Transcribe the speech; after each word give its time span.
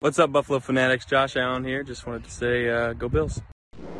What's 0.00 0.18
up, 0.18 0.30
Buffalo 0.30 0.58
Fanatics? 0.58 1.06
Josh 1.06 1.36
Allen 1.36 1.64
here. 1.64 1.82
Just 1.82 2.06
wanted 2.06 2.24
to 2.24 2.30
say, 2.30 2.68
uh, 2.68 2.92
go 2.92 3.08
Bills. 3.08 3.40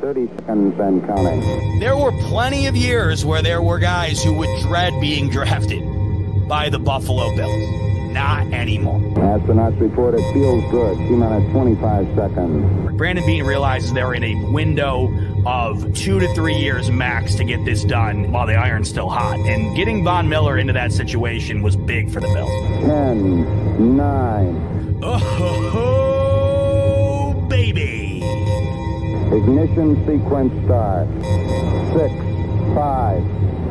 30 0.02 0.26
seconds 0.26 0.78
and 0.78 1.02
counting. 1.06 1.80
There 1.80 1.96
were 1.96 2.12
plenty 2.28 2.66
of 2.66 2.76
years 2.76 3.24
where 3.24 3.40
there 3.40 3.62
were 3.62 3.78
guys 3.78 4.22
who 4.22 4.34
would 4.34 4.60
dread 4.60 4.92
being 5.00 5.30
drafted 5.30 5.82
by 6.50 6.68
the 6.68 6.78
Buffalo 6.78 7.34
Bills. 7.34 8.12
Not 8.12 8.46
anymore. 8.52 9.00
Astronauts 9.14 9.80
report 9.80 10.12
it 10.12 10.32
feels 10.34 10.70
good. 10.70 10.98
T 10.98 11.14
minus 11.14 11.50
25 11.50 12.14
seconds. 12.14 12.96
Brandon 12.98 13.24
Beane 13.24 13.44
realizes 13.44 13.94
they're 13.94 14.12
in 14.12 14.22
a 14.22 14.34
window 14.52 15.08
of 15.46 15.94
two 15.94 16.20
to 16.20 16.34
three 16.34 16.56
years 16.56 16.90
max 16.90 17.36
to 17.36 17.44
get 17.44 17.64
this 17.64 17.84
done 17.84 18.30
while 18.32 18.46
the 18.46 18.54
iron's 18.54 18.90
still 18.90 19.08
hot. 19.08 19.38
And 19.40 19.74
getting 19.74 20.04
Von 20.04 20.28
Miller 20.28 20.58
into 20.58 20.74
that 20.74 20.92
situation 20.92 21.62
was 21.62 21.74
big 21.74 22.10
for 22.10 22.20
the 22.20 22.28
Bills. 22.28 22.50
10, 22.84 23.96
9. 23.96 24.85
Oh, 25.02 26.14
baby. 27.48 28.22
Ignition 29.32 29.96
sequence 30.06 30.52
start. 30.64 31.08
6, 31.94 32.14
5, 32.74 33.22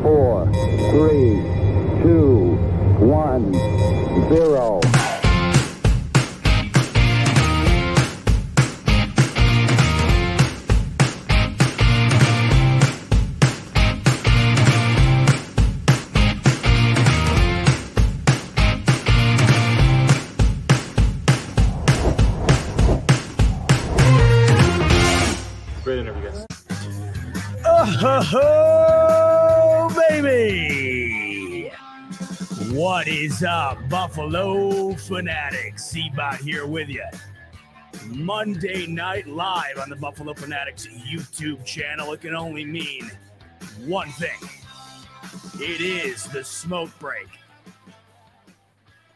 4, 0.02 0.46
3, 0.92 1.42
2, 2.02 2.56
1, 3.00 3.52
0. 4.28 4.80
Oh, 28.32 29.94
baby. 30.10 31.70
What 32.72 33.06
is 33.06 33.44
up, 33.44 33.88
Buffalo 33.88 34.94
Fanatics? 34.94 35.94
Seabot 35.94 36.38
here 36.40 36.66
with 36.66 36.88
you. 36.88 37.04
Monday 38.06 38.88
night 38.88 39.28
live 39.28 39.78
on 39.78 39.88
the 39.88 39.94
Buffalo 39.94 40.34
Fanatics 40.34 40.88
YouTube 40.88 41.64
channel. 41.64 42.12
It 42.14 42.22
can 42.22 42.34
only 42.34 42.64
mean 42.64 43.12
one 43.84 44.08
thing 44.10 44.38
it 45.60 45.80
is 45.80 46.24
the 46.24 46.42
smoke 46.42 46.90
break. 46.98 47.28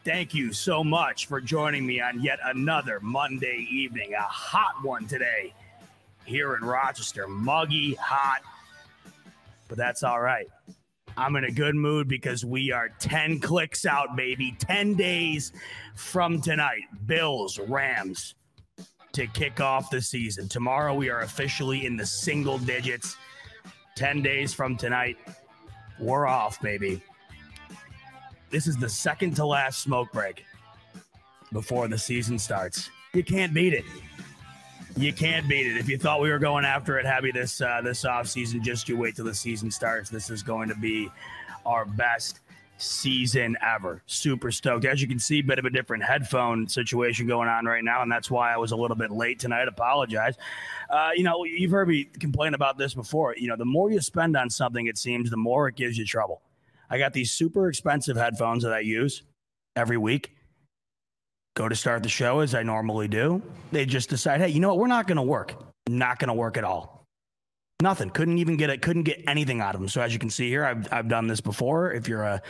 Thank 0.05 0.33
you 0.33 0.53
so 0.53 0.85
much 0.85 1.25
for 1.27 1.41
joining 1.41 1.85
me 1.85 1.99
on 1.99 2.21
yet 2.21 2.39
another 2.45 3.01
Monday 3.01 3.67
evening. 3.69 4.13
A 4.13 4.21
hot 4.21 4.75
one 4.83 5.05
today 5.05 5.53
here 6.23 6.55
in 6.55 6.63
Rochester. 6.63 7.27
Muggy, 7.27 7.95
hot, 7.95 8.41
but 9.71 9.77
that's 9.77 10.03
all 10.03 10.19
right. 10.19 10.49
I'm 11.15 11.37
in 11.37 11.45
a 11.45 11.51
good 11.51 11.75
mood 11.75 12.09
because 12.09 12.43
we 12.43 12.73
are 12.73 12.89
10 12.99 13.39
clicks 13.39 13.85
out, 13.85 14.17
baby. 14.17 14.53
10 14.59 14.95
days 14.95 15.53
from 15.95 16.41
tonight. 16.41 16.81
Bills, 17.05 17.57
Rams 17.57 18.35
to 19.13 19.27
kick 19.27 19.61
off 19.61 19.89
the 19.89 20.01
season. 20.01 20.49
Tomorrow, 20.49 20.93
we 20.93 21.09
are 21.09 21.21
officially 21.21 21.85
in 21.85 21.95
the 21.95 22.05
single 22.05 22.57
digits. 22.57 23.15
10 23.95 24.21
days 24.21 24.53
from 24.53 24.75
tonight, 24.75 25.17
we're 26.01 26.27
off, 26.27 26.61
baby. 26.61 27.01
This 28.49 28.67
is 28.67 28.75
the 28.75 28.89
second 28.89 29.37
to 29.37 29.45
last 29.45 29.79
smoke 29.79 30.11
break 30.11 30.43
before 31.53 31.87
the 31.87 31.97
season 31.97 32.37
starts. 32.37 32.89
You 33.13 33.23
can't 33.23 33.53
beat 33.53 33.73
it. 33.73 33.85
You 34.97 35.13
can't 35.13 35.47
beat 35.47 35.67
it. 35.67 35.77
If 35.77 35.87
you 35.87 35.97
thought 35.97 36.21
we 36.21 36.29
were 36.29 36.39
going 36.39 36.65
after 36.65 36.99
it 36.99 37.05
heavy 37.05 37.31
this 37.31 37.61
uh, 37.61 37.81
this 37.81 38.03
off 38.05 38.27
season, 38.27 38.63
just 38.63 38.89
you 38.89 38.97
wait 38.97 39.15
till 39.15 39.25
the 39.25 39.33
season 39.33 39.71
starts. 39.71 40.09
This 40.09 40.29
is 40.29 40.43
going 40.43 40.69
to 40.69 40.75
be 40.75 41.09
our 41.65 41.85
best 41.85 42.41
season 42.77 43.55
ever. 43.61 44.01
Super 44.05 44.51
stoked. 44.51 44.85
As 44.85 45.01
you 45.01 45.07
can 45.07 45.19
see, 45.19 45.41
bit 45.41 45.59
of 45.59 45.65
a 45.65 45.69
different 45.69 46.03
headphone 46.03 46.67
situation 46.67 47.27
going 47.27 47.47
on 47.47 47.65
right 47.65 47.83
now, 47.83 48.01
and 48.01 48.11
that's 48.11 48.29
why 48.29 48.53
I 48.53 48.57
was 48.57 48.71
a 48.71 48.75
little 48.75 48.97
bit 48.97 49.11
late 49.11 49.39
tonight. 49.39 49.67
Apologize. 49.67 50.35
Uh, 50.89 51.11
you 51.15 51.23
know, 51.23 51.45
you've 51.45 51.71
heard 51.71 51.87
me 51.87 52.05
complain 52.05 52.53
about 52.53 52.77
this 52.77 52.93
before. 52.93 53.35
You 53.37 53.47
know, 53.47 53.55
the 53.55 53.65
more 53.65 53.91
you 53.91 54.01
spend 54.01 54.35
on 54.35 54.49
something, 54.49 54.87
it 54.87 54.97
seems, 54.97 55.29
the 55.29 55.37
more 55.37 55.67
it 55.67 55.75
gives 55.75 55.97
you 55.97 56.05
trouble. 56.05 56.41
I 56.89 56.97
got 56.97 57.13
these 57.13 57.31
super 57.31 57.69
expensive 57.69 58.17
headphones 58.17 58.63
that 58.63 58.73
I 58.73 58.79
use 58.79 59.23
every 59.75 59.97
week 59.97 60.35
go 61.55 61.67
to 61.67 61.75
start 61.75 62.03
the 62.03 62.09
show 62.09 62.39
as 62.39 62.55
I 62.55 62.63
normally 62.63 63.07
do. 63.07 63.41
They 63.71 63.85
just 63.85 64.09
decide, 64.09 64.41
hey, 64.41 64.49
you 64.49 64.59
know 64.59 64.69
what? 64.69 64.77
We're 64.77 64.87
not 64.87 65.07
going 65.07 65.17
to 65.17 65.23
work. 65.23 65.55
Not 65.89 66.19
going 66.19 66.29
to 66.29 66.33
work 66.33 66.57
at 66.57 66.63
all. 66.63 67.05
Nothing. 67.81 68.11
Couldn't 68.11 68.37
even 68.37 68.57
get 68.57 68.69
it. 68.69 68.81
Couldn't 68.81 69.03
get 69.03 69.23
anything 69.27 69.59
out 69.59 69.73
of 69.73 69.81
them. 69.81 69.89
So 69.89 70.01
as 70.01 70.13
you 70.13 70.19
can 70.19 70.29
see 70.29 70.47
here, 70.47 70.63
I've 70.63 70.87
I've 70.93 71.07
done 71.07 71.25
this 71.25 71.41
before. 71.41 71.91
If 71.91 72.07
you're 72.07 72.21
a 72.21 72.41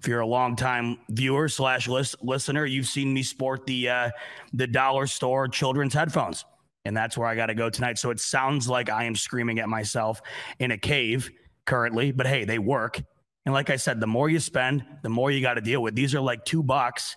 if 0.00 0.08
you're 0.08 0.20
a 0.20 0.26
longtime 0.26 0.98
viewer 1.08 1.48
slash 1.48 1.86
list, 1.86 2.16
listener, 2.20 2.66
you've 2.66 2.88
seen 2.88 3.14
me 3.14 3.22
sport 3.22 3.64
the 3.64 3.88
uh, 3.88 4.10
the 4.52 4.66
dollar 4.66 5.06
store 5.06 5.46
children's 5.46 5.94
headphones, 5.94 6.44
and 6.84 6.96
that's 6.96 7.16
where 7.16 7.28
I 7.28 7.36
got 7.36 7.46
to 7.46 7.54
go 7.54 7.70
tonight. 7.70 7.98
So 7.98 8.10
it 8.10 8.18
sounds 8.18 8.68
like 8.68 8.90
I 8.90 9.04
am 9.04 9.14
screaming 9.14 9.60
at 9.60 9.68
myself 9.68 10.20
in 10.58 10.72
a 10.72 10.78
cave 10.78 11.30
currently, 11.64 12.10
but 12.10 12.26
hey, 12.26 12.44
they 12.44 12.58
work. 12.58 13.00
And 13.46 13.52
like 13.52 13.70
I 13.70 13.76
said, 13.76 14.00
the 14.00 14.08
more 14.08 14.28
you 14.28 14.40
spend, 14.40 14.84
the 15.04 15.08
more 15.08 15.30
you 15.30 15.40
got 15.40 15.54
to 15.54 15.60
deal 15.60 15.80
with. 15.80 15.94
These 15.94 16.12
are 16.16 16.20
like 16.20 16.44
two 16.44 16.62
bucks 16.64 17.16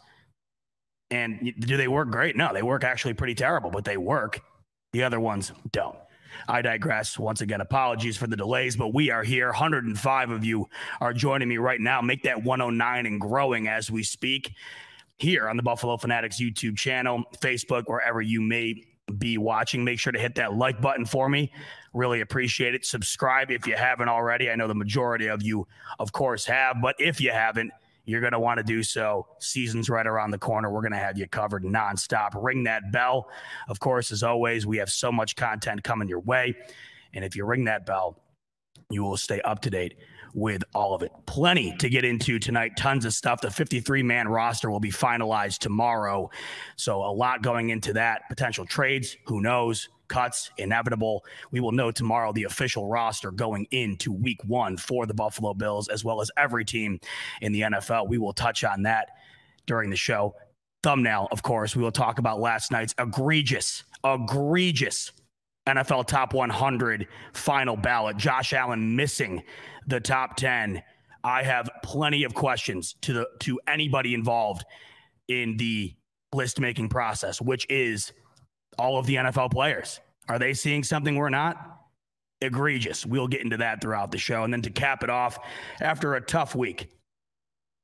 and 1.15 1.53
do 1.59 1.77
they 1.77 1.87
work 1.87 2.09
great? 2.09 2.35
No, 2.35 2.53
they 2.53 2.61
work 2.61 2.83
actually 2.83 3.13
pretty 3.13 3.35
terrible, 3.35 3.71
but 3.71 3.85
they 3.85 3.97
work. 3.97 4.41
The 4.91 5.03
other 5.03 5.19
ones 5.19 5.53
don't. 5.71 5.97
I 6.47 6.61
digress. 6.61 7.17
Once 7.17 7.39
again, 7.39 7.61
apologies 7.61 8.17
for 8.17 8.27
the 8.27 8.35
delays, 8.35 8.75
but 8.75 8.93
we 8.93 9.09
are 9.09 9.23
here. 9.23 9.47
105 9.47 10.29
of 10.31 10.43
you 10.43 10.67
are 10.99 11.13
joining 11.13 11.47
me 11.47 11.57
right 11.57 11.79
now. 11.79 12.01
Make 12.01 12.23
that 12.23 12.43
109 12.43 13.05
and 13.05 13.21
growing 13.21 13.67
as 13.69 13.89
we 13.89 14.03
speak 14.03 14.51
here 15.17 15.47
on 15.47 15.55
the 15.55 15.63
Buffalo 15.63 15.95
Fanatics 15.95 16.41
YouTube 16.41 16.77
channel, 16.77 17.23
Facebook, 17.39 17.83
wherever 17.87 18.21
you 18.21 18.41
may 18.41 18.83
be 19.17 19.37
watching. 19.37 19.85
Make 19.85 19.99
sure 19.99 20.11
to 20.11 20.19
hit 20.19 20.35
that 20.35 20.53
like 20.53 20.81
button 20.81 21.05
for 21.05 21.29
me. 21.29 21.51
Really 21.93 22.19
appreciate 22.19 22.75
it. 22.75 22.85
Subscribe 22.85 23.51
if 23.51 23.65
you 23.65 23.75
haven't 23.77 24.09
already. 24.09 24.51
I 24.51 24.55
know 24.55 24.67
the 24.67 24.75
majority 24.75 25.27
of 25.27 25.41
you, 25.41 25.65
of 25.99 26.11
course, 26.11 26.45
have, 26.45 26.81
but 26.81 26.95
if 26.99 27.21
you 27.21 27.31
haven't, 27.31 27.71
you're 28.05 28.21
going 28.21 28.33
to 28.33 28.39
want 28.39 28.57
to 28.59 28.63
do 28.63 28.83
so. 28.83 29.27
Season's 29.39 29.89
right 29.89 30.05
around 30.05 30.31
the 30.31 30.37
corner. 30.37 30.71
We're 30.71 30.81
going 30.81 30.91
to 30.93 30.97
have 30.97 31.17
you 31.17 31.27
covered 31.27 31.63
nonstop. 31.63 32.31
Ring 32.35 32.63
that 32.63 32.91
bell. 32.91 33.29
Of 33.67 33.79
course, 33.79 34.11
as 34.11 34.23
always, 34.23 34.65
we 34.65 34.77
have 34.77 34.89
so 34.89 35.11
much 35.11 35.35
content 35.35 35.83
coming 35.83 36.07
your 36.07 36.19
way. 36.19 36.55
And 37.13 37.25
if 37.25 37.35
you 37.35 37.45
ring 37.45 37.65
that 37.65 37.85
bell, 37.85 38.21
you 38.89 39.03
will 39.03 39.17
stay 39.17 39.41
up 39.41 39.61
to 39.61 39.69
date 39.69 39.95
with 40.35 40.63
all 40.75 40.93
of 40.93 41.01
it. 41.01 41.11
Plenty 41.25 41.75
to 41.77 41.89
get 41.89 42.03
into 42.03 42.37
tonight. 42.37 42.73
Tons 42.77 43.05
of 43.05 43.13
stuff. 43.13 43.41
The 43.41 43.49
53 43.49 44.03
man 44.03 44.27
roster 44.27 44.69
will 44.69 44.81
be 44.81 44.91
finalized 44.91 45.59
tomorrow. 45.59 46.29
So, 46.75 47.03
a 47.03 47.09
lot 47.11 47.41
going 47.41 47.69
into 47.69 47.93
that. 47.93 48.23
Potential 48.29 48.65
trades, 48.65 49.15
who 49.25 49.41
knows? 49.41 49.89
Cuts, 50.07 50.51
inevitable. 50.57 51.25
We 51.51 51.59
will 51.59 51.71
know 51.71 51.91
tomorrow 51.91 52.31
the 52.33 52.43
official 52.43 52.87
roster 52.87 53.31
going 53.31 53.67
into 53.71 54.11
week 54.11 54.39
one 54.45 54.77
for 54.77 55.05
the 55.05 55.13
Buffalo 55.13 55.53
Bills, 55.53 55.87
as 55.87 56.03
well 56.03 56.21
as 56.21 56.31
every 56.37 56.65
team 56.65 56.99
in 57.41 57.51
the 57.51 57.61
NFL. 57.61 58.07
We 58.07 58.17
will 58.17 58.33
touch 58.33 58.63
on 58.63 58.83
that 58.83 59.09
during 59.65 59.89
the 59.89 59.95
show. 59.95 60.35
Thumbnail, 60.83 61.27
of 61.31 61.41
course, 61.41 61.75
we 61.75 61.81
will 61.81 61.91
talk 61.91 62.19
about 62.19 62.39
last 62.39 62.71
night's 62.71 62.93
egregious, 62.99 63.83
egregious 64.03 65.11
NFL 65.67 66.05
top 66.05 66.33
100 66.33 67.07
final 67.33 67.75
ballot. 67.75 68.17
Josh 68.17 68.53
Allen 68.53 68.95
missing 68.95 69.43
the 69.87 69.99
top 69.99 70.35
10. 70.35 70.81
I 71.23 71.41
have 71.41 71.69
plenty 71.83 72.23
of 72.23 72.35
questions 72.35 72.95
to 73.01 73.13
the 73.13 73.27
to 73.39 73.59
anybody 73.67 74.13
involved 74.13 74.63
in 75.27 75.57
the 75.57 75.95
list 76.33 76.59
making 76.59 76.89
process, 76.89 77.41
which 77.41 77.65
is 77.69 78.13
all 78.77 78.97
of 78.97 79.05
the 79.05 79.15
NFL 79.15 79.51
players. 79.51 79.99
Are 80.27 80.39
they 80.39 80.53
seeing 80.53 80.83
something 80.83 81.15
we're 81.15 81.29
not? 81.29 81.79
Egregious. 82.41 83.05
We'll 83.05 83.27
get 83.27 83.41
into 83.41 83.57
that 83.57 83.81
throughout 83.81 84.11
the 84.11 84.17
show. 84.17 84.43
And 84.43 84.53
then 84.53 84.61
to 84.63 84.69
cap 84.69 85.03
it 85.03 85.09
off, 85.09 85.37
after 85.81 86.15
a 86.15 86.21
tough 86.21 86.55
week, 86.55 86.89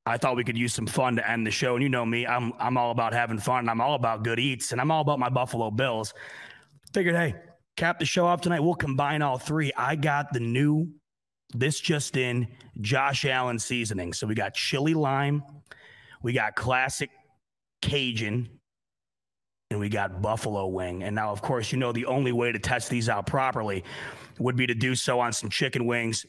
I 0.05 0.17
thought 0.17 0.35
we 0.35 0.43
could 0.43 0.57
use 0.57 0.73
some 0.73 0.87
fun 0.87 1.15
to 1.17 1.29
end 1.29 1.45
the 1.45 1.51
show. 1.51 1.75
And 1.75 1.83
you 1.83 1.89
know 1.89 2.05
me, 2.05 2.25
I'm 2.25 2.53
I'm 2.59 2.77
all 2.77 2.91
about 2.91 3.13
having 3.13 3.37
fun. 3.37 3.59
and 3.59 3.69
I'm 3.69 3.81
all 3.81 3.95
about 3.95 4.23
good 4.23 4.39
eats, 4.39 4.71
and 4.71 4.81
I'm 4.81 4.91
all 4.91 5.01
about 5.01 5.19
my 5.19 5.29
Buffalo 5.29 5.69
Bills. 5.69 6.13
Figured, 6.93 7.15
hey, 7.15 7.35
cap 7.77 7.99
the 7.99 8.05
show 8.05 8.25
off 8.25 8.41
tonight. 8.41 8.61
We'll 8.61 8.73
combine 8.73 9.21
all 9.21 9.37
three. 9.37 9.71
I 9.77 9.95
got 9.95 10.33
the 10.33 10.39
new, 10.39 10.89
this 11.53 11.79
just 11.79 12.17
in, 12.17 12.47
Josh 12.81 13.25
Allen 13.25 13.59
seasoning. 13.59 14.13
So 14.13 14.25
we 14.25 14.35
got 14.35 14.53
chili 14.55 14.93
lime, 14.93 15.43
we 16.23 16.33
got 16.33 16.55
classic 16.55 17.11
Cajun, 17.81 18.49
and 19.71 19.79
we 19.79 19.89
got 19.89 20.21
buffalo 20.21 20.67
wing. 20.67 21.01
And 21.03 21.15
now, 21.15 21.31
of 21.31 21.41
course, 21.41 21.71
you 21.71 21.77
know 21.77 21.91
the 21.91 22.05
only 22.05 22.31
way 22.31 22.51
to 22.51 22.59
test 22.59 22.89
these 22.89 23.09
out 23.09 23.25
properly 23.25 23.83
would 24.37 24.55
be 24.55 24.67
to 24.67 24.75
do 24.75 24.93
so 24.95 25.19
on 25.19 25.33
some 25.33 25.49
chicken 25.49 25.85
wings. 25.85 26.25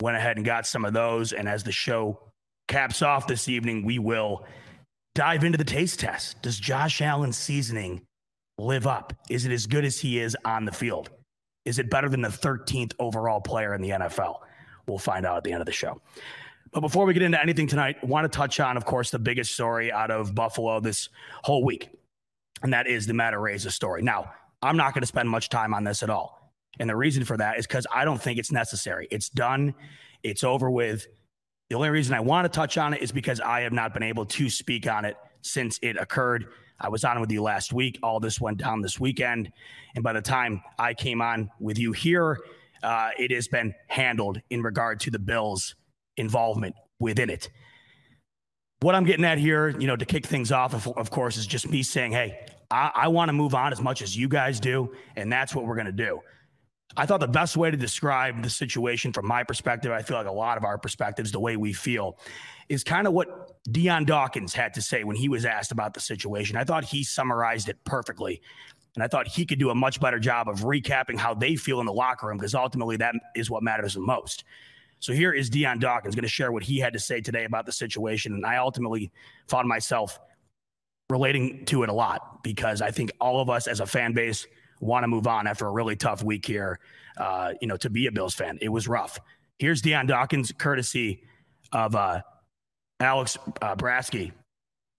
Went 0.00 0.16
ahead 0.16 0.36
and 0.36 0.44
got 0.44 0.66
some 0.66 0.84
of 0.84 0.94
those. 0.94 1.32
And 1.32 1.48
as 1.48 1.62
the 1.62 1.72
show 1.72 2.18
caps 2.66 3.02
off 3.02 3.26
this 3.26 3.48
evening, 3.48 3.84
we 3.84 3.98
will 3.98 4.44
dive 5.14 5.44
into 5.44 5.58
the 5.58 5.64
taste 5.64 6.00
test. 6.00 6.40
Does 6.42 6.58
Josh 6.58 7.00
Allen's 7.00 7.36
seasoning 7.36 8.02
live 8.56 8.86
up? 8.86 9.12
Is 9.28 9.44
it 9.44 9.52
as 9.52 9.66
good 9.66 9.84
as 9.84 9.98
he 9.98 10.18
is 10.18 10.36
on 10.44 10.64
the 10.64 10.72
field? 10.72 11.10
Is 11.64 11.78
it 11.78 11.90
better 11.90 12.08
than 12.08 12.22
the 12.22 12.28
13th 12.28 12.94
overall 12.98 13.40
player 13.40 13.74
in 13.74 13.82
the 13.82 13.90
NFL? 13.90 14.38
We'll 14.86 14.98
find 14.98 15.26
out 15.26 15.36
at 15.36 15.44
the 15.44 15.52
end 15.52 15.60
of 15.60 15.66
the 15.66 15.72
show. 15.72 16.00
But 16.72 16.80
before 16.80 17.06
we 17.06 17.12
get 17.12 17.22
into 17.22 17.40
anything 17.40 17.66
tonight, 17.66 17.96
I 18.02 18.06
want 18.06 18.30
to 18.30 18.36
touch 18.36 18.60
on, 18.60 18.76
of 18.76 18.84
course, 18.84 19.10
the 19.10 19.18
biggest 19.18 19.52
story 19.52 19.92
out 19.92 20.10
of 20.10 20.34
Buffalo 20.34 20.80
this 20.80 21.08
whole 21.42 21.64
week, 21.64 21.90
and 22.62 22.72
that 22.72 22.86
is 22.86 23.06
the 23.06 23.14
Matt 23.14 23.34
Araiza 23.34 23.70
story. 23.70 24.02
Now, 24.02 24.32
I'm 24.62 24.76
not 24.76 24.94
going 24.94 25.02
to 25.02 25.06
spend 25.06 25.28
much 25.28 25.48
time 25.48 25.74
on 25.74 25.84
this 25.84 26.02
at 26.02 26.10
all. 26.10 26.52
And 26.80 26.88
the 26.88 26.96
reason 26.96 27.24
for 27.24 27.36
that 27.36 27.58
is 27.58 27.66
because 27.66 27.86
I 27.92 28.04
don't 28.04 28.20
think 28.20 28.38
it's 28.38 28.52
necessary. 28.52 29.08
It's 29.10 29.28
done, 29.28 29.74
it's 30.22 30.44
over 30.44 30.70
with. 30.70 31.06
The 31.70 31.76
only 31.76 31.90
reason 31.90 32.14
I 32.14 32.20
want 32.20 32.44
to 32.46 32.48
touch 32.48 32.78
on 32.78 32.94
it 32.94 33.02
is 33.02 33.12
because 33.12 33.40
I 33.40 33.60
have 33.60 33.72
not 33.72 33.92
been 33.92 34.02
able 34.02 34.24
to 34.24 34.48
speak 34.48 34.88
on 34.88 35.04
it 35.04 35.16
since 35.42 35.78
it 35.82 35.96
occurred. 35.96 36.46
I 36.80 36.88
was 36.88 37.04
on 37.04 37.20
with 37.20 37.30
you 37.30 37.42
last 37.42 37.72
week. 37.72 37.98
All 38.02 38.20
this 38.20 38.40
went 38.40 38.58
down 38.58 38.80
this 38.80 38.98
weekend. 38.98 39.52
And 39.94 40.04
by 40.04 40.12
the 40.12 40.22
time 40.22 40.62
I 40.78 40.94
came 40.94 41.20
on 41.20 41.50
with 41.60 41.78
you 41.78 41.92
here, 41.92 42.38
uh, 42.82 43.10
it 43.18 43.32
has 43.32 43.48
been 43.48 43.74
handled 43.88 44.40
in 44.50 44.62
regard 44.62 45.00
to 45.00 45.10
the 45.10 45.18
Bills' 45.18 45.74
involvement 46.16 46.74
within 47.00 47.30
it. 47.30 47.50
What 48.80 48.94
I'm 48.94 49.04
getting 49.04 49.24
at 49.24 49.38
here, 49.38 49.68
you 49.68 49.86
know, 49.86 49.96
to 49.96 50.04
kick 50.04 50.26
things 50.26 50.52
off, 50.52 50.72
of, 50.74 50.86
of 50.96 51.10
course, 51.10 51.36
is 51.36 51.46
just 51.46 51.68
me 51.68 51.82
saying, 51.82 52.12
hey, 52.12 52.46
I, 52.70 52.90
I 52.94 53.08
want 53.08 53.28
to 53.28 53.32
move 53.32 53.54
on 53.54 53.72
as 53.72 53.80
much 53.80 54.02
as 54.02 54.16
you 54.16 54.28
guys 54.28 54.60
do. 54.60 54.94
And 55.16 55.32
that's 55.32 55.54
what 55.54 55.64
we're 55.66 55.74
going 55.74 55.86
to 55.86 55.92
do. 55.92 56.20
I 56.96 57.06
thought 57.06 57.20
the 57.20 57.28
best 57.28 57.56
way 57.56 57.70
to 57.70 57.76
describe 57.76 58.42
the 58.42 58.50
situation 58.50 59.12
from 59.12 59.26
my 59.26 59.44
perspective, 59.44 59.92
I 59.92 60.02
feel 60.02 60.16
like 60.16 60.26
a 60.26 60.32
lot 60.32 60.56
of 60.56 60.64
our 60.64 60.78
perspectives, 60.78 61.32
the 61.32 61.40
way 61.40 61.56
we 61.56 61.72
feel, 61.72 62.18
is 62.68 62.82
kind 62.82 63.06
of 63.06 63.12
what 63.12 63.62
Dion 63.70 64.04
Dawkins 64.04 64.54
had 64.54 64.74
to 64.74 64.82
say 64.82 65.04
when 65.04 65.16
he 65.16 65.28
was 65.28 65.44
asked 65.44 65.72
about 65.72 65.94
the 65.94 66.00
situation. 66.00 66.56
I 66.56 66.64
thought 66.64 66.84
he 66.84 67.04
summarized 67.04 67.68
it 67.68 67.76
perfectly. 67.84 68.40
And 68.94 69.02
I 69.04 69.06
thought 69.06 69.28
he 69.28 69.46
could 69.46 69.60
do 69.60 69.70
a 69.70 69.74
much 69.74 70.00
better 70.00 70.18
job 70.18 70.48
of 70.48 70.60
recapping 70.60 71.18
how 71.18 71.34
they 71.34 71.54
feel 71.54 71.78
in 71.78 71.86
the 71.86 71.92
locker 71.92 72.26
room 72.26 72.38
because 72.38 72.54
ultimately 72.54 72.96
that 72.96 73.14
is 73.36 73.48
what 73.48 73.62
matters 73.62 73.94
the 73.94 74.00
most. 74.00 74.44
So 75.00 75.12
here 75.12 75.32
is 75.32 75.48
Dion 75.48 75.78
Dawkins 75.78 76.14
going 76.14 76.22
to 76.22 76.28
share 76.28 76.52
what 76.52 76.62
he 76.62 76.78
had 76.78 76.92
to 76.92 76.98
say 76.98 77.20
today 77.20 77.44
about 77.44 77.66
the 77.66 77.72
situation. 77.72 78.32
And 78.32 78.44
I 78.44 78.56
ultimately 78.56 79.12
found 79.46 79.68
myself 79.68 80.18
relating 81.10 81.64
to 81.66 81.82
it 81.82 81.88
a 81.88 81.92
lot 81.92 82.42
because 82.42 82.82
I 82.82 82.90
think 82.90 83.12
all 83.20 83.40
of 83.40 83.48
us 83.48 83.66
as 83.66 83.80
a 83.80 83.86
fan 83.86 84.12
base 84.12 84.46
want 84.80 85.04
to 85.04 85.08
move 85.08 85.26
on 85.26 85.46
after 85.46 85.66
a 85.66 85.70
really 85.70 85.96
tough 85.96 86.22
week 86.22 86.46
here. 86.46 86.78
Uh, 87.16 87.52
you 87.60 87.66
know, 87.66 87.76
to 87.76 87.90
be 87.90 88.06
a 88.06 88.12
Bills 88.12 88.34
fan, 88.34 88.58
it 88.60 88.68
was 88.68 88.86
rough. 88.86 89.18
Here's 89.58 89.82
Dion 89.82 90.06
Dawkins, 90.06 90.52
courtesy 90.52 91.24
of 91.72 91.96
uh, 91.96 92.20
Alex 93.00 93.36
uh, 93.60 93.74
Brasky 93.74 94.32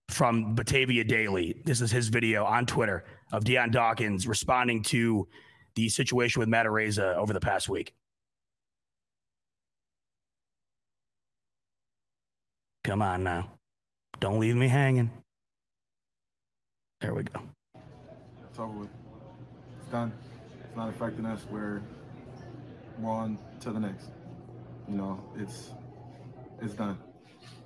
from 0.10 0.56
Batavia 0.56 1.04
Daily. 1.04 1.62
This 1.66 1.82
is 1.82 1.92
his 1.92 2.10
video 2.10 2.44
on 2.44 2.66
Twitter 2.66 3.06
of 3.32 3.44
Dion 3.44 3.72
Dawkins 3.72 4.28
responding 4.28 4.84
to 4.84 5.28
the 5.76 5.88
situation 5.88 6.40
with 6.40 6.50
Matt 6.50 6.66
Araiza 6.66 7.16
over 7.16 7.32
the 7.32 7.40
past 7.40 7.70
week. 7.70 7.94
Come 12.90 13.04
on 13.04 13.24
now. 13.24 13.52
Don't 14.20 14.40
leave 14.40 14.56
me 14.56 14.68
hanging. 14.68 15.12
There 17.00 17.14
we 17.14 17.22
go. 17.22 17.40
It's 18.50 18.58
over 18.58 18.80
with 18.80 18.90
done. 19.92 20.12
It's 20.64 20.76
not 20.76 20.90
affecting 20.90 21.28
us. 21.28 21.46
We're 21.52 21.84
we're 22.98 23.12
on 23.12 23.38
to 23.60 23.70
the 23.70 23.80
next. 23.80 24.08
You 24.88 24.96
know, 24.96 25.24
it's 25.38 25.70
it's 26.64 26.74
done. 26.74 26.98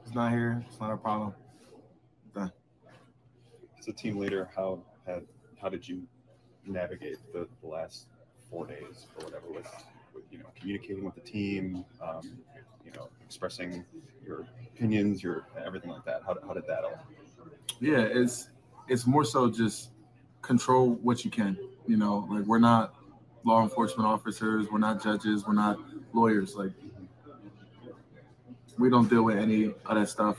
It's 0.06 0.14
not 0.14 0.34
here. 0.34 0.62
It's 0.68 0.82
not 0.82 0.92
a 0.92 0.98
problem. 0.98 1.34
It's 2.26 2.36
done. 2.36 2.52
As 3.80 3.88
a 3.88 3.94
team 3.94 4.18
leader, 4.18 4.50
how 4.54 4.82
had 5.08 5.24
how 5.62 5.70
did 5.70 5.88
you 5.88 6.04
navigate 6.66 7.20
the, 7.32 7.48
the 7.62 7.68
last 7.70 8.08
four 8.50 8.68
days 8.68 9.08
or 9.18 9.24
whatever 9.24 9.48
with, 9.48 9.72
with 10.14 10.26
you 10.32 10.40
know 10.40 10.48
communicating 10.60 11.06
with 11.06 11.16
the 11.16 11.22
team, 11.22 11.86
um, 12.02 12.20
you 12.24 12.64
know 12.96 13.10
expressing 13.26 13.84
your 14.26 14.46
opinions, 14.74 15.24
your 15.24 15.48
everything 15.66 15.92
like 15.92 16.06
that. 16.06 16.22
How, 16.26 16.36
how 16.46 16.54
did 16.54 16.68
that 16.68 16.84
all? 16.84 17.00
Yeah, 17.80 18.00
it's 18.00 18.50
it's 18.88 19.06
more 19.08 19.26
so 19.26 19.50
just 19.50 19.90
control 20.42 20.94
what 21.02 21.26
you 21.26 21.32
can. 21.32 21.58
You 21.88 21.98
know, 21.98 22.28
like 22.30 22.46
we're 22.46 22.60
not 22.60 22.96
law 23.44 23.62
enforcement 23.62 24.08
officers, 24.08 24.68
we're 24.72 24.80
not 24.80 25.04
judges, 25.04 25.46
we're 25.46 25.54
not 25.54 25.80
lawyers. 26.14 26.56
Like 26.56 26.72
we 28.78 28.90
don't 28.90 29.10
deal 29.10 29.24
with 29.24 29.38
any 29.38 29.66
of 29.66 29.96
that 29.96 30.10
stuff. 30.10 30.38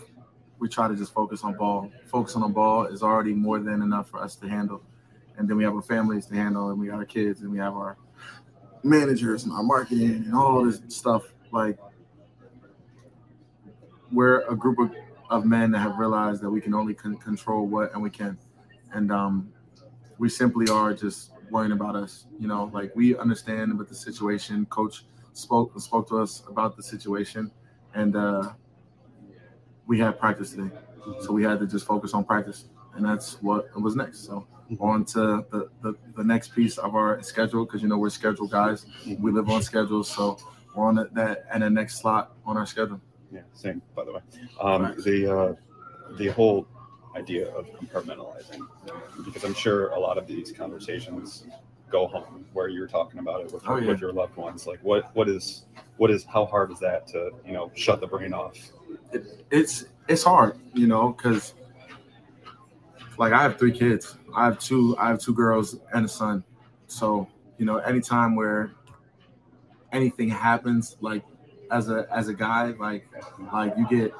We 0.58 0.68
try 0.68 0.88
to 0.88 0.96
just 0.96 1.12
focus 1.12 1.44
on 1.44 1.54
ball. 1.54 1.90
Focusing 2.06 2.42
on 2.42 2.52
ball 2.52 2.86
is 2.86 3.02
already 3.02 3.34
more 3.34 3.58
than 3.58 3.82
enough 3.82 4.08
for 4.08 4.22
us 4.22 4.36
to 4.36 4.48
handle. 4.48 4.82
And 5.36 5.48
then 5.48 5.56
we 5.56 5.64
have 5.64 5.74
our 5.74 5.82
families 5.82 6.26
to 6.26 6.34
handle, 6.34 6.70
and 6.70 6.78
we 6.78 6.86
got 6.86 6.96
our 6.96 7.04
kids, 7.04 7.42
and 7.42 7.50
we 7.50 7.58
have 7.58 7.74
our 7.74 7.96
managers 8.84 9.44
and 9.44 9.52
our 9.52 9.62
marketing 9.62 10.24
and 10.26 10.34
all 10.34 10.64
this 10.64 10.80
stuff. 10.88 11.24
Like 11.50 11.78
we're 14.14 14.40
a 14.48 14.56
group 14.56 14.78
of, 14.78 14.90
of 15.30 15.44
men 15.44 15.70
that 15.72 15.80
have 15.80 15.98
realized 15.98 16.42
that 16.42 16.50
we 16.50 16.60
can 16.60 16.74
only 16.74 16.94
con- 16.94 17.16
control 17.16 17.66
what 17.66 17.92
and 17.92 18.02
we 18.02 18.10
can. 18.10 18.38
And 18.92 19.10
um, 19.10 19.52
we 20.18 20.28
simply 20.28 20.68
are 20.68 20.94
just 20.94 21.32
worrying 21.50 21.72
about 21.72 21.96
us. 21.96 22.26
You 22.38 22.48
know, 22.48 22.70
like 22.72 22.94
we 22.94 23.16
understand 23.16 23.72
about 23.72 23.88
the 23.88 23.94
situation. 23.94 24.66
Coach 24.66 25.04
spoke 25.32 25.78
spoke 25.80 26.08
to 26.08 26.18
us 26.18 26.42
about 26.48 26.76
the 26.76 26.82
situation, 26.82 27.50
and 27.94 28.14
uh, 28.14 28.52
we 29.86 29.98
had 29.98 30.18
practice 30.18 30.52
today, 30.52 30.70
so 31.20 31.32
we 31.32 31.42
had 31.42 31.58
to 31.58 31.66
just 31.66 31.86
focus 31.86 32.14
on 32.14 32.24
practice, 32.24 32.66
and 32.94 33.04
that's 33.04 33.42
what 33.42 33.68
was 33.80 33.96
next. 33.96 34.24
So 34.24 34.46
on 34.80 35.04
to 35.04 35.44
the, 35.50 35.68
the, 35.82 35.94
the 36.16 36.24
next 36.24 36.54
piece 36.54 36.78
of 36.78 36.94
our 36.94 37.22
schedule 37.22 37.64
because 37.64 37.82
you 37.82 37.88
know 37.88 37.98
we're 37.98 38.10
schedule 38.10 38.46
guys. 38.46 38.86
We 39.18 39.30
live 39.32 39.48
on 39.50 39.62
schedules, 39.62 40.08
so 40.10 40.38
we're 40.74 40.86
on 40.86 41.08
that 41.12 41.46
and 41.52 41.62
the 41.62 41.70
next 41.70 42.00
slot 42.00 42.32
on 42.46 42.56
our 42.56 42.66
schedule. 42.66 43.00
Yeah, 43.34 43.40
same. 43.52 43.82
By 43.96 44.04
the 44.04 44.12
way, 44.12 44.20
um, 44.60 44.94
the 45.04 45.38
uh, 45.38 45.54
the 46.16 46.28
whole 46.28 46.66
idea 47.16 47.48
of 47.48 47.66
compartmentalizing 47.72 48.66
because 49.24 49.44
I'm 49.44 49.54
sure 49.54 49.88
a 49.88 49.98
lot 49.98 50.18
of 50.18 50.26
these 50.26 50.52
conversations 50.52 51.44
go 51.90 52.06
home 52.06 52.44
where 52.52 52.68
you're 52.68 52.88
talking 52.88 53.20
about 53.20 53.40
it 53.40 53.52
with, 53.52 53.62
oh, 53.66 53.76
yeah. 53.76 53.88
with 53.88 54.00
your 54.00 54.12
loved 54.12 54.36
ones. 54.36 54.66
Like 54.66 54.78
what 54.82 55.14
what 55.14 55.28
is 55.28 55.64
what 55.96 56.10
is 56.10 56.24
how 56.24 56.46
hard 56.46 56.70
is 56.70 56.78
that 56.80 57.06
to 57.08 57.30
you 57.46 57.52
know 57.52 57.70
shut 57.74 58.00
the 58.00 58.06
brain 58.06 58.32
off? 58.32 58.56
It, 59.12 59.44
it's 59.50 59.86
it's 60.08 60.22
hard, 60.22 60.56
you 60.74 60.86
know, 60.86 61.12
because 61.12 61.54
like 63.18 63.32
I 63.32 63.42
have 63.42 63.58
three 63.58 63.72
kids. 63.72 64.16
I 64.34 64.44
have 64.44 64.58
two 64.58 64.96
I 64.98 65.08
have 65.08 65.18
two 65.18 65.34
girls 65.34 65.76
and 65.92 66.04
a 66.04 66.08
son. 66.08 66.44
So 66.86 67.28
you 67.58 67.66
know, 67.66 67.78
anytime 67.78 68.36
where 68.36 68.72
anything 69.92 70.28
happens, 70.28 70.96
like 71.00 71.22
as 71.74 71.90
a 71.90 72.06
as 72.12 72.28
a 72.28 72.34
guy, 72.34 72.66
like 72.78 73.06
like 73.52 73.74
you 73.76 73.86
get 73.88 74.14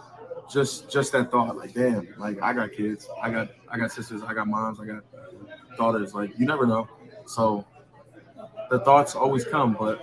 just 0.51 0.91
just 0.91 1.13
that 1.13 1.31
thought, 1.31 1.57
like, 1.57 1.73
damn, 1.73 2.09
like 2.19 2.43
I 2.43 2.53
got 2.53 2.73
kids, 2.73 3.09
I 3.23 3.31
got 3.31 3.49
I 3.69 3.79
got 3.79 3.93
sisters, 3.93 4.23
I 4.23 4.35
got 4.35 4.49
moms, 4.49 4.81
I 4.81 4.87
got 4.87 5.05
daughters. 5.77 6.15
Like 6.15 6.37
you 6.37 6.47
never 6.47 6.67
know. 6.67 6.89
So 7.27 7.65
the 8.71 8.81
thoughts 8.81 9.15
always 9.15 9.45
come, 9.45 9.77
but 9.79 10.03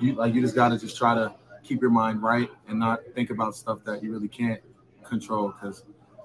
you 0.00 0.14
like 0.14 0.34
you 0.34 0.40
just 0.40 0.54
gotta 0.54 0.78
just 0.78 0.96
try 0.96 1.14
to 1.14 1.34
keep 1.62 1.82
your 1.82 1.90
mind 1.90 2.22
right 2.22 2.50
and 2.68 2.78
not 2.78 3.00
think 3.14 3.28
about 3.30 3.54
stuff 3.54 3.84
that 3.84 4.02
you 4.02 4.10
really 4.10 4.28
can't 4.28 4.60
control. 5.04 5.48
Because 5.48 5.84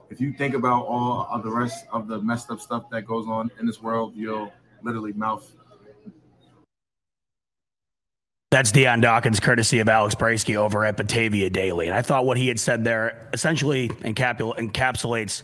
if 0.09 0.21
you 0.21 0.31
think 0.31 0.55
about 0.55 0.85
all 0.85 1.27
of 1.29 1.43
the 1.43 1.51
rest 1.51 1.85
of 1.91 2.07
the 2.07 2.19
messed 2.21 2.49
up 2.49 2.61
stuff 2.61 2.89
that 2.91 3.01
goes 3.03 3.27
on 3.27 3.51
in 3.59 3.65
this 3.65 3.81
world, 3.81 4.13
you'll 4.15 4.51
literally 4.83 5.11
mouth 5.13 5.51
that's 8.51 8.71
Dion 8.71 8.99
Dawkins, 8.99 9.39
courtesy 9.39 9.79
of 9.79 9.89
Alex 9.89 10.15
Brasky 10.15 10.55
over 10.55 10.83
at 10.83 10.97
Batavia 10.97 11.49
Daily. 11.49 11.87
And 11.87 11.95
I 11.95 12.01
thought 12.01 12.25
what 12.25 12.37
he 12.37 12.47
had 12.47 12.59
said 12.59 12.83
there 12.83 13.29
essentially 13.31 13.89
encapsulates 13.89 15.43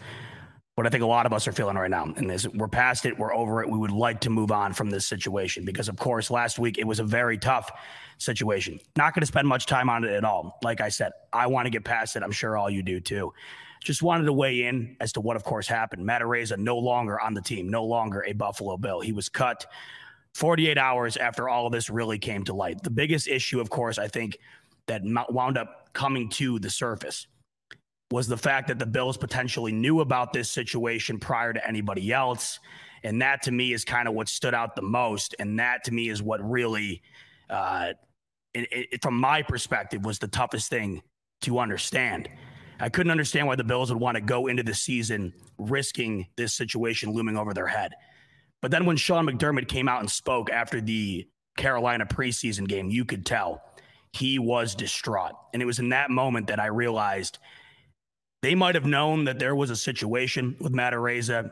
what 0.73 0.85
I 0.85 0.89
think 0.89 1.03
a 1.03 1.07
lot 1.07 1.25
of 1.25 1.31
us 1.31 1.47
are 1.47 1.53
feeling 1.53 1.77
right 1.77 1.89
now. 1.89 2.03
And 2.17 2.29
this, 2.29 2.47
we're 2.47 2.67
past 2.67 3.05
it, 3.05 3.17
we're 3.17 3.33
over 3.33 3.61
it. 3.61 3.69
We 3.69 3.77
would 3.77 3.91
like 3.91 4.21
to 4.21 4.29
move 4.29 4.51
on 4.51 4.73
from 4.73 4.89
this 4.89 5.05
situation 5.05 5.63
because, 5.63 5.87
of 5.87 5.95
course, 5.97 6.29
last 6.29 6.59
week 6.59 6.77
it 6.77 6.85
was 6.85 6.99
a 6.99 7.03
very 7.03 7.37
tough 7.37 7.71
situation. 8.17 8.79
Not 8.97 9.13
going 9.13 9.21
to 9.21 9.27
spend 9.27 9.47
much 9.47 9.67
time 9.67 9.89
on 9.89 10.03
it 10.03 10.11
at 10.11 10.25
all. 10.25 10.57
Like 10.63 10.81
I 10.81 10.89
said, 10.89 11.13
I 11.31 11.47
want 11.47 11.67
to 11.67 11.69
get 11.69 11.85
past 11.85 12.15
it. 12.17 12.23
I'm 12.23 12.31
sure 12.31 12.57
all 12.57 12.69
you 12.69 12.83
do 12.83 12.99
too. 12.99 13.31
Just 13.83 14.01
wanted 14.01 14.25
to 14.25 14.33
weigh 14.33 14.63
in 14.63 14.97
as 14.99 15.13
to 15.13 15.21
what, 15.21 15.35
of 15.35 15.43
course, 15.43 15.67
happened. 15.67 16.05
Matt 16.05 16.21
Araiza 16.23 16.57
no 16.57 16.77
longer 16.77 17.21
on 17.21 17.35
the 17.35 17.41
team, 17.41 17.69
no 17.69 17.85
longer 17.85 18.25
a 18.27 18.33
Buffalo 18.33 18.77
Bill. 18.77 18.99
He 18.99 19.13
was 19.13 19.29
cut 19.29 19.67
48 20.35 20.77
hours 20.77 21.15
after 21.15 21.47
all 21.47 21.65
of 21.65 21.71
this 21.71 21.89
really 21.89 22.19
came 22.19 22.43
to 22.43 22.53
light. 22.53 22.83
The 22.83 22.89
biggest 22.89 23.29
issue, 23.29 23.61
of 23.61 23.69
course, 23.69 23.97
I 23.97 24.09
think 24.09 24.37
that 24.87 25.01
wound 25.29 25.57
up 25.57 25.93
coming 25.93 26.27
to 26.31 26.59
the 26.59 26.69
surface 26.69 27.27
was 28.11 28.27
the 28.27 28.35
fact 28.35 28.67
that 28.67 28.77
the 28.77 28.85
Bills 28.85 29.15
potentially 29.15 29.71
knew 29.71 30.01
about 30.01 30.33
this 30.33 30.51
situation 30.51 31.19
prior 31.19 31.53
to 31.53 31.65
anybody 31.65 32.11
else. 32.11 32.59
And 33.03 33.21
that 33.21 33.43
to 33.43 33.51
me 33.51 33.71
is 33.71 33.85
kind 33.85 34.09
of 34.09 34.13
what 34.13 34.27
stood 34.27 34.53
out 34.53 34.75
the 34.75 34.81
most. 34.81 35.35
And 35.39 35.57
that 35.59 35.85
to 35.85 35.93
me 35.93 36.09
is 36.09 36.21
what 36.21 36.43
really, 36.43 37.01
uh, 37.49 37.93
it, 38.53 38.67
it, 38.91 39.01
from 39.01 39.17
my 39.17 39.41
perspective, 39.41 40.03
was 40.03 40.19
the 40.19 40.27
toughest 40.27 40.69
thing 40.69 41.01
to 41.43 41.59
understand. 41.59 42.27
I 42.81 42.89
couldn't 42.89 43.11
understand 43.11 43.47
why 43.47 43.55
the 43.55 43.63
Bills 43.63 43.89
would 43.89 44.01
want 44.01 44.15
to 44.15 44.21
go 44.21 44.47
into 44.47 44.63
the 44.63 44.73
season 44.73 45.33
risking 45.57 46.27
this 46.35 46.53
situation 46.53 47.13
looming 47.13 47.37
over 47.37 47.53
their 47.53 47.67
head. 47.67 47.93
But 48.61 48.71
then 48.71 48.85
when 48.85 48.97
Sean 48.97 49.27
McDermott 49.27 49.67
came 49.67 49.87
out 49.87 50.01
and 50.01 50.09
spoke 50.09 50.49
after 50.49 50.81
the 50.81 51.27
Carolina 51.57 52.05
preseason 52.05 52.67
game, 52.67 52.89
you 52.89 53.05
could 53.05 53.25
tell 53.25 53.61
he 54.13 54.39
was 54.39 54.75
distraught. 54.75 55.33
And 55.53 55.61
it 55.61 55.65
was 55.65 55.79
in 55.79 55.89
that 55.89 56.09
moment 56.09 56.47
that 56.47 56.59
I 56.59 56.67
realized 56.67 57.37
they 58.41 58.55
might 58.55 58.75
have 58.75 58.85
known 58.85 59.25
that 59.25 59.39
there 59.39 59.55
was 59.55 59.69
a 59.69 59.75
situation 59.75 60.55
with 60.59 60.73
Matt 60.73 60.93
Araiza. 60.93 61.51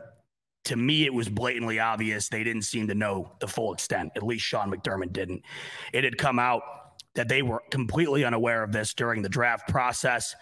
To 0.66 0.76
me, 0.76 1.04
it 1.04 1.12
was 1.12 1.28
blatantly 1.28 1.78
obvious. 1.78 2.28
They 2.28 2.44
didn't 2.44 2.62
seem 2.62 2.88
to 2.88 2.94
know 2.94 3.32
the 3.40 3.48
full 3.48 3.74
extent. 3.74 4.12
At 4.16 4.22
least 4.22 4.44
Sean 4.44 4.72
McDermott 4.72 5.12
didn't. 5.12 5.42
It 5.92 6.04
had 6.04 6.16
come 6.16 6.38
out 6.38 6.62
that 7.14 7.28
they 7.28 7.42
were 7.42 7.62
completely 7.70 8.24
unaware 8.24 8.62
of 8.62 8.72
this 8.72 8.94
during 8.94 9.22
the 9.22 9.28
draft 9.28 9.68
process. 9.68 10.34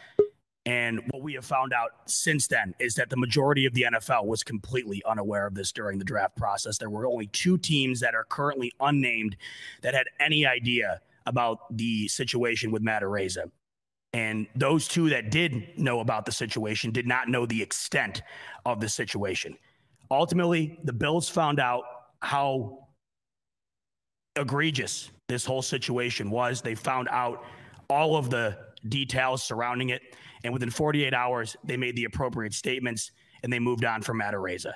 And 0.65 1.01
what 1.11 1.23
we 1.23 1.35
have 1.35 1.45
found 1.45 1.73
out 1.73 1.91
since 2.07 2.47
then 2.47 2.75
is 2.79 2.95
that 2.95 3.11
the 3.11 3.17
majority 3.17 3.67
of 3.67 3.75
the 3.75 3.83
NFL 3.83 4.27
was 4.27 4.45
completely 4.45 5.03
unaware 5.05 5.47
of 5.47 5.55
this 5.55 5.73
during 5.73 5.99
the 5.99 6.05
draft 6.05 6.37
process. 6.37 6.79
There 6.79 6.91
were 6.91 7.07
only 7.07 7.27
two 7.29 7.59
teams 7.59 7.99
that 8.01 8.15
are 8.15 8.25
currently 8.25 8.73
unnamed 8.79 9.37
that 9.83 9.95
had 9.95 10.07
any 10.21 10.47
idea 10.47 11.01
about 11.27 11.77
the 11.77 12.07
situation 12.09 12.71
with 12.71 12.83
Matt 12.83 13.03
Araiza. 13.03 13.51
And 14.13 14.47
those 14.55 14.87
two 14.87 15.09
that 15.11 15.31
did 15.31 15.79
know 15.79 16.01
about 16.01 16.27
the 16.27 16.33
situation 16.33 16.93
did 16.93 17.07
not 17.07 17.29
know 17.29 17.47
the 17.47 17.63
extent 17.63 18.23
of 18.67 18.79
the 18.79 18.89
situation. 18.89 19.57
Ultimately, 20.11 20.79
the 20.85 20.93
Bills 20.93 21.29
found 21.29 21.59
out 21.59 21.85
how 22.21 22.87
egregious 24.37 25.11
this 25.29 25.45
whole 25.45 25.63
situation 25.63 26.31
was. 26.31 26.61
They 26.61 26.75
found 26.75 27.09
out 27.09 27.45
all 27.89 28.17
of 28.17 28.31
the 28.31 28.59
details 28.89 29.43
surrounding 29.43 29.89
it. 29.89 30.03
And 30.45 30.53
within 30.53 30.71
48 30.71 31.15
hours, 31.15 31.57
they 31.65 31.77
made 31.77 31.97
the 31.97 32.05
appropriate 32.05 32.55
statements 32.55 33.13
and 33.43 33.53
they 33.53 33.59
moved 33.59 33.85
on 33.85 34.03
from 34.03 34.19
Matt 34.19 34.35
Araiza. 34.35 34.73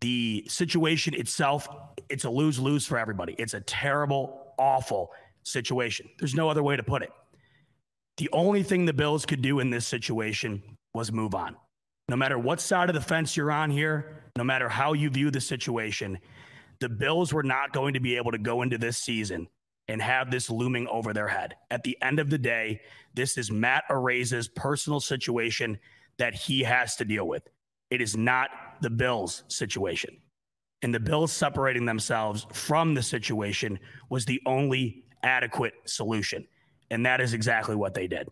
The 0.00 0.44
situation 0.48 1.14
itself, 1.14 1.68
it's 2.08 2.24
a 2.24 2.30
lose 2.30 2.58
lose 2.58 2.86
for 2.86 2.98
everybody. 2.98 3.34
It's 3.38 3.54
a 3.54 3.60
terrible, 3.60 4.52
awful 4.58 5.10
situation. 5.42 6.08
There's 6.18 6.34
no 6.34 6.48
other 6.48 6.62
way 6.62 6.76
to 6.76 6.82
put 6.82 7.02
it. 7.02 7.10
The 8.16 8.28
only 8.32 8.62
thing 8.62 8.84
the 8.84 8.92
Bills 8.92 9.26
could 9.26 9.42
do 9.42 9.60
in 9.60 9.70
this 9.70 9.86
situation 9.86 10.62
was 10.94 11.10
move 11.10 11.34
on. 11.34 11.56
No 12.08 12.16
matter 12.16 12.38
what 12.38 12.60
side 12.60 12.90
of 12.90 12.94
the 12.94 13.00
fence 13.00 13.36
you're 13.36 13.50
on 13.50 13.70
here, 13.70 14.24
no 14.36 14.44
matter 14.44 14.68
how 14.68 14.92
you 14.92 15.10
view 15.10 15.30
the 15.30 15.40
situation, 15.40 16.18
the 16.80 16.88
Bills 16.88 17.32
were 17.32 17.42
not 17.42 17.72
going 17.72 17.94
to 17.94 18.00
be 18.00 18.16
able 18.16 18.30
to 18.32 18.38
go 18.38 18.62
into 18.62 18.78
this 18.78 18.98
season 18.98 19.48
and 19.88 20.00
have 20.00 20.30
this 20.30 20.50
looming 20.50 20.86
over 20.88 21.12
their 21.12 21.28
head. 21.28 21.56
At 21.70 21.82
the 21.82 21.96
end 22.02 22.18
of 22.18 22.30
the 22.30 22.38
day, 22.38 22.80
this 23.14 23.36
is 23.36 23.50
Matt 23.50 23.84
Araiza's 23.90 24.48
personal 24.48 25.00
situation 25.00 25.78
that 26.18 26.34
he 26.34 26.62
has 26.62 26.96
to 26.96 27.04
deal 27.04 27.26
with. 27.26 27.48
It 27.90 28.00
is 28.00 28.16
not 28.16 28.50
the 28.80 28.90
Bills' 28.90 29.44
situation. 29.48 30.16
And 30.82 30.94
the 30.94 31.00
Bills 31.00 31.32
separating 31.32 31.86
themselves 31.86 32.46
from 32.52 32.94
the 32.94 33.02
situation 33.02 33.78
was 34.10 34.24
the 34.24 34.40
only 34.46 35.04
adequate 35.22 35.74
solution. 35.86 36.46
And 36.90 37.06
that 37.06 37.20
is 37.20 37.34
exactly 37.34 37.74
what 37.74 37.94
they 37.94 38.06
did. 38.06 38.28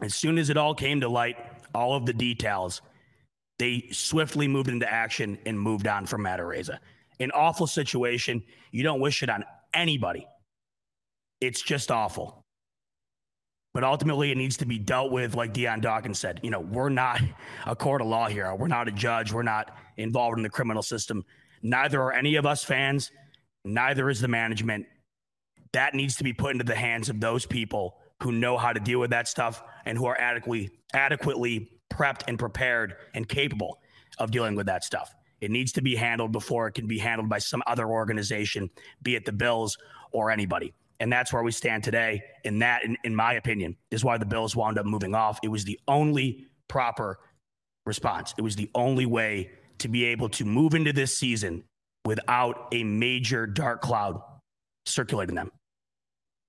As 0.00 0.14
soon 0.14 0.38
as 0.38 0.48
it 0.48 0.56
all 0.56 0.74
came 0.74 1.00
to 1.00 1.08
light, 1.08 1.36
all 1.74 1.94
of 1.94 2.06
the 2.06 2.12
details, 2.12 2.82
they 3.58 3.88
swiftly 3.92 4.48
moved 4.48 4.68
into 4.68 4.90
action 4.90 5.38
and 5.44 5.58
moved 5.58 5.86
on 5.86 6.06
from 6.06 6.22
Matt 6.22 6.40
Araiza. 6.40 6.78
An 7.20 7.30
awful 7.32 7.66
situation. 7.66 8.42
You 8.70 8.82
don't 8.82 9.00
wish 9.00 9.22
it 9.22 9.30
on 9.30 9.44
anybody. 9.74 10.26
It's 11.42 11.60
just 11.60 11.90
awful. 11.90 12.44
But 13.74 13.82
ultimately, 13.82 14.30
it 14.30 14.36
needs 14.36 14.58
to 14.58 14.66
be 14.66 14.78
dealt 14.78 15.10
with, 15.10 15.34
like 15.34 15.52
Dion 15.52 15.80
Dawkins 15.80 16.20
said. 16.20 16.38
You 16.42 16.50
know, 16.50 16.60
we're 16.60 16.88
not 16.88 17.20
a 17.66 17.74
court 17.74 18.00
of 18.00 18.06
law 18.06 18.28
here. 18.28 18.54
We're 18.54 18.68
not 18.68 18.86
a 18.86 18.92
judge. 18.92 19.32
We're 19.32 19.42
not 19.42 19.74
involved 19.96 20.36
in 20.36 20.44
the 20.44 20.50
criminal 20.50 20.82
system. 20.82 21.24
Neither 21.62 22.00
are 22.00 22.12
any 22.12 22.36
of 22.36 22.46
us 22.46 22.62
fans. 22.62 23.10
Neither 23.64 24.08
is 24.08 24.20
the 24.20 24.28
management 24.28 24.86
that 25.72 25.94
needs 25.94 26.16
to 26.16 26.24
be 26.24 26.32
put 26.32 26.52
into 26.52 26.64
the 26.64 26.76
hands 26.76 27.08
of 27.08 27.18
those 27.18 27.44
people 27.44 27.96
who 28.22 28.30
know 28.30 28.56
how 28.56 28.72
to 28.72 28.78
deal 28.78 29.00
with 29.00 29.10
that 29.10 29.26
stuff 29.26 29.64
and 29.84 29.98
who 29.98 30.06
are 30.06 30.20
adequately 30.20 30.70
adequately 30.94 31.70
prepped 31.92 32.22
and 32.28 32.38
prepared 32.38 32.94
and 33.14 33.28
capable 33.28 33.80
of 34.18 34.30
dealing 34.30 34.54
with 34.54 34.66
that 34.66 34.84
stuff. 34.84 35.12
It 35.40 35.50
needs 35.50 35.72
to 35.72 35.82
be 35.82 35.96
handled 35.96 36.30
before 36.30 36.68
it 36.68 36.72
can 36.72 36.86
be 36.86 36.98
handled 36.98 37.28
by 37.28 37.38
some 37.38 37.62
other 37.66 37.88
organization, 37.88 38.70
be 39.02 39.16
it 39.16 39.24
the 39.24 39.32
Bills 39.32 39.76
or 40.12 40.30
anybody. 40.30 40.72
And 41.02 41.12
that's 41.12 41.32
where 41.32 41.42
we 41.42 41.50
stand 41.50 41.82
today. 41.82 42.22
And 42.44 42.62
that, 42.62 42.84
in, 42.84 42.96
in 43.02 43.12
my 43.12 43.32
opinion, 43.32 43.76
is 43.90 44.04
why 44.04 44.18
the 44.18 44.24
Bills 44.24 44.54
wound 44.54 44.78
up 44.78 44.86
moving 44.86 45.16
off. 45.16 45.40
It 45.42 45.48
was 45.48 45.64
the 45.64 45.80
only 45.88 46.46
proper 46.68 47.18
response. 47.84 48.32
It 48.38 48.42
was 48.42 48.54
the 48.54 48.70
only 48.76 49.04
way 49.04 49.50
to 49.78 49.88
be 49.88 50.04
able 50.04 50.28
to 50.28 50.44
move 50.44 50.74
into 50.74 50.92
this 50.92 51.18
season 51.18 51.64
without 52.04 52.68
a 52.70 52.84
major 52.84 53.48
dark 53.48 53.80
cloud 53.80 54.22
circulating 54.86 55.34
them. 55.34 55.50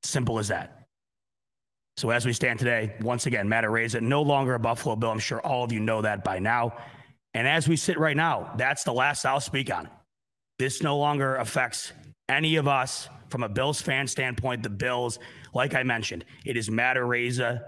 Simple 0.04 0.38
as 0.38 0.50
that. 0.50 0.86
So 1.98 2.12
as 2.12 2.24
we 2.24 2.32
stand 2.32 2.60
today, 2.60 2.94
once 3.02 3.26
again, 3.26 3.50
Matt 3.50 3.64
Araiza, 3.64 4.02
no 4.02 4.22
longer 4.22 4.54
a 4.54 4.60
Buffalo 4.60 4.96
Bill. 4.96 5.10
I'm 5.10 5.18
sure 5.18 5.42
all 5.42 5.64
of 5.64 5.72
you 5.72 5.80
know 5.80 6.04
that 6.04 6.24
by 6.24 6.38
now. 6.38 6.78
And 7.34 7.48
as 7.48 7.68
we 7.68 7.76
sit 7.76 7.98
right 7.98 8.16
now, 8.16 8.54
that's 8.56 8.84
the 8.84 8.94
last 8.94 9.26
I'll 9.26 9.40
speak 9.40 9.74
on. 9.74 9.90
This 10.60 10.84
no 10.84 11.00
longer 11.00 11.38
affects 11.38 11.92
any 12.34 12.58
of 12.58 12.68
us 12.68 13.08
from 13.30 13.44
a 13.44 13.50
Bills 13.50 13.82
fan 13.82 14.08
standpoint. 14.08 14.64
The 14.64 14.70
Bills, 14.70 15.20
like 15.54 15.74
I 15.76 15.84
mentioned, 15.84 16.26
it 16.46 16.58
is 16.58 16.70
Matt 16.70 16.98
Araiza 16.98 17.62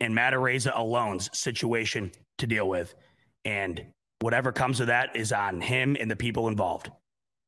and 0.00 0.14
Matt 0.14 0.32
Araiza 0.32 0.72
alone's 0.76 1.30
situation 1.36 2.12
to 2.38 2.46
deal 2.46 2.68
with. 2.68 2.94
And 3.44 3.86
whatever 4.20 4.52
comes 4.52 4.80
of 4.80 4.88
that 4.88 5.16
is 5.16 5.32
on 5.32 5.60
him 5.60 5.96
and 5.98 6.10
the 6.10 6.16
people 6.16 6.48
involved. 6.48 6.90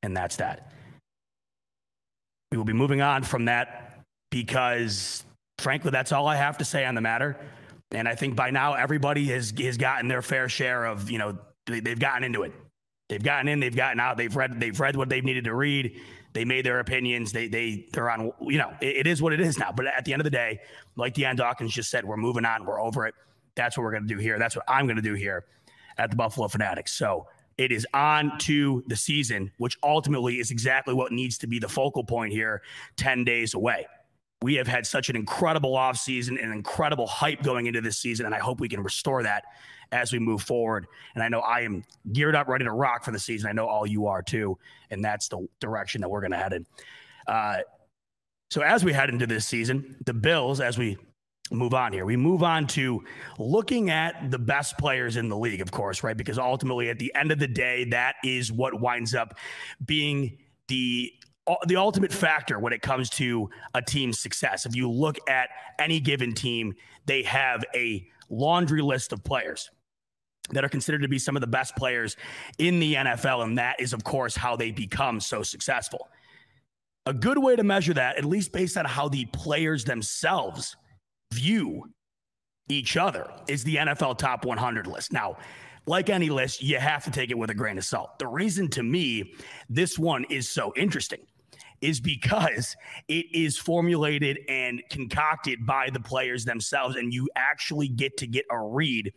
And 0.03 0.17
that's 0.17 0.37
that. 0.37 0.73
We 2.51 2.59
will 2.59 2.65
be 2.65 2.73
moving 2.73 3.01
on 3.01 3.23
from 3.23 3.45
that 3.45 4.01
because 4.31 5.25
frankly, 5.59 5.91
that's 5.91 6.13
all 6.13 6.27
I 6.27 6.37
have 6.37 6.59
to 6.59 6.65
say 6.65 6.85
on 6.85 6.95
the 6.95 7.01
matter. 7.01 7.37
And 7.93 8.09
I 8.09 8.15
think 8.15 8.35
by 8.35 8.51
now 8.51 8.75
everybody 8.75 9.27
has 9.27 9.53
has 9.59 9.77
gotten 9.77 10.09
their 10.09 10.23
fair 10.23 10.49
share 10.49 10.85
of 10.85 11.11
you 11.11 11.19
know 11.19 11.39
they, 11.67 11.81
they've 11.81 11.99
gotten 11.99 12.25
into 12.25 12.43
it. 12.43 12.53
They've 13.09 13.23
gotten 13.23 13.49
in, 13.49 13.59
they've 13.59 13.75
gotten 13.75 13.99
out, 13.99 14.17
they've 14.17 14.35
read 14.35 14.61
they've 14.61 14.79
read 14.79 14.97
what 14.97 15.09
they've 15.09 15.25
needed 15.25 15.45
to 15.45 15.55
read. 15.55 16.01
They 16.33 16.45
made 16.45 16.65
their 16.65 16.81
opinions. 16.81 17.33
They 17.33 17.49
they 17.49 17.89
they're 17.93 18.11
on. 18.11 18.33
You 18.41 18.59
know, 18.59 18.73
it, 18.81 18.99
it 18.99 19.07
is 19.07 19.21
what 19.21 19.33
it 19.33 19.41
is 19.41 19.59
now. 19.59 19.73
But 19.73 19.87
at 19.87 20.05
the 20.05 20.13
end 20.13 20.21
of 20.21 20.25
the 20.25 20.31
day, 20.31 20.61
like 20.97 21.15
Dion 21.15 21.37
Dawkins 21.37 21.73
just 21.73 21.91
said, 21.91 22.05
we're 22.05 22.17
moving 22.17 22.45
on. 22.45 22.65
We're 22.65 22.81
over 22.81 23.07
it. 23.07 23.15
That's 23.55 23.77
what 23.77 23.85
we're 23.85 23.93
going 23.93 24.07
to 24.07 24.15
do 24.15 24.21
here. 24.21 24.39
That's 24.39 24.55
what 24.55 24.65
I'm 24.69 24.87
going 24.87 24.97
to 24.97 25.03
do 25.03 25.15
here 25.15 25.47
at 25.99 26.11
the 26.11 26.17
Buffalo 26.17 26.49
Fanatics. 26.49 26.93
So 26.93 27.27
it 27.59 27.73
is 27.73 27.87
on 27.93 28.39
to 28.39 28.83
the 28.87 28.97
season, 28.97 29.51
which 29.59 29.77
ultimately 29.83 30.39
is 30.39 30.51
exactly 30.51 30.95
what 30.95 31.13
needs 31.13 31.37
to 31.39 31.47
be 31.47 31.59
the 31.59 31.69
focal 31.69 32.05
point 32.05 32.33
here 32.33 32.63
10 32.97 33.25
days 33.25 33.55
away 33.55 33.87
we 34.43 34.55
have 34.55 34.67
had 34.67 34.87
such 34.87 35.11
an 35.11 35.17
incredible 35.17 35.75
offseason 35.75 36.43
and 36.43 36.53
incredible 36.53 37.07
hype 37.07 37.43
going 37.43 37.67
into 37.67 37.81
this 37.81 37.99
season. 37.99 38.27
And 38.27 38.35
I 38.35 38.39
hope 38.39 38.59
we 38.59 38.69
can 38.69 38.83
restore 38.83 39.23
that 39.23 39.45
as 39.93 40.13
we 40.13 40.19
move 40.19 40.43
forward. 40.43 40.87
And 41.15 41.23
I 41.23 41.29
know 41.29 41.41
I 41.41 41.61
am 41.61 41.85
geared 42.13 42.35
up, 42.35 42.49
ready 42.49 42.65
to 42.65 42.73
rock 42.73 43.05
for 43.05 43.11
the 43.11 43.19
season. 43.19 43.49
I 43.49 43.53
know 43.53 43.67
all 43.67 43.87
you 43.87 44.07
are 44.07 44.23
too. 44.23 44.59
And 44.91 45.05
that's 45.05 45.29
the 45.29 45.47
direction 45.61 46.01
that 46.01 46.09
we're 46.09 46.21
going 46.21 46.33
to 46.33 46.37
head 46.37 46.53
in. 46.53 46.67
Uh, 47.27 47.59
so 48.51 48.63
as 48.63 48.85
we 48.85 48.93
head 48.93 49.11
into 49.11 49.27
this 49.27 49.47
season, 49.47 49.97
the 50.05 50.15
Bills, 50.15 50.61
as 50.61 50.77
we 50.77 50.99
move 51.53 51.75
on 51.75 51.93
here, 51.93 52.05
we 52.05 52.17
move 52.17 52.43
on 52.43 52.67
to 52.69 53.03
looking 53.39 53.91
at 53.91 54.31
the 54.31 54.39
best 54.39 54.77
players 54.79 55.17
in 55.17 55.29
the 55.29 55.37
league, 55.37 55.61
of 55.61 55.71
course, 55.71 56.03
right? 56.03 56.17
Because 56.17 56.39
ultimately, 56.39 56.89
at 56.89 56.99
the 56.99 57.13
end 57.15 57.31
of 57.31 57.39
the 57.39 57.49
day, 57.49 57.85
that 57.91 58.17
is 58.25 58.51
what 58.51 58.81
winds 58.81 59.15
up 59.15 59.39
being 59.85 60.39
the 60.69 61.13
the 61.67 61.75
ultimate 61.75 62.13
factor 62.13 62.61
when 62.61 62.73
it 62.73 62.81
comes 62.81 63.11
to 63.11 63.51
a 63.75 63.83
team's 63.83 64.21
success. 64.21 64.67
If 64.67 64.77
you 64.77 64.89
look 64.89 65.17
at 65.29 65.49
any 65.81 65.99
given 65.99 66.33
team, 66.33 66.75
they 67.07 67.23
have 67.25 67.65
a 67.75 68.07
laundry 68.29 68.83
list 68.83 69.13
of 69.13 69.25
players. 69.25 69.69
That 70.51 70.65
are 70.65 70.69
considered 70.69 71.03
to 71.03 71.09
be 71.09 71.19
some 71.19 71.37
of 71.37 71.41
the 71.41 71.47
best 71.47 71.77
players 71.77 72.17
in 72.59 72.81
the 72.81 72.95
NFL. 72.95 73.45
And 73.45 73.59
that 73.59 73.81
is, 73.81 73.93
of 73.93 74.05
course, 74.05 74.37
how 74.37 74.57
they 74.57 74.71
become 74.71 75.21
so 75.21 75.43
successful. 75.43 76.09
A 77.07 77.15
good 77.15 77.39
way 77.39 77.57
to 77.57 77.63
measure 77.63 77.95
that, 77.95 78.17
at 78.17 78.25
least 78.25 78.53
based 78.53 78.77
on 78.77 78.85
how 78.85 79.09
the 79.09 79.25
players 79.27 79.85
themselves 79.85 80.77
view 81.33 81.85
each 82.69 82.97
other, 82.97 83.31
is 83.49 83.65
the 83.65 83.77
NFL 83.77 84.19
top 84.19 84.45
100 84.45 84.87
list. 84.87 85.13
Now, 85.13 85.37
like 85.87 86.11
any 86.11 86.31
list, 86.31 86.63
you 86.63 86.79
have 86.79 87.05
to 87.05 87.11
take 87.11 87.31
it 87.31 87.39
with 87.39 87.51
a 87.51 87.55
grain 87.55 87.79
of 87.79 87.85
salt. 87.85 88.19
The 88.19 88.27
reason 88.27 88.69
to 88.71 88.83
me 88.83 89.35
this 89.69 89.99
one 89.99 90.25
is 90.25 90.49
so 90.49 90.73
interesting 90.77 91.21
is 91.81 92.01
because 92.01 92.77
it 93.09 93.27
is 93.33 93.57
formulated 93.57 94.39
and 94.49 94.83
concocted 94.91 95.65
by 95.65 95.89
the 95.91 96.01
players 96.01 96.45
themselves, 96.45 96.97
and 96.97 97.13
you 97.13 97.29
actually 97.37 97.89
get 97.89 98.17
to 98.19 98.27
get 98.27 98.45
a 98.51 98.59
read 98.59 99.13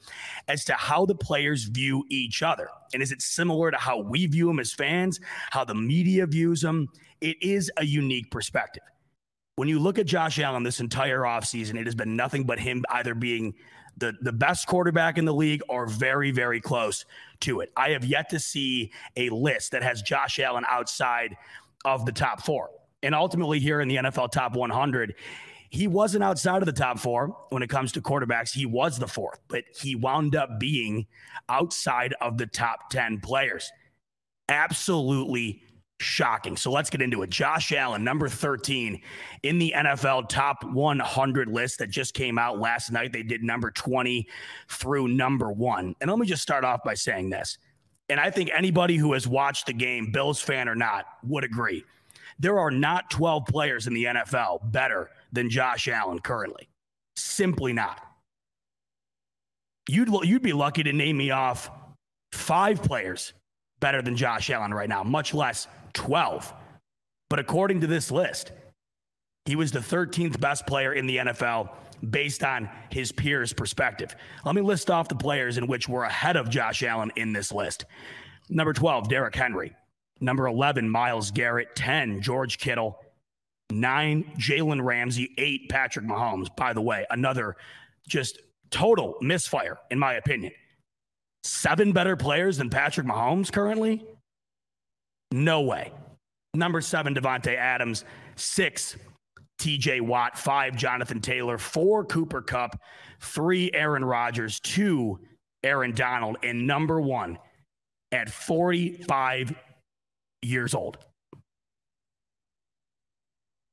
as 0.48 0.63
to 0.65 0.74
how 0.74 1.05
the 1.05 1.15
players 1.15 1.65
view 1.65 2.05
each 2.10 2.41
other. 2.41 2.70
And 2.93 3.03
is 3.03 3.12
it 3.12 3.22
similar 3.22 3.72
to 3.72 3.77
how 3.77 4.00
we 4.00 4.27
view 4.27 4.48
them 4.48 4.60
as 4.60 4.72
fans, 4.72 5.20
how 5.51 5.65
the 5.65 5.75
media 5.75 6.25
views 6.25 6.62
them? 6.62 6.88
It 7.22 7.38
is 7.41 7.72
a 7.77 7.86
unique 7.86 8.32
perspective. 8.32 8.84
When 9.55 9.67
you 9.67 9.79
look 9.79 10.00
at 10.00 10.08
Josh 10.08 10.39
Allen 10.39 10.63
this 10.63 10.79
entire 10.79 11.22
offseason, 11.22 11.79
it 11.79 11.86
has 11.86 11.96
been 11.96 12.15
nothing 12.15 12.46
but 12.46 12.60
him 12.60 12.84
either 12.89 13.13
being 13.13 13.53
the, 13.98 14.13
the 14.22 14.34
best 14.34 14.67
quarterback 14.67 15.17
in 15.17 15.25
the 15.25 15.34
league 15.34 15.62
or 15.70 15.86
very, 15.86 16.32
very 16.32 16.60
close 16.60 17.05
to 17.41 17.60
it. 17.60 17.72
I 17.77 17.89
have 17.89 18.03
yet 18.03 18.29
to 18.29 18.39
see 18.39 18.91
a 19.15 19.29
list 19.29 19.72
that 19.72 19.84
has 19.84 20.01
Josh 20.01 20.39
Allen 20.39 20.65
outside 20.67 21.38
of 21.85 22.05
the 22.05 22.11
top 22.11 22.43
four. 22.43 22.69
And 23.01 23.13
ultimately, 23.13 23.59
here 23.59 23.81
in 23.81 23.87
the 23.87 23.97
NFL 23.97 24.31
top 24.31 24.55
100, 24.55 25.15
he 25.69 25.87
wasn't 25.87 26.23
outside 26.23 26.61
of 26.61 26.67
the 26.67 26.71
top 26.71 26.99
four 26.99 27.35
when 27.49 27.63
it 27.63 27.69
comes 27.69 27.91
to 27.93 28.01
quarterbacks. 28.01 28.53
He 28.53 28.65
was 28.65 28.99
the 28.99 29.07
fourth, 29.07 29.39
but 29.47 29.63
he 29.75 29.95
wound 29.95 30.35
up 30.35 30.59
being 30.59 31.07
outside 31.49 32.13
of 32.21 32.37
the 32.37 32.45
top 32.45 32.89
10 32.91 33.19
players. 33.19 33.71
Absolutely 34.49 35.63
shocking. 35.99 36.55
So 36.57 36.71
let's 36.71 36.89
get 36.89 37.01
into 37.01 37.23
it. 37.23 37.29
Josh 37.29 37.71
Allen, 37.71 38.03
number 38.03 38.29
13 38.29 39.01
in 39.41 39.57
the 39.57 39.73
NFL 39.75 40.29
top 40.29 40.63
100 40.63 41.49
list 41.49 41.79
that 41.79 41.89
just 41.89 42.13
came 42.13 42.37
out 42.37 42.59
last 42.59 42.91
night. 42.91 43.11
They 43.11 43.23
did 43.23 43.41
number 43.41 43.71
20 43.71 44.27
through 44.69 45.07
number 45.07 45.51
one. 45.51 45.95
And 46.01 46.09
let 46.09 46.19
me 46.19 46.27
just 46.27 46.41
start 46.43 46.63
off 46.63 46.83
by 46.83 46.93
saying 46.93 47.31
this 47.31 47.57
and 48.10 48.19
I 48.19 48.29
think 48.29 48.51
anybody 48.53 48.98
who 48.98 49.13
has 49.13 49.27
watched 49.27 49.67
the 49.67 49.74
game, 49.74 50.12
Bills 50.12 50.41
fan 50.41 50.67
or 50.67 50.75
not, 50.75 51.05
would 51.24 51.43
agree. 51.43 51.83
There 52.39 52.60
are 52.60 52.72
not 52.72 53.10
12 53.10 53.45
players 53.45 53.88
in 53.88 53.93
the 53.93 54.05
NFL 54.05 54.72
better 54.72 55.10
than 55.31 55.50
Josh 55.50 55.88
Allen 55.88 56.19
currently. 56.19 56.67
Simply 57.15 57.74
not. 57.74 58.01
You'd 59.88 60.10
you'd 60.24 60.41
be 60.41 60.53
lucky 60.53 60.83
to 60.83 60.93
name 60.93 61.17
me 61.17 61.31
off 61.31 61.69
five 62.31 62.81
players 62.81 63.33
better 63.79 64.01
than 64.01 64.15
Josh 64.15 64.50
Allen 64.50 64.74
right 64.74 64.89
now, 64.89 65.03
much 65.03 65.33
less 65.33 65.67
12. 65.93 66.53
But 67.29 67.39
according 67.39 67.81
to 67.81 67.88
this 67.88 68.12
list, 68.12 68.51
he 69.45 69.55
was 69.55 69.72
the 69.72 69.79
13th 69.79 70.39
best 70.39 70.65
player 70.65 70.93
in 70.93 71.05
the 71.05 71.17
NFL 71.17 71.69
based 72.09 72.43
on 72.43 72.69
his 72.89 73.12
peers' 73.12 73.53
perspective. 73.53 74.15
Let 74.45 74.55
me 74.55 74.62
list 74.62 74.89
off 74.89 75.07
the 75.07 75.15
players 75.15 75.57
in 75.57 75.67
which 75.67 75.88
we're 75.89 76.03
ahead 76.03 76.35
of 76.35 76.50
Josh 76.50 76.83
Allen 76.83 77.12
in 77.15 77.33
this 77.33 77.51
list. 77.51 77.85
Number 78.50 78.73
12, 78.73 79.09
Derrick 79.09 79.35
Henry. 79.35 79.75
Number 80.19 80.47
11, 80.47 80.89
Myles 80.89 81.31
Garrett. 81.31 81.75
10, 81.75 82.21
George 82.21 82.57
Kittle. 82.57 83.00
9, 83.71 84.33
Jalen 84.38 84.83
Ramsey. 84.83 85.33
8, 85.38 85.69
Patrick 85.69 86.05
Mahomes. 86.05 86.53
By 86.55 86.73
the 86.73 86.81
way, 86.81 87.05
another 87.09 87.55
just 88.07 88.39
total 88.71 89.15
misfire, 89.21 89.77
in 89.91 90.00
my 90.00 90.13
opinion. 90.13 90.51
Seven 91.43 91.91
better 91.91 92.15
players 92.15 92.57
than 92.57 92.69
Patrick 92.69 93.05
Mahomes 93.05 93.51
currently? 93.51 94.05
No 95.31 95.62
way. 95.62 95.91
Number 96.53 96.79
seven, 96.81 97.15
Davante 97.15 97.55
Adams. 97.55 98.05
Six, 98.35 98.95
TJ 99.63 100.01
Watt, 100.01 100.38
five, 100.38 100.75
Jonathan 100.75 101.22
Taylor, 101.22 101.58
four, 101.58 102.03
Cooper 102.03 102.41
Kupp, 102.41 102.77
three, 103.22 103.72
Aaron 103.74 104.03
Rodgers, 104.03 104.60
two, 104.60 105.17
Aaron 105.63 105.93
Donald, 105.93 106.36
and 106.43 106.67
number 106.67 107.00
one 107.00 107.38
at 108.12 108.29
45 108.29 109.55
years 110.41 110.74
old, 110.74 110.98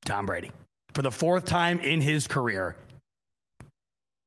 Tom 0.05 0.27
Brady. 0.27 0.53
For 0.95 1.03
the 1.03 1.11
fourth 1.11 1.45
time 1.45 1.81
in 1.81 2.01
his 2.01 2.29
career, 2.29 2.77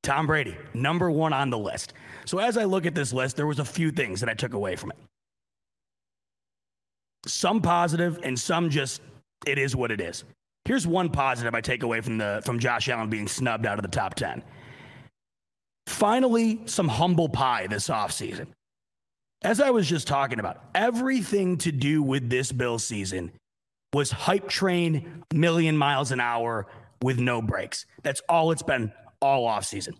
Tom 0.01 0.27
Brady, 0.27 0.57
number 0.73 1.09
one 1.09 1.31
on 1.31 1.49
the 1.49 1.57
list. 1.57 1.93
So 2.25 2.39
as 2.39 2.57
I 2.57 2.65
look 2.65 2.85
at 2.85 2.93
this 2.93 3.13
list, 3.13 3.37
there 3.37 3.47
was 3.47 3.59
a 3.59 3.65
few 3.65 3.89
things 3.89 4.19
that 4.19 4.27
I 4.27 4.33
took 4.33 4.53
away 4.53 4.75
from 4.75 4.91
it. 4.91 4.97
Some 7.25 7.61
positive 7.61 8.19
and 8.23 8.37
some 8.37 8.69
just 8.69 9.01
it 9.45 9.57
is 9.57 9.77
what 9.77 9.91
it 9.91 10.01
is. 10.01 10.25
Here's 10.65 10.87
one 10.87 11.09
positive 11.09 11.53
I 11.53 11.61
take 11.61 11.83
away 11.83 12.01
from 12.01 12.17
the 12.17 12.41
from 12.45 12.59
Josh 12.59 12.87
Allen 12.87 13.09
being 13.09 13.27
snubbed 13.27 13.65
out 13.65 13.77
of 13.77 13.83
the 13.83 13.89
top 13.89 14.15
10. 14.15 14.43
Finally, 15.87 16.61
some 16.65 16.87
humble 16.87 17.27
pie 17.27 17.67
this 17.67 17.89
offseason. 17.89 18.47
As 19.43 19.59
I 19.59 19.71
was 19.71 19.89
just 19.89 20.07
talking 20.07 20.39
about, 20.39 20.63
everything 20.73 21.57
to 21.59 21.71
do 21.73 22.01
with 22.01 22.29
this 22.29 22.53
Bill 22.53 22.79
season 22.79 23.33
was 23.93 24.09
hype 24.09 24.47
train, 24.47 25.23
million 25.33 25.77
miles 25.77 26.11
an 26.11 26.21
hour 26.21 26.67
with 27.01 27.19
no 27.19 27.41
breaks. 27.41 27.85
That's 28.03 28.21
all 28.29 28.51
it's 28.51 28.63
been 28.63 28.93
all 29.21 29.47
offseason. 29.47 29.95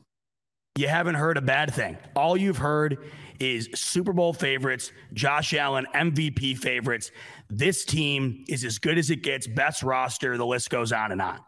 You 0.78 0.88
haven't 0.88 1.16
heard 1.16 1.38
a 1.38 1.42
bad 1.42 1.74
thing. 1.74 1.98
All 2.16 2.38
you've 2.38 2.58
heard 2.58 2.98
is 3.40 3.70
Super 3.76 4.14
Bowl 4.14 4.34
favorites, 4.34 4.92
Josh 5.14 5.54
Allen 5.54 5.86
MVP 5.94 6.58
favorites. 6.58 7.12
This 7.50 7.86
team 7.86 8.44
is 8.48 8.64
as 8.64 8.80
good 8.80 8.98
as 8.98 9.10
it 9.10 9.24
gets, 9.24 9.48
best 9.48 9.84
roster, 9.84 10.38
the 10.38 10.46
list 10.46 10.70
goes 10.70 10.92
on 10.92 11.12
and 11.12 11.22
on. 11.22 11.40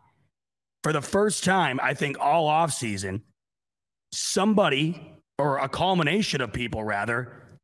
For 0.84 0.94
the 0.94 1.02
first 1.02 1.44
time, 1.44 1.80
I 1.82 1.94
think 1.94 2.20
all 2.20 2.48
offseason, 2.50 3.22
somebody 4.12 5.20
or 5.38 5.58
a 5.58 5.68
culmination 5.68 6.42
of 6.42 6.54
people 6.54 6.84
rather 6.84 7.60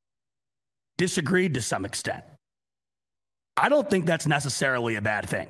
disagreed 0.98 1.54
to 1.54 1.62
some 1.62 1.86
extent. 1.86 2.24
I 3.58 3.70
don't 3.70 3.90
think 3.90 4.06
that's 4.06 4.28
necessarily 4.28 4.96
a 4.96 5.02
bad 5.02 5.30
thing. 5.30 5.48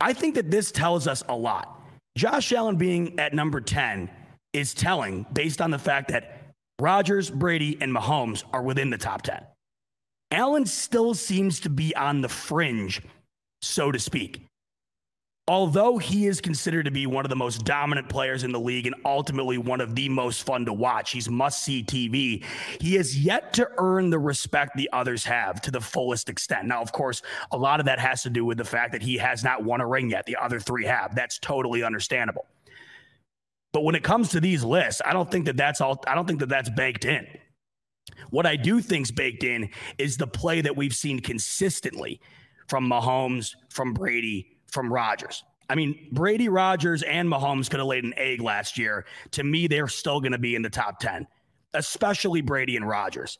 I 0.00 0.12
think 0.12 0.34
that 0.34 0.50
this 0.50 0.70
tells 0.70 1.06
us 1.06 1.22
a 1.28 1.36
lot. 1.36 1.80
Josh 2.16 2.52
Allen 2.52 2.76
being 2.76 3.18
at 3.18 3.32
number 3.32 3.60
10 3.60 4.10
is 4.52 4.74
telling 4.74 5.24
based 5.32 5.60
on 5.60 5.70
the 5.70 5.78
fact 5.78 6.08
that 6.08 6.39
Rodgers, 6.80 7.30
Brady, 7.30 7.76
and 7.80 7.94
Mahomes 7.94 8.42
are 8.52 8.62
within 8.62 8.88
the 8.88 8.98
top 8.98 9.22
10. 9.22 9.42
Allen 10.30 10.64
still 10.64 11.12
seems 11.12 11.60
to 11.60 11.68
be 11.68 11.94
on 11.94 12.22
the 12.22 12.28
fringe, 12.28 13.02
so 13.60 13.92
to 13.92 13.98
speak. 13.98 14.46
Although 15.48 15.98
he 15.98 16.26
is 16.26 16.40
considered 16.40 16.84
to 16.84 16.92
be 16.92 17.08
one 17.08 17.24
of 17.24 17.28
the 17.28 17.36
most 17.36 17.64
dominant 17.64 18.08
players 18.08 18.44
in 18.44 18.52
the 18.52 18.60
league 18.60 18.86
and 18.86 18.94
ultimately 19.04 19.58
one 19.58 19.80
of 19.80 19.96
the 19.96 20.08
most 20.08 20.46
fun 20.46 20.64
to 20.66 20.72
watch, 20.72 21.10
he's 21.10 21.28
must 21.28 21.64
see 21.64 21.82
TV. 21.82 22.44
He 22.80 22.94
has 22.94 23.18
yet 23.18 23.52
to 23.54 23.68
earn 23.78 24.10
the 24.10 24.18
respect 24.20 24.76
the 24.76 24.88
others 24.92 25.24
have 25.24 25.60
to 25.62 25.72
the 25.72 25.80
fullest 25.80 26.28
extent. 26.28 26.68
Now, 26.68 26.80
of 26.80 26.92
course, 26.92 27.20
a 27.50 27.58
lot 27.58 27.80
of 27.80 27.86
that 27.86 27.98
has 27.98 28.22
to 28.22 28.30
do 28.30 28.44
with 28.44 28.58
the 28.58 28.64
fact 28.64 28.92
that 28.92 29.02
he 29.02 29.16
has 29.16 29.42
not 29.42 29.64
won 29.64 29.80
a 29.80 29.86
ring 29.86 30.10
yet. 30.10 30.24
The 30.24 30.36
other 30.36 30.60
three 30.60 30.84
have. 30.84 31.16
That's 31.16 31.40
totally 31.40 31.82
understandable. 31.82 32.46
But 33.72 33.84
when 33.84 33.94
it 33.94 34.02
comes 34.02 34.30
to 34.30 34.40
these 34.40 34.64
lists, 34.64 35.00
I 35.04 35.12
don't 35.12 35.30
think 35.30 35.46
that 35.46 35.56
that's 35.56 35.80
all. 35.80 36.02
I 36.06 36.14
don't 36.14 36.26
think 36.26 36.40
that 36.40 36.48
that's 36.48 36.70
baked 36.70 37.04
in. 37.04 37.26
What 38.30 38.46
I 38.46 38.56
do 38.56 38.80
think's 38.80 39.10
baked 39.10 39.44
in 39.44 39.70
is 39.98 40.16
the 40.16 40.26
play 40.26 40.60
that 40.60 40.76
we've 40.76 40.94
seen 40.94 41.20
consistently 41.20 42.20
from 42.68 42.88
Mahomes, 42.88 43.54
from 43.70 43.94
Brady, 43.94 44.58
from 44.66 44.92
Rodgers. 44.92 45.44
I 45.68 45.76
mean, 45.76 46.08
Brady, 46.10 46.48
Rodgers, 46.48 47.02
and 47.04 47.28
Mahomes 47.28 47.70
could 47.70 47.78
have 47.78 47.86
laid 47.86 48.04
an 48.04 48.14
egg 48.16 48.40
last 48.40 48.76
year. 48.76 49.06
To 49.32 49.44
me, 49.44 49.68
they're 49.68 49.88
still 49.88 50.20
going 50.20 50.32
to 50.32 50.38
be 50.38 50.56
in 50.56 50.62
the 50.62 50.70
top 50.70 50.98
10, 50.98 51.26
especially 51.74 52.40
Brady 52.40 52.76
and 52.76 52.86
Rodgers. 52.86 53.38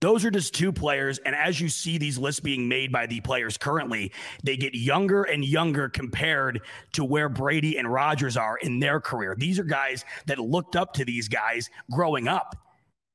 Those 0.00 0.24
are 0.24 0.30
just 0.30 0.54
two 0.54 0.72
players. 0.72 1.18
And 1.18 1.34
as 1.34 1.60
you 1.60 1.68
see 1.68 1.98
these 1.98 2.16
lists 2.16 2.40
being 2.40 2.68
made 2.68 2.90
by 2.90 3.06
the 3.06 3.20
players 3.20 3.58
currently, 3.58 4.12
they 4.42 4.56
get 4.56 4.74
younger 4.74 5.24
and 5.24 5.44
younger 5.44 5.88
compared 5.88 6.62
to 6.92 7.04
where 7.04 7.28
Brady 7.28 7.76
and 7.76 7.90
Rodgers 7.90 8.36
are 8.36 8.56
in 8.56 8.80
their 8.80 9.00
career. 9.00 9.34
These 9.36 9.58
are 9.58 9.64
guys 9.64 10.04
that 10.26 10.38
looked 10.38 10.74
up 10.74 10.94
to 10.94 11.04
these 11.04 11.28
guys 11.28 11.68
growing 11.90 12.28
up. 12.28 12.56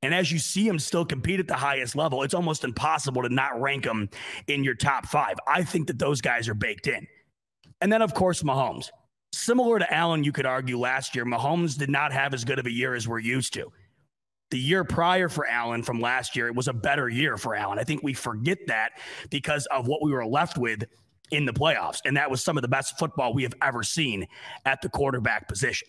And 0.03 0.13
as 0.13 0.31
you 0.31 0.37
see 0.37 0.67
them 0.67 0.77
still 0.77 1.05
compete 1.05 1.39
at 1.39 1.47
the 1.47 1.55
highest 1.55 1.95
level, 1.95 2.21
it's 2.21 2.35
almost 2.35 2.63
impossible 2.63 3.23
to 3.23 3.29
not 3.29 3.59
rank 3.59 3.85
them 3.85 4.07
in 4.47 4.63
your 4.63 4.75
top 4.75 5.07
five. 5.07 5.37
I 5.47 5.63
think 5.63 5.87
that 5.87 5.97
those 5.97 6.21
guys 6.21 6.47
are 6.47 6.53
baked 6.53 6.85
in. 6.85 7.07
And 7.81 7.91
then, 7.91 8.03
of 8.03 8.13
course, 8.13 8.43
Mahomes. 8.43 8.91
Similar 9.33 9.79
to 9.79 9.93
Allen, 9.93 10.23
you 10.23 10.31
could 10.31 10.45
argue 10.45 10.77
last 10.77 11.15
year, 11.15 11.25
Mahomes 11.25 11.77
did 11.77 11.89
not 11.89 12.13
have 12.13 12.35
as 12.35 12.45
good 12.45 12.59
of 12.59 12.67
a 12.67 12.71
year 12.71 12.93
as 12.93 13.07
we're 13.07 13.19
used 13.19 13.53
to 13.55 13.71
the 14.51 14.60
year 14.60 14.84
prior 14.84 15.29
for 15.29 15.47
Allen 15.47 15.84
from 15.84 15.99
last 15.99 16.36
year, 16.36 16.47
it 16.47 16.55
was 16.55 16.67
a 16.67 16.73
better 16.73 17.10
year 17.10 17.38
for 17.38 17.55
Allen. 17.55 17.79
I 17.79 17.84
think 17.84 18.03
we 18.03 18.13
forget 18.13 18.60
that 18.67 18.91
because 19.29 19.65
of 19.67 19.88
what 19.88 20.03
we 20.03 20.12
were 20.12 20.25
left 20.25 20.58
with 20.58 20.84
in 21.31 21.45
the 21.45 21.53
playoffs. 21.53 21.99
And 22.05 22.15
that 22.17 22.29
was 22.29 22.43
some 22.43 22.58
of 22.58 22.62
the 22.62 22.67
best 22.67 22.97
football 22.99 23.34
we 23.34 23.43
have 23.43 23.55
ever 23.62 23.84
seen 23.84 24.27
at 24.65 24.81
the 24.81 24.89
quarterback 24.89 25.47
position. 25.47 25.88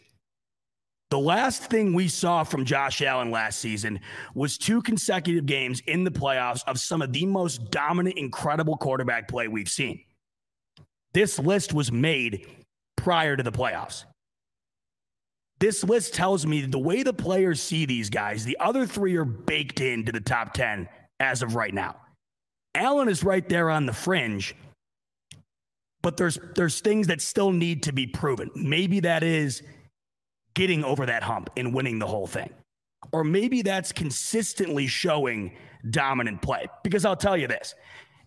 The 1.10 1.18
last 1.18 1.64
thing 1.64 1.94
we 1.94 2.08
saw 2.08 2.42
from 2.42 2.64
Josh 2.64 3.00
Allen 3.00 3.30
last 3.30 3.60
season 3.60 4.00
was 4.34 4.58
two 4.58 4.82
consecutive 4.82 5.46
games 5.46 5.80
in 5.86 6.02
the 6.02 6.10
playoffs 6.10 6.62
of 6.66 6.80
some 6.80 7.00
of 7.00 7.12
the 7.12 7.26
most 7.26 7.70
dominant, 7.70 8.18
incredible 8.18 8.76
quarterback 8.76 9.28
play 9.28 9.46
we've 9.46 9.68
seen. 9.68 10.00
This 11.14 11.38
list 11.38 11.72
was 11.72 11.92
made 11.92 12.46
prior 12.96 13.36
to 13.36 13.42
the 13.42 13.52
playoffs. 13.52 14.04
This 15.58 15.82
list 15.84 16.14
tells 16.14 16.46
me 16.46 16.62
the 16.62 16.78
way 16.78 17.02
the 17.02 17.14
players 17.14 17.62
see 17.62 17.86
these 17.86 18.10
guys, 18.10 18.44
the 18.44 18.58
other 18.60 18.86
three 18.86 19.16
are 19.16 19.24
baked 19.24 19.80
into 19.80 20.12
the 20.12 20.20
top 20.20 20.52
10 20.52 20.88
as 21.18 21.42
of 21.42 21.54
right 21.54 21.72
now. 21.72 21.96
Allen 22.74 23.08
is 23.08 23.24
right 23.24 23.48
there 23.48 23.70
on 23.70 23.86
the 23.86 23.92
fringe, 23.92 24.54
but 26.02 26.18
there's 26.18 26.38
there's 26.54 26.80
things 26.80 27.06
that 27.06 27.22
still 27.22 27.50
need 27.52 27.84
to 27.84 27.92
be 27.92 28.06
proven. 28.06 28.50
Maybe 28.54 29.00
that 29.00 29.22
is 29.22 29.62
getting 30.54 30.84
over 30.84 31.06
that 31.06 31.22
hump 31.22 31.48
and 31.56 31.74
winning 31.74 31.98
the 31.98 32.06
whole 32.06 32.26
thing. 32.26 32.50
Or 33.12 33.24
maybe 33.24 33.62
that's 33.62 33.92
consistently 33.92 34.86
showing 34.86 35.56
dominant 35.90 36.42
play. 36.42 36.66
Because 36.82 37.04
I'll 37.04 37.16
tell 37.16 37.36
you 37.36 37.48
this 37.48 37.74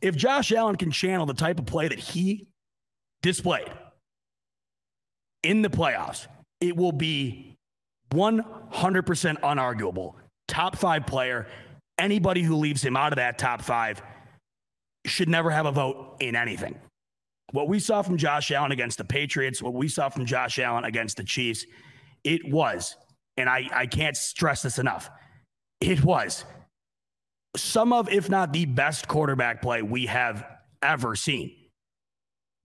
if 0.01 0.15
Josh 0.15 0.51
Allen 0.51 0.77
can 0.77 0.91
channel 0.91 1.25
the 1.25 1.33
type 1.33 1.59
of 1.59 1.65
play 1.65 1.87
that 1.87 1.99
he 1.99 2.47
displayed 3.21 3.71
in 5.43 5.61
the 5.61 5.69
playoffs, 5.69 6.27
it 6.61 6.75
will 6.75 6.91
be 6.91 7.57
100% 8.11 8.43
unarguable. 9.41 10.15
Top 10.47 10.77
five 10.77 11.05
player. 11.05 11.47
Anybody 11.97 12.41
who 12.41 12.55
leaves 12.55 12.83
him 12.83 12.97
out 12.97 13.11
of 13.11 13.17
that 13.17 13.37
top 13.37 13.61
five 13.61 14.01
should 15.05 15.29
never 15.29 15.49
have 15.49 15.65
a 15.65 15.71
vote 15.71 16.17
in 16.19 16.35
anything. 16.35 16.77
What 17.51 17.67
we 17.67 17.79
saw 17.79 18.01
from 18.01 18.17
Josh 18.17 18.51
Allen 18.51 18.71
against 18.71 18.97
the 18.97 19.03
Patriots, 19.03 19.61
what 19.61 19.73
we 19.73 19.87
saw 19.87 20.09
from 20.09 20.25
Josh 20.25 20.59
Allen 20.59 20.83
against 20.83 21.17
the 21.17 21.23
Chiefs, 21.23 21.65
it 22.23 22.41
was, 22.49 22.95
and 23.37 23.49
I, 23.49 23.67
I 23.73 23.85
can't 23.87 24.15
stress 24.15 24.61
this 24.61 24.77
enough, 24.77 25.09
it 25.81 26.03
was 26.03 26.45
some 27.55 27.93
of, 27.93 28.09
if 28.09 28.29
not 28.29 28.53
the 28.53 28.65
best 28.65 29.07
quarterback 29.07 29.61
play 29.61 29.81
we 29.81 30.05
have 30.05 30.45
ever 30.81 31.15
seen. 31.15 31.55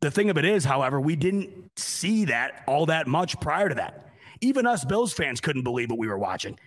The 0.04 0.10
thing 0.10 0.28
of 0.28 0.36
it 0.36 0.44
is, 0.44 0.66
however, 0.66 1.00
we 1.00 1.16
didn't 1.16 1.50
see 1.78 2.26
that 2.26 2.62
all 2.66 2.84
that 2.84 3.06
much 3.06 3.40
prior 3.40 3.70
to 3.70 3.74
that. 3.76 4.12
Even 4.42 4.66
us 4.66 4.84
Bills 4.84 5.14
fans 5.14 5.40
couldn't 5.40 5.62
believe 5.62 5.88
what 5.88 5.98
we 5.98 6.08
were 6.08 6.18
watching. 6.18 6.58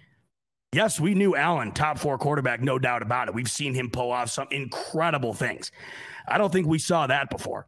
Yes, 0.74 1.00
we 1.00 1.14
knew 1.14 1.36
Allen, 1.36 1.72
top 1.72 2.00
four 2.00 2.18
quarterback, 2.18 2.62
no 2.62 2.80
doubt 2.80 3.04
about 3.04 3.28
it. 3.28 3.36
We've 3.36 3.48
seen 3.48 3.76
him 3.76 3.92
pull 3.92 4.12
off 4.12 4.32
some 4.32 4.48
incredible 4.50 5.36
things. 5.36 5.72
I 6.28 6.40
don't 6.40 6.52
think 6.52 6.66
we 6.66 6.80
saw 6.80 7.06
that 7.06 7.30
before. 7.30 7.68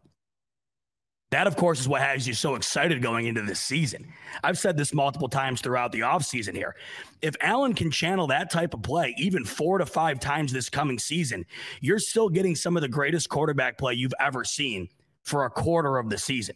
That, 1.29 1.45
of 1.45 1.55
course, 1.55 1.79
is 1.79 1.87
what 1.87 2.01
has 2.01 2.27
you 2.27 2.33
so 2.33 2.55
excited 2.55 3.03
going 3.03 3.27
into 3.27 3.43
this 3.43 3.59
season. 3.59 4.11
I've 4.43 4.57
said 4.57 4.75
this 4.75 4.91
multiple 4.91 5.29
times 5.29 5.61
throughout 5.61 5.91
the 5.91 5.99
offseason 5.99 6.55
here. 6.55 6.75
If 7.21 7.35
Allen 7.41 7.75
can 7.75 7.91
channel 7.91 8.25
that 8.25 8.49
type 8.49 8.73
of 8.73 8.81
play 8.81 9.13
even 9.19 9.45
four 9.45 9.77
to 9.77 9.85
five 9.85 10.19
times 10.19 10.51
this 10.51 10.67
coming 10.67 10.97
season, 10.97 11.45
you're 11.79 11.99
still 11.99 12.27
getting 12.27 12.55
some 12.55 12.75
of 12.75 12.81
the 12.81 12.89
greatest 12.89 13.29
quarterback 13.29 13.77
play 13.77 13.93
you've 13.93 14.15
ever 14.19 14.43
seen 14.43 14.89
for 15.29 15.45
a 15.45 15.49
quarter 15.49 15.97
of 15.97 16.09
the 16.09 16.17
season. 16.17 16.55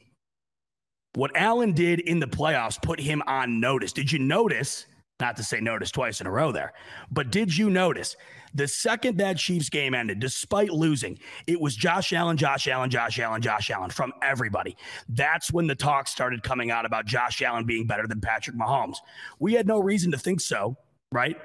What 1.14 1.32
Allen 1.36 1.74
did 1.74 2.00
in 2.00 2.20
the 2.20 2.28
playoffs 2.28 2.82
put 2.82 3.00
him 3.00 3.22
on 3.28 3.60
notice. 3.60 3.94
Did 3.94 4.12
you 4.12 4.20
notice? 4.20 4.88
Not 5.20 5.38
to 5.38 5.44
say 5.44 5.62
notice 5.62 5.92
twice 5.92 6.20
in 6.20 6.28
a 6.28 6.32
row 6.32 6.52
there, 6.52 6.74
but 7.12 7.32
did 7.32 7.56
you 7.56 7.70
notice 7.70 8.16
the 8.54 8.68
second 8.68 9.18
that 9.18 9.38
Chiefs 9.38 9.70
game 9.70 9.94
ended, 9.94 10.20
despite 10.20 10.70
losing, 10.70 11.18
it 11.48 11.60
was 11.60 11.76
Josh 11.76 12.14
Allen, 12.14 12.38
Josh 12.38 12.68
Allen, 12.68 12.90
Josh 12.90 13.20
Allen, 13.20 13.42
Josh 13.42 13.70
Allen 13.72 13.90
from 13.90 14.14
everybody. 14.22 14.78
That's 15.10 15.52
when 15.52 15.68
the 15.68 15.76
talk 15.76 16.08
started 16.08 16.44
coming 16.44 16.70
out 16.70 16.86
about 16.86 17.06
Josh 17.06 17.42
Allen 17.42 17.66
being 17.66 17.88
better 17.88 18.06
than 18.08 18.22
Patrick 18.22 18.56
Mahomes. 18.56 18.98
We 19.40 19.54
had 19.54 19.68
no 19.68 19.80
reason 19.80 20.12
to 20.12 20.18
think 20.18 20.40
so, 20.40 20.76
right? 21.12 21.38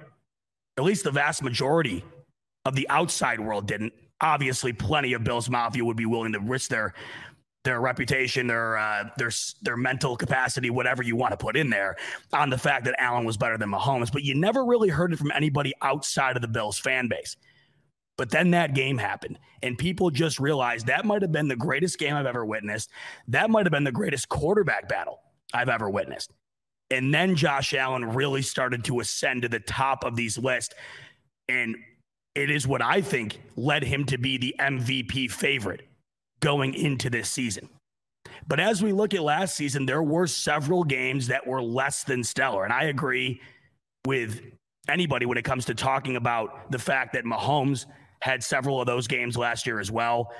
At 0.76 0.84
least 0.84 1.04
the 1.04 1.10
vast 1.10 1.42
majority 1.42 2.04
of 2.64 2.74
the 2.74 2.88
outside 2.90 3.40
world 3.40 3.66
didn't. 3.66 3.92
Obviously, 4.20 4.72
plenty 4.72 5.12
of 5.12 5.24
Bills 5.24 5.48
Mafia 5.48 5.84
would 5.84 5.96
be 5.96 6.06
willing 6.06 6.32
to 6.32 6.40
risk 6.40 6.70
their 6.70 6.94
their 7.64 7.80
reputation, 7.80 8.46
their 8.46 8.78
uh, 8.78 9.10
their 9.16 9.30
their 9.62 9.76
mental 9.76 10.16
capacity, 10.16 10.70
whatever 10.70 11.02
you 11.02 11.16
want 11.16 11.32
to 11.32 11.36
put 11.36 11.56
in 11.56 11.70
there, 11.70 11.96
on 12.32 12.50
the 12.50 12.58
fact 12.58 12.84
that 12.84 12.94
Allen 12.98 13.24
was 13.24 13.36
better 13.36 13.58
than 13.58 13.70
Mahomes. 13.70 14.12
But 14.12 14.22
you 14.22 14.34
never 14.34 14.64
really 14.64 14.88
heard 14.88 15.12
it 15.12 15.18
from 15.18 15.30
anybody 15.32 15.72
outside 15.82 16.36
of 16.36 16.42
the 16.42 16.48
Bills 16.48 16.78
fan 16.78 17.08
base. 17.08 17.36
But 18.16 18.30
then 18.30 18.50
that 18.50 18.74
game 18.74 18.98
happened, 18.98 19.38
and 19.62 19.78
people 19.78 20.10
just 20.10 20.40
realized 20.40 20.86
that 20.86 21.04
might 21.04 21.22
have 21.22 21.30
been 21.30 21.46
the 21.46 21.56
greatest 21.56 21.98
game 21.98 22.14
I've 22.14 22.26
ever 22.26 22.44
witnessed. 22.44 22.90
That 23.28 23.50
might 23.50 23.66
have 23.66 23.72
been 23.72 23.84
the 23.84 23.92
greatest 23.92 24.28
quarterback 24.28 24.88
battle 24.88 25.20
I've 25.54 25.68
ever 25.68 25.88
witnessed. 25.88 26.32
And 26.90 27.12
then 27.12 27.36
Josh 27.36 27.74
Allen 27.74 28.04
really 28.14 28.42
started 28.42 28.82
to 28.84 29.00
ascend 29.00 29.42
to 29.42 29.48
the 29.48 29.60
top 29.60 30.04
of 30.04 30.16
these 30.16 30.38
lists. 30.38 30.74
And 31.48 31.76
it 32.38 32.50
is 32.50 32.68
what 32.68 32.80
I 32.80 33.00
think 33.00 33.40
led 33.56 33.82
him 33.82 34.04
to 34.06 34.16
be 34.16 34.38
the 34.38 34.54
MVP 34.60 35.28
favorite 35.30 35.88
going 36.40 36.72
into 36.72 37.10
this 37.10 37.28
season. 37.28 37.68
But 38.46 38.60
as 38.60 38.80
we 38.80 38.92
look 38.92 39.12
at 39.12 39.22
last 39.22 39.56
season, 39.56 39.86
there 39.86 40.04
were 40.04 40.28
several 40.28 40.84
games 40.84 41.26
that 41.26 41.44
were 41.44 41.60
less 41.60 42.04
than 42.04 42.22
stellar. 42.22 42.62
And 42.62 42.72
I 42.72 42.84
agree 42.84 43.40
with 44.06 44.40
anybody 44.88 45.26
when 45.26 45.36
it 45.36 45.44
comes 45.44 45.64
to 45.64 45.74
talking 45.74 46.14
about 46.14 46.70
the 46.70 46.78
fact 46.78 47.12
that 47.14 47.24
Mahomes 47.24 47.86
had 48.22 48.44
several 48.44 48.80
of 48.80 48.86
those 48.86 49.08
games 49.08 49.36
last 49.36 49.66
year 49.66 49.80
as 49.80 49.90
well. 49.90 50.32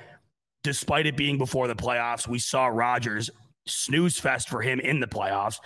Despite 0.63 1.07
it 1.07 1.17
being 1.17 1.37
before 1.37 1.67
the 1.67 1.75
playoffs, 1.75 2.29
we 2.29 2.39
saw 2.39 2.67
Rodgers 2.67 3.29
snooze 3.67 4.19
fest 4.19 4.49
for 4.49 4.63
him 4.63 4.79
in 4.79 5.01
the 5.01 5.07
playoffs. 5.09 5.57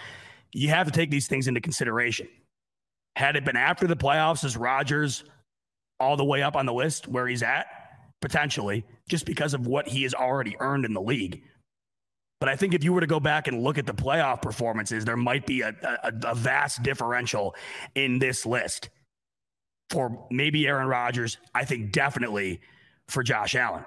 You 0.53 0.71
have 0.71 0.87
to 0.87 0.93
take 0.93 1.11
these 1.11 1.29
things 1.29 1.47
into 1.47 1.61
consideration. 1.61 2.27
Had 3.17 3.37
it 3.37 3.45
been 3.45 3.57
after 3.57 3.87
the 3.87 3.97
playoffs, 3.97 4.45
as 4.45 4.57
Rodgers 4.57 5.25
all 6.03 6.17
the 6.17 6.25
way 6.25 6.43
up 6.43 6.57
on 6.57 6.67
the 6.67 6.75
list 6.75 7.07
where 7.07 7.29
he's 7.29 7.43
at? 7.43 7.67
Potentially 8.21 8.85
just 9.09 9.25
because 9.25 9.55
of 9.55 9.67
what 9.67 9.89
he 9.89 10.03
has 10.03 10.15
already 10.15 10.57
earned 10.61 10.85
in 10.85 10.93
the 10.93 11.01
league. 11.01 11.43
But 12.41 12.49
I 12.49 12.57
think 12.57 12.75
if 12.75 12.83
you 12.83 12.93
were 12.93 13.01
to 13.01 13.07
go 13.07 13.21
back 13.21 13.47
and 13.47 13.63
look 13.63 13.79
at 13.79 13.87
the 13.87 13.95
playoff 13.95 14.43
performances, 14.43 15.05
there 15.05 15.17
might 15.17 15.47
be 15.47 15.61
a, 15.61 15.69
a, 16.03 16.13
a 16.25 16.35
vast 16.35 16.83
differential 16.83 17.55
in 17.95 18.19
this 18.19 18.45
list 18.45 18.91
for 19.91 20.27
maybe 20.31 20.67
Aaron 20.67 20.89
Rodgers. 20.89 21.39
I 21.55 21.65
think 21.65 21.93
definitely 21.93 22.61
for 23.09 23.23
Josh 23.23 23.55
Allen. 23.55 23.85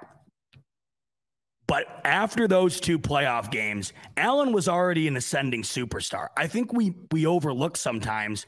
But 1.66 1.86
after 2.04 2.46
those 2.46 2.80
two 2.80 2.98
playoff 2.98 3.50
games, 3.50 3.92
Allen 4.16 4.52
was 4.52 4.68
already 4.68 5.08
an 5.08 5.16
ascending 5.16 5.62
superstar. 5.62 6.28
I 6.36 6.46
think 6.46 6.72
we 6.72 6.94
we 7.10 7.26
overlook 7.26 7.76
sometimes 7.76 8.46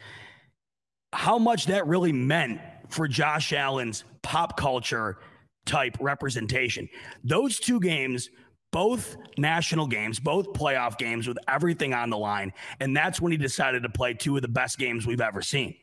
how 1.12 1.38
much 1.38 1.66
that 1.66 1.86
really 1.86 2.12
meant 2.12 2.60
for 2.88 3.08
Josh 3.08 3.52
Allen's 3.52 4.04
pop 4.22 4.56
culture 4.56 5.18
type 5.66 5.96
representation. 6.00 6.88
Those 7.24 7.58
two 7.58 7.80
games, 7.80 8.30
both 8.72 9.16
national 9.36 9.86
games, 9.86 10.18
both 10.18 10.52
playoff 10.52 10.98
games 10.98 11.28
with 11.28 11.38
everything 11.46 11.94
on 11.94 12.10
the 12.10 12.18
line. 12.18 12.52
And 12.80 12.96
that's 12.96 13.20
when 13.20 13.32
he 13.32 13.38
decided 13.38 13.82
to 13.82 13.88
play 13.88 14.14
two 14.14 14.36
of 14.36 14.42
the 14.42 14.48
best 14.48 14.78
games 14.78 15.06
we've 15.06 15.20
ever 15.20 15.42
seen. 15.42 15.74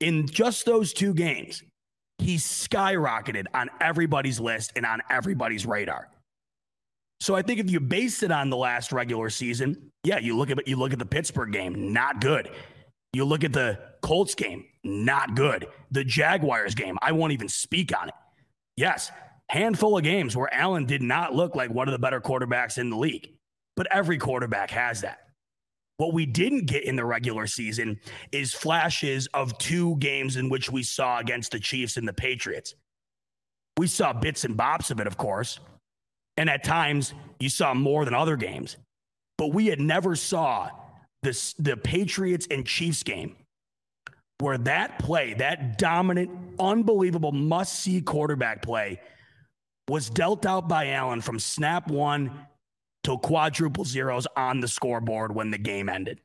In 0.00 0.26
just 0.26 0.66
those 0.66 0.92
two 0.92 1.14
games, 1.14 1.62
he 2.18 2.36
skyrocketed 2.36 3.46
on 3.54 3.70
everybody's 3.80 4.40
list 4.40 4.72
and 4.76 4.84
on 4.84 5.00
everybody's 5.10 5.66
radar. 5.66 6.08
So 7.20 7.34
I 7.34 7.42
think 7.42 7.60
if 7.60 7.70
you 7.70 7.80
base 7.80 8.22
it 8.22 8.30
on 8.30 8.50
the 8.50 8.56
last 8.56 8.92
regular 8.92 9.30
season, 9.30 9.90
yeah, 10.04 10.18
you 10.18 10.36
look 10.36 10.50
at 10.50 10.68
you 10.68 10.76
look 10.76 10.92
at 10.92 10.98
the 10.98 11.06
Pittsburgh 11.06 11.52
game, 11.52 11.92
not 11.92 12.20
good. 12.20 12.50
You 13.16 13.24
look 13.24 13.44
at 13.44 13.54
the 13.54 13.78
Colts 14.02 14.34
game, 14.34 14.66
not 14.84 15.36
good. 15.36 15.68
The 15.90 16.04
Jaguars 16.04 16.74
game, 16.74 16.98
I 17.00 17.12
won't 17.12 17.32
even 17.32 17.48
speak 17.48 17.98
on 17.98 18.08
it. 18.08 18.14
Yes, 18.76 19.10
handful 19.48 19.96
of 19.96 20.04
games 20.04 20.36
where 20.36 20.52
Allen 20.52 20.84
did 20.84 21.00
not 21.00 21.34
look 21.34 21.56
like 21.56 21.70
one 21.70 21.88
of 21.88 21.92
the 21.92 21.98
better 21.98 22.20
quarterbacks 22.20 22.76
in 22.76 22.90
the 22.90 22.96
league, 22.98 23.30
but 23.74 23.86
every 23.90 24.18
quarterback 24.18 24.70
has 24.70 25.00
that. 25.00 25.20
What 25.96 26.12
we 26.12 26.26
didn't 26.26 26.66
get 26.66 26.84
in 26.84 26.94
the 26.94 27.06
regular 27.06 27.46
season 27.46 27.98
is 28.32 28.52
flashes 28.52 29.28
of 29.32 29.56
two 29.56 29.96
games 29.96 30.36
in 30.36 30.50
which 30.50 30.70
we 30.70 30.82
saw 30.82 31.18
against 31.18 31.52
the 31.52 31.58
Chiefs 31.58 31.96
and 31.96 32.06
the 32.06 32.12
Patriots. 32.12 32.74
We 33.78 33.86
saw 33.86 34.12
bits 34.12 34.44
and 34.44 34.58
bobs 34.58 34.90
of 34.90 35.00
it, 35.00 35.06
of 35.06 35.16
course. 35.16 35.58
And 36.36 36.50
at 36.50 36.64
times 36.64 37.14
you 37.40 37.48
saw 37.48 37.72
more 37.72 38.04
than 38.04 38.12
other 38.12 38.36
games. 38.36 38.76
But 39.38 39.54
we 39.54 39.68
had 39.68 39.80
never 39.80 40.16
saw 40.16 40.68
this, 41.26 41.54
the 41.54 41.76
Patriots 41.76 42.46
and 42.50 42.64
Chiefs 42.64 43.02
game 43.02 43.34
where 44.38 44.58
that 44.58 44.98
play, 44.98 45.34
that 45.34 45.76
dominant, 45.76 46.30
unbelievable, 46.60 47.32
must 47.32 47.80
see 47.80 48.00
quarterback 48.00 48.62
play 48.62 49.00
was 49.88 50.08
dealt 50.08 50.46
out 50.46 50.68
by 50.68 50.90
Allen 50.90 51.20
from 51.20 51.38
snap 51.38 51.88
one 51.88 52.46
to 53.04 53.18
quadruple 53.18 53.84
zeros 53.84 54.26
on 54.36 54.60
the 54.60 54.68
scoreboard 54.68 55.34
when 55.34 55.50
the 55.50 55.58
game 55.58 55.88
ended. 55.88 56.20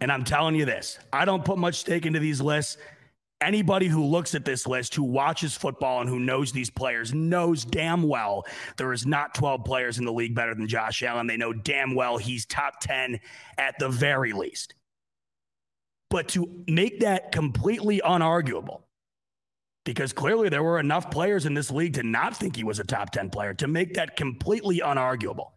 And 0.00 0.12
I'm 0.12 0.24
telling 0.24 0.56
you 0.56 0.64
this 0.64 0.98
I 1.12 1.24
don't 1.24 1.44
put 1.44 1.58
much 1.58 1.76
stake 1.76 2.04
into 2.04 2.18
these 2.18 2.40
lists. 2.40 2.76
Anybody 3.42 3.88
who 3.88 4.04
looks 4.04 4.36
at 4.36 4.44
this 4.44 4.66
list, 4.68 4.94
who 4.94 5.02
watches 5.02 5.56
football 5.56 6.00
and 6.00 6.08
who 6.08 6.20
knows 6.20 6.52
these 6.52 6.70
players, 6.70 7.12
knows 7.12 7.64
damn 7.64 8.04
well 8.04 8.46
there 8.76 8.92
is 8.92 9.04
not 9.04 9.34
12 9.34 9.64
players 9.64 9.98
in 9.98 10.04
the 10.04 10.12
league 10.12 10.34
better 10.34 10.54
than 10.54 10.68
Josh 10.68 11.02
Allen. 11.02 11.26
They 11.26 11.36
know 11.36 11.52
damn 11.52 11.96
well 11.96 12.18
he's 12.18 12.46
top 12.46 12.80
10 12.80 13.18
at 13.58 13.78
the 13.80 13.88
very 13.88 14.32
least. 14.32 14.74
But 16.08 16.28
to 16.28 16.64
make 16.68 17.00
that 17.00 17.32
completely 17.32 18.00
unarguable, 18.04 18.82
because 19.84 20.12
clearly 20.12 20.48
there 20.48 20.62
were 20.62 20.78
enough 20.78 21.10
players 21.10 21.44
in 21.44 21.54
this 21.54 21.70
league 21.70 21.94
to 21.94 22.04
not 22.04 22.36
think 22.36 22.54
he 22.54 22.64
was 22.64 22.78
a 22.78 22.84
top 22.84 23.10
10 23.10 23.30
player, 23.30 23.54
to 23.54 23.66
make 23.66 23.94
that 23.94 24.14
completely 24.16 24.78
unarguable. 24.78 25.52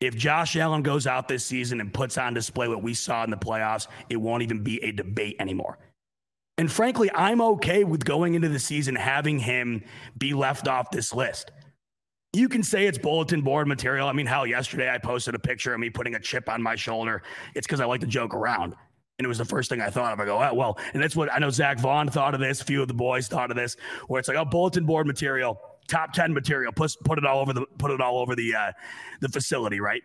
If 0.00 0.14
Josh 0.14 0.56
Allen 0.56 0.82
goes 0.82 1.06
out 1.06 1.26
this 1.26 1.44
season 1.44 1.80
and 1.80 1.92
puts 1.92 2.18
on 2.18 2.34
display 2.34 2.68
what 2.68 2.82
we 2.82 2.94
saw 2.94 3.24
in 3.24 3.30
the 3.30 3.36
playoffs, 3.36 3.88
it 4.08 4.16
won't 4.16 4.42
even 4.42 4.62
be 4.62 4.82
a 4.84 4.92
debate 4.92 5.36
anymore. 5.40 5.78
And 6.56 6.70
frankly, 6.70 7.10
I'm 7.14 7.40
okay 7.40 7.82
with 7.84 8.04
going 8.04 8.34
into 8.34 8.48
the 8.48 8.58
season 8.58 8.94
having 8.94 9.38
him 9.38 9.82
be 10.16 10.34
left 10.34 10.68
off 10.68 10.90
this 10.90 11.12
list. 11.12 11.50
You 12.32 12.48
can 12.48 12.62
say 12.62 12.86
it's 12.86 12.98
bulletin 12.98 13.42
board 13.42 13.66
material. 13.66 14.08
I 14.08 14.12
mean, 14.12 14.26
hell, 14.26 14.46
yesterday 14.46 14.90
I 14.90 14.98
posted 14.98 15.34
a 15.34 15.38
picture 15.38 15.72
of 15.74 15.80
me 15.80 15.90
putting 15.90 16.14
a 16.14 16.20
chip 16.20 16.48
on 16.48 16.62
my 16.62 16.76
shoulder. 16.76 17.22
It's 17.54 17.66
because 17.66 17.80
I 17.80 17.84
like 17.86 18.00
to 18.00 18.06
joke 18.06 18.34
around. 18.34 18.74
And 19.18 19.24
it 19.24 19.28
was 19.28 19.38
the 19.38 19.44
first 19.44 19.70
thing 19.70 19.80
I 19.80 19.90
thought 19.90 20.12
of. 20.12 20.18
I 20.18 20.24
go, 20.24 20.42
oh, 20.42 20.54
well, 20.54 20.78
and 20.92 21.02
that's 21.02 21.14
what 21.14 21.32
I 21.32 21.38
know 21.38 21.50
Zach 21.50 21.78
Vaughn 21.78 22.08
thought 22.08 22.34
of 22.34 22.40
this. 22.40 22.60
A 22.60 22.64
few 22.64 22.82
of 22.82 22.88
the 22.88 22.94
boys 22.94 23.28
thought 23.28 23.50
of 23.50 23.56
this, 23.56 23.76
where 24.08 24.18
it's 24.18 24.28
like, 24.28 24.36
oh, 24.36 24.44
bulletin 24.44 24.84
board 24.84 25.06
material, 25.06 25.60
top 25.88 26.12
10 26.12 26.32
material, 26.32 26.72
put, 26.72 26.92
put 27.04 27.18
it 27.18 27.24
all 27.24 27.38
over 27.38 27.52
the, 27.52 27.64
put 27.78 27.92
it 27.92 28.00
all 28.00 28.18
over 28.18 28.34
the, 28.34 28.54
uh, 28.54 28.72
the 29.20 29.28
facility, 29.28 29.78
right? 29.78 30.02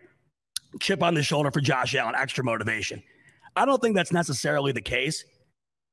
Chip 0.80 1.02
on 1.02 1.14
the 1.14 1.22
shoulder 1.24 1.50
for 1.50 1.60
Josh 1.60 1.96
Allen, 1.96 2.14
extra 2.16 2.44
motivation. 2.44 3.02
I 3.56 3.64
don't 3.64 3.82
think 3.82 3.96
that's 3.96 4.12
necessarily 4.12 4.70
the 4.70 4.80
case. 4.80 5.24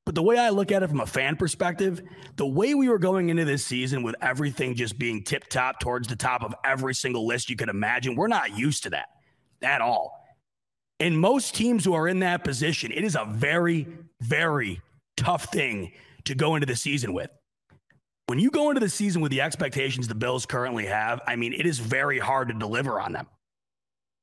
But 0.08 0.15
the 0.15 0.24
way 0.24 0.38
I 0.38 0.52
look 0.52 0.72
at 0.72 0.84
it 0.84 0.88
from 0.88 1.02
a 1.02 1.06
fan 1.06 1.36
perspective, 1.36 2.02
the 2.38 2.48
way 2.48 2.74
we 2.76 2.88
were 2.88 2.98
going 2.98 3.28
into 3.28 3.43
this 3.43 3.65
season 3.65 4.04
with 4.04 4.15
everything 4.22 4.74
just 4.74 4.98
being 4.98 5.22
tip 5.22 5.50
top 5.50 5.82
towards 5.82 6.08
the 6.08 6.15
top 6.15 6.43
of 6.43 6.56
every 6.63 6.96
single 6.96 7.28
list 7.28 7.50
you 7.50 7.58
could 7.58 7.67
imagine, 7.67 8.15
we're 8.15 8.30
not 8.30 8.58
used 8.58 8.84
to 8.84 8.91
that 8.91 9.10
at 9.62 9.82
all. 9.82 10.26
And 11.02 11.20
most 11.20 11.56
teams 11.56 11.84
who 11.84 11.93
are 11.93 12.08
in 12.08 12.20
that 12.20 12.46
position, 12.46 12.93
it 12.93 13.04
is 13.04 13.17
a 13.17 13.26
very, 13.30 13.86
very 14.22 14.80
tough 15.17 15.52
thing 15.52 15.91
to 16.24 16.36
go 16.36 16.56
into 16.56 16.67
the 16.67 16.78
season 16.78 17.12
with. 17.12 17.30
When 18.28 18.39
you 18.39 18.50
go 18.50 18.70
into 18.70 18.80
the 18.80 18.88
season 18.88 19.22
with 19.22 19.32
the 19.32 19.41
expectations 19.41 20.08
the 20.08 20.15
Bills 20.15 20.46
currently 20.46 20.86
have, 20.86 21.20
I 21.28 21.36
mean, 21.36 21.52
it 21.52 21.65
is 21.65 21.80
very 21.80 22.17
hard 22.17 22.48
to 22.48 22.54
deliver 22.54 23.02
on 23.02 23.12
them. 23.12 23.28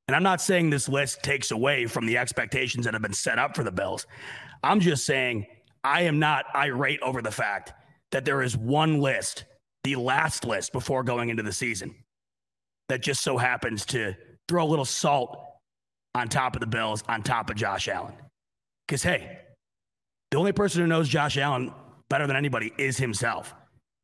And 0.07 0.15
I'm 0.15 0.23
not 0.23 0.41
saying 0.41 0.71
this 0.71 0.89
list 0.89 1.21
takes 1.21 1.51
away 1.51 1.85
from 1.85 2.07
the 2.07 2.17
expectations 2.17 2.85
that 2.85 2.95
have 2.95 3.03
been 3.03 3.13
set 3.13 3.37
up 3.37 3.55
for 3.55 3.63
the 3.63 3.71
Bills. 3.71 4.07
I'm 4.63 4.79
just 4.79 5.05
saying 5.05 5.45
I 5.85 6.01
am 6.01 6.17
not 6.17 6.45
irate 6.55 6.99
over 7.01 7.21
the 7.21 7.29
fact 7.29 7.71
that 8.11 8.25
there 8.25 8.41
is 8.41 8.57
one 8.57 8.99
list, 8.99 9.45
the 9.83 9.95
last 9.97 10.43
list 10.43 10.73
before 10.73 11.03
going 11.03 11.29
into 11.29 11.43
the 11.43 11.53
season, 11.53 11.93
that 12.89 13.03
just 13.03 13.21
so 13.21 13.37
happens 13.37 13.85
to 13.87 14.15
throw 14.47 14.65
a 14.65 14.67
little 14.67 14.83
salt 14.83 15.37
on 16.15 16.27
top 16.27 16.55
of 16.55 16.61
the 16.61 16.67
Bills, 16.67 17.03
on 17.07 17.21
top 17.21 17.51
of 17.51 17.55
Josh 17.55 17.87
Allen. 17.87 18.15
Because, 18.87 19.03
hey, 19.03 19.37
the 20.31 20.37
only 20.37 20.53
person 20.53 20.81
who 20.81 20.87
knows 20.87 21.07
Josh 21.07 21.37
Allen 21.37 21.71
better 22.09 22.25
than 22.25 22.35
anybody 22.35 22.73
is 22.79 22.97
himself. 22.97 23.53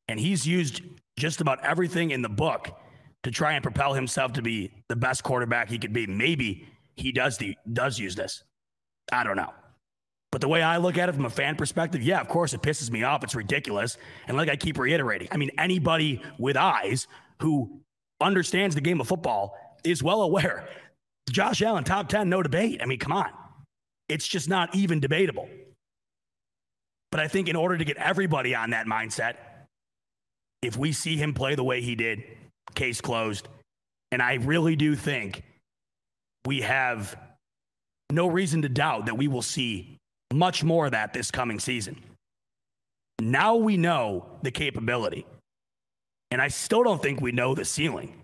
And 0.08 0.20
he's 0.20 0.46
used 0.46 0.84
just 1.18 1.42
about 1.42 1.66
everything 1.66 2.12
in 2.12 2.22
the 2.22 2.30
book 2.30 2.78
to 3.24 3.32
try 3.32 3.54
and 3.54 3.64
propel 3.64 3.96
himself 3.96 4.34
to 4.34 4.44
be 4.44 4.72
the 4.88 4.96
best 4.96 5.24
quarterback 5.24 5.68
he 5.68 5.80
could 5.80 5.94
be. 5.94 6.06
Maybe 6.06 6.68
he 6.96 7.12
does 7.12 7.40
the 7.40 7.56
does 7.74 7.98
use 7.98 8.14
this. 8.14 8.44
I 9.12 9.24
don't 9.24 9.36
know. 9.36 9.52
But 10.32 10.40
the 10.40 10.48
way 10.48 10.62
I 10.62 10.78
look 10.78 10.98
at 10.98 11.10
it 11.10 11.16
from 11.16 11.26
a 11.26 11.30
fan 11.30 11.56
perspective, 11.56 12.02
yeah, 12.02 12.22
of 12.22 12.30
course 12.30 12.54
it 12.54 12.62
pisses 12.62 12.90
me 12.90 13.04
off. 13.04 13.24
It's 13.24 13.36
ridiculous. 13.36 13.98
And 14.28 14.38
like 14.38 14.50
I 14.50 14.56
keep 14.56 14.78
reiterating, 14.78 15.28
I 15.32 15.38
mean, 15.38 15.52
anybody 15.58 16.22
with 16.38 16.56
eyes 16.56 17.08
who 17.42 17.82
understands 18.22 18.76
the 18.76 18.82
game 18.82 19.02
of 19.02 19.08
football 19.08 19.58
is 19.84 20.02
well 20.02 20.22
aware. 20.22 20.68
Josh 21.30 21.62
Allen, 21.62 21.84
top 21.84 22.08
10, 22.08 22.30
no 22.30 22.42
debate. 22.42 22.82
I 22.82 22.86
mean, 22.86 23.00
come 23.00 23.12
on. 23.12 23.30
It's 24.08 24.28
just 24.28 24.48
not 24.48 24.74
even 24.76 25.00
debatable. 25.00 25.50
But 27.12 27.20
I 27.20 27.28
think 27.28 27.50
in 27.50 27.56
order 27.56 27.78
to 27.78 27.84
get 27.84 27.98
everybody 27.98 28.56
on 28.56 28.70
that 28.70 28.86
mindset, 28.86 29.36
if 30.62 30.78
we 30.78 30.94
see 30.94 31.18
him 31.18 31.34
play 31.34 31.56
the 31.56 31.64
way 31.64 31.82
he 31.82 31.96
did, 31.96 32.24
case 32.74 33.02
closed. 33.02 33.48
And 34.12 34.22
I 34.22 34.36
really 34.36 34.76
do 34.76 34.96
think 34.96 35.44
we 36.46 36.62
have 36.62 37.18
no 38.12 38.28
reason 38.28 38.62
to 38.62 38.70
doubt 38.70 39.08
that 39.08 39.18
we 39.18 39.28
will 39.28 39.42
see 39.42 39.98
much 40.34 40.64
more 40.64 40.86
of 40.86 40.92
that 40.92 41.14
this 41.14 41.32
coming 41.32 41.60
season. 41.60 42.02
Now 43.20 43.56
we 43.56 43.78
know 43.78 44.26
the 44.42 44.52
capability. 44.52 45.26
And 46.32 46.42
I 46.42 46.48
still 46.48 46.84
don't 46.84 47.02
think 47.02 47.22
we 47.22 47.32
know 47.32 47.54
the 47.54 47.66
ceiling. 47.66 48.22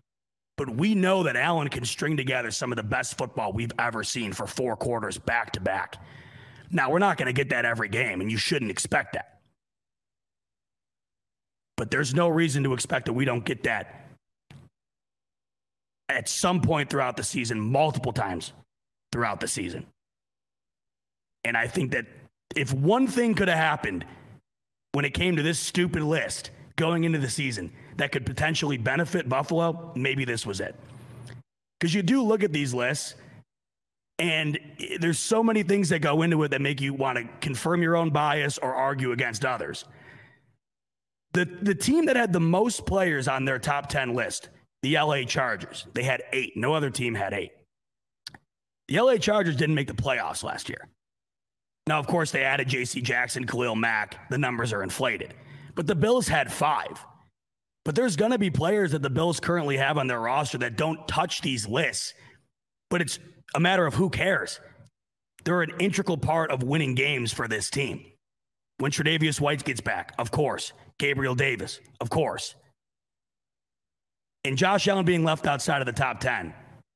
But 0.57 0.71
we 0.71 0.95
know 0.95 1.23
that 1.23 1.35
Allen 1.35 1.67
can 1.67 1.85
string 1.85 2.17
together 2.17 2.49
some 2.49 2.71
of 2.71 2.77
the 2.77 2.83
best 2.83 3.17
football 3.17 3.53
we've 3.53 3.71
ever 3.77 4.03
seen 4.03 4.33
for 4.33 4.47
four 4.47 4.75
quarters 4.75 5.17
back 5.19 5.51
to 5.51 5.59
back. 5.59 5.97
Now, 6.71 6.89
we're 6.89 6.99
not 6.99 7.17
going 7.17 7.27
to 7.27 7.33
get 7.33 7.49
that 7.49 7.63
every 7.63 7.89
game, 7.89 8.21
and 8.21 8.31
you 8.31 8.37
shouldn't 8.37 8.71
expect 8.71 9.13
that. 9.13 9.39
But 11.77 11.91
there's 11.91 12.15
no 12.15 12.27
reason 12.27 12.63
to 12.63 12.73
expect 12.73 13.05
that 13.05 13.13
we 13.13 13.23
don't 13.23 13.45
get 13.45 13.63
that 13.63 14.07
at 16.09 16.27
some 16.27 16.61
point 16.61 16.89
throughout 16.89 17.17
the 17.17 17.23
season, 17.23 17.59
multiple 17.59 18.11
times 18.11 18.53
throughout 19.11 19.39
the 19.39 19.47
season. 19.47 19.85
And 21.47 21.55
I 21.55 21.67
think 21.67 21.91
that 21.91 22.05
if 22.55 22.73
one 22.73 23.07
thing 23.07 23.33
could 23.33 23.47
have 23.47 23.57
happened 23.57 24.05
when 24.91 25.05
it 25.05 25.13
came 25.13 25.37
to 25.37 25.43
this 25.43 25.59
stupid 25.59 26.03
list 26.03 26.51
going 26.75 27.05
into 27.05 27.19
the 27.19 27.29
season 27.29 27.71
that 27.95 28.11
could 28.11 28.25
potentially 28.25 28.77
benefit 28.77 29.29
Buffalo, 29.29 29.93
maybe 29.95 30.25
this 30.25 30.45
was 30.45 30.59
it. 30.59 30.75
Because 31.79 31.93
you 31.93 32.03
do 32.03 32.21
look 32.21 32.43
at 32.43 32.51
these 32.51 32.73
lists, 32.73 33.15
and 34.19 34.59
there's 34.99 35.19
so 35.19 35.41
many 35.43 35.63
things 35.63 35.89
that 35.89 35.99
go 35.99 36.23
into 36.23 36.41
it 36.43 36.49
that 36.49 36.61
make 36.61 36.81
you 36.81 36.93
want 36.93 37.17
to 37.17 37.25
confirm 37.39 37.81
your 37.81 37.95
own 37.95 38.09
bias 38.09 38.57
or 38.57 38.73
argue 38.73 39.11
against 39.11 39.45
others. 39.45 39.85
The, 41.33 41.45
the 41.45 41.75
team 41.75 42.07
that 42.07 42.15
had 42.15 42.33
the 42.33 42.39
most 42.39 42.85
players 42.85 43.27
on 43.27 43.45
their 43.45 43.59
top 43.59 43.89
10 43.89 44.15
list, 44.15 44.49
the 44.81 44.97
LA 44.97 45.23
Chargers, 45.23 45.85
they 45.93 46.03
had 46.03 46.23
eight. 46.33 46.57
No 46.57 46.73
other 46.73 46.89
team 46.89 47.13
had 47.13 47.33
eight. 47.33 47.51
The 48.87 48.99
LA 48.99 49.17
Chargers 49.17 49.55
didn't 49.55 49.75
make 49.75 49.87
the 49.87 49.93
playoffs 49.93 50.43
last 50.43 50.67
year. 50.67 50.87
Now, 51.87 51.99
of 51.99 52.07
course, 52.07 52.31
they 52.31 52.43
added 52.43 52.67
J.C. 52.67 53.01
Jackson, 53.01 53.47
Khalil 53.47 53.75
Mack. 53.75 54.29
The 54.29 54.37
numbers 54.37 54.73
are 54.73 54.83
inflated. 54.83 55.33
But 55.73 55.87
the 55.87 55.95
Bills 55.95 56.27
had 56.27 56.51
five. 56.51 57.03
But 57.85 57.95
there's 57.95 58.17
going 58.17 58.31
to 58.31 58.37
be 58.37 58.49
players 58.49 58.91
that 58.91 59.01
the 59.01 59.09
Bills 59.09 59.39
currently 59.39 59.77
have 59.77 59.97
on 59.97 60.07
their 60.07 60.19
roster 60.19 60.57
that 60.57 60.75
don't 60.75 61.07
touch 61.07 61.41
these 61.41 61.65
lists. 61.65 62.13
But 62.89 63.01
it's 63.01 63.19
a 63.55 63.61
matter 63.61 63.85
of 63.85 63.93
who 63.93 64.09
cares. 64.09 64.59
They're 65.45 65.61
an 65.61 65.71
integral 65.79 66.17
part 66.17 66.51
of 66.51 66.61
winning 66.61 66.93
games 66.93 67.31
for 67.31 67.47
this 67.47 67.69
team. 67.69 68.03
When 68.79 68.91
Tre'Davious 68.91 69.39
White 69.39 69.63
gets 69.63 69.79
back, 69.79 70.13
of 70.19 70.29
course. 70.29 70.73
Gabriel 70.99 71.35
Davis, 71.35 71.79
of 72.01 72.09
course. 72.09 72.55
And 74.43 74.57
Josh 74.57 74.87
Allen 74.89 75.05
being 75.05 75.23
left 75.23 75.47
outside 75.47 75.81
of 75.81 75.85
the 75.85 75.93
top 75.93 76.19
10, 76.19 76.53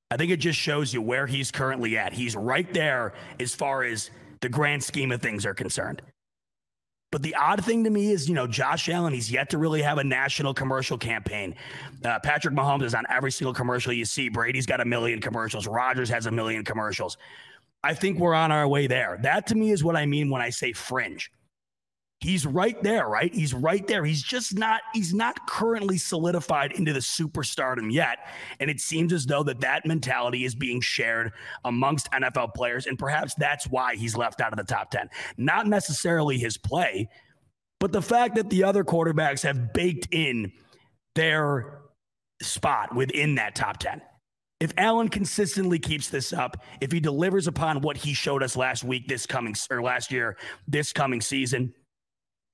I 0.10 0.18
think 0.18 0.32
it 0.32 0.38
just 0.38 0.60
shows 0.60 0.94
you 0.94 1.02
where 1.02 1.28
he's 1.28 1.52
currently 1.52 1.98
at. 1.98 2.12
He's 2.12 2.36
right 2.36 2.72
there 2.74 3.14
as 3.40 3.56
far 3.56 3.84
as 3.84 4.10
the 4.42 4.50
grand 4.50 4.84
scheme 4.84 5.12
of 5.12 5.22
things 5.22 5.46
are 5.46 5.54
concerned. 5.54 6.02
But 7.12 7.22
the 7.22 7.36
odd 7.36 7.64
thing 7.66 7.84
to 7.84 7.90
me 7.90 8.12
is, 8.12 8.30
you 8.30 8.36
know, 8.36 8.48
Josh 8.48 8.88
Allen, 8.88 9.14
he's 9.14 9.30
yet 9.30 9.50
to 9.50 9.58
really 9.58 9.82
have 9.82 9.98
a 9.98 10.04
national 10.04 10.54
commercial 10.54 10.98
campaign. 10.98 11.56
Uh, 12.06 12.20
Patrick 12.20 12.56
Mahomes 12.56 12.84
is 12.84 12.96
on 12.96 13.04
every 13.10 13.32
single 13.32 13.54
commercial 13.54 13.92
you 13.92 14.06
see. 14.06 14.30
Brady's 14.30 14.66
got 14.66 14.80
a 14.80 14.86
million 14.86 15.20
commercials. 15.20 15.68
Rodgers 15.68 16.10
has 16.10 16.26
a 16.26 16.32
million 16.32 16.64
commercials. 16.64 17.18
I 17.84 17.94
think 17.94 18.18
we're 18.18 18.34
on 18.34 18.52
our 18.52 18.68
way 18.68 18.88
there. 18.88 19.20
That 19.24 19.46
to 19.48 19.56
me 19.56 19.72
is 19.72 19.84
what 19.84 19.98
I 19.98 20.06
mean 20.06 20.30
when 20.30 20.42
I 20.42 20.52
say 20.52 20.72
fringe. 20.72 21.32
He's 22.22 22.46
right 22.46 22.82
there, 22.84 23.08
right? 23.08 23.34
He's 23.34 23.52
right 23.52 23.86
there. 23.88 24.06
He's 24.06 24.22
just 24.22 24.56
not 24.56 24.82
he's 24.94 25.12
not 25.12 25.48
currently 25.48 25.98
solidified 25.98 26.72
into 26.74 26.94
the 26.94 27.00
superstardom 27.00 27.92
yet, 27.92 28.30
and 28.60 28.70
it 28.70 28.80
seems 28.80 29.12
as 29.12 29.26
though 29.26 29.42
that 29.44 29.60
that 29.62 29.88
mentality 29.88 30.46
is 30.46 30.54
being 30.54 30.82
shared 30.82 31.32
amongst 31.66 32.12
NFL 32.12 32.54
players 32.54 32.86
and 32.86 33.00
perhaps 33.00 33.34
that's 33.36 33.68
why 33.68 33.96
he's 33.96 34.16
left 34.16 34.40
out 34.40 34.54
of 34.54 34.58
the 34.58 34.72
top 34.72 34.92
10. 34.92 35.10
Not 35.38 35.66
necessarily 35.66 36.38
his 36.38 36.58
play, 36.58 37.10
but 37.80 37.92
the 37.92 38.02
fact 38.04 38.36
that 38.36 38.52
the 38.52 38.64
other 38.64 38.84
quarterbacks 38.84 39.42
have 39.42 39.74
baked 39.74 40.08
in 40.12 40.52
their 41.16 41.80
spot 42.42 42.96
within 42.96 43.36
that 43.36 43.56
top 43.56 43.80
10. 43.80 44.00
If 44.60 44.74
Allen 44.78 45.10
consistently 45.10 45.80
keeps 45.80 46.10
this 46.10 46.34
up, 46.34 46.64
if 46.82 46.92
he 46.92 47.00
delivers 47.00 47.48
upon 47.48 47.82
what 47.82 47.98
he 47.98 48.14
showed 48.14 48.44
us 48.44 48.56
last 48.56 48.84
week, 48.84 49.08
this 49.08 49.26
coming 49.26 49.56
or 49.72 49.82
last 49.82 50.12
year, 50.12 50.38
this 50.68 50.94
coming 50.94 51.20
season, 51.20 51.74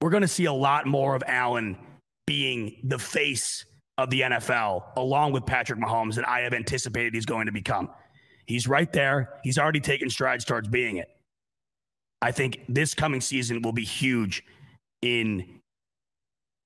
we're 0.01 0.09
going 0.09 0.21
to 0.21 0.27
see 0.27 0.45
a 0.45 0.53
lot 0.53 0.85
more 0.85 1.15
of 1.15 1.23
Allen 1.27 1.77
being 2.25 2.77
the 2.83 2.99
face 2.99 3.65
of 3.97 4.09
the 4.09 4.21
NFL 4.21 4.83
along 4.95 5.31
with 5.31 5.45
Patrick 5.45 5.79
Mahomes 5.79 6.15
than 6.15 6.25
I 6.25 6.41
have 6.41 6.53
anticipated 6.53 7.13
he's 7.13 7.25
going 7.25 7.47
to 7.47 7.51
become. 7.51 7.89
He's 8.45 8.67
right 8.67 8.91
there. 8.93 9.39
He's 9.43 9.57
already 9.57 9.79
taken 9.79 10.09
strides 10.09 10.45
towards 10.45 10.67
being 10.67 10.97
it. 10.97 11.09
I 12.21 12.31
think 12.31 12.61
this 12.69 12.93
coming 12.93 13.21
season 13.21 13.61
will 13.61 13.73
be 13.73 13.83
huge 13.83 14.43
in 15.01 15.59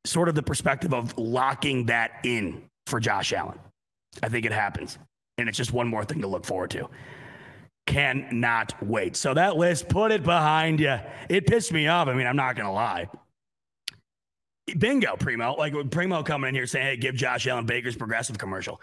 sort 0.05 0.29
of 0.29 0.35
the 0.35 0.43
perspective 0.43 0.93
of 0.93 1.17
locking 1.17 1.87
that 1.87 2.11
in 2.23 2.63
for 2.87 2.99
Josh 2.99 3.33
Allen. 3.33 3.59
I 4.21 4.29
think 4.29 4.45
it 4.45 4.51
happens. 4.51 4.97
And 5.37 5.49
it's 5.49 5.57
just 5.57 5.73
one 5.73 5.87
more 5.87 6.05
thing 6.05 6.21
to 6.21 6.27
look 6.27 6.45
forward 6.45 6.71
to. 6.71 6.89
Cannot 7.87 8.81
wait. 8.83 9.15
So 9.15 9.33
that 9.33 9.57
list, 9.57 9.89
put 9.89 10.11
it 10.11 10.23
behind 10.23 10.79
you. 10.79 10.97
It 11.29 11.47
pissed 11.47 11.71
me 11.71 11.87
off. 11.87 12.07
I 12.07 12.13
mean, 12.13 12.27
I'm 12.27 12.35
not 12.35 12.55
going 12.55 12.67
to 12.67 12.71
lie. 12.71 13.07
Bingo, 14.79 15.15
Primo. 15.17 15.55
Like 15.55 15.73
Primo 15.91 16.23
coming 16.23 16.49
in 16.49 16.55
here 16.55 16.67
saying, 16.67 16.85
"Hey, 16.85 16.97
give 16.97 17.15
Josh 17.15 17.47
Allen 17.47 17.65
Baker's 17.65 17.95
progressive 17.95 18.37
commercial." 18.37 18.81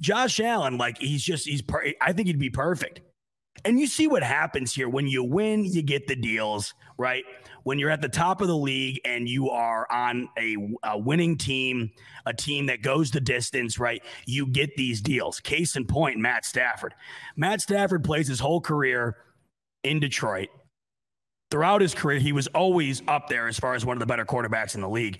Josh 0.00 0.40
Allen, 0.40 0.78
like 0.78 0.98
he's 0.98 1.22
just 1.22 1.46
he's. 1.46 1.62
Per- 1.62 1.92
I 2.00 2.12
think 2.12 2.28
he'd 2.28 2.38
be 2.38 2.50
perfect. 2.50 3.00
And 3.64 3.80
you 3.80 3.86
see 3.86 4.06
what 4.06 4.22
happens 4.22 4.74
here 4.74 4.88
when 4.88 5.06
you 5.06 5.24
win, 5.24 5.64
you 5.64 5.82
get 5.82 6.06
the 6.06 6.16
deals, 6.16 6.74
right? 6.98 7.24
When 7.62 7.78
you're 7.78 7.90
at 7.90 8.02
the 8.02 8.08
top 8.08 8.40
of 8.40 8.48
the 8.48 8.56
league 8.56 9.00
and 9.04 9.28
you 9.28 9.50
are 9.50 9.90
on 9.90 10.28
a, 10.38 10.56
a 10.84 10.98
winning 10.98 11.36
team, 11.36 11.90
a 12.26 12.34
team 12.34 12.66
that 12.66 12.82
goes 12.82 13.10
the 13.10 13.20
distance, 13.20 13.78
right? 13.78 14.02
You 14.26 14.46
get 14.46 14.76
these 14.76 15.00
deals. 15.00 15.40
Case 15.40 15.74
in 15.74 15.86
point, 15.86 16.18
Matt 16.18 16.44
Stafford. 16.44 16.94
Matt 17.34 17.60
Stafford 17.60 18.04
plays 18.04 18.28
his 18.28 18.40
whole 18.40 18.60
career 18.60 19.16
in 19.82 20.00
Detroit 20.00 20.48
throughout 21.50 21.80
his 21.80 21.94
career, 21.94 22.18
he 22.18 22.32
was 22.32 22.46
always 22.48 23.02
up 23.08 23.28
there 23.28 23.48
as 23.48 23.58
far 23.58 23.74
as 23.74 23.84
one 23.84 23.96
of 23.96 24.00
the 24.00 24.06
better 24.06 24.24
quarterbacks 24.24 24.74
in 24.74 24.80
the 24.80 24.88
league. 24.88 25.18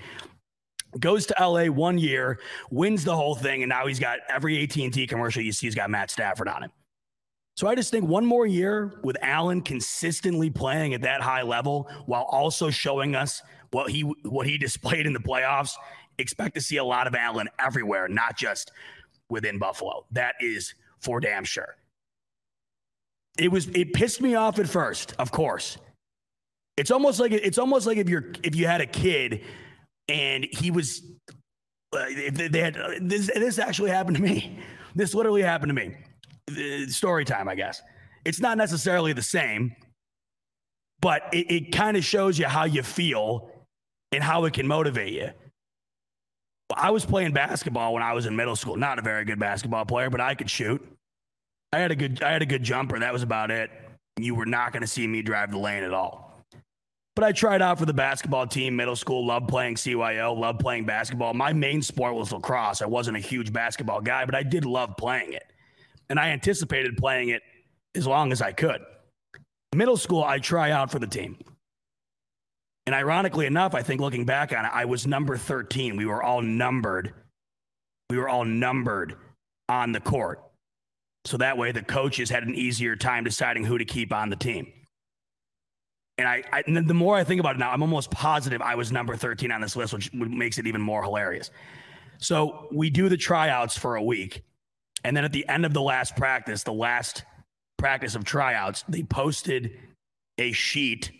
Goes 0.99 1.27
to 1.27 1.35
LA 1.39 1.67
one 1.67 1.99
year, 1.99 2.39
wins 2.71 3.05
the 3.05 3.15
whole 3.15 3.35
thing, 3.35 3.63
and 3.63 3.69
now 3.69 3.87
he's 3.87 3.99
got 3.99 4.21
every 4.29 4.63
AT&T 4.63 5.07
commercial 5.07 5.43
you 5.43 5.53
see, 5.53 5.67
he's 5.67 5.75
got 5.75 5.91
Matt 5.91 6.11
Stafford 6.11 6.49
on 6.49 6.63
it. 6.63 6.71
So 7.57 7.67
I 7.67 7.75
just 7.75 7.91
think 7.91 8.07
one 8.07 8.27
more 8.27 8.47
year 8.47 9.01
with 9.03 9.17
Allen 9.23 9.63
consistently 9.63 10.51
playing 10.51 10.93
at 10.93 11.03
that 11.03 11.23
high 11.23 11.43
level 11.43 11.91
while 12.05 12.25
also 12.25 12.69
showing 12.71 13.15
us 13.15 13.43
what 13.71 13.91
he 13.91 14.03
what 14.03 14.47
he 14.47 14.59
displayed 14.59 15.07
in 15.07 15.13
the 15.13 15.21
playoffs. 15.21 15.73
Expect 16.19 16.55
to 16.55 16.61
see 16.61 16.77
a 16.77 16.85
lot 16.85 17.07
of 17.07 17.15
Allen 17.15 17.49
everywhere, 17.59 18.09
not 18.09 18.37
just 18.37 18.73
within 19.29 19.59
Buffalo. 19.59 20.07
That 20.13 20.35
is 20.41 20.75
for 21.01 21.19
damn 21.19 21.45
sure. 21.45 21.77
It 23.39 23.51
was 23.51 23.69
it 23.69 23.93
pissed 23.95 24.21
me 24.21 24.35
off 24.35 24.59
at 24.59 24.69
first, 24.69 25.15
of 25.19 25.33
course. 25.33 25.79
It's 26.77 26.91
almost 26.91 27.21
like 27.21 27.33
it's 27.33 27.59
almost 27.59 27.87
like 27.87 27.97
if 27.97 28.09
you're 28.09 28.33
if 28.43 28.55
you 28.55 28.67
had 28.67 28.81
a 28.81 28.87
kid 28.87 29.43
and 30.09 30.47
he 30.51 30.71
was 30.71 31.03
uh, 31.93 32.05
they 32.33 32.61
had 32.61 32.77
uh, 32.77 32.91
this 33.01 33.31
this 33.35 33.59
actually 33.59 33.91
happened 33.91 34.17
to 34.17 34.23
me. 34.23 34.59
This 34.95 35.15
literally 35.15 35.43
happened 35.43 35.71
to 35.71 35.75
me. 35.75 36.87
Story 36.89 37.25
time, 37.25 37.49
I 37.49 37.55
guess. 37.55 37.83
It's 38.25 38.41
not 38.41 38.59
necessarily 38.59 39.13
the 39.13 39.23
same, 39.23 39.75
but 41.01 41.23
it, 41.33 41.51
it 41.51 41.73
kind 41.73 41.97
of 41.97 42.05
shows 42.05 42.39
you 42.39 42.47
how 42.47 42.65
you 42.65 42.83
feel 42.83 43.51
and 44.13 44.23
how 44.23 44.45
it 44.45 44.53
can 44.55 44.67
motivate 44.67 45.13
you. 45.13 45.31
I 46.75 46.91
was 46.91 47.05
playing 47.05 47.33
basketball 47.33 47.95
when 47.95 48.03
I 48.03 48.13
was 48.13 48.27
in 48.27 48.35
middle 48.35 48.57
school. 48.57 48.77
Not 48.77 48.99
a 48.99 49.03
very 49.03 49.25
good 49.25 49.39
basketball 49.39 49.85
player, 49.85 50.11
but 50.11 50.21
I 50.21 50.35
could 50.35 50.51
shoot. 50.51 50.85
I 51.73 51.79
had 51.79 51.91
a 51.91 51.97
good 51.97 52.23
I 52.23 52.33
had 52.33 52.43
a 52.43 52.47
good 52.47 52.63
jumper. 52.63 52.99
That 52.99 53.13
was 53.13 53.23
about 53.23 53.51
it. 53.51 53.71
You 54.19 54.35
were 54.35 54.47
not 54.47 54.73
going 54.73 54.83
to 54.83 54.87
see 54.87 55.07
me 55.07 55.23
drive 55.23 55.51
the 55.51 55.59
lane 55.59 55.83
at 55.83 55.93
all. 55.93 56.26
But 57.17 57.25
I 57.25 57.33
tried 57.33 57.63
out 57.63 57.79
for 57.79 57.87
the 57.87 57.95
basketball 57.95 58.47
team, 58.47 58.77
middle 58.77 58.95
school, 58.95 59.27
loved 59.27 59.49
playing 59.49 59.77
CYO, 59.77 60.39
loved 60.39 60.61
playing 60.61 60.85
basketball. 60.85 61.33
My 61.33 61.51
main 61.55 61.81
sport 61.81 62.15
was 62.15 62.31
lacrosse. 62.31 62.83
I 62.83 62.87
wasn't 62.87 63.17
a 63.17 63.21
huge 63.21 63.55
basketball 63.55 64.03
guy, 64.03 64.27
but 64.27 64.35
I 64.35 64.43
did 64.43 64.67
love 64.67 64.99
playing 64.99 65.33
it. 65.33 65.51
And 66.11 66.21
I 66.21 66.29
anticipated 66.29 66.99
playing 66.99 67.31
it 67.31 67.43
as 67.95 68.07
long 68.07 68.33
as 68.33 68.43
I 68.43 68.53
could. 68.53 68.83
Middle 69.75 69.97
school, 69.97 70.23
I 70.23 70.39
try 70.39 70.73
out 70.73 70.91
for 70.91 70.99
the 70.99 71.07
team. 71.07 71.39
And 72.85 72.95
ironically 72.95 73.47
enough, 73.47 73.75
I 73.75 73.83
think 73.83 74.03
looking 74.03 74.27
back 74.27 74.53
on 74.53 74.67
it, 74.67 74.71
I 74.73 74.85
was 74.85 75.07
number 75.07 75.39
13. 75.39 75.97
We 75.97 76.05
were 76.05 76.23
all 76.23 76.43
numbered. 76.43 77.15
We 78.11 78.19
were 78.19 78.29
all 78.29 78.45
numbered 78.45 79.17
on 79.71 79.93
the 79.93 80.01
court. 80.01 80.43
So 81.25 81.39
that 81.39 81.57
way 81.57 81.73
the 81.73 81.83
coaches 81.83 82.29
had 82.29 82.43
an 82.43 82.55
easier 82.55 82.95
time 82.95 83.25
deciding 83.25 83.65
who 83.65 83.79
to 83.79 83.87
keep 83.87 84.13
on 84.13 84.29
the 84.29 84.37
team. 84.37 84.71
And 86.19 86.27
I, 86.27 86.43
I 86.53 86.63
and 86.67 86.89
the 86.89 86.95
more 86.95 87.17
I 87.17 87.25
think 87.25 87.41
about 87.41 87.57
it 87.57 87.59
now, 87.59 87.71
I'm 87.71 87.83
almost 87.83 88.11
positive 88.11 88.63
I 88.63 88.75
was 88.75 88.91
number 88.91 89.17
13 89.17 89.53
on 89.53 89.61
this 89.61 89.77
list, 89.77 89.93
which 89.93 90.13
makes 90.13 90.59
it 90.59 90.67
even 90.67 90.81
more 90.81 91.03
hilarious. 91.03 91.51
So 92.19 92.69
we 92.73 92.91
do 92.91 93.09
the 93.09 93.17
tryouts 93.17 93.77
for 93.77 93.97
a 93.97 94.03
week. 94.03 94.43
And 95.05 95.17
then 95.17 95.25
at 95.25 95.33
the 95.33 95.47
end 95.49 95.67
of 95.67 95.75
the 95.75 95.83
last 95.83 96.17
practice, 96.17 96.63
the 96.63 96.73
last 96.73 97.25
practice 97.77 98.15
of 98.15 98.25
tryouts, 98.25 98.85
they 98.89 99.03
posted 99.03 99.79
a 100.39 100.53
sheet 100.53 101.13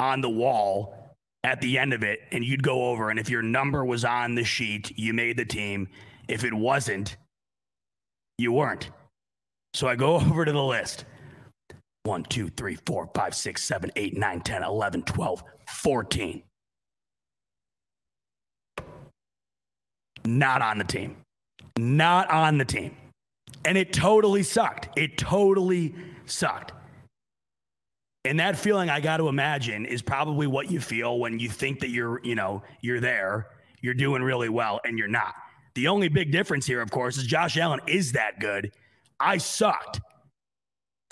on 0.00 0.20
the 0.20 0.28
wall 0.28 1.16
at 1.44 1.60
the 1.60 1.78
end 1.78 1.92
of 1.92 2.02
it. 2.02 2.20
And 2.32 2.44
you'd 2.44 2.62
go 2.62 2.86
over. 2.86 3.10
And 3.10 3.18
if 3.18 3.30
your 3.30 3.42
number 3.42 3.84
was 3.84 4.04
on 4.04 4.34
the 4.34 4.44
sheet, 4.44 4.98
you 4.98 5.14
made 5.14 5.36
the 5.36 5.44
team. 5.44 5.88
If 6.28 6.44
it 6.44 6.52
wasn't, 6.52 7.16
you 8.38 8.52
weren't. 8.52 8.90
So 9.74 9.86
I 9.86 9.94
go 9.94 10.16
over 10.16 10.44
to 10.44 10.52
the 10.52 10.62
list. 10.62 11.04
1, 12.04 12.24
2, 12.24 12.48
3, 12.48 12.74
4, 12.86 13.10
5, 13.14 13.34
6, 13.34 13.62
7, 13.62 13.92
8, 13.94 14.16
9, 14.16 14.40
10, 14.40 14.62
11, 14.62 15.02
12, 15.02 15.44
14. 15.68 16.42
Not 20.24 20.62
on 20.62 20.78
the 20.78 20.84
team. 20.84 21.16
Not 21.78 22.30
on 22.30 22.58
the 22.58 22.64
team. 22.64 22.96
And 23.64 23.78
it 23.78 23.92
totally 23.92 24.42
sucked. 24.42 24.88
It 24.98 25.16
totally 25.16 25.94
sucked. 26.26 26.72
And 28.24 28.38
that 28.38 28.56
feeling 28.56 28.88
I 28.88 29.00
got 29.00 29.16
to 29.16 29.28
imagine 29.28 29.84
is 29.84 30.00
probably 30.02 30.46
what 30.46 30.70
you 30.70 30.80
feel 30.80 31.18
when 31.18 31.38
you 31.38 31.48
think 31.48 31.80
that 31.80 31.90
you're, 31.90 32.20
you 32.22 32.34
know, 32.34 32.62
you're 32.80 33.00
there, 33.00 33.48
you're 33.80 33.94
doing 33.94 34.22
really 34.22 34.48
well 34.48 34.80
and 34.84 34.96
you're 34.98 35.08
not. 35.08 35.34
The 35.74 35.88
only 35.88 36.08
big 36.08 36.30
difference 36.30 36.66
here 36.66 36.80
of 36.80 36.90
course 36.90 37.16
is 37.16 37.26
Josh 37.26 37.56
Allen 37.56 37.80
is 37.86 38.12
that 38.12 38.38
good. 38.38 38.72
I 39.18 39.38
sucked. 39.38 40.00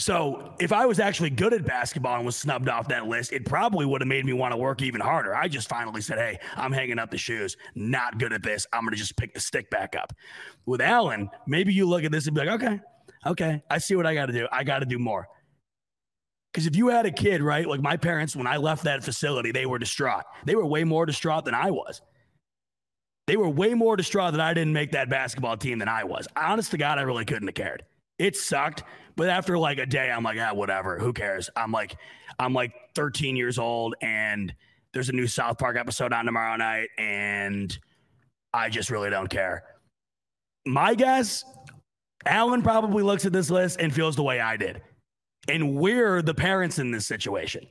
So 0.01 0.55
if 0.59 0.73
I 0.73 0.87
was 0.87 0.99
actually 0.99 1.29
good 1.29 1.53
at 1.53 1.67
basketball 1.67 2.17
and 2.17 2.25
was 2.25 2.35
snubbed 2.35 2.71
off 2.71 2.89
that 2.89 3.07
list, 3.07 3.35
it 3.35 3.45
probably 3.45 3.85
would 3.85 4.01
have 4.01 4.09
made 4.09 4.25
me 4.25 4.33
want 4.33 4.53
to 4.53 4.57
work 4.57 4.81
even 4.81 4.99
harder. 4.99 5.37
I 5.37 5.47
just 5.47 5.69
finally 5.69 6.01
said, 6.01 6.17
hey, 6.17 6.39
I'm 6.57 6.73
hanging 6.73 6.99
up 6.99 7.11
the 7.11 7.19
shoes. 7.19 7.59
Not 7.75 8.19
good 8.19 8.33
at 8.33 8.43
this. 8.43 8.67
I'm 8.73 8.81
going 8.81 8.93
to 8.93 8.97
just 8.97 9.15
pick 9.19 9.35
the 9.35 9.41
stick 9.41 9.69
back 9.69 9.95
up. 9.95 10.15
With 10.65 10.81
Allen, 10.81 11.29
maybe 11.47 11.75
you 11.75 11.87
look 11.87 12.03
at 12.03 12.13
this 12.13 12.27
and 12.27 12.35
be 12.35 12.41
like, 12.41 12.63
okay, 12.63 12.81
okay, 13.27 13.63
I 13.69 13.77
see 13.77 13.95
what 13.95 14.07
I 14.07 14.15
got 14.15 14.27
to 14.27 14.33
do. 14.33 14.49
I 14.51 14.65
got 14.65 14.79
to 14.79 14.87
do 14.87 14.99
more. 14.99 15.29
Because 16.51 16.67
if 16.67 16.75
you 16.77 16.89
had 16.89 17.05
a 17.05 17.13
kid, 17.13 17.43
right, 17.43 17.69
like 17.69 17.83
my 17.83 17.99
parents, 17.99 18.35
when 18.35 18.47
I 18.47 18.57
left 18.57 18.85
that 18.85 19.05
facility, 19.05 19.53
they 19.53 19.67
were 19.67 19.79
distraught. 19.79 20.25
They 20.47 20.55
were 20.55 20.65
way 20.65 20.83
more 20.83 21.05
distraught 21.05 21.45
than 21.45 21.55
I 21.55 21.71
was. 21.71 22.01
They 23.27 23.37
were 23.37 23.51
way 23.51 23.75
more 23.75 23.97
distraught 23.97 24.33
that 24.33 24.41
I 24.41 24.55
didn't 24.55 24.73
make 24.73 24.93
that 24.93 25.11
basketball 25.11 25.59
team 25.59 25.79
than 25.79 25.89
I 25.89 26.05
was. 26.05 26.27
Honest 26.37 26.71
to 26.71 26.79
God, 26.79 26.99
I 26.99 27.03
really 27.03 27.27
couldn't 27.27 27.49
have 27.49 27.55
cared. 27.55 27.85
It 28.19 28.35
sucked. 28.35 28.83
But 29.17 29.29
after 29.29 29.59
like 29.59 29.79
a 29.79 29.87
day, 29.87 30.11
I'm 30.11 30.23
like, 30.23 30.39
ah, 30.41 30.55
whatever. 30.55 30.99
Who 30.99 31.13
cares? 31.13 31.51
I'm 31.57 31.73
like, 31.73 31.97
I'm 32.39 32.55
like 32.55 32.73
13 32.95 33.37
years 33.37 33.59
old, 33.59 33.95
and 34.01 34.55
there's 34.93 35.09
a 35.09 35.13
new 35.13 35.27
South 35.27 35.59
Park 35.59 35.77
episode 35.77 36.13
on 36.13 36.25
tomorrow 36.25 36.57
night, 36.57 36.89
and 36.99 37.77
I 38.53 38.69
just 38.69 38.91
really 38.91 39.11
don't 39.11 39.29
care. 39.29 39.63
My 40.67 40.95
guess, 40.95 41.45
Allen 42.25 42.63
probably 42.63 43.03
looks 43.03 43.25
at 43.25 43.33
this 43.33 43.51
list 43.51 43.81
and 43.81 43.95
feels 43.95 44.17
the 44.17 44.23
way 44.23 44.41
I 44.41 44.57
did. 44.57 44.83
And 45.49 45.77
we're 45.77 46.23
the 46.23 46.35
parents 46.35 46.79
in 46.79 46.91
this 46.91 47.07
situation. 47.07 47.67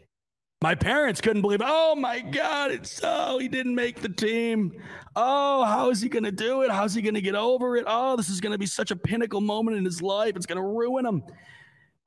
My 0.62 0.76
parents 0.76 1.22
couldn't 1.22 1.42
believe, 1.42 1.62
oh 1.64 1.96
my 1.96 2.20
God, 2.20 2.72
it's 2.72 3.00
oh, 3.02 3.40
he 3.40 3.48
didn't 3.48 3.76
make 3.76 4.02
the 4.02 4.10
team. 4.10 4.74
Oh, 5.16 5.64
how 5.64 5.90
is 5.90 6.02
he 6.02 6.10
going 6.10 6.26
to 6.26 6.34
do 6.34 6.64
it? 6.64 6.72
How's 6.72 6.94
he 6.94 7.02
going 7.02 7.14
to 7.14 7.22
get 7.22 7.36
over 7.36 7.78
it? 7.78 7.86
Oh, 7.88 8.18
this 8.18 8.28
is 8.30 8.42
going 8.42 8.52
to 8.52 8.58
be 8.58 8.66
such 8.66 8.92
a 8.92 8.96
pinnacle 8.96 9.40
moment 9.40 9.78
in 9.78 9.86
his 9.86 10.02
life. 10.02 10.36
It's 10.36 10.46
going 10.46 10.62
to 10.62 10.68
ruin 10.68 11.06
him. 11.06 11.24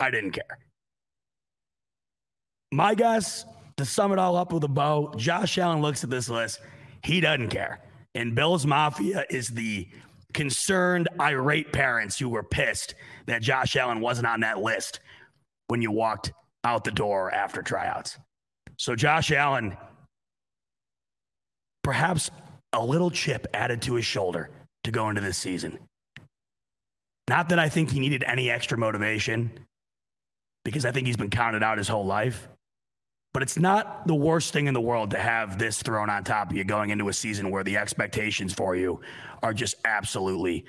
I 0.00 0.10
didn't 0.10 0.32
care. 0.32 0.58
My 2.72 2.94
guess, 2.94 3.46
to 3.78 3.86
sum 3.86 4.12
it 4.12 4.18
all 4.18 4.36
up 4.36 4.52
with 4.52 4.64
a 4.64 4.68
bow, 4.68 5.14
Josh 5.16 5.56
Allen 5.56 5.80
looks 5.80 6.04
at 6.04 6.10
this 6.10 6.28
list. 6.28 6.60
He 7.02 7.20
doesn't 7.20 7.48
care. 7.48 7.80
And 8.14 8.34
Bills 8.34 8.66
Mafia 8.66 9.24
is 9.30 9.48
the 9.48 9.88
concerned, 10.34 11.08
irate 11.20 11.72
parents 11.72 12.18
who 12.18 12.28
were 12.28 12.42
pissed 12.42 12.94
that 13.26 13.40
Josh 13.40 13.76
Allen 13.76 14.00
wasn't 14.00 14.26
on 14.26 14.40
that 14.40 14.58
list 14.58 15.00
when 15.68 15.80
you 15.80 15.90
walked 15.90 16.32
out 16.64 16.84
the 16.84 16.90
door 16.90 17.32
after 17.32 17.62
tryouts. 17.62 18.18
So 18.76 18.96
Josh 18.96 19.30
Allen, 19.30 19.76
perhaps 21.82 22.30
a 22.72 22.84
little 22.84 23.10
chip 23.10 23.46
added 23.52 23.82
to 23.82 23.94
his 23.94 24.04
shoulder 24.04 24.50
to 24.84 24.90
go 24.90 25.08
into 25.08 25.20
this 25.20 25.36
season. 25.36 25.78
Not 27.28 27.50
that 27.50 27.58
I 27.58 27.68
think 27.68 27.90
he 27.90 28.00
needed 28.00 28.24
any 28.26 28.50
extra 28.50 28.76
motivation 28.76 29.52
because 30.64 30.84
I 30.84 30.90
think 30.90 31.06
he's 31.06 31.16
been 31.16 31.30
counted 31.30 31.62
out 31.62 31.78
his 31.78 31.88
whole 31.88 32.06
life. 32.06 32.48
But 33.32 33.42
it's 33.42 33.58
not 33.58 34.06
the 34.06 34.14
worst 34.14 34.52
thing 34.52 34.66
in 34.66 34.74
the 34.74 34.80
world 34.80 35.12
to 35.12 35.18
have 35.18 35.58
this 35.58 35.82
thrown 35.82 36.10
on 36.10 36.22
top 36.22 36.50
of 36.50 36.56
you 36.56 36.64
going 36.64 36.90
into 36.90 37.08
a 37.08 37.12
season 37.12 37.50
where 37.50 37.64
the 37.64 37.78
expectations 37.78 38.52
for 38.52 38.76
you 38.76 39.00
are 39.42 39.54
just 39.54 39.76
absolutely 39.84 40.66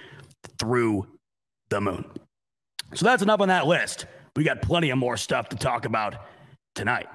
through 0.58 1.08
the 1.70 1.82
moon. 1.82 2.06
So 2.94 3.06
that's 3.06 3.22
enough 3.22 3.42
on 3.42 3.50
that 3.50 3.68
list. 3.68 4.06
We 4.36 4.44
got 4.44 4.62
plenty 4.62 4.92
of 4.92 4.98
more 4.98 5.18
stuff 5.18 5.50
to 5.50 5.58
talk 5.58 5.86
about 5.86 6.16
tonight 6.76 7.08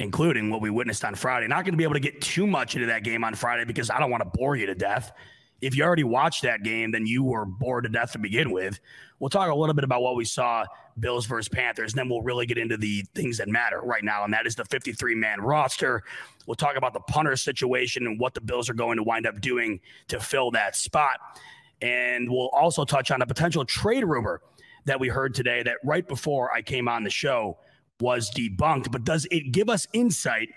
including 0.00 0.48
what 0.48 0.62
we 0.62 0.70
witnessed 0.70 1.04
on 1.04 1.14
Friday. 1.14 1.46
Not 1.46 1.64
going 1.64 1.74
to 1.74 1.78
be 1.78 1.84
able 1.84 1.94
to 1.94 2.00
get 2.00 2.20
too 2.22 2.46
much 2.46 2.74
into 2.74 2.86
that 2.86 3.04
game 3.04 3.22
on 3.22 3.34
Friday 3.34 3.64
because 3.64 3.90
I 3.90 4.00
don't 4.00 4.10
want 4.10 4.22
to 4.22 4.30
bore 4.38 4.56
you 4.56 4.64
to 4.66 4.74
death. 4.74 5.12
If 5.60 5.76
you 5.76 5.84
already 5.84 6.04
watched 6.04 6.42
that 6.42 6.62
game, 6.62 6.90
then 6.90 7.06
you 7.06 7.22
were 7.22 7.44
bored 7.44 7.84
to 7.84 7.90
death 7.90 8.12
to 8.12 8.18
begin 8.18 8.50
with. 8.50 8.80
We'll 9.18 9.28
talk 9.28 9.50
a 9.50 9.54
little 9.54 9.74
bit 9.74 9.84
about 9.84 10.00
what 10.00 10.16
we 10.16 10.24
saw 10.24 10.64
Bills 10.98 11.26
versus 11.26 11.50
Panthers. 11.50 11.92
And 11.92 11.98
then 11.98 12.08
we'll 12.08 12.22
really 12.22 12.46
get 12.46 12.56
into 12.56 12.78
the 12.78 13.04
things 13.14 13.36
that 13.36 13.48
matter 13.48 13.78
right 13.82 14.02
now, 14.02 14.24
and 14.24 14.32
that 14.32 14.46
is 14.46 14.54
the 14.54 14.64
53 14.64 15.14
man 15.14 15.38
roster. 15.42 16.02
We'll 16.46 16.54
talk 16.54 16.76
about 16.76 16.94
the 16.94 17.00
punter 17.00 17.36
situation 17.36 18.06
and 18.06 18.18
what 18.18 18.32
the 18.32 18.40
Bills 18.40 18.70
are 18.70 18.74
going 18.74 18.96
to 18.96 19.02
wind 19.02 19.26
up 19.26 19.42
doing 19.42 19.80
to 20.08 20.18
fill 20.18 20.50
that 20.52 20.76
spot. 20.76 21.18
And 21.82 22.30
we'll 22.30 22.48
also 22.48 22.86
touch 22.86 23.10
on 23.10 23.20
a 23.20 23.26
potential 23.26 23.66
trade 23.66 24.04
rumor 24.04 24.40
that 24.86 24.98
we 24.98 25.08
heard 25.08 25.34
today 25.34 25.62
that 25.62 25.76
right 25.84 26.08
before 26.08 26.50
I 26.54 26.62
came 26.62 26.88
on 26.88 27.04
the 27.04 27.10
show 27.10 27.58
was 28.00 28.30
debunked. 28.30 28.90
But 28.90 29.04
does 29.04 29.26
it 29.30 29.52
give 29.52 29.68
us 29.68 29.86
insight 29.92 30.50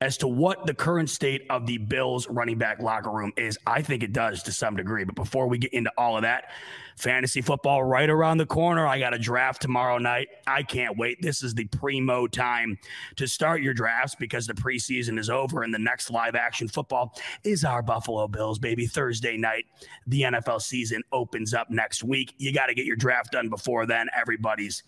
as 0.00 0.16
to 0.16 0.28
what 0.28 0.64
the 0.64 0.74
current 0.74 1.10
state 1.10 1.44
of 1.50 1.66
the 1.66 1.76
Bills 1.78 2.28
running 2.28 2.56
back 2.56 2.80
locker 2.80 3.10
room 3.10 3.32
is. 3.36 3.58
I 3.66 3.82
think 3.82 4.04
it 4.04 4.12
does 4.12 4.44
to 4.44 4.52
some 4.52 4.76
degree. 4.76 5.02
But 5.02 5.16
before 5.16 5.48
we 5.48 5.58
get 5.58 5.72
into 5.72 5.90
all 5.98 6.14
of 6.16 6.22
that, 6.22 6.50
fantasy 6.96 7.40
football 7.40 7.82
right 7.82 8.08
around 8.08 8.38
the 8.38 8.46
corner. 8.46 8.86
I 8.86 9.00
got 9.00 9.12
a 9.12 9.18
draft 9.18 9.60
tomorrow 9.60 9.98
night. 9.98 10.28
I 10.46 10.62
can't 10.62 10.96
wait. 10.96 11.20
This 11.20 11.42
is 11.42 11.52
the 11.52 11.64
primo 11.66 12.28
time 12.28 12.78
to 13.16 13.26
start 13.26 13.60
your 13.60 13.74
drafts 13.74 14.14
because 14.14 14.46
the 14.46 14.54
preseason 14.54 15.18
is 15.18 15.28
over 15.30 15.64
and 15.64 15.74
the 15.74 15.80
next 15.80 16.10
live 16.10 16.36
action 16.36 16.68
football 16.68 17.18
is 17.42 17.64
our 17.64 17.82
Buffalo 17.82 18.28
Bills, 18.28 18.60
baby. 18.60 18.86
Thursday 18.86 19.36
night, 19.36 19.66
the 20.06 20.22
NFL 20.22 20.62
season 20.62 21.02
opens 21.10 21.54
up 21.54 21.70
next 21.70 22.04
week. 22.04 22.34
You 22.38 22.52
got 22.52 22.66
to 22.66 22.74
get 22.74 22.86
your 22.86 22.96
draft 22.96 23.32
done 23.32 23.48
before 23.48 23.84
then. 23.84 24.06
Everybody's 24.16 24.84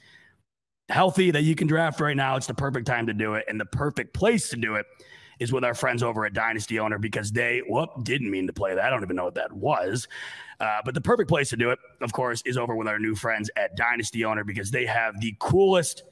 healthy 0.91 1.31
that 1.31 1.43
you 1.43 1.55
can 1.55 1.67
draft 1.67 2.01
right 2.01 2.17
now, 2.17 2.37
it's 2.37 2.47
the 2.47 2.55
perfect 2.55 2.87
time 2.87 3.07
to 3.07 3.15
do 3.15 3.35
it. 3.35 3.45
And 3.49 3.61
the 3.61 3.67
perfect 3.67 4.13
place 4.13 4.51
to 4.51 4.57
do 4.57 4.75
it 4.75 4.87
is 5.39 5.53
with 5.53 5.65
our 5.65 5.75
friends 5.75 6.03
over 6.03 6.27
at 6.27 6.35
Dynasty 6.35 6.79
Owner 6.79 6.99
because 6.99 7.33
they, 7.33 7.63
whoop, 7.67 7.91
didn't 8.03 8.31
mean 8.31 8.47
to 8.47 8.53
play 8.53 8.75
that. 8.75 8.85
I 8.85 8.91
don't 8.91 9.03
even 9.03 9.17
know 9.17 9.25
what 9.25 9.35
that 9.37 9.53
was. 9.53 10.07
Uh, 10.61 10.81
but 10.85 10.93
the 10.93 11.01
perfect 11.01 11.31
place 11.31 11.49
to 11.49 11.57
do 11.57 11.71
it, 11.71 11.79
of 12.03 12.13
course, 12.13 12.43
is 12.45 12.59
over 12.59 12.77
with 12.77 12.87
our 12.87 12.99
new 12.99 13.15
friends 13.15 13.51
at 13.57 13.77
Dynasty 13.77 14.25
Owner 14.25 14.45
because 14.45 14.71
they 14.71 14.85
have 14.85 15.19
the 15.21 15.35
coolest 15.39 16.03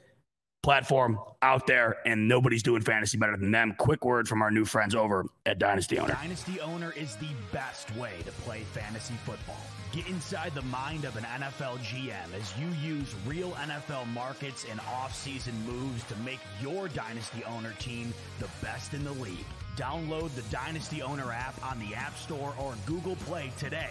platform 0.61 1.19
out 1.41 1.67
there, 1.67 1.97
and 2.05 2.27
nobody's 2.27 2.63
doing 2.63 2.81
fantasy 2.81 3.17
better 3.17 3.37
than 3.37 3.51
them. 3.51 3.75
Quick 3.77 4.03
word 4.03 4.27
from 4.27 4.41
our 4.41 4.51
new 4.51 4.65
friends 4.65 4.95
over 4.95 5.25
at 5.45 5.59
Dynasty 5.59 5.99
Owner. 5.99 6.13
Dynasty 6.13 6.59
Owner 6.59 6.93
is 6.97 7.15
the 7.15 7.29
best 7.51 7.95
way 7.95 8.11
to 8.25 8.31
play 8.31 8.61
fantasy 8.73 9.15
football. 9.25 9.61
Get 9.91 10.07
inside 10.07 10.53
the 10.53 10.61
mind 10.63 11.05
of 11.05 11.15
an 11.17 11.23
NFL 11.23 11.79
GM 11.79 12.33
as 12.39 12.53
you 12.59 12.67
use 12.79 13.15
real 13.25 13.51
NFL 13.53 14.07
markets 14.13 14.65
and 14.69 14.79
offseason 14.81 15.53
moves 15.65 16.03
to 16.03 16.15
make 16.17 16.39
your 16.61 16.89
Dynasty 16.89 17.43
Owner 17.45 17.73
team 17.79 18.13
the 18.39 18.47
best 18.61 18.93
in 18.93 19.03
the 19.03 19.13
league. 19.13 19.45
Download 19.75 20.33
the 20.35 20.43
Dynasty 20.43 21.01
Owner 21.01 21.31
app 21.31 21.55
on 21.65 21.79
the 21.79 21.95
App 21.95 22.15
Store 22.17 22.53
or 22.59 22.75
Google 22.85 23.15
Play 23.15 23.51
today. 23.57 23.89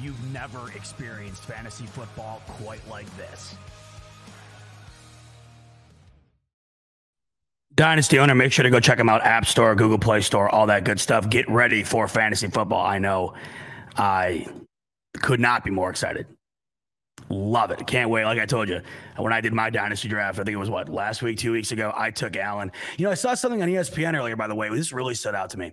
You've 0.00 0.32
never 0.32 0.70
experienced 0.72 1.42
fantasy 1.44 1.86
football 1.86 2.40
quite 2.46 2.86
like 2.88 3.14
this. 3.16 3.54
Dynasty 7.76 8.18
owner, 8.18 8.34
make 8.34 8.52
sure 8.52 8.62
to 8.62 8.70
go 8.70 8.80
check 8.80 8.96
them 8.96 9.10
out. 9.10 9.22
App 9.22 9.44
Store, 9.44 9.74
Google 9.74 9.98
Play 9.98 10.22
Store, 10.22 10.48
all 10.48 10.66
that 10.66 10.84
good 10.84 10.98
stuff. 10.98 11.28
Get 11.28 11.48
ready 11.50 11.84
for 11.84 12.08
fantasy 12.08 12.48
football. 12.48 12.84
I 12.84 12.98
know 12.98 13.34
I 13.96 14.46
could 15.20 15.40
not 15.40 15.62
be 15.62 15.70
more 15.70 15.90
excited. 15.90 16.26
Love 17.28 17.70
it. 17.70 17.86
Can't 17.86 18.08
wait. 18.08 18.24
Like 18.24 18.38
I 18.38 18.46
told 18.46 18.70
you, 18.70 18.80
when 19.16 19.32
I 19.32 19.42
did 19.42 19.52
my 19.52 19.68
dynasty 19.68 20.08
draft, 20.08 20.38
I 20.38 20.44
think 20.44 20.54
it 20.54 20.58
was 20.58 20.70
what, 20.70 20.88
last 20.88 21.20
week, 21.22 21.36
two 21.36 21.52
weeks 21.52 21.70
ago, 21.70 21.92
I 21.94 22.10
took 22.10 22.36
Allen. 22.36 22.72
You 22.96 23.04
know, 23.04 23.10
I 23.10 23.14
saw 23.14 23.34
something 23.34 23.62
on 23.62 23.68
ESPN 23.68 24.16
earlier, 24.16 24.36
by 24.36 24.46
the 24.46 24.54
way. 24.54 24.70
This 24.70 24.92
really 24.92 25.14
stood 25.14 25.34
out 25.34 25.50
to 25.50 25.58
me. 25.58 25.72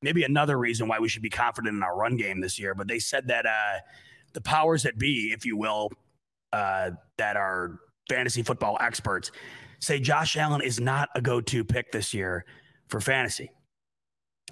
Maybe 0.00 0.24
another 0.24 0.58
reason 0.58 0.88
why 0.88 1.00
we 1.00 1.08
should 1.08 1.22
be 1.22 1.30
confident 1.30 1.76
in 1.76 1.82
our 1.82 1.96
run 1.96 2.16
game 2.16 2.40
this 2.40 2.58
year, 2.58 2.74
but 2.74 2.88
they 2.88 2.98
said 2.98 3.28
that 3.28 3.44
uh, 3.44 3.78
the 4.32 4.40
powers 4.40 4.84
that 4.84 4.98
be, 4.98 5.32
if 5.34 5.44
you 5.44 5.56
will, 5.58 5.90
uh, 6.52 6.92
that 7.18 7.36
are 7.36 7.78
fantasy 8.08 8.42
football 8.42 8.78
experts, 8.80 9.30
say 9.82 9.98
Josh 9.98 10.36
Allen 10.36 10.62
is 10.62 10.80
not 10.80 11.10
a 11.14 11.20
go 11.20 11.40
to 11.40 11.64
pick 11.64 11.92
this 11.92 12.14
year 12.14 12.46
for 12.88 13.00
fantasy. 13.00 13.50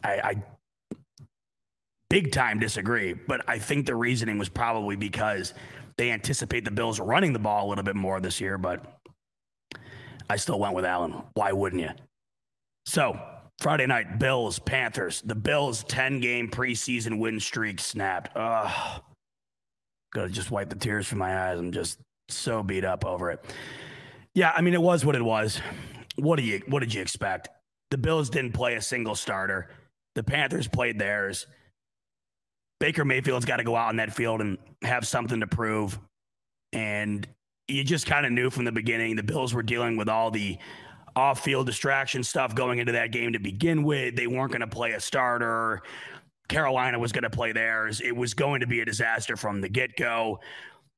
I, 0.03 0.13
I 0.13 0.43
big 2.11 2.33
time 2.33 2.59
disagree, 2.59 3.15
but 3.15 3.49
I 3.49 3.59
think 3.59 3.87
the 3.87 3.95
reasoning 3.95 4.39
was 4.39 4.49
probably 4.49 4.97
because 4.97 5.55
they 5.97 6.11
anticipate 6.11 6.65
the 6.65 6.71
Bills 6.71 6.99
running 6.99 7.33
the 7.33 7.39
ball 7.39 7.67
a 7.67 7.69
little 7.69 7.85
bit 7.85 7.97
more 7.97 8.21
this 8.21 8.41
year, 8.41 8.59
but 8.59 9.01
I 10.29 10.37
still 10.37 10.59
went 10.59 10.75
with 10.75 10.85
Allen. 10.85 11.15
Why 11.35 11.53
wouldn't 11.53 11.83
you? 11.83 11.91
So, 12.87 13.19
Friday 13.61 13.87
night, 13.87 14.19
Bills, 14.19 14.59
Panthers. 14.59 15.23
The 15.23 15.35
Bills' 15.35 15.85
10 15.85 16.21
game 16.21 16.51
preseason 16.51 17.19
win 17.19 17.39
streak 17.39 17.79
snapped. 17.79 18.37
Ugh. 18.37 19.03
Gotta 20.13 20.31
just 20.31 20.51
wipe 20.51 20.71
the 20.71 20.77
tears 20.77 21.07
from 21.07 21.19
my 21.19 21.51
eyes. 21.51 21.59
I'm 21.59 21.71
just 21.71 22.01
so 22.29 22.63
beat 22.63 22.85
up 22.85 23.05
over 23.05 23.31
it. 23.31 23.45
Yeah, 24.35 24.53
I 24.55 24.61
mean, 24.61 24.75
it 24.75 24.83
was 24.83 25.05
what 25.05 25.17
it 25.17 25.25
was. 25.25 25.61
What 26.17 26.37
do 26.37 26.43
you 26.43 26.63
what 26.67 26.81
did 26.81 26.95
you 26.95 27.03
expect? 27.03 27.49
The 27.91 27.99
Bills 27.99 28.31
didn't 28.31 28.53
play 28.53 28.77
a 28.77 28.83
single 28.83 29.15
starter. 29.15 29.71
The 30.15 30.23
Panthers 30.23 30.69
played 30.69 30.99
theirs. 30.99 31.47
Baker 32.79 33.05
Mayfield's 33.05 33.45
got 33.45 33.57
to 33.57 33.65
go 33.65 33.77
out 33.77 33.89
on 33.89 33.97
that 33.97 34.13
field 34.13 34.41
and 34.41 34.57
have 34.83 35.07
something 35.07 35.41
to 35.41 35.47
prove. 35.47 35.99
And 36.73 37.27
you 37.69 37.85
just 37.85 38.07
kind 38.07 38.25
of 38.25 38.33
knew 38.33 38.51
from 38.51 38.65
the 38.65 38.73
beginning 38.73 39.17
the 39.17 39.23
Bills 39.23 39.53
were 39.55 39.63
dealing 39.63 39.97
with 39.97 40.09
all 40.09 40.31
the 40.31 40.59
off 41.17 41.43
field 41.43 41.67
distraction 41.67 42.23
stuff 42.23 42.55
going 42.55 42.79
into 42.79 42.93
that 42.93 43.13
game 43.13 43.33
to 43.33 43.39
begin 43.39 43.83
with. 43.83 44.17
They 44.17 44.27
weren't 44.27 44.53
going 44.53 44.61
to 44.61 44.67
play 44.67 44.93
a 44.93 45.01
starter. 45.01 45.83
Carolina 46.49 46.99
was 46.99 47.13
going 47.13 47.23
to 47.25 47.31
play 47.31 47.53
theirs. 47.53 48.01
It 48.01 48.15
was 48.15 48.35
going 48.35 48.61
to 48.61 48.67
be 48.67 48.81
a 48.81 48.85
disaster 48.85 49.37
from 49.37 49.61
the 49.61 49.69
get 49.69 49.97
go. 49.97 50.41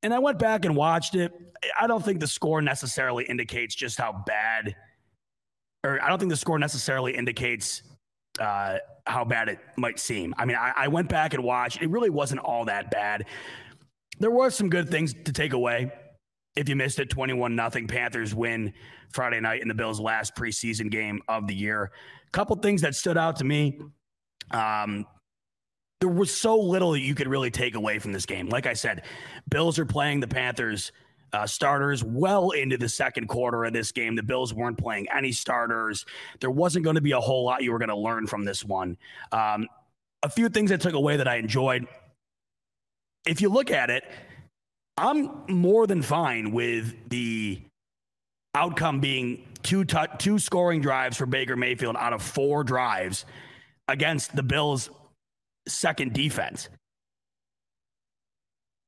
And 0.02 0.12
I 0.12 0.18
went 0.18 0.38
back 0.38 0.64
and 0.64 0.74
watched 0.74 1.14
it. 1.14 1.32
I 1.80 1.86
don't 1.86 2.04
think 2.04 2.20
the 2.20 2.26
score 2.26 2.60
necessarily 2.60 3.24
indicates 3.24 3.74
just 3.74 3.98
how 3.98 4.24
bad, 4.26 4.74
or 5.84 6.02
I 6.02 6.08
don't 6.08 6.18
think 6.18 6.30
the 6.30 6.36
score 6.36 6.58
necessarily 6.58 7.14
indicates 7.14 7.82
uh, 8.40 8.78
how 9.06 9.24
bad 9.24 9.48
it 9.48 9.58
might 9.76 9.98
seem. 9.98 10.34
I 10.38 10.44
mean, 10.44 10.56
I, 10.56 10.72
I 10.76 10.88
went 10.88 11.08
back 11.08 11.34
and 11.34 11.44
watched. 11.44 11.82
It 11.82 11.90
really 11.90 12.10
wasn't 12.10 12.40
all 12.40 12.64
that 12.64 12.90
bad. 12.90 13.26
There 14.18 14.30
were 14.30 14.50
some 14.50 14.68
good 14.68 14.90
things 14.90 15.14
to 15.24 15.32
take 15.32 15.52
away. 15.52 15.92
If 16.56 16.68
you 16.68 16.76
missed 16.76 16.98
it, 16.98 17.08
21 17.08 17.56
nothing 17.56 17.86
Panthers 17.86 18.34
win 18.34 18.74
Friday 19.10 19.40
night 19.40 19.62
in 19.62 19.68
the 19.68 19.74
Bills' 19.74 20.00
last 20.00 20.34
preseason 20.34 20.90
game 20.90 21.22
of 21.28 21.46
the 21.46 21.54
year. 21.54 21.90
A 22.26 22.30
couple 22.30 22.56
things 22.56 22.82
that 22.82 22.94
stood 22.94 23.16
out 23.16 23.36
to 23.36 23.44
me. 23.44 23.78
Um, 24.50 25.06
there 26.02 26.08
was 26.08 26.36
so 26.36 26.58
little 26.58 26.90
that 26.90 27.00
you 27.00 27.14
could 27.14 27.28
really 27.28 27.52
take 27.52 27.76
away 27.76 28.00
from 28.00 28.10
this 28.10 28.26
game. 28.26 28.48
Like 28.48 28.66
I 28.66 28.72
said, 28.72 29.04
Bills 29.48 29.78
are 29.78 29.86
playing 29.86 30.18
the 30.18 30.26
Panthers 30.26 30.90
uh, 31.32 31.46
starters 31.46 32.02
well 32.02 32.50
into 32.50 32.76
the 32.76 32.88
second 32.88 33.28
quarter 33.28 33.64
of 33.64 33.72
this 33.72 33.92
game. 33.92 34.16
The 34.16 34.22
Bills 34.24 34.52
weren't 34.52 34.76
playing 34.76 35.06
any 35.16 35.30
starters. 35.30 36.04
There 36.40 36.50
wasn't 36.50 36.82
going 36.82 36.96
to 36.96 37.00
be 37.00 37.12
a 37.12 37.20
whole 37.20 37.44
lot 37.44 37.62
you 37.62 37.70
were 37.70 37.78
going 37.78 37.88
to 37.88 37.96
learn 37.96 38.26
from 38.26 38.44
this 38.44 38.64
one. 38.64 38.96
Um, 39.30 39.68
a 40.24 40.28
few 40.28 40.48
things 40.48 40.72
I 40.72 40.76
took 40.76 40.94
away 40.94 41.18
that 41.18 41.28
I 41.28 41.36
enjoyed. 41.36 41.86
If 43.24 43.40
you 43.40 43.48
look 43.48 43.70
at 43.70 43.88
it, 43.88 44.02
I'm 44.98 45.44
more 45.48 45.86
than 45.86 46.02
fine 46.02 46.50
with 46.50 46.96
the 47.10 47.62
outcome 48.56 48.98
being 48.98 49.46
two 49.62 49.84
t- 49.84 49.98
two 50.18 50.40
scoring 50.40 50.80
drives 50.80 51.16
for 51.16 51.26
Baker 51.26 51.54
Mayfield 51.54 51.94
out 51.96 52.12
of 52.12 52.24
four 52.24 52.64
drives 52.64 53.24
against 53.86 54.34
the 54.34 54.42
Bills 54.42 54.90
second 55.66 56.12
defense. 56.12 56.68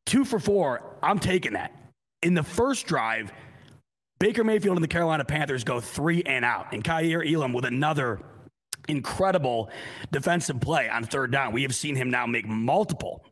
Two 0.07 0.25
for 0.25 0.39
four, 0.39 0.97
I'm 1.03 1.19
taking 1.19 1.55
that. 1.55 1.73
In 2.23 2.35
the 2.35 2.43
first 2.43 2.87
drive, 2.87 3.33
Baker 4.19 4.45
Mayfield 4.45 4.77
and 4.77 4.85
the 4.85 4.89
Carolina 4.89 5.25
Panthers 5.25 5.65
go 5.65 5.81
three 5.81 6.23
and 6.23 6.45
out, 6.45 6.73
and 6.73 6.85
Kaiir 6.85 7.23
Elam 7.23 7.53
with 7.53 7.65
another 7.65 8.21
incredible 8.89 9.71
defensive 10.13 10.61
play 10.61 10.89
on 10.89 11.05
third 11.05 11.33
down. 11.33 11.53
We 11.53 11.63
have 11.63 11.75
seen 11.75 11.97
him 11.97 12.11
now 12.11 12.27
make 12.27 12.47
multiple 12.47 13.25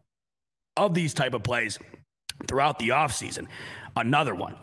of 0.76 0.94
these 0.94 1.14
type 1.14 1.34
of 1.34 1.42
plays 1.42 1.78
throughout 2.48 2.78
the 2.78 2.90
offseason. 2.90 3.46
Another 3.96 4.34
one. 4.34 4.56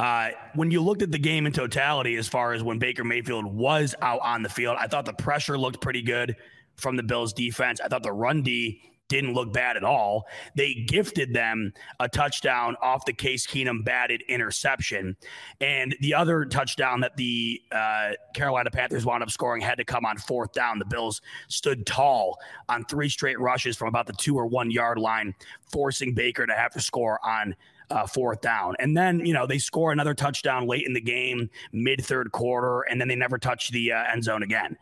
Uh, 0.00 0.30
when 0.54 0.70
you 0.70 0.80
looked 0.80 1.02
at 1.02 1.10
the 1.10 1.18
game 1.18 1.46
in 1.46 1.52
totality, 1.52 2.16
as 2.16 2.28
far 2.28 2.52
as 2.52 2.62
when 2.62 2.78
Baker 2.78 3.02
Mayfield 3.02 3.44
was 3.44 3.94
out 4.00 4.20
on 4.22 4.42
the 4.42 4.48
field, 4.48 4.76
I 4.78 4.86
thought 4.86 5.04
the 5.04 5.12
pressure 5.12 5.58
looked 5.58 5.80
pretty 5.80 6.02
good 6.02 6.36
from 6.78 6.96
the 6.96 7.02
Bills 7.02 7.32
defense. 7.32 7.80
I 7.80 7.88
thought 7.88 8.02
the 8.02 8.12
run 8.12 8.42
D 8.42 8.80
didn't 9.08 9.32
look 9.32 9.52
bad 9.52 9.76
at 9.76 9.84
all. 9.84 10.26
They 10.54 10.74
gifted 10.74 11.32
them 11.32 11.72
a 11.98 12.08
touchdown 12.08 12.76
off 12.82 13.06
the 13.06 13.12
Case 13.12 13.46
Keenum 13.46 13.84
batted 13.84 14.22
interception. 14.28 15.16
And 15.60 15.96
the 16.00 16.14
other 16.14 16.44
touchdown 16.44 17.00
that 17.00 17.16
the 17.16 17.62
uh, 17.72 18.10
Carolina 18.34 18.70
Panthers 18.70 19.06
wound 19.06 19.22
up 19.22 19.30
scoring 19.30 19.62
had 19.62 19.78
to 19.78 19.84
come 19.84 20.04
on 20.04 20.18
fourth 20.18 20.52
down. 20.52 20.78
The 20.78 20.84
Bills 20.84 21.22
stood 21.48 21.86
tall 21.86 22.38
on 22.68 22.84
three 22.84 23.08
straight 23.08 23.40
rushes 23.40 23.76
from 23.76 23.88
about 23.88 24.06
the 24.06 24.12
two 24.12 24.36
or 24.36 24.46
one 24.46 24.70
yard 24.70 24.98
line, 24.98 25.34
forcing 25.72 26.12
Baker 26.12 26.46
to 26.46 26.54
have 26.54 26.72
to 26.74 26.80
score 26.80 27.18
on 27.26 27.56
uh, 27.90 28.06
fourth 28.06 28.42
down. 28.42 28.74
And 28.78 28.94
then, 28.94 29.24
you 29.24 29.32
know, 29.32 29.46
they 29.46 29.58
score 29.58 29.92
another 29.92 30.12
touchdown 30.12 30.66
late 30.66 30.86
in 30.86 30.92
the 30.92 31.00
game, 31.00 31.48
mid 31.72 32.04
third 32.04 32.32
quarter, 32.32 32.82
and 32.82 33.00
then 33.00 33.08
they 33.08 33.16
never 33.16 33.38
touch 33.38 33.70
the 33.70 33.92
uh, 33.92 34.04
end 34.12 34.24
zone 34.24 34.42
again. 34.42 34.76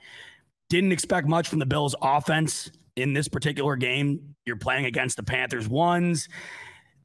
Didn't 0.69 0.93
expect 0.93 1.27
much 1.29 1.49
from 1.49 1.59
the 1.59 1.67
Bills 1.67 1.95
offense 2.03 2.71
in 2.97 3.12
this 3.12 3.29
particular 3.29 3.77
game. 3.77 4.35
You're 4.45 4.57
playing 4.57 4.87
against 4.87 5.17
the 5.17 5.23
Panthers 5.23 5.69
ones. 5.69 6.29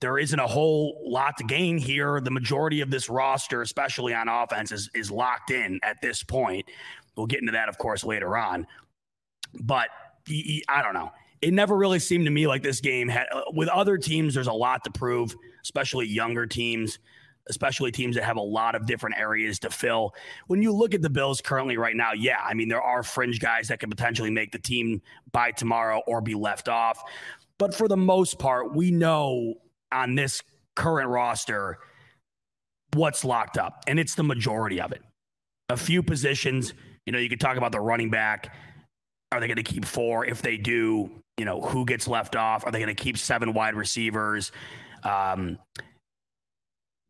there 0.02 0.18
isn't 0.18 0.40
a 0.40 0.48
whole 0.48 1.00
lot 1.06 1.38
to 1.38 1.44
gain 1.44 1.78
here. 1.78 2.20
The 2.20 2.32
majority 2.32 2.82
of 2.82 2.90
this 2.90 3.08
roster, 3.08 3.62
especially 3.62 4.14
on 4.14 4.28
offense, 4.28 4.72
is, 4.72 4.90
is 4.96 5.12
locked 5.12 5.52
in 5.52 5.80
at 5.84 6.02
this 6.02 6.24
point. 6.24 6.66
We'll 7.16 7.28
get 7.28 7.40
into 7.40 7.52
that, 7.54 7.70
of 7.70 7.78
course, 7.78 8.04
later 8.04 8.36
on. 8.36 8.66
But 9.62 9.90
I 10.68 10.82
don't 10.82 10.96
know. 10.96 11.12
It 11.42 11.54
never 11.54 11.78
really 11.78 12.00
seemed 12.00 12.26
to 12.26 12.32
me 12.32 12.48
like 12.48 12.64
this 12.64 12.82
game 12.82 13.08
had, 13.08 13.28
uh, 13.32 13.44
with 13.54 13.68
other 13.70 13.98
teams, 13.98 14.34
there's 14.34 14.48
a 14.48 14.54
lot 14.54 14.84
to 14.84 14.92
prove, 14.92 15.36
especially 15.64 16.08
younger 16.08 16.46
teams, 16.46 17.00
especially 17.50 17.92
teams 17.92 18.16
that 18.16 18.24
have 18.24 18.38
a 18.38 18.42
lot 18.42 18.76
of 18.76 18.86
different 18.86 19.18
areas 19.18 19.60
to 19.60 19.70
fill. 19.70 20.14
When 20.48 20.62
you 20.62 20.72
look 20.72 20.94
at 20.94 21.02
the 21.02 21.10
Bills 21.10 21.42
currently 21.42 21.78
right 21.78 21.96
now, 21.96 22.14
yeah, 22.14 22.42
I 22.44 22.54
mean, 22.54 22.70
there 22.70 22.82
are 22.82 23.04
fringe 23.04 23.40
guys 23.40 23.68
that 23.68 23.80
could 23.80 23.90
potentially 23.90 24.30
make 24.30 24.52
the 24.52 24.60
team 24.60 25.02
by 25.32 25.52
tomorrow 25.52 26.02
or 26.08 26.22
be 26.22 26.36
left 26.36 26.70
off. 26.70 27.02
But 27.58 27.76
for 27.76 27.88
the 27.88 27.98
most 27.98 28.40
part, 28.40 28.76
we 28.76 28.92
know 28.92 29.56
on 29.92 30.16
this 30.16 30.42
current 30.76 31.10
roster 31.10 31.80
what's 32.94 33.24
locked 33.24 33.58
up, 33.58 33.84
and 33.88 34.00
it's 34.00 34.16
the 34.16 34.24
majority 34.24 34.82
of 34.82 34.92
it. 34.92 35.02
A 35.70 35.78
few 35.78 36.04
positions, 36.04 36.74
you 37.06 37.14
know, 37.14 37.20
you 37.20 37.30
could 37.30 37.40
talk 37.40 37.58
about 37.58 37.72
the 37.72 37.80
running 37.80 38.10
back. 38.10 38.56
Are 39.32 39.40
they 39.40 39.48
going 39.48 39.58
to 39.58 39.64
keep 39.64 39.86
four? 39.86 40.26
If 40.26 40.42
they 40.42 40.58
do, 40.58 41.10
you 41.38 41.46
know, 41.46 41.62
who 41.62 41.86
gets 41.86 42.08
left 42.08 42.36
off? 42.36 42.66
Are 42.66 42.72
they 42.72 42.80
going 42.80 42.94
to 42.94 43.04
keep 43.04 43.18
seven 43.18 43.54
wide 43.54 43.76
receivers? 43.76 44.52
Um, 45.04 45.58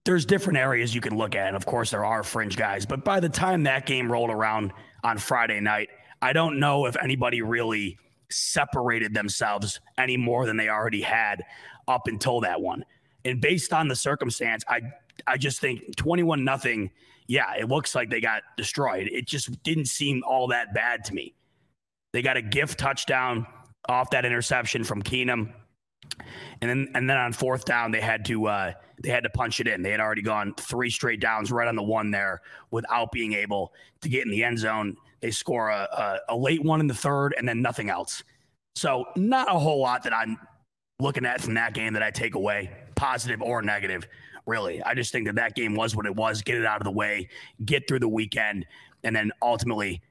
there's 0.06 0.26
different 0.26 0.58
areas 0.58 0.96
you 0.96 1.02
can 1.02 1.18
look 1.18 1.36
at. 1.36 1.48
And 1.48 1.56
of 1.56 1.66
course, 1.66 1.92
there 1.92 2.06
are 2.06 2.24
fringe 2.24 2.58
guys. 2.58 2.86
But 2.86 3.06
by 3.06 3.20
the 3.20 3.30
time 3.30 3.64
that 3.64 3.86
game 3.86 4.12
rolled 4.12 4.32
around 4.32 4.74
on 5.04 5.18
Friday 5.18 5.60
night, 5.60 5.90
I 6.22 6.34
don't 6.34 6.60
know 6.60 6.86
if 6.86 6.96
anybody 7.02 7.42
really 7.42 7.98
separated 8.30 9.14
themselves 9.14 9.80
any 9.98 10.18
more 10.18 10.46
than 10.46 10.58
they 10.58 10.70
already 10.70 11.02
had 11.02 11.44
up 11.88 12.08
until 12.08 12.42
that 12.42 12.62
one. 12.62 12.86
And 13.26 13.42
based 13.42 13.74
on 13.74 13.88
the 13.88 13.96
circumstance, 13.96 14.64
I 14.68 14.82
I 15.28 15.38
just 15.38 15.60
think 15.60 15.96
21 15.98 16.44
nothing, 16.44 16.90
yeah, 17.28 17.54
it 17.60 17.68
looks 17.68 17.94
like 17.94 18.10
they 18.10 18.22
got 18.22 18.42
destroyed. 18.58 19.08
It 19.12 19.28
just 19.28 19.62
didn't 19.64 19.86
seem 19.86 20.24
all 20.26 20.48
that 20.48 20.74
bad 20.74 21.04
to 21.06 21.14
me. 21.14 21.36
They 22.14 22.22
got 22.22 22.38
a 22.38 22.42
gift 22.42 22.80
touchdown 22.80 23.46
off 23.88 24.10
that 24.12 24.26
interception 24.26 24.84
from 24.84 25.04
Keenum. 25.04 25.54
And 26.62 26.70
then 26.70 26.92
and 26.96 27.10
then 27.10 27.18
on 27.18 27.34
fourth 27.34 27.66
down, 27.66 27.92
they 27.92 28.02
had 28.02 28.26
to 28.26 28.48
uh, 28.48 28.74
they 29.02 29.10
had 29.10 29.24
to 29.24 29.30
punch 29.30 29.60
it 29.60 29.68
in. 29.68 29.82
They 29.82 29.92
had 29.92 30.00
already 30.00 30.22
gone 30.22 30.54
three 30.56 30.90
straight 30.90 31.20
downs 31.20 31.52
right 31.52 31.68
on 31.68 31.76
the 31.76 31.84
one 31.84 32.12
there 32.12 32.42
without 32.72 33.12
being 33.12 33.34
able 33.34 33.74
to 34.02 34.10
get 34.10 34.26
in 34.26 34.32
the 34.32 34.44
end 34.44 34.60
zone. 34.60 34.96
They 35.22 35.32
score 35.32 35.70
a, 35.70 35.88
a, 36.30 36.34
a 36.34 36.38
late 36.38 36.64
one 36.64 36.80
in 36.80 36.88
the 36.88 36.94
third 36.94 37.36
and 37.38 37.48
then 37.48 37.62
nothing 37.62 37.90
else. 37.90 38.24
So 38.76 39.06
not 39.16 39.54
a 39.54 39.60
whole 39.60 39.82
lot 39.82 40.04
that 40.04 40.14
I'm 40.14 40.38
looking 41.00 41.26
at 41.26 41.42
from 41.42 41.56
that 41.56 41.74
game 41.74 41.94
that 41.94 42.04
I 42.04 42.12
take 42.12 42.36
away, 42.36 42.72
positive 42.96 43.42
or 43.42 43.62
negative. 43.62 44.08
Really, 44.46 44.82
I 44.84 44.96
just 44.96 45.12
think 45.12 45.28
that 45.28 45.36
that 45.36 45.56
game 45.56 45.76
was 45.76 45.96
what 45.96 46.06
it 46.06 46.16
was. 46.16 46.42
Get 46.42 46.58
it 46.58 46.66
out 46.66 46.78
of 46.78 46.86
the 46.86 46.92
way, 46.92 47.30
get 47.64 47.88
through 47.88 48.00
the 48.00 48.10
weekend, 48.10 48.66
and 49.04 49.16
then 49.16 49.32
ultimately 49.42 50.02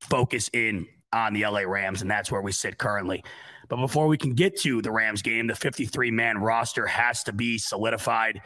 focus 0.00 0.48
in 0.52 0.86
on 1.12 1.34
the 1.34 1.44
LA 1.44 1.60
Rams, 1.60 2.02
and 2.02 2.10
that's 2.10 2.30
where 2.30 2.40
we 2.40 2.52
sit 2.52 2.78
currently. 2.78 3.24
But 3.70 3.76
before 3.76 4.08
we 4.08 4.18
can 4.18 4.34
get 4.34 4.58
to 4.62 4.82
the 4.82 4.90
Rams 4.90 5.22
game, 5.22 5.46
the 5.46 5.54
53 5.54 6.10
man 6.10 6.38
roster 6.38 6.86
has 6.86 7.22
to 7.22 7.32
be 7.32 7.56
solidified. 7.56 8.42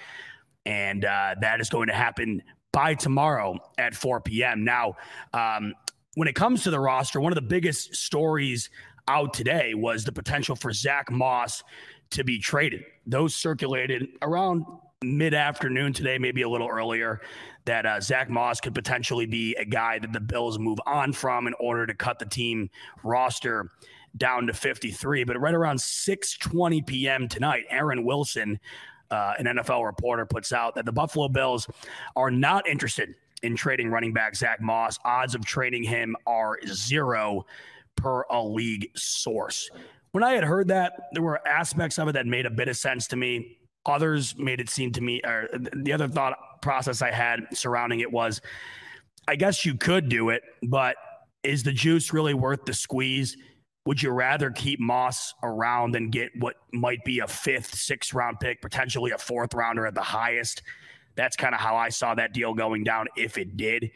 And 0.67 1.05
uh, 1.05 1.35
that 1.41 1.61
is 1.61 1.71
going 1.71 1.89
to 1.89 1.95
happen 1.95 2.43
by 2.73 2.95
tomorrow 2.95 3.59
at 3.79 3.95
4 3.95 4.21
p.m. 4.21 4.65
Now, 4.65 4.95
um, 5.33 5.75
when 6.15 6.29
it 6.29 6.35
comes 6.35 6.63
to 6.65 6.71
the 6.71 6.79
roster, 6.79 7.21
one 7.21 7.33
of 7.33 7.37
the 7.37 7.43
biggest 7.43 7.97
stories 7.97 8.69
out 9.09 9.33
today 9.33 9.73
was 9.75 10.05
the 10.05 10.13
potential 10.13 10.57
for 10.57 10.73
Zach 10.73 11.11
Moss 11.11 11.65
to 12.11 12.23
be 12.23 12.39
traded. 12.39 12.85
Those 13.07 13.35
circulated 13.35 14.09
around 14.21 14.65
mid 15.03 15.33
afternoon 15.33 15.93
today, 15.95 16.19
maybe 16.19 16.43
a 16.43 16.49
little 16.49 16.69
earlier, 16.69 17.21
that 17.65 17.87
uh, 17.87 18.01
Zach 18.01 18.29
Moss 18.29 18.61
could 18.61 18.75
potentially 18.75 19.27
be 19.27 19.55
a 19.55 19.65
guy 19.65 19.99
that 19.99 20.13
the 20.13 20.21
Bills 20.21 20.59
move 20.59 20.79
on 20.87 21.13
from 21.13 21.47
in 21.47 21.55
order 21.59 21.87
to 21.87 21.95
cut 21.95 22.19
the 22.19 22.27
team 22.27 22.69
roster 23.03 23.71
down 24.17 24.47
to 24.47 24.53
53. 24.53 25.25
But 25.25 25.41
right 25.41 25.55
around 25.55 25.79
6:20 25.79 26.87
p.m. 26.87 27.29
tonight, 27.29 27.65
Aaron 27.71 28.05
Wilson, 28.05 28.59
uh, 29.11 29.35
an 29.39 29.47
NFL 29.47 29.85
reporter, 29.85 30.27
puts 30.27 30.53
out 30.53 30.75
that 30.75 30.85
the 30.85 30.93
Buffalo 30.93 31.29
Bills 31.29 31.69
are 32.17 32.31
not 32.31 32.69
interested 32.69 33.15
in 33.43 33.55
trading 33.55 33.91
running 33.91 34.13
back 34.13 34.35
Zach 34.35 34.61
Moss. 34.61 34.99
Odds 35.05 35.35
of 35.35 35.45
trading 35.45 35.83
him 35.83 36.17
are 36.27 36.59
zero 36.67 37.45
per 37.97 38.23
a 38.31 38.43
league 38.43 38.91
source. 38.97 39.71
When 40.13 40.25
I 40.25 40.33
had 40.33 40.45
heard 40.45 40.69
that, 40.69 41.09
there 41.13 41.23
were 41.23 41.47
aspects 41.47 41.99
of 41.99 42.09
it 42.09 42.13
that 42.13 42.27
made 42.27 42.47
a 42.47 42.51
bit 42.51 42.69
of 42.69 42.77
sense 42.77 43.07
to 43.09 43.17
me. 43.17 43.59
Others 43.87 44.37
made 44.39 44.61
it 44.61 44.71
seem 44.71 44.93
to 44.93 45.01
me, 45.01 45.21
or 45.25 45.49
the 45.53 45.93
other 45.93 46.09
thought 46.09 46.63
process 46.63 47.03
I 47.03 47.11
had 47.11 47.41
surrounding 47.53 48.01
it 48.01 48.11
was, 48.11 48.41
I 49.29 49.37
guess 49.37 49.65
you 49.65 49.75
could 49.75 50.09
do 50.09 50.31
it, 50.31 50.43
but 50.63 50.97
is 51.43 51.63
the 51.63 51.73
juice 51.73 52.13
really 52.13 52.33
worth 52.33 52.65
the 52.65 52.73
squeeze? 52.73 53.37
Would 53.87 54.03
you 54.03 54.11
rather 54.11 54.51
keep 54.51 54.81
Moss 54.81 55.35
around 55.43 55.93
than 55.93 56.09
get 56.09 56.31
what 56.39 56.57
might 56.73 57.05
be 57.05 57.19
a 57.19 57.27
fifth, 57.27 57.75
sixth 57.75 58.15
round 58.15 58.41
pick, 58.41 58.63
potentially 58.63 59.11
a 59.11 59.19
fourth 59.19 59.53
rounder 59.53 59.87
at 59.87 59.95
the 59.95 60.03
highest? 60.03 60.63
That's 61.17 61.37
kind 61.37 61.55
of 61.55 61.61
how 61.61 61.77
I 61.77 61.91
saw 61.91 62.15
that 62.15 62.33
deal 62.33 62.55
going 62.55 62.83
down 62.83 63.09
if 63.17 63.37
it 63.37 63.57
did. 63.57 63.91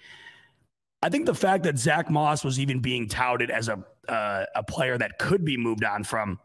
I 1.02 1.08
think 1.08 1.26
the 1.26 1.34
fact 1.34 1.62
that 1.64 1.78
Zach 1.78 2.10
Moss 2.10 2.44
was 2.44 2.60
even 2.60 2.80
being 2.80 3.08
touted 3.08 3.50
as 3.50 3.68
a 3.68 3.82
uh, 4.08 4.46
a 4.54 4.62
player 4.62 4.96
that 4.96 5.18
could 5.18 5.44
be 5.44 5.56
moved 5.56 5.84
on 5.84 6.02
from, 6.02 6.38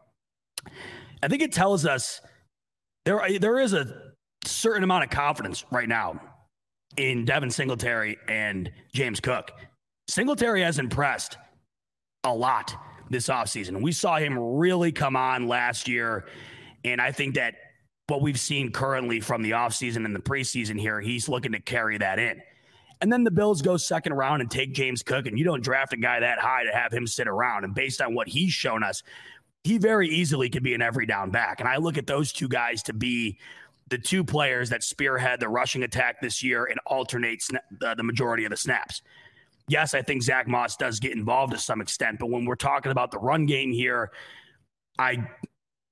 I 1.22 1.28
think 1.28 1.42
it 1.42 1.52
tells 1.52 1.86
us 1.86 2.20
there 3.04 3.20
there 3.38 3.58
is 3.58 3.72
a 3.72 4.12
certain 4.44 4.84
amount 4.84 5.04
of 5.04 5.10
confidence 5.10 5.64
right 5.70 5.88
now 5.88 6.20
in 6.96 7.24
Devin 7.24 7.50
Singletary 7.50 8.16
and 8.28 8.70
James 8.92 9.20
Cook. 9.20 9.50
Singletary 10.08 10.62
has 10.62 10.78
impressed 10.78 11.36
a 12.24 12.32
lot 12.32 12.74
this 13.10 13.28
offseason. 13.28 13.82
We 13.82 13.92
saw 13.92 14.16
him 14.16 14.38
really 14.38 14.92
come 14.92 15.16
on 15.16 15.48
last 15.48 15.88
year. 15.88 16.26
And 16.84 17.00
I 17.00 17.12
think 17.12 17.34
that 17.36 17.54
what 18.06 18.22
we've 18.22 18.38
seen 18.38 18.70
currently 18.70 19.20
from 19.20 19.42
the 19.42 19.52
offseason 19.52 20.04
and 20.04 20.14
the 20.14 20.20
preseason 20.20 20.78
here, 20.78 21.00
he's 21.00 21.28
looking 21.28 21.52
to 21.52 21.60
carry 21.60 21.98
that 21.98 22.18
in. 22.18 22.42
And 23.00 23.12
then 23.12 23.24
the 23.24 23.30
Bills 23.30 23.62
go 23.62 23.76
second 23.76 24.14
round 24.14 24.40
and 24.40 24.50
take 24.50 24.72
James 24.72 25.02
Cook, 25.02 25.26
and 25.26 25.38
you 25.38 25.44
don't 25.44 25.62
draft 25.62 25.92
a 25.92 25.96
guy 25.96 26.20
that 26.20 26.38
high 26.38 26.64
to 26.64 26.72
have 26.72 26.92
him 26.92 27.06
sit 27.06 27.28
around. 27.28 27.64
And 27.64 27.74
based 27.74 28.00
on 28.00 28.14
what 28.14 28.28
he's 28.28 28.52
shown 28.52 28.82
us, 28.82 29.02
he 29.64 29.78
very 29.78 30.08
easily 30.08 30.48
could 30.48 30.62
be 30.62 30.74
an 30.74 30.82
every 30.82 31.06
down 31.06 31.30
back. 31.30 31.60
And 31.60 31.68
I 31.68 31.76
look 31.76 31.98
at 31.98 32.06
those 32.06 32.32
two 32.32 32.48
guys 32.48 32.82
to 32.84 32.92
be 32.92 33.38
the 33.88 33.98
two 33.98 34.24
players 34.24 34.70
that 34.70 34.82
spearhead 34.82 35.40
the 35.40 35.48
rushing 35.48 35.82
attack 35.82 36.20
this 36.20 36.42
year 36.42 36.66
and 36.66 36.78
alternate 36.86 37.40
sna- 37.40 37.82
uh, 37.82 37.94
the 37.94 38.02
majority 38.02 38.44
of 38.44 38.50
the 38.50 38.56
snaps 38.56 39.02
yes, 39.68 39.94
I 39.94 40.02
think 40.02 40.22
Zach 40.22 40.48
Moss 40.48 40.76
does 40.76 41.00
get 41.00 41.12
involved 41.12 41.52
to 41.52 41.58
some 41.58 41.80
extent, 41.80 42.18
but 42.18 42.30
when 42.30 42.44
we're 42.44 42.54
talking 42.56 42.92
about 42.92 43.10
the 43.10 43.18
run 43.18 43.46
game 43.46 43.72
here, 43.72 44.10
I 44.98 45.28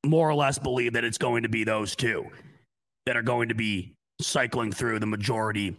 more 0.04 0.28
or 0.28 0.34
less 0.34 0.58
believe 0.58 0.92
that 0.94 1.04
it's 1.04 1.18
going 1.18 1.42
to 1.44 1.48
be 1.48 1.64
those 1.64 1.94
two 1.94 2.26
that 3.06 3.16
are 3.16 3.22
going 3.22 3.48
to 3.48 3.54
be 3.54 3.94
cycling 4.20 4.72
through 4.72 4.98
the 4.98 5.06
majority 5.06 5.76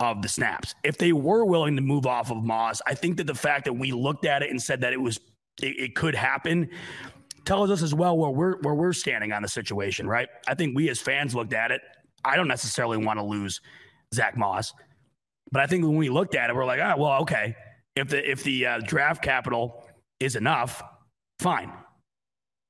of 0.00 0.22
the 0.22 0.28
snaps. 0.28 0.74
If 0.84 0.98
they 0.98 1.12
were 1.12 1.44
willing 1.44 1.76
to 1.76 1.82
move 1.82 2.06
off 2.06 2.30
of 2.30 2.42
Moss, 2.42 2.80
I 2.86 2.94
think 2.94 3.16
that 3.18 3.26
the 3.26 3.34
fact 3.34 3.64
that 3.66 3.72
we 3.72 3.92
looked 3.92 4.24
at 4.24 4.42
it 4.42 4.50
and 4.50 4.60
said 4.60 4.80
that 4.80 4.92
it 4.92 5.00
was 5.00 5.18
it, 5.62 5.78
it 5.78 5.94
could 5.94 6.14
happen 6.14 6.68
tells 7.44 7.70
us 7.70 7.82
as 7.82 7.94
well 7.94 8.16
where 8.16 8.30
we're 8.30 8.56
where 8.60 8.74
we're 8.74 8.92
standing 8.92 9.32
on 9.32 9.42
the 9.42 9.48
situation, 9.48 10.06
right? 10.06 10.28
I 10.46 10.54
think 10.54 10.76
we 10.76 10.88
as 10.90 11.00
fans 11.00 11.34
looked 11.34 11.52
at 11.52 11.70
it. 11.70 11.82
I 12.24 12.36
don't 12.36 12.48
necessarily 12.48 12.98
want 12.98 13.18
to 13.18 13.24
lose 13.24 13.60
Zach 14.14 14.36
Moss. 14.36 14.72
But 15.52 15.62
I 15.62 15.66
think 15.66 15.84
when 15.84 15.96
we 15.96 16.08
looked 16.08 16.34
at 16.34 16.50
it, 16.50 16.56
we're 16.56 16.64
like, 16.64 16.80
ah, 16.82 16.94
well, 16.96 17.20
okay. 17.22 17.54
If 17.94 18.08
the 18.08 18.28
if 18.28 18.42
the 18.42 18.66
uh, 18.66 18.78
draft 18.78 19.22
capital 19.22 19.86
is 20.18 20.34
enough, 20.34 20.82
fine. 21.38 21.70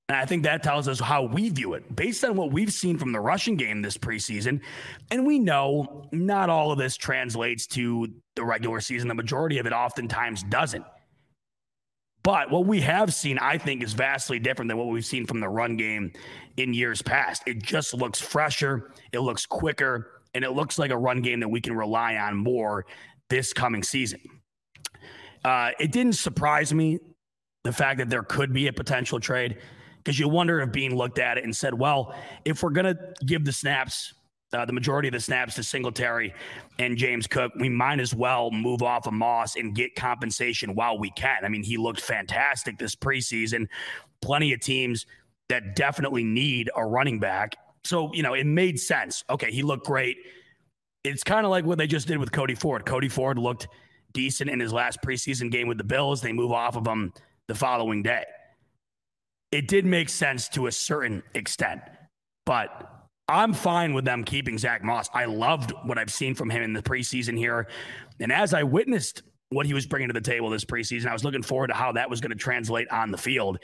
And 0.08 0.16
I 0.16 0.26
think 0.26 0.42
that 0.42 0.62
tells 0.62 0.88
us 0.88 1.00
how 1.00 1.22
we 1.22 1.48
view 1.48 1.74
it 1.74 1.94
based 1.94 2.24
on 2.24 2.36
what 2.36 2.52
we've 2.52 2.72
seen 2.72 2.98
from 2.98 3.12
the 3.12 3.20
rushing 3.20 3.56
game 3.56 3.80
this 3.80 3.96
preseason. 3.96 4.60
And 5.10 5.24
we 5.24 5.38
know 5.38 6.08
not 6.12 6.50
all 6.50 6.72
of 6.72 6.78
this 6.78 6.96
translates 6.96 7.66
to 7.68 8.08
the 8.34 8.44
regular 8.44 8.80
season. 8.80 9.08
The 9.08 9.14
majority 9.14 9.58
of 9.58 9.66
it 9.66 9.72
oftentimes 9.72 10.42
doesn't. 10.42 10.84
But 12.24 12.50
what 12.50 12.66
we 12.66 12.80
have 12.82 13.14
seen, 13.14 13.38
I 13.38 13.58
think, 13.58 13.82
is 13.82 13.94
vastly 13.94 14.38
different 14.38 14.68
than 14.68 14.78
what 14.78 14.88
we've 14.88 15.04
seen 15.04 15.26
from 15.26 15.40
the 15.40 15.48
run 15.48 15.76
game 15.76 16.12
in 16.56 16.74
years 16.74 17.00
past. 17.00 17.42
It 17.46 17.62
just 17.62 17.94
looks 17.94 18.20
fresher, 18.20 18.92
it 19.12 19.20
looks 19.20 19.46
quicker, 19.46 20.21
and 20.34 20.44
it 20.44 20.52
looks 20.52 20.78
like 20.78 20.90
a 20.90 20.96
run 20.96 21.20
game 21.20 21.40
that 21.40 21.48
we 21.48 21.60
can 21.60 21.74
rely 21.74 22.16
on 22.16 22.36
more 22.36 22.86
this 23.28 23.52
coming 23.52 23.82
season. 23.82 24.20
Uh, 25.44 25.70
it 25.80 25.92
didn't 25.92 26.14
surprise 26.14 26.72
me 26.72 26.98
the 27.64 27.72
fact 27.72 27.98
that 27.98 28.10
there 28.10 28.22
could 28.22 28.52
be 28.52 28.68
a 28.68 28.72
potential 28.72 29.20
trade 29.20 29.58
because 29.98 30.18
you 30.18 30.28
wonder 30.28 30.60
if 30.60 30.72
being 30.72 30.96
looked 30.96 31.18
at 31.18 31.38
it 31.38 31.44
and 31.44 31.54
said, 31.54 31.74
well, 31.74 32.14
if 32.44 32.62
we're 32.62 32.70
going 32.70 32.86
to 32.86 33.14
give 33.24 33.44
the 33.44 33.52
snaps, 33.52 34.14
uh, 34.52 34.64
the 34.64 34.72
majority 34.72 35.08
of 35.08 35.12
the 35.12 35.20
snaps 35.20 35.54
to 35.54 35.62
Singletary 35.62 36.34
and 36.78 36.96
James 36.96 37.26
Cook, 37.26 37.52
we 37.58 37.68
might 37.68 38.00
as 38.00 38.14
well 38.14 38.50
move 38.50 38.82
off 38.82 39.06
of 39.06 39.12
Moss 39.12 39.56
and 39.56 39.74
get 39.74 39.94
compensation 39.94 40.74
while 40.74 40.98
we 40.98 41.10
can. 41.12 41.44
I 41.44 41.48
mean, 41.48 41.62
he 41.62 41.76
looked 41.76 42.00
fantastic 42.00 42.78
this 42.78 42.94
preseason. 42.94 43.66
Plenty 44.20 44.52
of 44.52 44.60
teams 44.60 45.06
that 45.48 45.76
definitely 45.76 46.24
need 46.24 46.70
a 46.76 46.84
running 46.84 47.18
back 47.18 47.54
So, 47.84 48.12
you 48.14 48.22
know, 48.22 48.34
it 48.34 48.46
made 48.46 48.78
sense. 48.78 49.24
Okay, 49.28 49.50
he 49.50 49.62
looked 49.62 49.86
great. 49.86 50.16
It's 51.04 51.24
kind 51.24 51.44
of 51.44 51.50
like 51.50 51.64
what 51.64 51.78
they 51.78 51.86
just 51.86 52.06
did 52.06 52.18
with 52.18 52.30
Cody 52.30 52.54
Ford. 52.54 52.86
Cody 52.86 53.08
Ford 53.08 53.38
looked 53.38 53.68
decent 54.12 54.50
in 54.50 54.60
his 54.60 54.72
last 54.72 54.98
preseason 55.02 55.50
game 55.50 55.66
with 55.68 55.78
the 55.78 55.84
Bills. 55.84 56.20
They 56.20 56.32
move 56.32 56.52
off 56.52 56.76
of 56.76 56.86
him 56.86 57.12
the 57.48 57.54
following 57.54 58.02
day. 58.02 58.24
It 59.50 59.68
did 59.68 59.84
make 59.84 60.08
sense 60.08 60.48
to 60.50 60.66
a 60.66 60.72
certain 60.72 61.22
extent, 61.34 61.82
but 62.46 62.88
I'm 63.28 63.52
fine 63.52 63.94
with 63.94 64.04
them 64.04 64.24
keeping 64.24 64.58
Zach 64.58 64.82
Moss. 64.82 65.08
I 65.12 65.26
loved 65.26 65.72
what 65.84 65.98
I've 65.98 66.12
seen 66.12 66.34
from 66.34 66.50
him 66.50 66.62
in 66.62 66.72
the 66.72 66.82
preseason 66.82 67.36
here. 67.36 67.68
And 68.20 68.32
as 68.32 68.54
I 68.54 68.62
witnessed 68.62 69.22
what 69.50 69.66
he 69.66 69.74
was 69.74 69.86
bringing 69.86 70.08
to 70.08 70.14
the 70.14 70.20
table 70.20 70.50
this 70.50 70.64
preseason, 70.64 71.06
I 71.06 71.12
was 71.12 71.24
looking 71.24 71.42
forward 71.42 71.68
to 71.68 71.74
how 71.74 71.92
that 71.92 72.08
was 72.08 72.20
going 72.20 72.30
to 72.30 72.36
translate 72.36 72.88
on 72.90 73.10
the 73.10 73.18
field. 73.18 73.58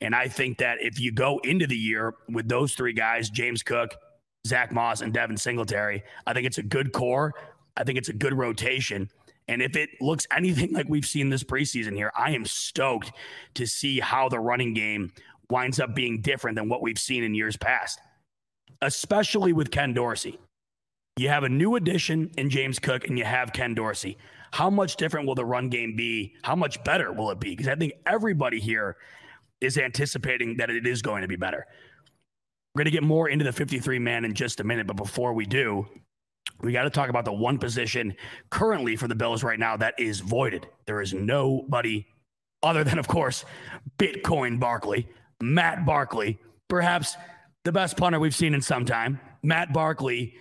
And 0.00 0.14
I 0.14 0.28
think 0.28 0.58
that 0.58 0.78
if 0.80 1.00
you 1.00 1.12
go 1.12 1.38
into 1.44 1.66
the 1.66 1.76
year 1.76 2.14
with 2.28 2.48
those 2.48 2.74
three 2.74 2.92
guys, 2.92 3.30
James 3.30 3.62
Cook, 3.62 3.94
Zach 4.46 4.72
Moss, 4.72 5.00
and 5.00 5.12
Devin 5.12 5.36
Singletary, 5.36 6.02
I 6.26 6.32
think 6.32 6.46
it's 6.46 6.58
a 6.58 6.62
good 6.62 6.92
core. 6.92 7.34
I 7.76 7.84
think 7.84 7.98
it's 7.98 8.08
a 8.08 8.14
good 8.14 8.34
rotation. 8.34 9.10
And 9.48 9.62
if 9.62 9.76
it 9.76 9.90
looks 10.00 10.26
anything 10.34 10.72
like 10.72 10.88
we've 10.88 11.06
seen 11.06 11.28
this 11.28 11.44
preseason 11.44 11.94
here, 11.94 12.12
I 12.16 12.32
am 12.32 12.44
stoked 12.44 13.12
to 13.54 13.66
see 13.66 14.00
how 14.00 14.28
the 14.28 14.40
running 14.40 14.74
game 14.74 15.12
winds 15.50 15.78
up 15.78 15.94
being 15.94 16.20
different 16.20 16.56
than 16.56 16.68
what 16.68 16.82
we've 16.82 16.98
seen 16.98 17.22
in 17.22 17.34
years 17.34 17.56
past, 17.56 18.00
especially 18.82 19.52
with 19.52 19.70
Ken 19.70 19.94
Dorsey. 19.94 20.38
You 21.16 21.28
have 21.28 21.44
a 21.44 21.48
new 21.48 21.76
addition 21.76 22.30
in 22.36 22.50
James 22.50 22.78
Cook 22.78 23.08
and 23.08 23.16
you 23.16 23.24
have 23.24 23.52
Ken 23.52 23.74
Dorsey. 23.74 24.18
How 24.52 24.68
much 24.68 24.96
different 24.96 25.26
will 25.26 25.34
the 25.34 25.44
run 25.44 25.68
game 25.68 25.96
be? 25.96 26.34
How 26.42 26.54
much 26.54 26.82
better 26.84 27.12
will 27.12 27.30
it 27.30 27.40
be? 27.40 27.50
Because 27.50 27.68
I 27.68 27.74
think 27.74 27.94
everybody 28.06 28.60
here 28.60 28.96
is 29.60 29.78
anticipating 29.78 30.56
that 30.58 30.70
it 30.70 30.86
is 30.86 31.02
going 31.02 31.22
to 31.22 31.28
be 31.28 31.36
better. 31.36 31.66
We're 32.74 32.80
going 32.80 32.86
to 32.86 32.90
get 32.90 33.02
more 33.02 33.28
into 33.28 33.44
the 33.44 33.52
53 33.52 33.98
man 33.98 34.24
in 34.24 34.34
just 34.34 34.60
a 34.60 34.64
minute, 34.64 34.86
but 34.86 34.96
before 34.96 35.32
we 35.32 35.46
do, 35.46 35.86
we 36.60 36.72
got 36.72 36.84
to 36.84 36.90
talk 36.90 37.08
about 37.08 37.24
the 37.24 37.32
one 37.32 37.58
position 37.58 38.14
currently 38.50 38.96
for 38.96 39.08
the 39.08 39.14
Bills 39.14 39.42
right 39.42 39.58
now 39.58 39.76
that 39.76 39.94
is 39.98 40.20
voided. 40.20 40.66
There 40.86 41.00
is 41.00 41.12
nobody 41.14 42.06
other 42.62 42.84
than, 42.84 42.98
of 42.98 43.08
course, 43.08 43.44
Bitcoin 43.98 44.58
Barkley, 44.58 45.08
Matt 45.40 45.86
Barkley, 45.86 46.38
perhaps 46.68 47.16
the 47.64 47.72
best 47.72 47.96
punter 47.96 48.20
we've 48.20 48.34
seen 48.34 48.54
in 48.54 48.62
some 48.62 48.84
time. 48.84 49.20
Matt 49.42 49.72
Barkley. 49.72 50.34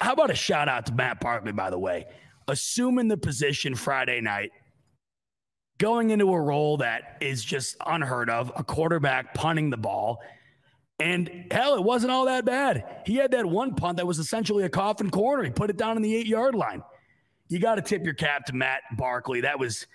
How 0.00 0.12
about 0.12 0.30
a 0.30 0.34
shout 0.34 0.68
out 0.68 0.86
to 0.86 0.94
Matt 0.94 1.20
Barkley, 1.20 1.52
by 1.52 1.70
the 1.70 1.78
way? 1.78 2.06
Assuming 2.46 3.08
the 3.08 3.16
position 3.16 3.74
Friday 3.74 4.20
night, 4.20 4.50
going 5.78 6.10
into 6.10 6.32
a 6.32 6.40
role 6.40 6.76
that 6.78 7.16
is 7.20 7.44
just 7.44 7.76
unheard 7.86 8.28
of, 8.28 8.52
a 8.56 8.64
quarterback 8.64 9.34
punting 9.34 9.70
the 9.70 9.76
ball. 9.76 10.20
And 11.00 11.46
hell, 11.50 11.76
it 11.76 11.84
wasn't 11.84 12.10
all 12.10 12.24
that 12.26 12.44
bad. 12.44 13.02
He 13.06 13.14
had 13.14 13.30
that 13.30 13.46
one 13.46 13.74
punt 13.74 13.98
that 13.98 14.06
was 14.06 14.18
essentially 14.18 14.64
a 14.64 14.68
coffin 14.68 15.10
corner. 15.10 15.44
He 15.44 15.50
put 15.50 15.70
it 15.70 15.76
down 15.76 15.96
in 15.96 16.02
the 16.02 16.14
eight 16.14 16.26
yard 16.26 16.56
line. 16.56 16.82
You 17.48 17.60
got 17.60 17.76
to 17.76 17.82
tip 17.82 18.04
your 18.04 18.14
cap 18.14 18.46
to 18.46 18.52
Matt 18.52 18.82
Barkley. 18.96 19.40
That 19.42 19.58
was 19.58 19.86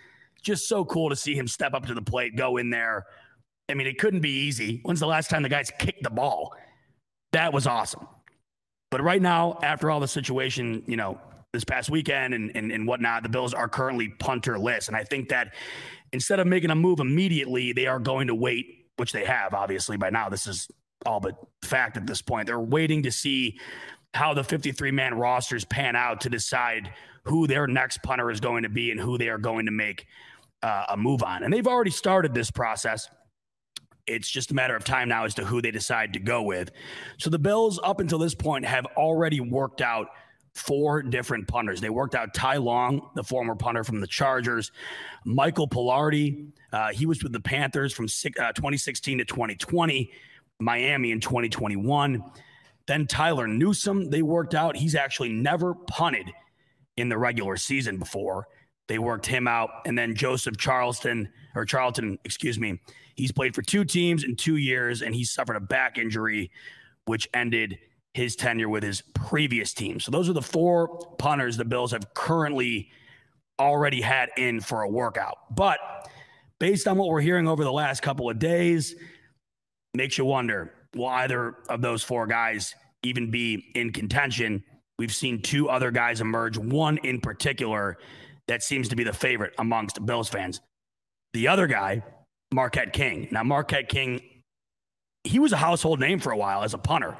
just 0.41 0.67
so 0.67 0.86
cool 0.86 1.09
to 1.09 1.15
see 1.15 1.36
him 1.36 1.47
step 1.47 1.73
up 1.73 1.86
to 1.88 1.93
the 1.93 2.01
plate, 2.01 2.36
go 2.36 2.57
in 2.57 2.69
there. 2.69 3.05
I 3.69 3.73
mean, 3.75 3.88
it 3.88 3.97
couldn't 3.99 4.21
be 4.21 4.29
easy. 4.45 4.79
When's 4.84 4.99
the 4.99 5.07
last 5.07 5.29
time 5.29 5.43
the 5.43 5.49
guys 5.49 5.71
kicked 5.77 6.03
the 6.03 6.09
ball? 6.09 6.55
That 7.31 7.53
was 7.53 7.67
awesome. 7.67 8.07
But 8.89 9.01
right 9.01 9.21
now, 9.21 9.57
after 9.63 9.89
all 9.89 9.99
the 9.99 10.07
situation, 10.07 10.84
you 10.86 10.97
know, 10.97 11.19
this 11.53 11.63
past 11.63 11.89
weekend 11.89 12.33
and, 12.33 12.51
and, 12.55 12.71
and 12.71 12.87
whatnot, 12.87 13.21
the 13.23 13.29
Bills 13.29 13.53
are 13.53 13.69
currently 13.69 14.09
punterless. 14.09 14.87
And 14.87 14.97
I 14.97 15.03
think 15.03 15.29
that 15.29 15.53
instead 16.11 16.39
of 16.39 16.47
making 16.47 16.71
a 16.71 16.75
move 16.75 16.99
immediately, 16.99 17.71
they 17.71 17.85
are 17.85 17.99
going 17.99 18.27
to 18.27 18.35
wait, 18.35 18.87
which 18.97 19.11
they 19.11 19.23
have, 19.23 19.53
obviously, 19.53 19.95
by 19.95 20.09
now. 20.09 20.29
This 20.29 20.47
is 20.47 20.67
all 21.05 21.19
but 21.19 21.35
fact 21.61 21.95
at 21.95 22.07
this 22.07 22.21
point. 22.21 22.47
They're 22.47 22.59
waiting 22.59 23.03
to 23.03 23.11
see 23.11 23.59
how 24.15 24.33
the 24.33 24.43
53 24.43 24.91
man 24.91 25.13
rosters 25.13 25.63
pan 25.63 25.95
out 25.95 26.21
to 26.21 26.29
decide 26.29 26.91
who 27.25 27.45
their 27.45 27.67
next 27.67 28.01
punter 28.01 28.31
is 28.31 28.39
going 28.39 28.63
to 28.63 28.69
be 28.69 28.89
and 28.89 28.99
who 28.99 29.17
they 29.17 29.29
are 29.29 29.37
going 29.37 29.67
to 29.67 29.71
make 29.71 30.07
uh, 30.63 30.85
a 30.89 30.97
move 30.97 31.21
on. 31.21 31.43
And 31.43 31.53
they've 31.53 31.67
already 31.67 31.91
started 31.91 32.33
this 32.33 32.49
process. 32.49 33.09
It's 34.07 34.29
just 34.29 34.51
a 34.51 34.53
matter 34.55 34.75
of 34.75 34.83
time 34.83 35.07
now 35.07 35.25
as 35.25 35.35
to 35.35 35.45
who 35.45 35.61
they 35.61 35.71
decide 35.71 36.13
to 36.13 36.19
go 36.19 36.41
with. 36.41 36.71
So 37.19 37.29
the 37.29 37.39
Bills, 37.39 37.79
up 37.83 37.99
until 37.99 38.17
this 38.17 38.33
point, 38.33 38.65
have 38.65 38.85
already 38.97 39.39
worked 39.39 39.81
out 39.81 40.07
four 40.53 41.01
different 41.01 41.47
punters. 41.47 41.81
They 41.81 41.89
worked 41.89 42.15
out 42.15 42.33
Ty 42.33 42.57
Long, 42.57 43.09
the 43.15 43.23
former 43.23 43.55
punter 43.55 43.83
from 43.83 43.99
the 43.99 44.07
Chargers, 44.07 44.71
Michael 45.25 45.67
Palardy. 45.67 46.47
Uh, 46.71 46.91
he 46.91 47.05
was 47.05 47.23
with 47.23 47.33
the 47.33 47.39
Panthers 47.39 47.93
from 47.93 48.05
uh, 48.05 48.51
2016 48.53 49.17
to 49.19 49.25
2020, 49.25 50.11
Miami 50.59 51.11
in 51.11 51.19
2021. 51.19 52.23
Then 52.85 53.07
Tyler 53.07 53.47
Newsome, 53.47 54.09
they 54.09 54.21
worked 54.21 54.53
out. 54.53 54.75
He's 54.75 54.95
actually 54.95 55.31
never 55.31 55.73
punted 55.73 56.31
in 56.97 57.09
the 57.09 57.17
regular 57.17 57.57
season 57.57 57.97
before. 57.97 58.47
They 58.87 58.99
worked 58.99 59.25
him 59.25 59.47
out. 59.47 59.69
And 59.85 59.97
then 59.97 60.15
Joseph 60.15 60.57
Charleston, 60.57 61.29
or 61.55 61.65
Charlton, 61.65 62.19
excuse 62.25 62.59
me, 62.59 62.79
he's 63.15 63.31
played 63.31 63.55
for 63.55 63.61
two 63.61 63.85
teams 63.85 64.23
in 64.23 64.35
two 64.35 64.57
years 64.57 65.01
and 65.01 65.15
he 65.15 65.23
suffered 65.23 65.55
a 65.55 65.61
back 65.61 65.97
injury, 65.97 66.51
which 67.05 67.27
ended 67.33 67.79
his 68.14 68.36
tenure 68.36 68.70
with 68.70 68.84
his 68.84 69.01
previous 69.14 69.74
team. 69.74 69.99
So 69.99 70.11
those 70.11 70.30
are 70.30 70.34
the 70.34 70.41
four 70.41 70.88
punters 71.18 71.57
the 71.57 71.66
Bills 71.66 71.91
have 71.91 72.14
currently 72.14 72.89
already 73.59 74.01
had 74.01 74.30
in 74.38 74.61
for 74.61 74.84
a 74.84 74.89
workout. 74.89 75.55
But 75.55 75.80
based 76.59 76.88
on 76.88 76.97
what 76.97 77.09
we're 77.09 77.22
hearing 77.22 77.47
over 77.47 77.64
the 77.64 77.72
last 77.72 78.01
couple 78.01 78.30
of 78.30 78.39
days, 78.39 78.95
makes 79.93 80.18
you 80.18 80.26
wonder 80.26 80.74
will 80.95 81.07
either 81.07 81.55
of 81.70 81.82
those 81.82 82.03
four 82.03 82.28
guys 82.28 82.76
even 83.01 83.32
be 83.32 83.72
in 83.76 83.91
contention? 83.91 84.64
We've 84.99 85.14
seen 85.14 85.41
two 85.41 85.70
other 85.70 85.89
guys 85.89 86.22
emerge, 86.22 86.57
one 86.57 86.97
in 86.97 87.20
particular 87.20 87.97
that 88.47 88.61
seems 88.61 88.89
to 88.89 88.95
be 88.95 89.03
the 89.03 89.14
favorite 89.14 89.53
amongst 89.57 90.05
Bills 90.05 90.30
fans. 90.30 90.61
The 91.34 91.47
other 91.47 91.66
guy, 91.66 92.03
Marquette 92.53 92.93
King. 92.93 93.28
Now, 93.32 93.43
Marquette 93.43 93.89
King, 93.89 94.22
he 95.24 95.39
was 95.39 95.51
a 95.51 95.57
household 95.57 95.99
name 95.99 96.20
for 96.20 96.32
a 96.32 96.38
while 96.38 96.64
as 96.64 96.76
a 96.76 96.78
punter 96.78 97.18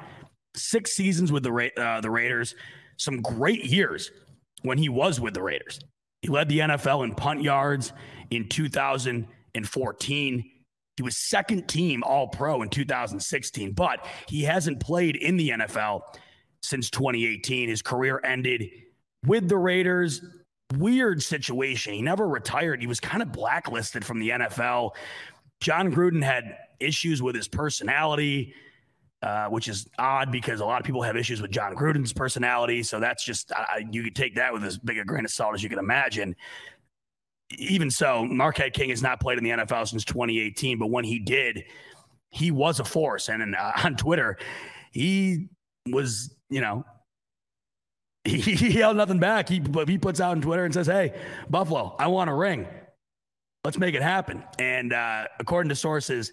six 0.56 0.94
seasons 0.94 1.32
with 1.32 1.42
the 1.42 1.52
Ra- 1.52 1.76
uh, 1.76 2.00
the 2.00 2.10
Raiders, 2.10 2.54
some 2.96 3.22
great 3.22 3.64
years 3.64 4.10
when 4.62 4.78
he 4.78 4.88
was 4.88 5.20
with 5.20 5.34
the 5.34 5.42
Raiders. 5.42 5.80
He 6.22 6.28
led 6.28 6.48
the 6.48 6.60
NFL 6.60 7.04
in 7.04 7.14
punt 7.14 7.42
yards 7.42 7.92
in 8.30 8.48
2014. 8.48 10.50
He 10.96 11.02
was 11.02 11.16
second 11.16 11.68
team 11.68 12.02
All 12.04 12.28
Pro 12.28 12.62
in 12.62 12.68
2016, 12.68 13.72
but 13.72 14.06
he 14.28 14.42
hasn't 14.42 14.80
played 14.80 15.16
in 15.16 15.36
the 15.36 15.50
NFL 15.50 16.02
since 16.62 16.88
2018. 16.90 17.68
His 17.68 17.82
career 17.82 18.20
ended 18.24 18.70
with 19.26 19.48
the 19.48 19.58
Raiders. 19.58 20.22
Weird 20.78 21.22
situation. 21.22 21.92
He 21.92 22.02
never 22.02 22.26
retired. 22.26 22.80
He 22.80 22.86
was 22.86 23.00
kind 23.00 23.22
of 23.22 23.32
blacklisted 23.32 24.04
from 24.04 24.18
the 24.18 24.30
NFL. 24.30 24.92
Jon 25.60 25.92
Gruden 25.92 26.22
had 26.22 26.56
issues 26.80 27.22
with 27.22 27.34
his 27.34 27.48
personality. 27.48 28.54
Uh, 29.24 29.48
which 29.48 29.68
is 29.68 29.88
odd 29.98 30.30
because 30.30 30.60
a 30.60 30.64
lot 30.66 30.78
of 30.78 30.84
people 30.84 31.00
have 31.00 31.16
issues 31.16 31.40
with 31.40 31.50
Jon 31.50 31.74
Gruden's 31.74 32.12
personality. 32.12 32.82
So 32.82 33.00
that's 33.00 33.24
just, 33.24 33.52
uh, 33.52 33.64
you 33.90 34.02
could 34.02 34.14
take 34.14 34.34
that 34.34 34.52
with 34.52 34.62
as 34.64 34.76
big 34.76 34.98
a 34.98 35.04
grain 35.04 35.24
of 35.24 35.30
salt 35.30 35.54
as 35.54 35.62
you 35.62 35.70
can 35.70 35.78
imagine. 35.78 36.36
Even 37.56 37.90
so, 37.90 38.26
Marquette 38.26 38.74
King 38.74 38.90
has 38.90 39.00
not 39.00 39.20
played 39.20 39.38
in 39.38 39.44
the 39.44 39.48
NFL 39.48 39.88
since 39.88 40.04
2018, 40.04 40.78
but 40.78 40.90
when 40.90 41.04
he 41.04 41.18
did, 41.20 41.64
he 42.28 42.50
was 42.50 42.80
a 42.80 42.84
force. 42.84 43.30
And 43.30 43.56
uh, 43.56 43.72
on 43.82 43.96
Twitter, 43.96 44.36
he 44.92 45.48
was, 45.88 46.34
you 46.50 46.60
know, 46.60 46.84
he, 48.24 48.38
he 48.40 48.72
held 48.72 48.98
nothing 48.98 49.20
back. 49.20 49.48
He, 49.48 49.62
he 49.86 49.96
puts 49.96 50.20
out 50.20 50.32
on 50.32 50.42
Twitter 50.42 50.66
and 50.66 50.74
says, 50.74 50.86
Hey, 50.86 51.18
Buffalo, 51.48 51.96
I 51.98 52.08
want 52.08 52.28
a 52.28 52.34
ring. 52.34 52.66
Let's 53.64 53.78
make 53.78 53.94
it 53.94 54.02
happen. 54.02 54.44
And 54.58 54.92
uh, 54.92 55.28
according 55.40 55.70
to 55.70 55.76
sources, 55.76 56.30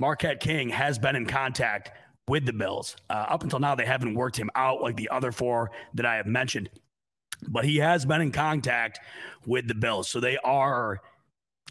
Marquette 0.00 0.40
King 0.40 0.70
has 0.70 0.98
been 0.98 1.14
in 1.14 1.26
contact 1.26 1.92
with 2.28 2.46
the 2.46 2.52
Bills. 2.52 2.96
Uh, 3.10 3.26
up 3.28 3.42
until 3.42 3.58
now, 3.58 3.74
they 3.74 3.86
haven't 3.86 4.14
worked 4.14 4.36
him 4.36 4.50
out 4.54 4.80
like 4.80 4.96
the 4.96 5.08
other 5.10 5.32
four 5.32 5.70
that 5.94 6.06
I 6.06 6.16
have 6.16 6.26
mentioned, 6.26 6.70
but 7.48 7.64
he 7.64 7.78
has 7.78 8.04
been 8.04 8.20
in 8.20 8.32
contact 8.32 9.00
with 9.46 9.68
the 9.68 9.74
Bills. 9.74 10.08
So 10.08 10.20
they 10.20 10.38
are 10.38 11.00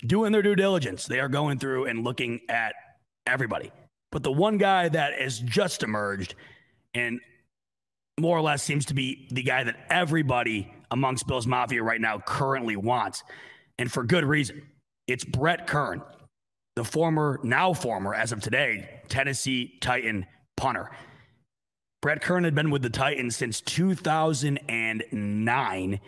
doing 0.05 0.31
their 0.31 0.41
due 0.41 0.55
diligence. 0.55 1.05
They 1.05 1.19
are 1.19 1.29
going 1.29 1.59
through 1.59 1.85
and 1.85 2.03
looking 2.03 2.41
at 2.49 2.73
everybody. 3.25 3.71
But 4.11 4.23
the 4.23 4.31
one 4.31 4.57
guy 4.57 4.89
that 4.89 5.19
has 5.19 5.39
just 5.39 5.83
emerged 5.83 6.35
and 6.93 7.21
more 8.19 8.37
or 8.37 8.41
less 8.41 8.61
seems 8.61 8.85
to 8.87 8.93
be 8.93 9.27
the 9.31 9.43
guy 9.43 9.63
that 9.63 9.77
everybody 9.89 10.73
amongst 10.91 11.27
Bills 11.27 11.47
Mafia 11.47 11.81
right 11.81 12.01
now 12.01 12.19
currently 12.19 12.75
wants, 12.75 13.23
and 13.79 13.91
for 13.91 14.03
good 14.03 14.25
reason. 14.25 14.61
It's 15.07 15.23
Brett 15.23 15.65
Kern, 15.65 16.01
the 16.75 16.83
former, 16.83 17.39
now 17.43 17.73
former, 17.73 18.13
as 18.13 18.31
of 18.31 18.41
today, 18.41 19.01
Tennessee 19.07 19.77
Titan 19.81 20.25
punter. 20.57 20.91
Brett 22.01 22.21
Kern 22.21 22.43
had 22.43 22.55
been 22.55 22.71
with 22.71 22.81
the 22.81 22.89
Titans 22.89 23.35
since 23.35 23.61
2009, 23.61 25.99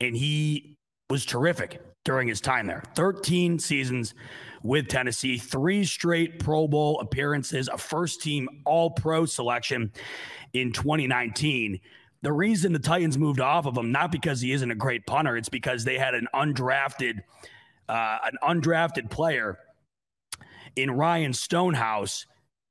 and 0.00 0.16
he 0.16 0.76
was 1.08 1.24
terrific 1.24 1.80
during 2.04 2.28
his 2.28 2.40
time 2.40 2.66
there. 2.66 2.82
13 2.94 3.58
seasons 3.58 4.14
with 4.62 4.88
Tennessee, 4.88 5.38
three 5.38 5.84
straight 5.84 6.38
Pro 6.38 6.68
Bowl 6.68 7.00
appearances, 7.00 7.68
a 7.68 7.78
first 7.78 8.22
team 8.22 8.48
All 8.64 8.90
Pro 8.90 9.24
selection 9.24 9.92
in 10.52 10.72
2019. 10.72 11.80
The 12.22 12.32
reason 12.32 12.72
the 12.72 12.78
Titans 12.78 13.16
moved 13.16 13.40
off 13.40 13.66
of 13.66 13.76
him, 13.76 13.92
not 13.92 14.10
because 14.10 14.40
he 14.40 14.52
isn't 14.52 14.70
a 14.70 14.74
great 14.74 15.06
punter, 15.06 15.36
it's 15.36 15.48
because 15.48 15.84
they 15.84 15.96
had 15.96 16.14
an 16.14 16.26
undrafted, 16.34 17.20
uh, 17.88 18.18
an 18.24 18.36
undrafted 18.42 19.10
player 19.10 19.58
in 20.76 20.90
Ryan 20.90 21.32
Stonehouse 21.32 22.26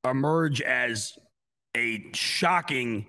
emerge 0.07 0.61
as 0.61 1.13
a 1.75 2.03
shocking 2.13 3.05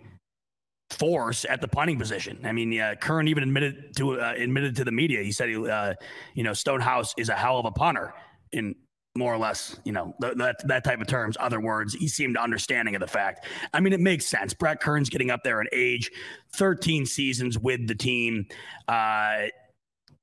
force 0.90 1.44
at 1.48 1.60
the 1.60 1.68
punting 1.68 1.98
position. 1.98 2.38
I 2.44 2.52
mean, 2.52 2.78
uh, 2.78 2.94
Kern 3.00 3.28
even 3.28 3.42
admitted 3.42 3.96
to 3.96 4.20
uh, 4.20 4.34
admitted 4.36 4.76
to 4.76 4.84
the 4.84 4.92
media. 4.92 5.22
He 5.22 5.32
said, 5.32 5.48
he, 5.48 5.68
uh, 5.68 5.94
you 6.34 6.42
know, 6.42 6.52
Stonehouse 6.52 7.14
is 7.18 7.28
a 7.28 7.34
hell 7.34 7.58
of 7.58 7.66
a 7.66 7.70
punter 7.70 8.14
in 8.52 8.74
more 9.16 9.34
or 9.34 9.38
less, 9.38 9.78
you 9.84 9.92
know, 9.92 10.14
th- 10.22 10.34
that 10.36 10.56
that 10.66 10.84
type 10.84 11.00
of 11.00 11.06
terms. 11.06 11.36
Other 11.40 11.60
words, 11.60 11.94
he 11.94 12.08
seemed 12.08 12.36
understanding 12.36 12.94
of 12.94 13.00
the 13.00 13.06
fact. 13.06 13.46
I 13.74 13.80
mean, 13.80 13.92
it 13.92 14.00
makes 14.00 14.26
sense. 14.26 14.54
Brett 14.54 14.80
Kern's 14.80 15.10
getting 15.10 15.30
up 15.30 15.42
there 15.42 15.60
in 15.60 15.66
age, 15.72 16.10
13 16.54 17.04
seasons 17.04 17.58
with 17.58 17.86
the 17.86 17.94
team. 17.94 18.46
Uh, 18.86 19.46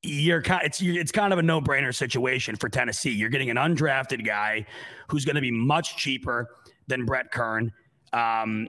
you're 0.02 0.42
kind 0.42 0.64
it's 0.64 0.82
it's 0.82 1.12
kind 1.12 1.34
of 1.34 1.40
a 1.40 1.44
no-brainer 1.44 1.94
situation 1.94 2.56
for 2.56 2.70
Tennessee. 2.70 3.12
You're 3.12 3.30
getting 3.30 3.50
an 3.50 3.58
undrafted 3.58 4.26
guy 4.26 4.66
who's 5.10 5.26
going 5.26 5.36
to 5.36 5.42
be 5.42 5.52
much 5.52 5.98
cheaper 5.98 6.50
than 6.88 7.06
Brett 7.06 7.32
Kern. 7.32 7.72
Um, 8.14 8.68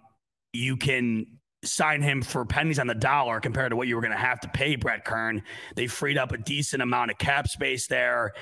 you 0.53 0.77
can 0.77 1.27
sign 1.65 2.03
him 2.03 2.23
for 2.23 2.45
pennies 2.45 2.79
on 2.79 2.87
the 2.87 2.95
dollar 2.95 3.41
compared 3.41 3.71
to 3.71 3.77
what 3.77 3.89
you 3.89 3.97
were 3.97 4.01
going 4.01 4.13
to 4.13 4.19
have 4.19 4.41
to 4.41 4.49
pay 4.49 4.77
Brett 4.77 5.05
Kern. 5.05 5.43
They 5.75 5.87
freed 5.87 6.19
up 6.19 6.33
a 6.33 6.39
decent 6.39 6.83
amount 6.83 7.11
of 7.11 7.19
cap 7.19 7.49
space 7.49 7.87
there. 7.87 8.33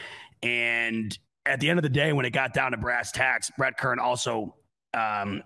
And 0.43 1.17
at 1.47 1.61
the 1.61 1.71
end 1.71 1.79
of 1.79 1.83
the 1.83 1.89
day, 1.89 2.13
when 2.13 2.27
it 2.27 2.31
got 2.31 2.53
down 2.53 2.73
to 2.73 2.77
brass 2.77 3.13
tacks, 3.13 3.51
Brett 3.57 3.79
Kern 3.79 3.99
also 3.99 4.55
um, 4.93 5.43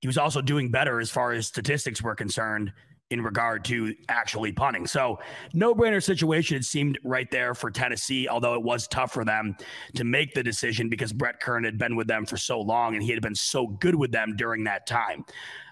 he 0.00 0.06
was 0.06 0.18
also 0.18 0.40
doing 0.40 0.70
better 0.70 1.00
as 1.00 1.10
far 1.10 1.32
as 1.32 1.46
statistics 1.46 2.02
were 2.02 2.14
concerned 2.14 2.72
in 3.10 3.20
regard 3.20 3.64
to 3.64 3.94
actually 4.08 4.52
punting. 4.52 4.86
So, 4.86 5.18
no 5.54 5.74
brainer 5.74 6.02
situation, 6.02 6.56
it 6.56 6.64
seemed 6.64 6.98
right 7.04 7.30
there 7.30 7.54
for 7.54 7.70
Tennessee, 7.70 8.28
although 8.28 8.54
it 8.54 8.62
was 8.62 8.88
tough 8.88 9.12
for 9.12 9.24
them 9.24 9.56
to 9.94 10.04
make 10.04 10.34
the 10.34 10.42
decision 10.42 10.88
because 10.88 11.12
Brett 11.12 11.40
Kern 11.40 11.62
had 11.62 11.78
been 11.78 11.94
with 11.94 12.08
them 12.08 12.26
for 12.26 12.36
so 12.36 12.60
long 12.60 12.94
and 12.94 13.02
he 13.02 13.12
had 13.12 13.22
been 13.22 13.34
so 13.34 13.68
good 13.68 13.94
with 13.94 14.10
them 14.10 14.34
during 14.36 14.64
that 14.64 14.86
time. 14.86 15.24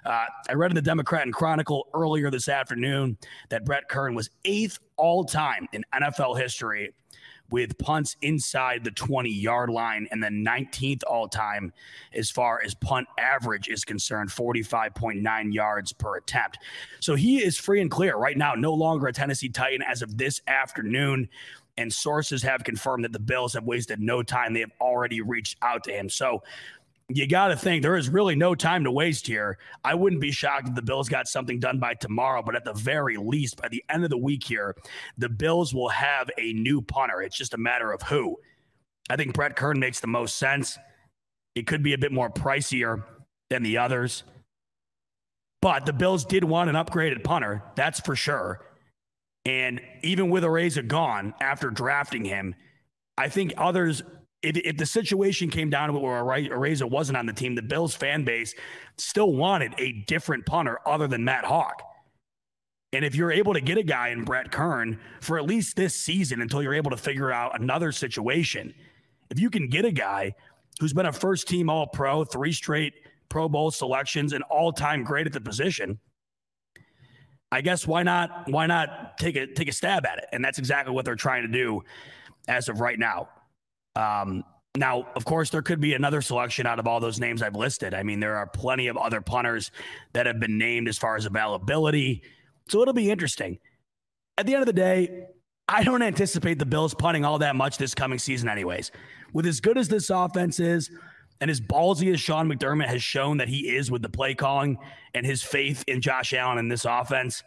Uh, 0.05 0.26
I 0.49 0.53
read 0.53 0.70
in 0.70 0.74
the 0.76 0.82
Democrat 0.82 1.22
and 1.22 1.32
Chronicle 1.32 1.89
earlier 1.95 2.30
this 2.30 2.49
afternoon 2.49 3.16
that 3.49 3.64
Brett 3.64 3.89
Kern 3.89 4.14
was 4.14 4.30
eighth 4.45 4.78
all 4.97 5.24
time 5.24 5.66
in 5.72 5.85
NFL 5.95 6.39
history 6.39 6.93
with 7.51 7.77
punts 7.79 8.17
inside 8.23 8.85
the 8.85 8.91
20 8.91 9.31
yard 9.31 9.71
line 9.71 10.09
and 10.11 10.23
the 10.23 10.29
19th 10.29 11.03
all 11.07 11.29
time 11.29 11.73
as 12.13 12.31
far 12.31 12.61
as 12.65 12.75
punt 12.75 13.07
average 13.19 13.69
is 13.69 13.85
concerned 13.85 14.31
45.9 14.31 15.53
yards 15.53 15.93
per 15.93 16.17
attempt. 16.17 16.59
So 17.01 17.15
he 17.15 17.43
is 17.43 17.59
free 17.59 17.81
and 17.81 17.91
clear 17.91 18.17
right 18.17 18.37
now, 18.37 18.55
no 18.55 18.73
longer 18.73 19.07
a 19.07 19.13
Tennessee 19.13 19.49
Titan 19.49 19.83
as 19.83 20.03
of 20.03 20.17
this 20.17 20.41
afternoon. 20.47 21.29
And 21.77 21.93
sources 21.93 22.43
have 22.45 22.63
confirmed 22.63 23.05
that 23.05 23.13
the 23.13 23.19
Bills 23.19 23.55
have 23.55 23.65
wasted 23.65 23.99
no 23.99 24.23
time. 24.23 24.55
They 24.55 24.61
have 24.61 24.71
already 24.81 25.21
reached 25.21 25.59
out 25.61 25.83
to 25.85 25.93
him. 25.93 26.09
So 26.09 26.45
you 27.09 27.27
got 27.27 27.49
to 27.49 27.57
think 27.57 27.83
there 27.83 27.97
is 27.97 28.09
really 28.09 28.35
no 28.35 28.55
time 28.55 28.85
to 28.85 28.91
waste 28.91 29.27
here. 29.27 29.59
I 29.85 29.95
wouldn't 29.95 30.23
be 30.23 30.33
shocked 30.33 30.69
if 30.69 30.75
the 30.75 30.83
Bills 30.83 31.09
got 31.09 31.29
something 31.29 31.61
done 31.61 31.79
by 31.79 31.95
tomorrow, 31.95 32.43
but 32.43 32.57
at 32.57 32.65
the 32.65 32.73
very 32.73 33.17
least, 33.17 33.61
by 33.61 33.69
the 33.69 33.85
end 33.91 34.05
of 34.05 34.11
the 34.11 34.19
week 34.19 34.45
here, 34.45 34.75
the 35.19 35.29
Bills 35.29 35.75
will 35.75 35.91
have 35.91 36.31
a 36.39 36.53
new 36.55 36.81
punter. 36.81 37.21
It's 37.21 37.37
just 37.37 37.55
a 37.55 37.59
matter 37.59 37.93
of 37.93 38.03
who. 38.03 38.37
I 39.11 39.17
think 39.17 39.35
Brett 39.35 39.55
Kern 39.55 39.79
makes 39.79 40.01
the 40.01 40.07
most 40.07 40.39
sense. 40.39 40.79
It 41.55 41.67
could 41.67 41.83
be 41.83 41.93
a 41.93 41.99
bit 41.99 42.11
more 42.11 42.31
pricier 42.31 43.05
than 43.51 43.63
the 43.63 43.77
others. 43.77 44.25
But 45.61 45.85
the 45.87 45.93
Bills 45.93 46.25
did 46.25 46.45
want 46.45 46.71
an 46.71 46.77
upgraded 46.77 47.23
punter, 47.23 47.63
that's 47.75 48.01
for 48.01 48.17
sure. 48.17 48.61
And 49.45 49.81
even 50.03 50.31
with 50.31 50.43
Araiza 50.43 50.87
gone 50.87 51.35
after 51.41 51.71
drafting 51.71 52.25
him, 52.25 52.55
I 53.19 53.29
think 53.29 53.53
others 53.59 54.03
if, 54.45 54.57
if 54.59 54.77
the 54.77 54.87
situation 54.87 55.49
came 55.49 55.71
down 55.71 55.89
to 55.89 55.99
where 55.99 56.23
Araiza 56.23 56.89
wasn't 56.89 57.17
on 57.17 57.27
the 57.27 57.33
team, 57.33 57.55
the 57.55 57.63
Bills 57.63 57.95
fan 57.95 58.25
base 58.25 58.55
still 58.99 59.33
wanted 59.33 59.75
a 59.79 59.93
different 60.07 60.45
punter 60.45 60.79
other 60.87 61.09
than 61.09 61.25
Matt 61.25 61.45
Haack. 61.45 61.81
And 62.93 63.05
if 63.05 63.15
you're 63.15 63.33
able 63.33 63.55
to 63.55 63.61
get 63.61 63.79
a 63.79 63.83
guy 63.83 64.11
in 64.11 64.23
Brett 64.23 64.53
Kern 64.53 65.01
for 65.21 65.39
at 65.39 65.47
least 65.47 65.77
this 65.77 65.97
season 65.97 66.43
until 66.43 66.63
you're 66.63 66.75
able 66.75 66.91
to 66.91 66.97
figure 66.97 67.33
out 67.33 67.59
another 67.61 67.91
situation, 67.91 68.73
if 69.31 69.41
you 69.41 69.51
can 69.51 69.69
get 69.69 69.85
a 69.85 69.91
guy 69.91 70.35
who's 70.79 70.93
been 70.93 71.07
a 71.07 71.13
first 71.13 71.49
team 71.49 71.69
All 71.69 71.87
Pro, 71.87 72.25
three 72.25 72.53
straight 72.53 72.95
Pro 73.31 73.49
Bowl 73.49 73.71
selections, 73.71 74.33
and 74.33 74.45
all 74.45 74.73
time 74.73 75.03
great 75.03 75.27
at 75.27 75.33
the 75.33 75.41
position, 75.41 75.99
I 77.51 77.63
guess 77.63 77.87
why 77.87 78.03
not? 78.03 78.45
Why 78.49 78.67
not 78.67 79.17
take 79.19 79.37
a 79.37 79.47
take 79.47 79.69
a 79.69 79.73
stab 79.73 80.07
at 80.07 80.19
it? 80.19 80.27
And 80.33 80.45
that's 80.45 80.59
exactly 80.59 80.95
what 80.95 81.05
they're 81.05 81.17
trying 81.17 81.43
to 81.43 81.49
do 81.49 81.83
as 82.47 82.69
of 82.69 82.81
right 82.81 82.99
now. 82.99 83.29
Um, 83.97 84.45
now, 84.77 85.07
of 85.15 85.25
course, 85.25 85.51
there 85.51 85.63
could 85.63 85.81
be 85.81 85.95
another 85.95 86.21
selection 86.21 86.67
out 86.67 86.79
of 86.79 86.89
all 86.89 86.99
those 86.99 87.21
names 87.21 87.43
I've 87.43 87.55
listed. 87.55 87.95
I 87.95 88.03
mean, 88.03 88.19
there 88.19 88.37
are 88.37 88.47
plenty 88.47 88.89
of 88.89 88.97
other 88.97 89.21
punters 89.21 89.71
that 90.15 90.27
have 90.27 90.41
been 90.41 90.59
named 90.59 90.89
as 90.89 90.99
far 90.99 91.17
as 91.17 91.27
availability. 91.27 92.23
So 92.69 92.83
it'll 92.83 92.95
be 92.95 93.11
interesting. 93.11 93.59
At 94.37 94.47
the 94.47 94.55
end 94.55 94.63
of 94.63 94.67
the 94.67 94.73
day, 94.73 95.27
I 95.69 95.85
don't 95.85 96.03
anticipate 96.03 96.59
the 96.59 96.67
Bills 96.67 96.93
punting 96.93 97.25
all 97.25 97.39
that 97.39 97.55
much 97.55 97.79
this 97.79 97.95
coming 97.95 98.19
season, 98.19 98.49
anyways. 98.49 98.91
With 99.33 99.47
as 99.47 99.61
good 99.61 99.79
as 99.79 99.89
this 99.89 100.11
offense 100.11 100.59
is, 100.59 100.91
and 101.41 101.51
as 101.51 101.61
ballsy 101.61 102.13
as 102.13 102.21
Sean 102.21 102.49
McDermott 102.49 102.87
has 102.87 103.03
shown 103.03 103.39
that 103.39 103.49
he 103.49 103.77
is 103.77 103.91
with 103.91 104.03
the 104.03 104.09
play 104.09 104.35
calling 104.35 104.79
and 105.15 105.25
his 105.25 105.43
faith 105.43 105.85
in 105.87 106.01
Josh 106.01 106.33
Allen 106.33 106.59
in 106.59 106.69
this 106.69 106.85
offense, 106.85 107.43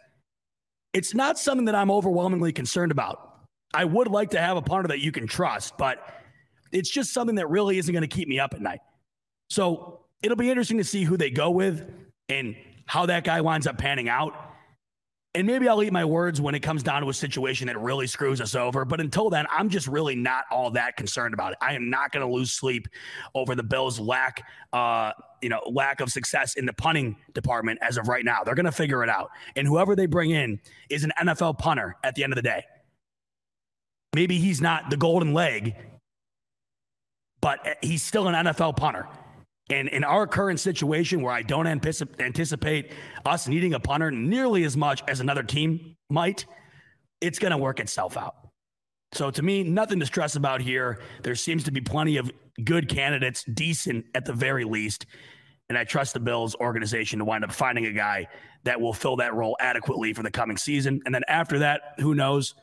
it's 0.92 1.14
not 1.14 1.38
something 1.38 1.66
that 1.66 1.74
I'm 1.74 1.90
overwhelmingly 1.90 2.52
concerned 2.52 2.92
about. 2.92 3.40
I 3.74 3.84
would 3.84 4.08
like 4.08 4.30
to 4.30 4.40
have 4.40 4.56
a 4.56 4.62
punter 4.62 4.88
that 4.88 5.00
you 5.00 5.12
can 5.12 5.26
trust, 5.26 5.76
but 5.76 6.17
it's 6.72 6.90
just 6.90 7.12
something 7.12 7.36
that 7.36 7.48
really 7.48 7.78
isn't 7.78 7.92
going 7.92 8.08
to 8.08 8.08
keep 8.08 8.28
me 8.28 8.38
up 8.38 8.54
at 8.54 8.60
night. 8.60 8.80
So 9.50 10.00
it'll 10.22 10.36
be 10.36 10.50
interesting 10.50 10.78
to 10.78 10.84
see 10.84 11.04
who 11.04 11.16
they 11.16 11.30
go 11.30 11.50
with 11.50 11.88
and 12.28 12.56
how 12.86 13.06
that 13.06 13.24
guy 13.24 13.40
winds 13.40 13.66
up 13.66 13.78
panning 13.78 14.08
out. 14.08 14.34
And 15.34 15.46
maybe 15.46 15.68
I'll 15.68 15.82
eat 15.82 15.92
my 15.92 16.04
words 16.04 16.40
when 16.40 16.54
it 16.54 16.60
comes 16.60 16.82
down 16.82 17.02
to 17.02 17.10
a 17.10 17.14
situation 17.14 17.66
that 17.66 17.78
really 17.78 18.06
screws 18.06 18.40
us 18.40 18.54
over. 18.54 18.84
But 18.84 19.00
until 19.00 19.28
then, 19.30 19.46
I'm 19.50 19.68
just 19.68 19.86
really 19.86 20.16
not 20.16 20.44
all 20.50 20.70
that 20.70 20.96
concerned 20.96 21.34
about 21.34 21.52
it. 21.52 21.58
I 21.60 21.74
am 21.74 21.90
not 21.90 22.12
going 22.12 22.26
to 22.26 22.32
lose 22.32 22.52
sleep 22.52 22.88
over 23.34 23.54
the 23.54 23.62
Bills' 23.62 24.00
lack, 24.00 24.42
uh, 24.72 25.12
you 25.42 25.50
know, 25.50 25.60
lack 25.70 26.00
of 26.00 26.10
success 26.10 26.54
in 26.54 26.64
the 26.64 26.72
punting 26.72 27.16
department 27.34 27.78
as 27.82 27.98
of 27.98 28.08
right 28.08 28.24
now. 28.24 28.42
They're 28.42 28.54
going 28.54 28.66
to 28.66 28.72
figure 28.72 29.04
it 29.04 29.10
out. 29.10 29.30
And 29.54 29.68
whoever 29.68 29.94
they 29.94 30.06
bring 30.06 30.30
in 30.30 30.60
is 30.88 31.04
an 31.04 31.12
NFL 31.20 31.58
punter 31.58 31.96
at 32.02 32.14
the 32.14 32.24
end 32.24 32.32
of 32.32 32.36
the 32.36 32.42
day. 32.42 32.64
Maybe 34.14 34.38
he's 34.38 34.60
not 34.62 34.88
the 34.90 34.96
golden 34.96 35.34
leg 35.34 35.76
but 37.40 37.66
eh, 37.66 37.74
he's 37.82 38.02
still 38.02 38.28
an 38.28 38.34
NFL 38.34 38.76
punter. 38.76 39.06
And 39.70 39.88
in 39.88 40.02
our 40.02 40.26
current 40.26 40.60
situation, 40.60 41.20
where 41.20 41.32
I 41.32 41.42
don't 41.42 41.66
anticipate 41.66 42.92
us 43.26 43.48
needing 43.48 43.74
a 43.74 43.80
punter 43.80 44.10
nearly 44.10 44.64
as 44.64 44.76
much 44.76 45.02
as 45.06 45.20
another 45.20 45.42
team 45.42 45.96
might, 46.08 46.46
it's 47.20 47.38
going 47.38 47.50
to 47.50 47.58
work 47.58 47.78
itself 47.78 48.16
out. 48.16 48.34
So 49.12 49.30
to 49.30 49.42
me, 49.42 49.62
nothing 49.62 50.00
to 50.00 50.06
stress 50.06 50.36
about 50.36 50.62
here. 50.62 51.00
There 51.22 51.34
seems 51.34 51.64
to 51.64 51.70
be 51.70 51.80
plenty 51.80 52.16
of 52.16 52.30
good 52.64 52.88
candidates, 52.88 53.44
decent 53.44 54.06
at 54.14 54.24
the 54.24 54.32
very 54.32 54.64
least. 54.64 55.06
And 55.68 55.76
I 55.76 55.84
trust 55.84 56.14
the 56.14 56.20
Bills 56.20 56.54
organization 56.56 57.18
to 57.18 57.24
wind 57.24 57.44
up 57.44 57.52
finding 57.52 57.86
a 57.86 57.92
guy 57.92 58.28
that 58.64 58.80
will 58.80 58.94
fill 58.94 59.16
that 59.16 59.34
role 59.34 59.56
adequately 59.60 60.14
for 60.14 60.22
the 60.22 60.30
coming 60.30 60.56
season. 60.56 61.00
And 61.04 61.14
then 61.14 61.22
after 61.28 61.58
that, 61.60 61.94
who 61.98 62.14
knows? 62.14 62.54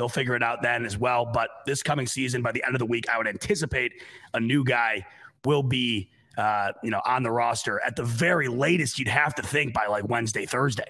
They'll 0.00 0.08
figure 0.08 0.34
it 0.34 0.42
out 0.42 0.62
then 0.62 0.86
as 0.86 0.96
well. 0.96 1.26
But 1.26 1.50
this 1.66 1.82
coming 1.82 2.06
season, 2.06 2.40
by 2.40 2.52
the 2.52 2.64
end 2.64 2.74
of 2.74 2.78
the 2.78 2.86
week, 2.86 3.06
I 3.10 3.18
would 3.18 3.26
anticipate 3.26 3.92
a 4.32 4.40
new 4.40 4.64
guy 4.64 5.04
will 5.44 5.62
be, 5.62 6.08
uh, 6.38 6.72
you 6.82 6.90
know, 6.90 7.02
on 7.04 7.22
the 7.22 7.30
roster 7.30 7.82
at 7.84 7.96
the 7.96 8.02
very 8.02 8.48
latest. 8.48 8.98
You'd 8.98 9.08
have 9.08 9.34
to 9.34 9.42
think 9.42 9.74
by 9.74 9.88
like 9.88 10.08
Wednesday, 10.08 10.46
Thursday. 10.46 10.86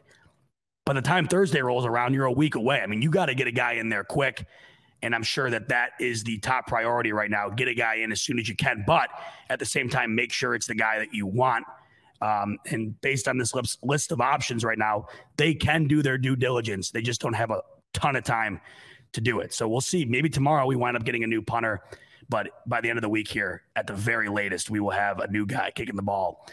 By 0.86 0.92
the 0.92 1.02
time 1.02 1.26
Thursday 1.26 1.60
rolls 1.60 1.86
around, 1.86 2.14
you're 2.14 2.26
a 2.26 2.30
week 2.30 2.54
away. 2.54 2.82
I 2.82 2.86
mean, 2.86 3.02
you 3.02 3.10
got 3.10 3.26
to 3.26 3.34
get 3.34 3.48
a 3.48 3.50
guy 3.52 3.72
in 3.72 3.88
there 3.88 4.04
quick. 4.04 4.46
And 5.02 5.12
I'm 5.12 5.24
sure 5.24 5.50
that 5.50 5.70
that 5.70 5.90
is 5.98 6.22
the 6.22 6.38
top 6.38 6.68
priority 6.68 7.10
right 7.10 7.30
now. 7.32 7.48
Get 7.48 7.66
a 7.66 7.74
guy 7.74 7.96
in 7.96 8.12
as 8.12 8.20
soon 8.20 8.38
as 8.38 8.48
you 8.48 8.54
can, 8.54 8.84
but 8.86 9.08
at 9.48 9.58
the 9.58 9.66
same 9.66 9.88
time, 9.88 10.14
make 10.14 10.32
sure 10.32 10.54
it's 10.54 10.68
the 10.68 10.76
guy 10.76 11.00
that 11.00 11.12
you 11.12 11.26
want. 11.26 11.64
Um, 12.22 12.58
and 12.70 13.00
based 13.00 13.26
on 13.26 13.38
this 13.38 13.54
list 13.82 14.12
of 14.12 14.20
options 14.20 14.62
right 14.62 14.78
now, 14.78 15.08
they 15.36 15.52
can 15.52 15.88
do 15.88 16.00
their 16.00 16.16
due 16.16 16.36
diligence. 16.36 16.92
They 16.92 17.02
just 17.02 17.20
don't 17.20 17.32
have 17.32 17.50
a 17.50 17.62
ton 17.92 18.14
of 18.14 18.22
time 18.22 18.60
to 19.12 19.20
do 19.20 19.40
it. 19.40 19.52
So 19.52 19.68
we'll 19.68 19.80
see. 19.80 20.04
Maybe 20.04 20.28
tomorrow 20.28 20.66
we 20.66 20.76
wind 20.76 20.96
up 20.96 21.04
getting 21.04 21.24
a 21.24 21.26
new 21.26 21.42
punter, 21.42 21.80
but 22.28 22.48
by 22.66 22.80
the 22.80 22.88
end 22.88 22.98
of 22.98 23.02
the 23.02 23.08
week 23.08 23.28
here, 23.28 23.62
at 23.76 23.86
the 23.86 23.94
very 23.94 24.28
latest, 24.28 24.70
we 24.70 24.80
will 24.80 24.90
have 24.90 25.18
a 25.18 25.30
new 25.30 25.46
guy 25.46 25.70
kicking 25.74 25.96
the 25.96 26.02
ball 26.02 26.48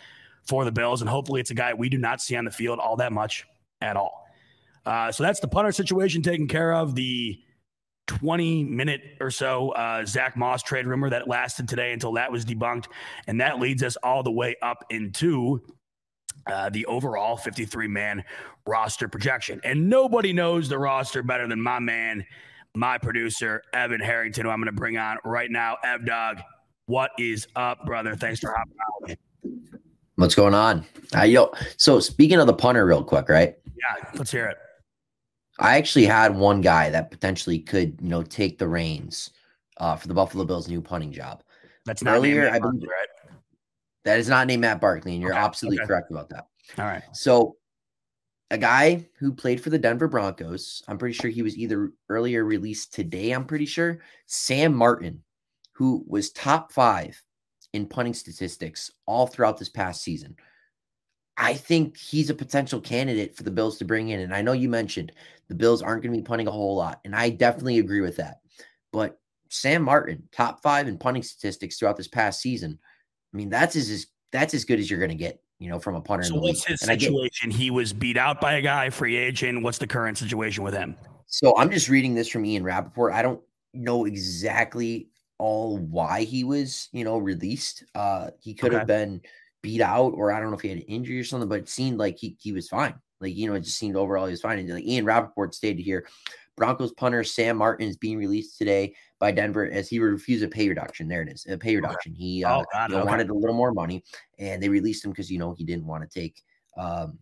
for 0.47 0.65
the 0.65 0.71
Bills, 0.71 1.01
and 1.01 1.09
hopefully 1.09 1.41
it's 1.41 1.51
a 1.51 1.55
guy 1.55 1.73
we 1.73 1.89
do 1.89 1.97
not 1.97 2.21
see 2.21 2.35
on 2.35 2.45
the 2.45 2.51
field 2.51 2.79
all 2.79 2.95
that 2.95 3.11
much 3.11 3.45
at 3.81 3.97
all. 3.97 4.25
Uh, 4.85 5.11
so 5.11 5.21
that's 5.23 5.41
the 5.41 5.47
punter 5.47 5.71
situation 5.71 6.21
taken 6.21 6.47
care 6.47 6.73
of. 6.73 6.95
The 6.95 7.37
20 8.07 8.63
minute 8.63 9.01
or 9.19 9.29
so 9.29 9.71
uh, 9.71 10.05
Zach 10.05 10.37
Moss 10.37 10.63
trade 10.63 10.87
rumor 10.87 11.09
that 11.09 11.27
lasted 11.27 11.67
today 11.67 11.91
until 11.91 12.13
that 12.13 12.31
was 12.31 12.45
debunked. 12.45 12.85
And 13.27 13.39
that 13.41 13.59
leads 13.59 13.83
us 13.83 13.97
all 13.97 14.23
the 14.23 14.31
way 14.31 14.55
up 14.61 14.85
into 14.89 15.61
uh, 16.47 16.69
the 16.69 16.85
overall 16.85 17.35
53 17.35 17.87
man 17.87 18.23
roster 18.65 19.07
projection. 19.07 19.59
And 19.63 19.89
nobody 19.89 20.31
knows 20.33 20.69
the 20.69 20.79
roster 20.79 21.21
better 21.21 21.47
than 21.47 21.61
my 21.61 21.79
man, 21.79 22.25
my 22.75 22.97
producer, 22.97 23.61
Evan 23.73 23.99
Harrington, 23.99 24.45
who 24.45 24.51
I'm 24.51 24.59
going 24.59 24.67
to 24.67 24.71
bring 24.71 24.97
on 24.97 25.17
right 25.23 25.49
now. 25.49 25.77
Ev 25.83 26.05
Dog, 26.05 26.39
what 26.85 27.11
is 27.17 27.47
up, 27.55 27.85
brother? 27.85 28.15
Thanks 28.15 28.39
for 28.39 28.53
hopping 28.55 29.11
out. 29.11 29.17
What's 30.15 30.35
going 30.35 30.53
on? 30.53 30.85
Uh, 31.15 31.23
yo, 31.23 31.51
so 31.77 31.99
speaking 31.99 32.39
of 32.39 32.47
the 32.47 32.53
punter, 32.53 32.85
real 32.85 33.03
quick, 33.03 33.29
right? 33.29 33.55
Yeah, 33.65 34.09
let's 34.15 34.31
hear 34.31 34.47
it. 34.47 34.57
I 35.59 35.77
actually 35.77 36.05
had 36.05 36.35
one 36.35 36.61
guy 36.61 36.89
that 36.89 37.11
potentially 37.11 37.59
could, 37.59 37.97
you 38.01 38.09
know, 38.09 38.23
take 38.23 38.57
the 38.57 38.67
reins 38.67 39.31
uh, 39.77 39.95
for 39.95 40.07
the 40.07 40.13
Buffalo 40.13 40.43
Bills' 40.43 40.67
new 40.67 40.81
punting 40.81 41.11
job. 41.11 41.43
That's 41.85 42.03
not 42.03 42.15
earlier. 42.15 42.49
I 42.49 42.59
believe 42.59 42.83
right? 42.83 43.33
that 44.05 44.19
is 44.19 44.29
not 44.29 44.47
named 44.47 44.61
Matt 44.61 44.81
Barkley, 44.81 45.13
and 45.13 45.21
you're 45.21 45.33
okay, 45.33 45.39
absolutely 45.39 45.79
okay. 45.79 45.87
correct 45.87 46.11
about 46.11 46.29
that. 46.29 46.47
All 46.77 46.85
right. 46.85 47.03
So, 47.13 47.55
a 48.49 48.57
guy 48.57 49.05
who 49.19 49.33
played 49.33 49.61
for 49.61 49.69
the 49.69 49.77
Denver 49.77 50.07
Broncos, 50.07 50.81
I'm 50.87 50.97
pretty 50.97 51.13
sure 51.13 51.29
he 51.29 51.41
was 51.41 51.57
either 51.57 51.91
earlier 52.09 52.45
released 52.45 52.93
today. 52.93 53.31
I'm 53.31 53.45
pretty 53.45 53.65
sure 53.65 53.99
Sam 54.25 54.73
Martin, 54.73 55.23
who 55.73 56.03
was 56.07 56.31
top 56.31 56.71
five 56.71 57.21
in 57.73 57.87
punting 57.87 58.13
statistics 58.13 58.89
all 59.05 59.27
throughout 59.27 59.57
this 59.57 59.69
past 59.69 60.01
season. 60.01 60.35
I 61.35 61.53
think 61.53 61.97
he's 61.97 62.29
a 62.29 62.35
potential 62.35 62.81
candidate 62.81 63.35
for 63.35 63.43
the 63.43 63.51
Bills 63.51 63.77
to 63.77 63.85
bring 63.85 64.09
in. 64.09 64.21
And 64.21 64.33
I 64.33 64.41
know 64.41 64.53
you 64.53 64.69
mentioned 64.69 65.11
the 65.49 65.55
Bills 65.55 65.83
aren't 65.83 66.01
going 66.01 66.13
to 66.13 66.19
be 66.19 66.25
punting 66.25 66.47
a 66.47 66.51
whole 66.51 66.75
lot. 66.75 66.99
And 67.05 67.15
I 67.15 67.29
definitely 67.29 67.77
agree 67.77 68.01
with 68.01 68.15
that. 68.17 68.37
But 68.91 69.19
Sam 69.49 69.83
Martin, 69.83 70.27
top 70.31 70.63
five 70.63 70.87
in 70.87 70.97
punting 70.97 71.23
statistics 71.23 71.77
throughout 71.77 71.97
this 71.97 72.07
past 72.07 72.41
season. 72.41 72.79
I 73.33 73.37
mean, 73.37 73.49
that's 73.49 73.75
as 73.75 74.07
that's 74.31 74.53
as 74.53 74.65
good 74.65 74.79
as 74.79 74.89
you're 74.89 74.99
going 74.99 75.09
to 75.09 75.15
get, 75.15 75.41
you 75.59 75.69
know, 75.69 75.79
from 75.79 75.95
a 75.95 76.01
punter. 76.01 76.23
So 76.23 76.35
what's 76.35 76.65
his 76.65 76.81
and 76.81 77.01
situation? 77.01 77.49
Get, 77.49 77.59
he 77.59 77.71
was 77.71 77.93
beat 77.93 78.17
out 78.17 78.39
by 78.39 78.53
a 78.53 78.61
guy, 78.61 78.89
free 78.89 79.15
agent. 79.15 79.63
What's 79.63 79.77
the 79.77 79.87
current 79.87 80.17
situation 80.17 80.63
with 80.63 80.73
him? 80.73 80.95
So 81.25 81.57
I'm 81.57 81.71
just 81.71 81.89
reading 81.89 82.15
this 82.15 82.29
from 82.29 82.45
Ian 82.45 82.63
Rapoport. 82.63 83.13
I 83.13 83.21
don't 83.21 83.41
know 83.73 84.05
exactly 84.05 85.09
all 85.39 85.77
why 85.77 86.23
he 86.23 86.43
was, 86.43 86.89
you 86.91 87.03
know, 87.03 87.17
released. 87.17 87.83
Uh, 87.95 88.29
he 88.39 88.53
could 88.53 88.69
okay. 88.69 88.79
have 88.79 88.87
been 88.87 89.21
beat 89.61 89.81
out, 89.81 90.13
or 90.13 90.31
I 90.31 90.39
don't 90.39 90.49
know 90.49 90.55
if 90.55 90.61
he 90.61 90.69
had 90.69 90.77
an 90.77 90.83
injury 90.83 91.19
or 91.19 91.23
something, 91.23 91.49
but 91.49 91.59
it 91.59 91.69
seemed 91.69 91.97
like 91.97 92.17
he, 92.17 92.35
he 92.39 92.51
was 92.51 92.69
fine. 92.69 92.95
Like, 93.19 93.35
you 93.35 93.49
know, 93.49 93.55
it 93.55 93.61
just 93.61 93.77
seemed 93.77 93.95
overall 93.95 94.25
he 94.25 94.31
was 94.31 94.41
fine. 94.41 94.59
And 94.59 94.69
like 94.69 94.83
Ian 94.83 95.05
Rapoport 95.05 95.55
stated 95.55 95.81
here, 95.81 96.07
Broncos 96.55 96.91
punter 96.93 97.23
Sam 97.23 97.57
Martin 97.57 97.87
is 97.87 97.97
being 97.97 98.17
released 98.17 98.57
today 98.57 98.95
by 99.19 99.31
Denver 99.31 99.69
as 99.69 99.89
he 99.89 99.99
refused 99.99 100.43
a 100.43 100.47
pay 100.47 100.69
reduction. 100.69 101.07
There 101.07 101.21
it 101.21 101.29
is, 101.29 101.45
a 101.49 101.57
pay 101.57 101.75
reduction. 101.75 102.13
He 102.13 102.43
uh, 102.43 102.59
oh, 102.59 102.65
God, 102.71 102.89
you 102.89 102.95
know, 102.95 103.01
okay. 103.01 103.09
wanted 103.09 103.29
a 103.29 103.33
little 103.33 103.55
more 103.55 103.73
money, 103.73 104.03
and 104.39 104.61
they 104.61 104.69
released 104.69 105.03
him 105.03 105.11
because 105.11 105.31
you 105.31 105.39
know 105.39 105.53
he 105.53 105.63
didn't 105.63 105.85
want 105.85 106.09
to 106.09 106.19
take, 106.19 106.41
um, 106.77 107.17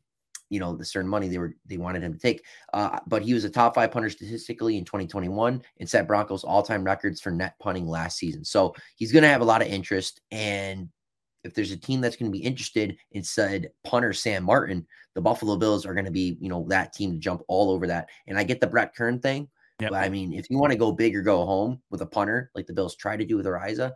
you 0.49 0.59
know, 0.59 0.75
the 0.75 0.85
certain 0.85 1.09
money 1.09 1.27
they 1.27 1.37
were 1.37 1.55
they 1.65 1.77
wanted 1.77 2.03
him 2.03 2.13
to 2.13 2.19
take. 2.19 2.43
Uh, 2.73 2.99
but 3.07 3.21
he 3.21 3.33
was 3.33 3.45
a 3.45 3.49
top 3.49 3.75
five 3.75 3.91
punter 3.91 4.09
statistically 4.09 4.77
in 4.77 4.85
2021 4.85 5.61
and 5.79 5.89
set 5.89 6.07
Broncos 6.07 6.43
all 6.43 6.63
time 6.63 6.83
records 6.83 7.21
for 7.21 7.31
net 7.31 7.55
punting 7.59 7.87
last 7.87 8.17
season. 8.17 8.43
So 8.43 8.75
he's 8.95 9.11
going 9.11 9.23
to 9.23 9.29
have 9.29 9.41
a 9.41 9.45
lot 9.45 9.61
of 9.61 9.67
interest, 9.67 10.21
and 10.31 10.89
if 11.45 11.53
there's 11.53 11.71
a 11.71 11.77
team 11.77 12.01
that's 12.01 12.15
going 12.15 12.31
to 12.31 12.37
be 12.37 12.43
interested 12.43 12.97
in 13.11 13.23
said 13.23 13.69
punter 13.83 14.13
Sam 14.13 14.43
Martin, 14.43 14.85
the 15.13 15.21
Buffalo 15.21 15.55
Bills 15.55 15.85
are 15.85 15.93
going 15.93 16.05
to 16.05 16.11
be, 16.11 16.37
you 16.41 16.49
know, 16.49 16.65
that 16.69 16.91
team 16.91 17.11
to 17.11 17.19
jump 17.19 17.43
all 17.47 17.69
over 17.69 17.85
that. 17.87 18.09
And 18.27 18.37
I 18.37 18.43
get 18.43 18.59
the 18.59 18.67
Brett 18.67 18.95
Kern 18.95 19.19
thing, 19.19 19.47
yep. 19.79 19.91
but 19.91 20.03
I 20.03 20.09
mean, 20.09 20.33
if 20.33 20.49
you 20.49 20.57
want 20.57 20.71
to 20.71 20.77
go 20.77 20.91
big 20.91 21.15
or 21.15 21.21
go 21.21 21.45
home 21.45 21.81
with 21.89 22.01
a 22.01 22.05
punter, 22.05 22.51
like 22.55 22.67
the 22.67 22.73
Bills 22.73 22.95
try 22.95 23.17
to 23.17 23.25
do 23.25 23.37
with 23.37 23.45
Araiza, 23.45 23.91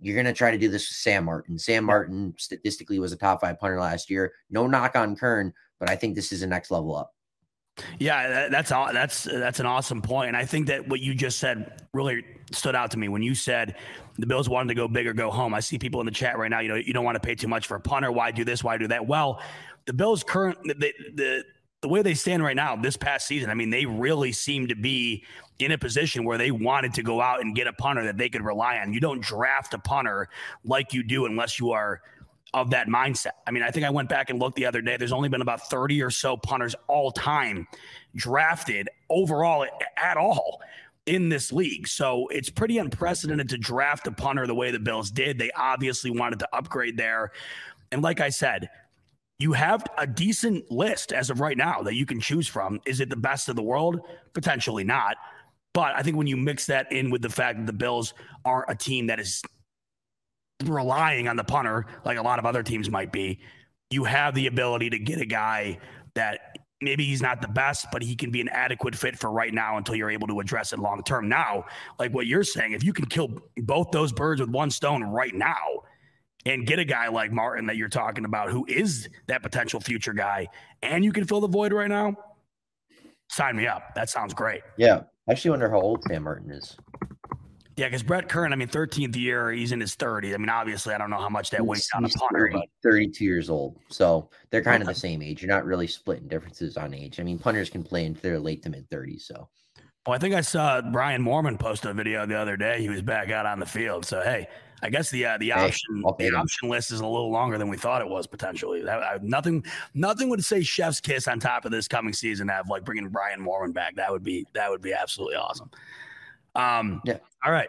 you're 0.00 0.14
going 0.14 0.26
to 0.26 0.32
try 0.32 0.50
to 0.50 0.58
do 0.58 0.68
this 0.68 0.88
with 0.88 0.96
Sam 0.96 1.24
Martin. 1.24 1.58
Sam 1.58 1.84
Martin 1.84 2.34
statistically 2.38 2.98
was 2.98 3.12
a 3.12 3.16
top 3.16 3.40
five 3.40 3.58
punter 3.58 3.80
last 3.80 4.10
year. 4.10 4.32
No 4.50 4.66
knock 4.66 4.96
on 4.96 5.16
Kern, 5.16 5.52
but 5.80 5.90
I 5.90 5.96
think 5.96 6.14
this 6.14 6.32
is 6.32 6.42
a 6.42 6.46
next 6.46 6.70
level 6.70 6.94
up. 6.94 7.14
Yeah, 7.98 8.48
that's 8.48 8.70
that's 8.70 9.24
that's 9.24 9.60
an 9.60 9.66
awesome 9.66 10.02
point, 10.02 10.28
and 10.28 10.36
I 10.36 10.44
think 10.44 10.66
that 10.66 10.88
what 10.88 10.98
you 10.98 11.14
just 11.14 11.38
said 11.38 11.86
really 11.92 12.24
stood 12.50 12.74
out 12.74 12.90
to 12.92 12.98
me 12.98 13.08
when 13.08 13.22
you 13.22 13.36
said 13.36 13.76
the 14.18 14.26
Bills 14.26 14.48
wanted 14.48 14.68
to 14.68 14.74
go 14.74 14.88
big 14.88 15.06
or 15.06 15.12
go 15.12 15.30
home. 15.30 15.54
I 15.54 15.60
see 15.60 15.78
people 15.78 16.00
in 16.00 16.06
the 16.06 16.12
chat 16.12 16.38
right 16.38 16.50
now. 16.50 16.58
You 16.58 16.68
know, 16.68 16.74
you 16.74 16.92
don't 16.92 17.04
want 17.04 17.14
to 17.14 17.20
pay 17.20 17.36
too 17.36 17.46
much 17.46 17.66
for 17.66 17.76
a 17.76 17.80
punter. 17.80 18.10
Why 18.10 18.32
do 18.32 18.44
this? 18.44 18.64
Why 18.64 18.78
do 18.78 18.88
that? 18.88 19.06
Well, 19.06 19.40
the 19.86 19.92
Bills' 19.92 20.24
current 20.24 20.58
the 20.64 20.92
the 21.14 21.44
the 21.80 21.88
way 21.88 22.02
they 22.02 22.14
stand 22.14 22.42
right 22.42 22.56
now, 22.56 22.74
this 22.76 22.96
past 22.96 23.26
season, 23.26 23.50
I 23.50 23.54
mean, 23.54 23.70
they 23.70 23.86
really 23.86 24.32
seem 24.32 24.66
to 24.68 24.74
be 24.74 25.24
in 25.58 25.72
a 25.72 25.78
position 25.78 26.24
where 26.24 26.38
they 26.38 26.50
wanted 26.50 26.94
to 26.94 27.02
go 27.02 27.20
out 27.20 27.40
and 27.40 27.54
get 27.54 27.66
a 27.66 27.72
punter 27.72 28.04
that 28.04 28.16
they 28.16 28.28
could 28.28 28.42
rely 28.42 28.78
on. 28.78 28.92
You 28.92 29.00
don't 29.00 29.20
draft 29.20 29.74
a 29.74 29.78
punter 29.78 30.28
like 30.64 30.92
you 30.92 31.02
do 31.02 31.26
unless 31.26 31.58
you 31.58 31.72
are 31.72 32.00
of 32.54 32.70
that 32.70 32.88
mindset. 32.88 33.32
I 33.46 33.50
mean, 33.50 33.62
I 33.62 33.70
think 33.70 33.84
I 33.84 33.90
went 33.90 34.08
back 34.08 34.30
and 34.30 34.38
looked 34.38 34.56
the 34.56 34.66
other 34.66 34.80
day. 34.80 34.96
There's 34.96 35.12
only 35.12 35.28
been 35.28 35.42
about 35.42 35.68
30 35.68 36.02
or 36.02 36.10
so 36.10 36.36
punters 36.36 36.74
all 36.86 37.12
time 37.12 37.66
drafted 38.16 38.88
overall 39.10 39.66
at 39.96 40.16
all 40.16 40.60
in 41.06 41.28
this 41.28 41.52
league. 41.52 41.86
So 41.86 42.26
it's 42.28 42.50
pretty 42.50 42.78
unprecedented 42.78 43.48
to 43.50 43.58
draft 43.58 44.06
a 44.06 44.12
punter 44.12 44.46
the 44.46 44.54
way 44.54 44.70
the 44.70 44.78
Bills 44.78 45.10
did. 45.10 45.38
They 45.38 45.50
obviously 45.52 46.10
wanted 46.10 46.38
to 46.40 46.48
upgrade 46.52 46.96
there. 46.96 47.32
And 47.92 48.02
like 48.02 48.20
I 48.20 48.30
said, 48.30 48.68
you 49.38 49.52
have 49.52 49.84
a 49.96 50.06
decent 50.06 50.70
list 50.70 51.12
as 51.12 51.30
of 51.30 51.40
right 51.40 51.56
now 51.56 51.82
that 51.82 51.94
you 51.94 52.04
can 52.04 52.20
choose 52.20 52.48
from. 52.48 52.80
Is 52.84 53.00
it 53.00 53.08
the 53.08 53.16
best 53.16 53.48
of 53.48 53.56
the 53.56 53.62
world? 53.62 54.00
Potentially 54.32 54.84
not. 54.84 55.16
But 55.74 55.94
I 55.94 56.02
think 56.02 56.16
when 56.16 56.26
you 56.26 56.36
mix 56.36 56.66
that 56.66 56.90
in 56.90 57.10
with 57.10 57.22
the 57.22 57.28
fact 57.28 57.58
that 57.58 57.66
the 57.66 57.72
Bills 57.72 58.14
aren't 58.44 58.68
a 58.68 58.74
team 58.74 59.06
that 59.06 59.20
is 59.20 59.42
relying 60.64 61.28
on 61.28 61.36
the 61.36 61.44
punter 61.44 61.86
like 62.04 62.18
a 62.18 62.22
lot 62.22 62.40
of 62.40 62.46
other 62.46 62.64
teams 62.64 62.90
might 62.90 63.12
be, 63.12 63.40
you 63.90 64.02
have 64.02 64.34
the 64.34 64.48
ability 64.48 64.90
to 64.90 64.98
get 64.98 65.20
a 65.20 65.26
guy 65.26 65.78
that 66.14 66.58
maybe 66.80 67.04
he's 67.04 67.22
not 67.22 67.40
the 67.40 67.48
best, 67.48 67.86
but 67.92 68.02
he 68.02 68.16
can 68.16 68.32
be 68.32 68.40
an 68.40 68.48
adequate 68.48 68.96
fit 68.96 69.16
for 69.16 69.30
right 69.30 69.54
now 69.54 69.76
until 69.76 69.94
you're 69.94 70.10
able 70.10 70.26
to 70.26 70.40
address 70.40 70.72
it 70.72 70.80
long 70.80 71.02
term. 71.04 71.28
Now, 71.28 71.64
like 72.00 72.12
what 72.12 72.26
you're 72.26 72.42
saying, 72.42 72.72
if 72.72 72.82
you 72.82 72.92
can 72.92 73.06
kill 73.06 73.40
both 73.58 73.92
those 73.92 74.12
birds 74.12 74.40
with 74.40 74.50
one 74.50 74.70
stone 74.70 75.04
right 75.04 75.34
now 75.34 75.84
and 76.48 76.66
get 76.66 76.78
a 76.78 76.84
guy 76.84 77.08
like 77.08 77.30
Martin 77.30 77.66
that 77.66 77.76
you're 77.76 77.88
talking 77.88 78.24
about 78.24 78.50
who 78.50 78.64
is 78.66 79.08
that 79.26 79.42
potential 79.42 79.80
future 79.80 80.14
guy, 80.14 80.48
and 80.82 81.04
you 81.04 81.12
can 81.12 81.24
fill 81.24 81.40
the 81.40 81.48
void 81.48 81.72
right 81.72 81.88
now, 81.88 82.16
sign 83.30 83.54
me 83.56 83.66
up. 83.66 83.94
That 83.94 84.08
sounds 84.08 84.32
great. 84.32 84.62
Yeah. 84.76 85.02
I 85.28 85.32
actually 85.32 85.50
wonder 85.50 85.68
how 85.68 85.80
old 85.80 86.02
Sam 86.04 86.22
Martin 86.22 86.50
is. 86.50 86.74
Yeah, 87.76 87.86
because 87.86 88.02
Brett 88.02 88.28
Kern, 88.28 88.52
I 88.52 88.56
mean, 88.56 88.66
13th 88.66 89.14
year, 89.14 89.52
he's 89.52 89.70
in 89.72 89.80
his 89.80 89.94
30s. 89.94 90.34
I 90.34 90.38
mean, 90.38 90.48
obviously, 90.48 90.94
I 90.94 90.98
don't 90.98 91.10
know 91.10 91.20
how 91.20 91.28
much 91.28 91.50
that 91.50 91.64
weighs 91.64 91.88
on 91.94 92.04
a 92.04 92.08
punter. 92.08 92.50
30, 92.50 92.70
32 92.82 93.24
years 93.24 93.50
old. 93.50 93.78
So 93.88 94.30
they're 94.50 94.64
kind 94.64 94.82
of 94.82 94.88
the 94.88 94.94
same 94.94 95.22
age. 95.22 95.42
You're 95.42 95.52
not 95.52 95.64
really 95.64 95.86
splitting 95.86 96.26
differences 96.26 96.76
on 96.76 96.92
age. 96.92 97.20
I 97.20 97.22
mean, 97.22 97.38
punters 97.38 97.70
can 97.70 97.84
play 97.84 98.04
into 98.06 98.20
their 98.20 98.40
late 98.40 98.62
to 98.64 98.70
mid 98.70 98.88
30s. 98.90 99.22
So. 99.22 99.48
Well, 100.06 100.16
I 100.16 100.18
think 100.18 100.34
I 100.34 100.40
saw 100.40 100.80
Brian 100.80 101.22
Moorman 101.22 101.58
post 101.58 101.84
a 101.84 101.92
video 101.92 102.26
the 102.26 102.36
other 102.36 102.56
day. 102.56 102.80
He 102.80 102.88
was 102.88 103.02
back 103.02 103.30
out 103.30 103.46
on 103.46 103.60
the 103.60 103.66
field. 103.66 104.06
So, 104.06 104.22
hey, 104.22 104.48
I 104.82 104.90
guess 104.90 105.10
the 105.10 105.26
uh, 105.26 105.38
the 105.38 105.50
hey, 105.50 105.66
option 105.66 106.02
the 106.18 106.34
option 106.34 106.68
list 106.68 106.92
is 106.92 107.00
a 107.00 107.06
little 107.06 107.30
longer 107.30 107.58
than 107.58 107.68
we 107.68 107.76
thought 107.76 108.00
it 108.00 108.08
was 108.08 108.26
potentially. 108.26 108.82
That, 108.82 109.02
I, 109.02 109.18
nothing 109.22 109.64
nothing 109.94 110.28
would 110.28 110.44
say 110.44 110.62
chef's 110.62 111.00
kiss 111.00 111.26
on 111.28 111.40
top 111.40 111.64
of 111.64 111.70
this 111.70 111.88
coming 111.88 112.12
season. 112.12 112.48
Have 112.48 112.68
like 112.68 112.84
bringing 112.84 113.08
Brian 113.08 113.40
Moorman 113.40 113.72
back. 113.72 113.96
That 113.96 114.10
would 114.10 114.22
be 114.22 114.46
that 114.54 114.70
would 114.70 114.82
be 114.82 114.92
absolutely 114.92 115.36
awesome. 115.36 115.70
Um, 116.54 117.00
yeah. 117.04 117.18
All 117.44 117.52
right. 117.52 117.68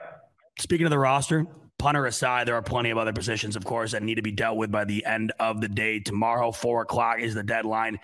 Speaking 0.57 0.85
of 0.85 0.91
the 0.91 0.99
roster, 0.99 1.45
punter 1.77 2.05
aside, 2.05 2.47
there 2.47 2.55
are 2.55 2.61
plenty 2.61 2.91
of 2.91 2.97
other 2.97 3.13
positions, 3.13 3.55
of 3.55 3.65
course, 3.65 3.93
that 3.93 4.03
need 4.03 4.15
to 4.15 4.21
be 4.21 4.31
dealt 4.31 4.57
with 4.57 4.71
by 4.71 4.83
the 4.83 5.03
end 5.05 5.31
of 5.39 5.61
the 5.61 5.69
day. 5.69 5.99
Tomorrow, 5.99 6.51
four 6.51 6.81
o'clock 6.81 7.19
is 7.19 7.33
the 7.33 7.43
deadline 7.43 7.99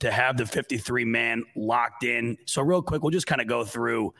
to 0.00 0.12
have 0.12 0.36
the 0.36 0.46
53 0.46 1.04
man 1.04 1.42
locked 1.56 2.04
in. 2.04 2.36
So, 2.44 2.62
real 2.62 2.82
quick, 2.82 3.02
we'll 3.02 3.10
just 3.10 3.26
kind 3.26 3.40
of 3.40 3.48
go 3.48 3.64
through 3.64 4.14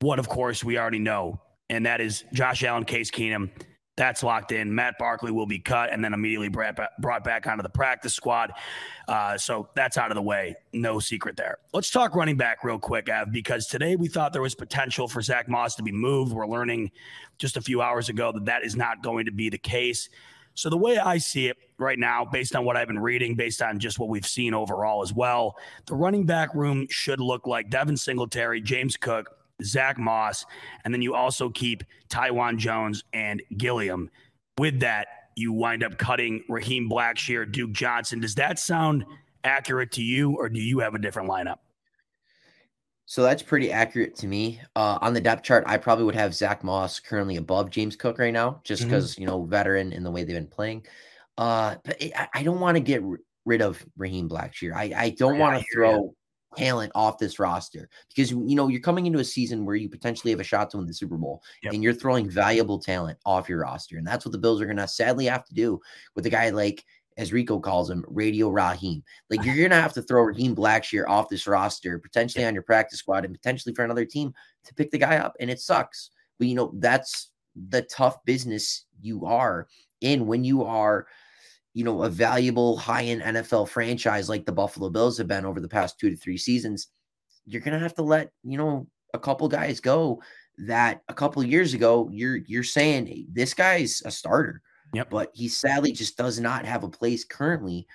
what, 0.00 0.18
of 0.18 0.28
course, 0.28 0.64
we 0.64 0.78
already 0.78 0.98
know, 0.98 1.40
and 1.72 1.86
that 1.86 2.02
is 2.02 2.24
Josh 2.34 2.62
Allen, 2.64 2.84
Case 2.84 3.10
Keenum, 3.10 3.48
that's 3.96 4.22
locked 4.22 4.52
in. 4.52 4.74
Matt 4.74 4.98
Barkley 4.98 5.32
will 5.32 5.46
be 5.46 5.58
cut 5.58 5.90
and 5.90 6.04
then 6.04 6.12
immediately 6.12 6.48
brought 6.48 6.76
back, 7.24 7.46
onto 7.46 7.62
the 7.62 7.70
practice 7.70 8.14
squad. 8.14 8.52
Uh, 9.08 9.38
so 9.38 9.70
that's 9.74 9.96
out 9.96 10.10
of 10.10 10.14
the 10.14 10.22
way. 10.22 10.54
No 10.74 10.98
secret 10.98 11.34
there. 11.36 11.58
Let's 11.72 11.90
talk 11.90 12.14
running 12.14 12.36
back 12.36 12.62
real 12.62 12.78
quick, 12.78 13.08
Av, 13.08 13.32
because 13.32 13.66
today 13.68 13.96
we 13.96 14.08
thought 14.08 14.34
there 14.34 14.42
was 14.42 14.54
potential 14.54 15.08
for 15.08 15.22
Zach 15.22 15.48
Moss 15.48 15.74
to 15.76 15.82
be 15.82 15.92
moved. 15.92 16.32
We're 16.32 16.46
learning 16.46 16.90
just 17.38 17.56
a 17.56 17.62
few 17.62 17.80
hours 17.80 18.10
ago 18.10 18.32
that 18.32 18.44
that 18.44 18.64
is 18.64 18.76
not 18.76 19.02
going 19.02 19.24
to 19.24 19.32
be 19.32 19.48
the 19.48 19.58
case. 19.58 20.10
So 20.54 20.68
the 20.68 20.76
way 20.76 20.98
I 20.98 21.16
see 21.16 21.48
it 21.48 21.56
right 21.78 21.98
now, 21.98 22.26
based 22.26 22.54
on 22.54 22.66
what 22.66 22.76
I've 22.76 22.88
been 22.88 22.98
reading, 22.98 23.34
based 23.34 23.62
on 23.62 23.78
just 23.78 23.98
what 23.98 24.10
we've 24.10 24.26
seen 24.26 24.52
overall 24.52 25.02
as 25.02 25.14
well, 25.14 25.56
the 25.86 25.94
running 25.94 26.26
back 26.26 26.54
room 26.54 26.86
should 26.90 27.20
look 27.20 27.46
like 27.46 27.70
Devin 27.70 27.96
Singletary, 27.96 28.60
James 28.60 28.98
Cook, 28.98 29.38
Zach 29.64 29.98
Moss, 29.98 30.44
and 30.84 30.92
then 30.92 31.02
you 31.02 31.14
also 31.14 31.50
keep 31.50 31.84
Taiwan 32.08 32.58
Jones 32.58 33.04
and 33.12 33.42
Gilliam. 33.56 34.10
With 34.58 34.80
that, 34.80 35.06
you 35.36 35.52
wind 35.52 35.82
up 35.82 35.98
cutting 35.98 36.44
Raheem 36.48 36.88
Blackshear, 36.90 37.50
Duke 37.50 37.72
Johnson. 37.72 38.20
Does 38.20 38.34
that 38.36 38.58
sound 38.58 39.04
accurate 39.44 39.92
to 39.92 40.02
you, 40.02 40.36
or 40.36 40.48
do 40.48 40.60
you 40.60 40.80
have 40.80 40.94
a 40.94 40.98
different 40.98 41.28
lineup? 41.28 41.58
So 43.06 43.22
that's 43.22 43.42
pretty 43.42 43.72
accurate 43.72 44.14
to 44.16 44.26
me. 44.26 44.60
Uh, 44.76 44.98
on 45.00 45.12
the 45.12 45.20
depth 45.20 45.42
chart, 45.42 45.64
I 45.66 45.76
probably 45.76 46.04
would 46.04 46.14
have 46.14 46.34
Zach 46.34 46.64
Moss 46.64 47.00
currently 47.00 47.36
above 47.36 47.70
James 47.70 47.96
Cook 47.96 48.18
right 48.18 48.32
now, 48.32 48.60
just 48.64 48.84
because 48.84 49.12
mm-hmm. 49.12 49.22
you 49.22 49.26
know 49.26 49.44
veteran 49.44 49.92
in 49.92 50.02
the 50.02 50.10
way 50.10 50.24
they've 50.24 50.36
been 50.36 50.46
playing. 50.46 50.86
Uh, 51.36 51.76
but 51.84 52.00
it, 52.00 52.12
I 52.32 52.42
don't 52.42 52.60
want 52.60 52.76
to 52.76 52.80
get 52.80 53.02
r- 53.02 53.18
rid 53.44 53.60
of 53.60 53.84
Raheem 53.96 54.28
Blackshear. 54.28 54.74
I, 54.74 54.92
I 54.96 55.10
don't 55.10 55.38
want 55.38 55.58
to 55.58 55.66
throw 55.74 56.14
talent 56.56 56.92
off 56.94 57.18
this 57.18 57.38
roster 57.38 57.88
because 58.08 58.30
you 58.30 58.54
know 58.54 58.68
you're 58.68 58.80
coming 58.80 59.06
into 59.06 59.18
a 59.18 59.24
season 59.24 59.64
where 59.64 59.76
you 59.76 59.88
potentially 59.88 60.30
have 60.30 60.40
a 60.40 60.44
shot 60.44 60.70
to 60.70 60.76
win 60.76 60.86
the 60.86 60.94
Super 60.94 61.16
Bowl 61.16 61.42
yep. 61.62 61.72
and 61.72 61.82
you're 61.82 61.92
throwing 61.92 62.28
valuable 62.28 62.78
talent 62.78 63.18
off 63.24 63.48
your 63.48 63.60
roster. 63.60 63.96
And 63.96 64.06
that's 64.06 64.24
what 64.24 64.32
the 64.32 64.38
Bills 64.38 64.60
are 64.60 64.66
gonna 64.66 64.88
sadly 64.88 65.26
have 65.26 65.44
to 65.46 65.54
do 65.54 65.80
with 66.14 66.26
a 66.26 66.30
guy 66.30 66.50
like 66.50 66.84
as 67.18 67.32
Rico 67.32 67.58
calls 67.58 67.90
him, 67.90 68.04
Radio 68.08 68.48
Raheem. 68.48 69.02
Like 69.30 69.44
you're 69.44 69.68
gonna 69.68 69.80
have 69.80 69.92
to 69.94 70.02
throw 70.02 70.22
Raheem 70.22 70.54
Blackshear 70.54 71.08
off 71.08 71.28
this 71.28 71.46
roster, 71.46 71.98
potentially 71.98 72.44
on 72.44 72.54
your 72.54 72.62
practice 72.62 73.00
squad, 73.00 73.24
and 73.24 73.34
potentially 73.34 73.74
for 73.74 73.84
another 73.84 74.04
team 74.04 74.32
to 74.64 74.74
pick 74.74 74.90
the 74.90 74.98
guy 74.98 75.18
up. 75.18 75.36
And 75.40 75.50
it 75.50 75.60
sucks. 75.60 76.10
But 76.38 76.48
you 76.48 76.54
know, 76.54 76.72
that's 76.76 77.30
the 77.68 77.82
tough 77.82 78.24
business 78.24 78.86
you 79.00 79.26
are 79.26 79.68
in 80.00 80.26
when 80.26 80.44
you 80.44 80.64
are 80.64 81.06
you 81.74 81.84
know, 81.84 82.02
a 82.02 82.08
valuable 82.08 82.76
high 82.76 83.04
end 83.04 83.22
NFL 83.22 83.68
franchise 83.68 84.28
like 84.28 84.44
the 84.44 84.52
Buffalo 84.52 84.90
Bills 84.90 85.18
have 85.18 85.28
been 85.28 85.46
over 85.46 85.60
the 85.60 85.68
past 85.68 85.98
two 85.98 86.10
to 86.10 86.16
three 86.16 86.36
seasons, 86.36 86.88
you're 87.46 87.62
going 87.62 87.74
to 87.74 87.80
have 87.80 87.94
to 87.94 88.02
let, 88.02 88.30
you 88.42 88.58
know, 88.58 88.86
a 89.14 89.18
couple 89.18 89.48
guys 89.48 89.80
go 89.80 90.22
that 90.58 91.02
a 91.08 91.14
couple 91.14 91.42
years 91.42 91.72
ago 91.72 92.08
you're 92.12 92.36
you're 92.46 92.62
saying 92.62 93.06
hey, 93.06 93.26
this 93.32 93.54
guy's 93.54 94.02
a 94.04 94.10
starter. 94.10 94.60
Yep. 94.94 95.10
But 95.10 95.30
he 95.32 95.48
sadly 95.48 95.92
just 95.92 96.18
does 96.18 96.38
not 96.38 96.66
have 96.66 96.84
a 96.84 96.88
place 96.88 97.24
currently 97.24 97.86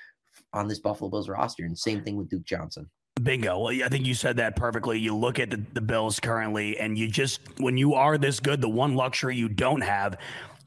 on 0.54 0.68
this 0.68 0.80
Buffalo 0.80 1.10
Bills 1.10 1.30
roster. 1.30 1.64
And 1.64 1.78
same 1.78 2.04
thing 2.04 2.16
with 2.16 2.30
Duke 2.30 2.46
Johnson. 2.46 2.90
Bingo. 3.22 3.60
Well, 3.60 3.84
I 3.84 3.88
think 3.90 4.06
you 4.06 4.14
said 4.14 4.38
that 4.38 4.56
perfectly. 4.56 5.00
You 5.00 5.16
look 5.16 5.40
at 5.40 5.50
the, 5.50 5.62
the 5.74 5.82
Bills 5.82 6.20
currently, 6.20 6.78
and 6.78 6.98
you 6.98 7.08
just, 7.08 7.42
when 7.60 7.78
you 7.78 7.94
are 7.94 8.18
this 8.18 8.40
good, 8.40 8.62
the 8.62 8.70
one 8.70 8.96
luxury 8.96 9.36
you 9.36 9.50
don't 9.50 9.82
have 9.82 10.18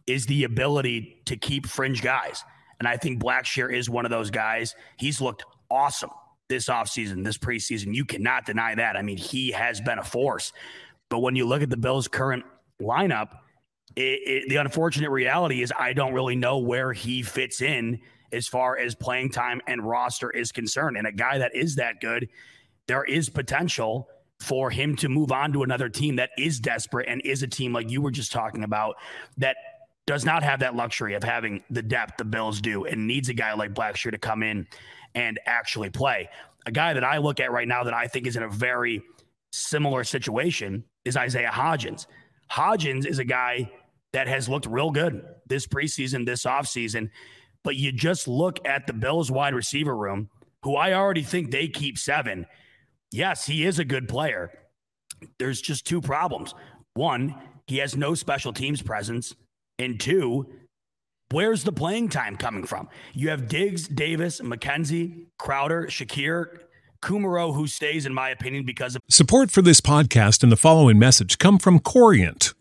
is 0.06 0.26
the 0.26 0.44
ability 0.44 1.22
to 1.26 1.36
keep 1.36 1.66
fringe 1.66 2.02
guys. 2.02 2.44
And 2.80 2.88
I 2.88 2.96
think 2.96 3.22
Blackshear 3.22 3.72
is 3.72 3.88
one 3.88 4.04
of 4.04 4.10
those 4.10 4.30
guys. 4.30 4.74
He's 4.96 5.20
looked 5.20 5.44
awesome 5.70 6.10
this 6.48 6.68
offseason, 6.68 7.24
this 7.24 7.38
preseason. 7.38 7.94
You 7.94 8.04
cannot 8.04 8.44
deny 8.44 8.74
that. 8.74 8.96
I 8.96 9.02
mean, 9.02 9.16
he 9.16 9.52
has 9.52 9.80
been 9.80 9.98
a 9.98 10.04
force. 10.04 10.52
But 11.08 11.20
when 11.20 11.36
you 11.36 11.46
look 11.46 11.62
at 11.62 11.70
the 11.70 11.76
Bills' 11.76 12.08
current 12.08 12.44
lineup, 12.82 13.38
it, 13.96 14.20
it, 14.24 14.48
the 14.48 14.56
unfortunate 14.56 15.10
reality 15.10 15.62
is 15.62 15.72
I 15.78 15.92
don't 15.92 16.12
really 16.12 16.36
know 16.36 16.58
where 16.58 16.92
he 16.92 17.22
fits 17.22 17.62
in 17.62 18.00
as 18.32 18.46
far 18.48 18.78
as 18.78 18.94
playing 18.94 19.30
time 19.30 19.60
and 19.66 19.86
roster 19.86 20.30
is 20.30 20.52
concerned. 20.52 20.96
And 20.96 21.06
a 21.06 21.12
guy 21.12 21.38
that 21.38 21.54
is 21.54 21.76
that 21.76 22.00
good, 22.00 22.28
there 22.86 23.04
is 23.04 23.28
potential 23.28 24.08
for 24.40 24.70
him 24.70 24.96
to 24.96 25.08
move 25.08 25.32
on 25.32 25.52
to 25.52 25.62
another 25.62 25.88
team 25.88 26.16
that 26.16 26.30
is 26.38 26.60
desperate 26.60 27.06
and 27.08 27.20
is 27.24 27.42
a 27.42 27.46
team 27.46 27.72
like 27.72 27.90
you 27.90 28.00
were 28.00 28.10
just 28.10 28.32
talking 28.32 28.64
about 28.64 28.96
that 29.36 29.56
does 30.10 30.24
not 30.24 30.42
have 30.42 30.58
that 30.58 30.74
luxury 30.74 31.14
of 31.14 31.22
having 31.22 31.62
the 31.70 31.80
depth 31.80 32.16
the 32.16 32.24
Bills 32.24 32.60
do 32.60 32.84
and 32.84 33.06
needs 33.06 33.28
a 33.28 33.32
guy 33.32 33.54
like 33.54 33.72
Blackshear 33.72 34.10
to 34.10 34.18
come 34.18 34.42
in 34.42 34.66
and 35.14 35.38
actually 35.46 35.88
play. 35.88 36.28
A 36.66 36.72
guy 36.72 36.94
that 36.94 37.04
I 37.04 37.18
look 37.18 37.38
at 37.38 37.52
right 37.52 37.68
now 37.68 37.84
that 37.84 37.94
I 37.94 38.08
think 38.08 38.26
is 38.26 38.34
in 38.34 38.42
a 38.42 38.48
very 38.48 39.04
similar 39.52 40.02
situation 40.02 40.82
is 41.04 41.16
Isaiah 41.16 41.52
Hodgins. 41.52 42.06
Hodgins 42.50 43.06
is 43.06 43.20
a 43.20 43.24
guy 43.24 43.70
that 44.12 44.26
has 44.26 44.48
looked 44.48 44.66
real 44.66 44.90
good 44.90 45.24
this 45.46 45.68
preseason, 45.68 46.26
this 46.26 46.42
offseason. 46.42 47.10
But 47.62 47.76
you 47.76 47.92
just 47.92 48.26
look 48.26 48.58
at 48.66 48.88
the 48.88 48.92
Bills 48.92 49.30
wide 49.30 49.54
receiver 49.54 49.96
room, 49.96 50.28
who 50.64 50.74
I 50.74 50.94
already 50.94 51.22
think 51.22 51.52
they 51.52 51.68
keep 51.68 51.96
seven. 51.96 52.46
Yes, 53.12 53.46
he 53.46 53.64
is 53.64 53.78
a 53.78 53.84
good 53.84 54.08
player. 54.08 54.50
There's 55.38 55.60
just 55.60 55.86
two 55.86 56.00
problems. 56.00 56.52
One, 56.94 57.36
he 57.68 57.78
has 57.78 57.96
no 57.96 58.14
special 58.14 58.52
teams 58.52 58.82
presence. 58.82 59.36
And 59.80 59.98
two, 59.98 60.46
where's 61.30 61.64
the 61.64 61.72
playing 61.72 62.10
time 62.10 62.36
coming 62.36 62.64
from? 62.64 62.90
You 63.14 63.30
have 63.30 63.48
Diggs, 63.48 63.88
Davis, 63.88 64.42
McKenzie, 64.42 65.24
Crowder, 65.38 65.86
Shakir, 65.86 66.58
Kumerow, 67.02 67.54
who 67.54 67.66
stays, 67.66 68.04
in 68.04 68.12
my 68.12 68.28
opinion, 68.28 68.66
because 68.66 68.94
of 68.94 69.00
support 69.08 69.50
for 69.50 69.62
this 69.62 69.80
podcast 69.80 70.42
and 70.42 70.52
the 70.52 70.56
following 70.58 70.98
message 70.98 71.38
come 71.38 71.58
from 71.58 71.78
Corient 71.78 72.52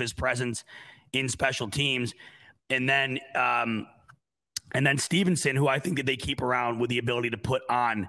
His 0.00 0.12
presence 0.12 0.64
in 1.12 1.28
special 1.28 1.68
teams 1.70 2.14
and 2.70 2.88
then 2.88 3.18
um, 3.34 3.86
and 4.72 4.86
then 4.86 4.96
Stevenson, 4.98 5.56
who 5.56 5.68
I 5.68 5.80
think 5.80 5.96
that 5.96 6.06
they 6.06 6.16
keep 6.16 6.40
around 6.40 6.78
with 6.78 6.88
the 6.90 6.98
ability 6.98 7.30
to 7.30 7.36
put 7.36 7.62
on 7.68 8.08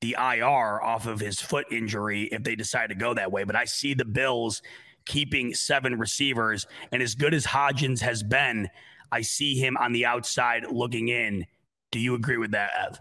the 0.00 0.16
IR 0.18 0.82
off 0.82 1.06
of 1.06 1.20
his 1.20 1.40
foot 1.40 1.66
injury 1.70 2.24
if 2.32 2.42
they 2.42 2.56
decide 2.56 2.88
to 2.88 2.94
go 2.94 3.14
that 3.14 3.30
way. 3.30 3.44
But 3.44 3.54
I 3.56 3.64
see 3.64 3.94
the 3.94 4.04
Bills 4.04 4.60
keeping 5.06 5.54
seven 5.54 5.98
receivers, 5.98 6.66
and 6.90 7.02
as 7.02 7.14
good 7.14 7.32
as 7.32 7.46
Hodgins 7.46 8.00
has 8.00 8.22
been, 8.22 8.68
I 9.12 9.22
see 9.22 9.58
him 9.58 9.76
on 9.76 9.92
the 9.92 10.06
outside 10.06 10.64
looking 10.70 11.08
in. 11.08 11.46
Do 11.92 11.98
you 11.98 12.14
agree 12.14 12.38
with 12.38 12.52
that, 12.52 12.98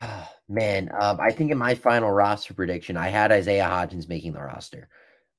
Ev? 0.00 0.28
Man, 0.48 0.90
um, 0.98 1.20
I 1.20 1.30
think 1.30 1.50
in 1.50 1.58
my 1.58 1.74
final 1.74 2.10
roster 2.10 2.54
prediction, 2.54 2.96
I 2.96 3.08
had 3.08 3.30
Isaiah 3.32 3.68
Hodgins 3.68 4.08
making 4.08 4.32
the 4.32 4.40
roster. 4.40 4.88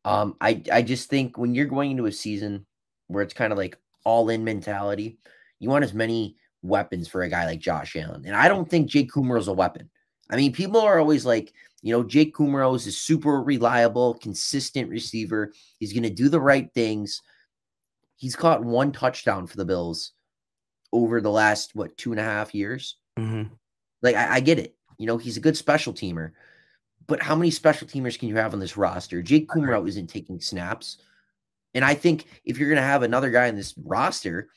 Um, 0.06 0.36
I 0.42 0.64
I 0.72 0.82
just 0.82 1.10
think 1.10 1.38
when 1.38 1.54
you're 1.54 1.66
going 1.66 1.92
into 1.92 2.06
a 2.06 2.12
season 2.12 2.66
where 3.08 3.24
it's 3.24 3.34
kind 3.34 3.52
of 3.52 3.58
like 3.58 3.78
all 4.06 4.30
in 4.30 4.44
mentality. 4.44 5.18
You 5.60 5.70
want 5.70 5.84
as 5.84 5.94
many 5.94 6.38
weapons 6.62 7.08
for 7.08 7.22
a 7.22 7.30
guy 7.30 7.46
like 7.46 7.60
Josh 7.60 7.96
Allen. 7.96 8.24
And 8.26 8.36
I 8.36 8.48
don't 8.48 8.70
think 8.70 8.90
Jake 8.90 9.12
Kumerow 9.12 9.40
is 9.40 9.48
a 9.48 9.54
weapon. 9.54 9.90
I 10.32 10.36
mean, 10.36 10.54
people 10.54 10.80
are 10.80 11.00
always 11.00 11.26
like, 11.26 11.54
you 11.82 11.92
know, 11.92 12.04
Jake 12.04 12.36
Kumerow 12.36 12.76
is 12.76 12.88
a 12.88 12.92
super 12.92 13.42
reliable, 13.42 14.14
consistent 14.16 14.90
receiver. 14.90 15.54
He's 15.80 15.94
going 15.94 16.04
to 16.04 16.10
do 16.10 16.30
the 16.30 16.40
right 16.40 16.72
things. 16.74 17.22
He's 18.16 18.36
caught 18.36 18.64
one 18.64 18.92
touchdown 18.92 19.48
for 19.48 19.58
the 19.58 19.66
Bills 19.66 20.14
over 20.92 21.22
the 21.22 21.32
last, 21.32 21.76
what, 21.76 21.98
two 21.98 22.12
and 22.12 22.20
a 22.20 22.24
half 22.24 22.54
years? 22.54 22.98
Mm-hmm. 23.18 23.54
Like, 24.02 24.16
I, 24.16 24.36
I 24.36 24.40
get 24.40 24.60
it. 24.60 24.76
You 24.98 25.08
know, 25.08 25.18
he's 25.18 25.38
a 25.38 25.42
good 25.42 25.56
special 25.56 25.94
teamer. 25.94 26.32
But 27.10 27.24
how 27.24 27.36
many 27.36 27.50
special 27.50 27.88
teamers 27.88 28.18
can 28.18 28.30
you 28.30 28.36
have 28.36 28.54
on 28.54 28.60
this 28.60 28.78
roster? 28.78 29.24
Jake 29.24 29.50
Kumerow 29.50 29.88
isn't 29.90 30.08
taking 30.08 30.40
snaps. 30.40 31.00
And 31.74 31.84
I 31.84 31.96
think 31.96 32.26
if 32.46 32.58
you're 32.58 32.70
going 32.70 32.82
to 32.82 32.84
have 32.84 33.02
another 33.02 33.32
guy 33.32 33.48
in 33.48 33.56
this 33.56 33.74
roster, 33.84 34.48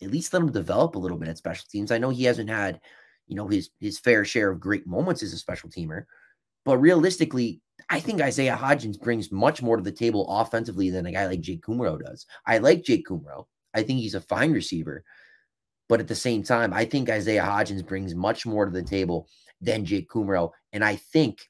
at 0.00 0.10
least 0.10 0.32
let 0.32 0.42
him 0.42 0.52
develop 0.52 0.94
a 0.94 1.00
little 1.00 1.18
bit 1.18 1.28
at 1.28 1.38
special 1.38 1.66
teams. 1.68 1.90
I 1.90 1.98
know 1.98 2.10
he 2.10 2.24
hasn't 2.24 2.48
had, 2.48 2.80
you 3.26 3.34
know, 3.34 3.48
his 3.48 3.70
his 3.80 3.98
fair 3.98 4.24
share 4.24 4.50
of 4.50 4.60
great 4.60 4.86
moments 4.86 5.22
as 5.22 5.32
a 5.32 5.38
special 5.38 5.68
teamer, 5.68 6.04
but 6.64 6.78
realistically, 6.78 7.60
I 7.90 7.98
think 7.98 8.20
Isaiah 8.20 8.56
Hodgins 8.56 9.00
brings 9.00 9.32
much 9.32 9.60
more 9.60 9.76
to 9.76 9.82
the 9.82 9.92
table 9.92 10.26
offensively 10.28 10.90
than 10.90 11.06
a 11.06 11.12
guy 11.12 11.26
like 11.26 11.40
Jake 11.40 11.62
Kumerow 11.62 12.00
does. 12.00 12.26
I 12.46 12.58
like 12.58 12.84
Jake 12.84 13.06
Kumerow. 13.06 13.46
I 13.74 13.82
think 13.82 14.00
he's 14.00 14.14
a 14.14 14.20
fine 14.20 14.52
receiver, 14.52 15.02
but 15.88 16.00
at 16.00 16.08
the 16.08 16.14
same 16.14 16.42
time, 16.42 16.72
I 16.72 16.84
think 16.84 17.10
Isaiah 17.10 17.42
Hodgins 17.42 17.86
brings 17.86 18.14
much 18.14 18.46
more 18.46 18.64
to 18.64 18.70
the 18.70 18.82
table 18.82 19.28
than 19.60 19.84
Jake 19.84 20.08
Kumerow. 20.08 20.50
And 20.72 20.84
I 20.84 20.96
think 20.96 21.48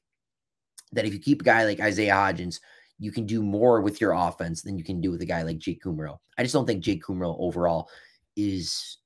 that 0.93 1.05
if 1.05 1.13
you 1.13 1.19
keep 1.19 1.41
a 1.41 1.45
guy 1.45 1.65
like 1.65 1.79
Isaiah 1.79 2.13
Hodgins– 2.13 2.59
you 2.99 3.11
can 3.11 3.25
do 3.25 3.43
more 3.43 3.81
with 3.81 4.01
your 4.01 4.13
offense 4.13 4.61
than 4.61 4.77
you 4.77 4.83
can 4.83 5.01
do 5.01 5.11
with 5.11 5.21
a 5.21 5.25
guy 5.25 5.43
like 5.43 5.59
Jake 5.59 5.83
Kumerow. 5.83 6.17
I 6.37 6.43
just 6.43 6.53
don't 6.53 6.65
think 6.65 6.83
Jake 6.83 7.03
Kumerow 7.03 7.35
overall 7.39 7.89
is 8.35 8.97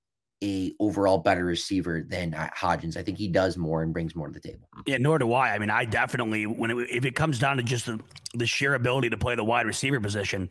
a 0.44 0.74
overall 0.80 1.20
better 1.20 1.46
receiver 1.46 2.06
than 2.08 2.32
Hodgins. 2.32 2.98
I 2.98 3.04
think 3.04 3.18
he 3.18 3.28
does 3.28 3.58
more 3.58 3.84
and 3.84 3.94
brings 3.94 4.16
more 4.16 4.28
to 4.28 4.34
the 4.34 4.40
table. 4.40 4.68
Yeah, 4.86 4.98
nor 4.98 5.20
do 5.20 5.34
I. 5.34 5.54
I 5.54 5.60
mean, 5.60 5.70
I 5.70 5.86
definitely 5.86 6.46
when 6.46 6.72
it, 6.72 6.90
if 6.90 7.06
it 7.06 7.16
comes 7.16 7.38
down 7.38 7.58
to 7.58 7.64
just 7.64 7.86
the, 7.86 8.00
the 8.34 8.48
sheer 8.48 8.74
ability 8.74 9.10
to 9.10 9.18
play 9.18 9.36
the 9.36 9.44
wide 9.44 9.68
receiver 9.68 10.00
position, 10.00 10.50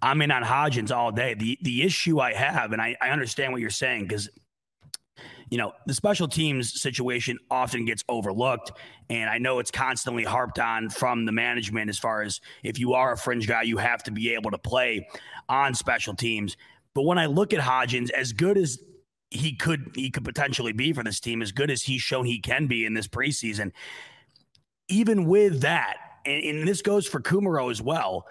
I'm 0.00 0.22
in 0.22 0.30
on 0.30 0.42
Hodgins 0.42 0.90
all 0.90 1.12
day. 1.12 1.34
The 1.34 1.58
the 1.62 1.82
issue 1.82 2.20
I 2.20 2.32
have, 2.32 2.72
and 2.72 2.80
I, 2.80 2.96
I 3.02 3.10
understand 3.10 3.52
what 3.52 3.60
you're 3.60 3.70
saying, 3.70 4.04
because 4.04 4.30
you 5.50 5.58
know, 5.58 5.72
the 5.86 5.94
special 5.94 6.28
teams 6.28 6.80
situation 6.80 7.38
often 7.50 7.84
gets 7.84 8.04
overlooked. 8.08 8.72
And 9.08 9.30
I 9.30 9.38
know 9.38 9.58
it's 9.58 9.70
constantly 9.70 10.24
harped 10.24 10.58
on 10.58 10.90
from 10.90 11.24
the 11.24 11.32
management 11.32 11.88
as 11.88 11.98
far 11.98 12.22
as 12.22 12.40
if 12.62 12.78
you 12.78 12.94
are 12.94 13.12
a 13.12 13.16
fringe 13.16 13.46
guy, 13.46 13.62
you 13.62 13.78
have 13.78 14.02
to 14.04 14.10
be 14.10 14.34
able 14.34 14.50
to 14.50 14.58
play 14.58 15.08
on 15.48 15.74
special 15.74 16.14
teams. 16.14 16.56
But 16.94 17.02
when 17.02 17.18
I 17.18 17.26
look 17.26 17.54
at 17.54 17.60
Hodgins, 17.60 18.10
as 18.10 18.32
good 18.32 18.58
as 18.58 18.78
he 19.30 19.54
could 19.54 19.92
he 19.94 20.10
could 20.10 20.24
potentially 20.24 20.72
be 20.72 20.92
for 20.92 21.04
this 21.04 21.20
team, 21.20 21.42
as 21.42 21.52
good 21.52 21.70
as 21.70 21.82
he's 21.82 22.00
shown 22.00 22.24
he 22.24 22.40
can 22.40 22.66
be 22.66 22.84
in 22.84 22.94
this 22.94 23.08
preseason, 23.08 23.72
even 24.88 25.26
with 25.26 25.60
that, 25.60 25.96
and, 26.24 26.42
and 26.44 26.68
this 26.68 26.82
goes 26.82 27.06
for 27.06 27.20
Kumerow 27.20 27.70
as 27.70 27.80
well, 27.80 28.26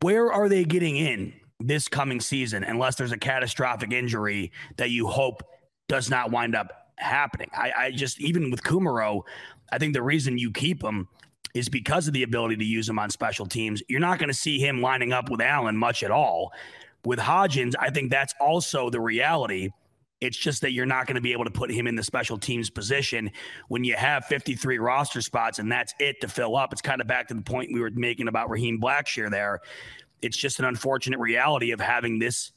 where 0.00 0.32
are 0.32 0.48
they 0.48 0.64
getting 0.64 0.96
in 0.96 1.34
this 1.60 1.88
coming 1.88 2.20
season 2.20 2.62
unless 2.62 2.94
there's 2.94 3.12
a 3.12 3.18
catastrophic 3.18 3.92
injury 3.92 4.52
that 4.76 4.90
you 4.90 5.08
hope 5.08 5.42
does 5.88 6.10
not 6.10 6.30
wind 6.30 6.54
up 6.54 6.92
happening. 6.96 7.50
I, 7.54 7.72
I 7.76 7.90
just 7.90 8.20
even 8.20 8.50
with 8.50 8.62
Kumerow, 8.62 9.22
I 9.72 9.78
think 9.78 9.94
the 9.94 10.02
reason 10.02 10.38
you 10.38 10.50
keep 10.50 10.82
him 10.82 11.08
is 11.54 11.68
because 11.68 12.06
of 12.06 12.14
the 12.14 12.22
ability 12.22 12.56
to 12.56 12.64
use 12.64 12.88
him 12.88 12.98
on 12.98 13.10
special 13.10 13.46
teams. 13.46 13.82
You're 13.88 14.00
not 14.00 14.18
going 14.18 14.28
to 14.28 14.34
see 14.34 14.58
him 14.58 14.82
lining 14.82 15.12
up 15.12 15.30
with 15.30 15.40
Allen 15.40 15.76
much 15.76 16.02
at 16.02 16.10
all. 16.10 16.52
With 17.04 17.18
Hodgins, 17.18 17.74
I 17.78 17.90
think 17.90 18.10
that's 18.10 18.34
also 18.40 18.90
the 18.90 19.00
reality. 19.00 19.70
It's 20.20 20.36
just 20.36 20.62
that 20.62 20.72
you're 20.72 20.84
not 20.84 21.06
going 21.06 21.14
to 21.14 21.20
be 21.20 21.32
able 21.32 21.44
to 21.44 21.50
put 21.50 21.70
him 21.70 21.86
in 21.86 21.94
the 21.94 22.02
special 22.02 22.38
teams 22.38 22.70
position 22.70 23.30
when 23.68 23.84
you 23.84 23.94
have 23.94 24.24
53 24.26 24.78
roster 24.78 25.22
spots 25.22 25.58
and 25.58 25.70
that's 25.70 25.94
it 26.00 26.20
to 26.20 26.28
fill 26.28 26.56
up. 26.56 26.72
It's 26.72 26.82
kind 26.82 27.00
of 27.00 27.06
back 27.06 27.28
to 27.28 27.34
the 27.34 27.42
point 27.42 27.72
we 27.72 27.80
were 27.80 27.90
making 27.90 28.28
about 28.28 28.50
Raheem 28.50 28.80
Blackshear 28.80 29.30
there. 29.30 29.60
It's 30.20 30.36
just 30.36 30.58
an 30.58 30.64
unfortunate 30.64 31.20
reality 31.20 31.70
of 31.70 31.80
having 31.80 32.18
this 32.18 32.52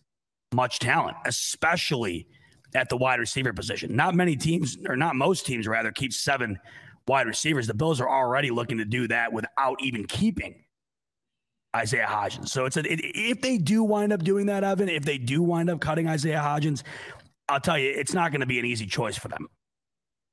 much 0.51 0.79
talent, 0.79 1.17
especially– 1.25 2.27
at 2.75 2.89
the 2.89 2.97
wide 2.97 3.19
receiver 3.19 3.53
position. 3.53 3.95
Not 3.95 4.15
many 4.15 4.35
teams, 4.35 4.77
or 4.87 4.95
not 4.95 5.15
most 5.15 5.45
teams, 5.45 5.67
rather, 5.67 5.91
keep 5.91 6.13
seven 6.13 6.59
wide 7.07 7.27
receivers. 7.27 7.67
The 7.67 7.73
Bills 7.73 7.99
are 7.99 8.09
already 8.09 8.51
looking 8.51 8.77
to 8.77 8.85
do 8.85 9.07
that 9.07 9.33
without 9.33 9.81
even 9.81 10.05
keeping 10.05 10.63
Isaiah 11.75 12.07
Hodgins. 12.07 12.49
So 12.49 12.65
it's 12.65 12.77
a, 12.77 12.91
it, 12.91 12.99
if 13.03 13.41
they 13.41 13.57
do 13.57 13.83
wind 13.83 14.13
up 14.13 14.23
doing 14.23 14.47
that, 14.47 14.63
Evan, 14.63 14.89
if 14.89 15.03
they 15.03 15.17
do 15.17 15.41
wind 15.41 15.69
up 15.69 15.79
cutting 15.79 16.07
Isaiah 16.07 16.39
Hodgins, 16.39 16.83
I'll 17.49 17.59
tell 17.59 17.77
you, 17.77 17.89
it's 17.89 18.13
not 18.13 18.31
going 18.31 18.41
to 18.41 18.47
be 18.47 18.59
an 18.59 18.65
easy 18.65 18.85
choice 18.85 19.17
for 19.17 19.27
them. 19.27 19.47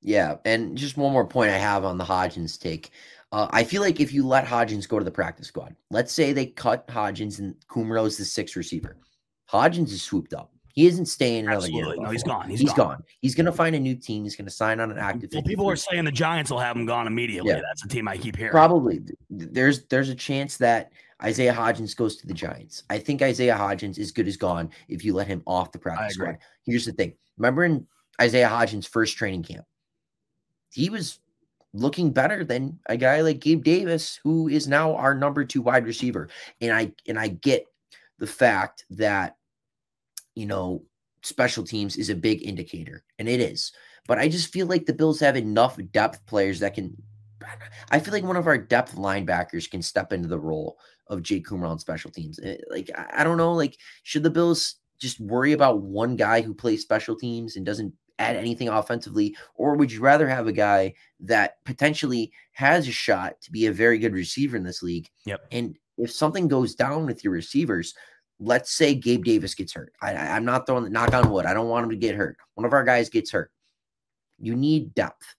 Yeah, 0.01 0.37
and 0.45 0.79
just 0.79 0.97
one 0.97 1.13
more 1.13 1.27
point 1.27 1.51
I 1.51 1.59
have 1.59 1.85
on 1.85 1.99
the 1.99 2.05
Hodgins 2.05 2.59
take. 2.59 2.91
Uh, 3.33 3.49
I 3.51 3.65
feel 3.65 3.83
like 3.83 4.01
if 4.01 4.13
you 4.13 4.27
let 4.27 4.47
Hodgins 4.47 4.89
go 4.89 4.99
to 4.99 5.05
the 5.05 5.11
practice 5.11 5.49
squad, 5.49 5.75
let's 5.91 6.13
say 6.13 6.33
they 6.33 6.47
cut 6.47 6.87
Hodgins 6.87 7.41
and 7.41 7.55
Kumerow's 7.73 8.17
the 8.17 8.25
sixth 8.25 8.57
receiver, 8.57 8.97
Hodgins 9.51 9.91
is 9.91 10.03
swooped 10.03 10.35
up. 10.35 10.53
He 10.79 10.87
isn't 10.87 11.07
staying 11.07 11.47
another 11.47 11.57
Absolutely. 11.67 11.97
year. 11.97 12.05
No, 12.05 12.11
he's 12.13 12.23
gone. 12.23 12.49
he's 12.49 12.61
he's 12.61 12.73
gone. 12.73 12.99
gone. 12.99 13.05
He's 13.21 13.35
going 13.35 13.47
to 13.47 13.53
find 13.53 13.75
a 13.75 13.81
new 13.81 13.97
team. 13.97 14.23
He's 14.23 14.37
going 14.37 14.45
to 14.45 14.53
sign 14.53 14.79
on 14.79 14.93
an 14.93 14.99
active. 14.99 15.31
Well, 15.33 15.43
people 15.43 15.69
are 15.69 15.75
saying 15.75 16.05
the 16.05 16.13
Giants 16.13 16.53
will 16.53 16.61
have 16.61 16.77
him 16.77 16.87
gone 16.87 17.09
immediately. 17.09 17.51
Yeah. 17.51 17.63
That's 17.67 17.83
the 17.83 17.89
team 17.89 18.07
I 18.07 18.17
keep 18.17 18.37
hearing. 18.37 18.53
Probably. 18.53 19.01
There's 19.29 19.87
there's 19.87 20.09
a 20.09 20.15
chance 20.15 20.57
that 20.59 20.93
Isaiah 21.21 21.53
Hodgins 21.53 21.97
goes 21.97 22.17
to 22.19 22.29
the 22.29 22.33
Giants. 22.33 22.85
I 22.91 22.99
think 23.01 23.23
Isaiah 23.23 23.57
Hodgins 23.57 23.99
is 23.99 24.13
good 24.13 24.29
as 24.29 24.37
gone 24.37 24.71
if 24.87 25.05
you 25.05 25.15
let 25.15 25.27
him 25.27 25.43
off 25.49 25.73
the 25.73 25.81
practice 25.81 26.15
squad. 26.15 26.39
Here's 26.65 26.87
the 26.87 26.93
thing. 26.93 27.15
Remember 27.39 27.65
in 27.65 27.85
Isaiah 28.21 28.49
Hodgins' 28.49 28.87
first 28.87 29.17
training 29.17 29.43
camp, 29.43 29.65
he 30.73 30.91
was 30.91 31.19
looking 31.73 32.13
better 32.13 32.45
than 32.45 32.79
a 32.87 32.97
guy 32.97 33.21
like 33.23 33.41
Gabe 33.41 33.65
Davis, 33.65 34.21
who 34.23 34.47
is 34.47 34.69
now 34.69 34.95
our 34.95 35.17
number 35.17 35.45
two 35.45 35.61
wide 35.61 35.87
receiver. 35.87 36.29
And 36.61 36.71
I 36.71 36.93
and 37.09 37.19
I 37.19 37.27
get 37.27 37.65
the 38.21 38.29
fact 38.29 38.85
that 38.91 39.38
you 40.39 40.47
know 40.47 40.85
special 41.23 41.65
teams 41.65 41.97
is 41.97 42.11
a 42.11 42.15
big 42.15 42.47
indicator, 42.47 43.05
and 43.19 43.29
it 43.29 43.41
is. 43.41 43.73
But 44.07 44.19
I 44.19 44.29
just 44.29 44.53
feel 44.53 44.67
like 44.67 44.87
the 44.87 44.95
Bills 44.95 45.21
have 45.21 45.37
enough 45.37 45.79
depth 45.93 46.25
players 46.27 46.61
that 46.61 46.75
can. 46.75 46.97
I 47.91 47.99
feel 47.99 48.13
like 48.13 48.25
one 48.25 48.37
of 48.37 48.47
our 48.47 48.59
depth 48.59 48.95
linebackers 48.95 49.71
can 49.71 49.83
step 49.83 50.13
into 50.13 50.29
the 50.29 50.39
role 50.39 50.79
of 51.09 51.23
Jake 51.23 51.47
Kumerow 51.47 51.71
on 51.71 51.79
special 51.79 52.11
teams. 52.11 52.39
Eh, 52.43 52.57
Like 52.71 52.91
I 52.97 53.21
I 53.21 53.25
don't 53.25 53.37
know, 53.37 53.53
like 53.53 53.77
should 54.05 54.23
the 54.23 54.31
Bills 54.31 54.77
just 54.99 55.21
worry 55.21 55.53
about 55.53 55.83
one 55.83 56.17
guy 56.17 56.41
who 56.41 56.55
plays 56.55 56.83
special 56.83 57.17
teams 57.17 57.57
and 57.57 57.67
doesn't 57.67 57.93
add 58.19 58.37
anything 58.37 58.69
offensively, 58.69 59.37
or 59.55 59.77
would 59.77 59.93
you 59.93 60.01
rather 60.01 60.29
have 60.29 60.47
a 60.47 60.53
guy 60.53 60.95
that 61.21 61.65
potentially 61.65 62.33
has 62.53 62.89
a 62.89 62.93
shot 62.93 63.41
to 63.41 63.53
be 63.53 63.67
a 63.67 63.73
very 63.73 63.99
good 63.99 64.13
receiver 64.13 64.57
in 64.57 64.65
this 64.65 64.83
league? 64.83 65.09
Yep. 65.25 65.47
And 65.53 65.79
if 65.99 66.11
something 66.11 66.49
goes 66.49 66.75
down 66.75 67.07
with 67.07 67.23
your 67.23 67.33
receivers, 67.33 67.95
let's 68.41 68.73
say 68.73 68.95
Gabe 68.95 69.25
Davis 69.25 69.55
gets 69.55 69.73
hurt. 69.73 69.93
I, 70.01 70.15
I'm 70.15 70.45
not 70.45 70.67
throwing 70.67 70.85
the 70.85 70.91
knock 70.91 71.13
on 71.13 71.31
wood. 71.31 71.47
I 71.47 71.55
don't 71.55 71.69
want 71.69 71.85
him 71.85 71.91
to 71.91 71.97
get 71.97 72.15
hurt. 72.15 72.37
One 72.55 72.65
of 72.65 72.73
our 72.73 72.85
guys 72.85 73.09
gets 73.09 73.31
hurt. 73.31 73.51
You 74.39 74.55
need 74.55 74.95
depth. 74.95 75.35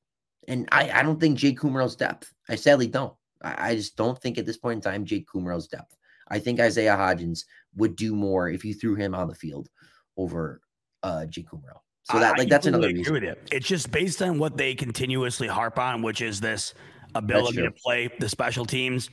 And 0.47 0.67
I, 0.71 0.89
I 0.91 1.03
don't 1.03 1.19
think 1.19 1.37
Jake 1.37 1.59
Kumerow's 1.59 1.95
depth. 1.95 2.33
I 2.49 2.55
sadly 2.55 2.87
don't. 2.87 3.13
I, 3.41 3.71
I 3.71 3.75
just 3.75 3.95
don't 3.95 4.19
think 4.19 4.37
at 4.37 4.45
this 4.45 4.57
point 4.57 4.77
in 4.77 4.91
time 4.91 5.05
Jake 5.05 5.27
Kumerow's 5.31 5.67
depth. 5.67 5.95
I 6.27 6.39
think 6.39 6.59
Isaiah 6.59 6.95
Hodgins 6.95 7.45
would 7.75 7.95
do 7.95 8.15
more 8.15 8.49
if 8.49 8.65
you 8.65 8.73
threw 8.73 8.95
him 8.95 9.15
on 9.15 9.27
the 9.27 9.35
field 9.35 9.69
over 10.17 10.61
uh 11.03 11.25
Jake 11.25 11.49
Kumerow. 11.49 11.79
So 12.03 12.19
that 12.19 12.35
I 12.35 12.37
like 12.39 12.49
that's 12.49 12.65
another 12.65 12.87
reason. 12.87 13.13
with 13.13 13.23
you. 13.23 13.35
It's 13.51 13.67
just 13.67 13.91
based 13.91 14.21
on 14.21 14.39
what 14.39 14.57
they 14.57 14.73
continuously 14.73 15.47
harp 15.47 15.77
on, 15.77 16.01
which 16.01 16.21
is 16.21 16.39
this 16.39 16.73
ability 17.15 17.61
to 17.61 17.71
play 17.71 18.09
the 18.19 18.27
special 18.27 18.65
teams. 18.65 19.09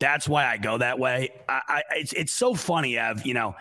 That's 0.00 0.28
why 0.28 0.46
I 0.46 0.58
go 0.58 0.78
that 0.78 0.98
way. 0.98 1.30
I, 1.48 1.60
I 1.68 1.82
it's 1.96 2.12
it's 2.12 2.32
so 2.32 2.54
funny, 2.54 2.96
Ev. 2.98 3.26
You 3.26 3.34
know, 3.34 3.56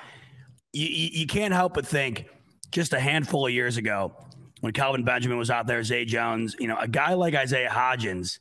you, 0.73 0.87
you 0.87 1.27
can't 1.27 1.53
help 1.53 1.73
but 1.73 1.85
think 1.85 2.27
just 2.71 2.93
a 2.93 2.99
handful 2.99 3.47
of 3.47 3.53
years 3.53 3.77
ago 3.77 4.13
when 4.61 4.73
Kelvin 4.73 5.03
Benjamin 5.03 5.37
was 5.37 5.49
out 5.49 5.67
there, 5.67 5.83
Zay 5.83 6.05
Jones. 6.05 6.55
You 6.59 6.67
know, 6.67 6.77
a 6.77 6.87
guy 6.87 7.13
like 7.13 7.33
Isaiah 7.33 7.69
Hodgins, 7.69 8.39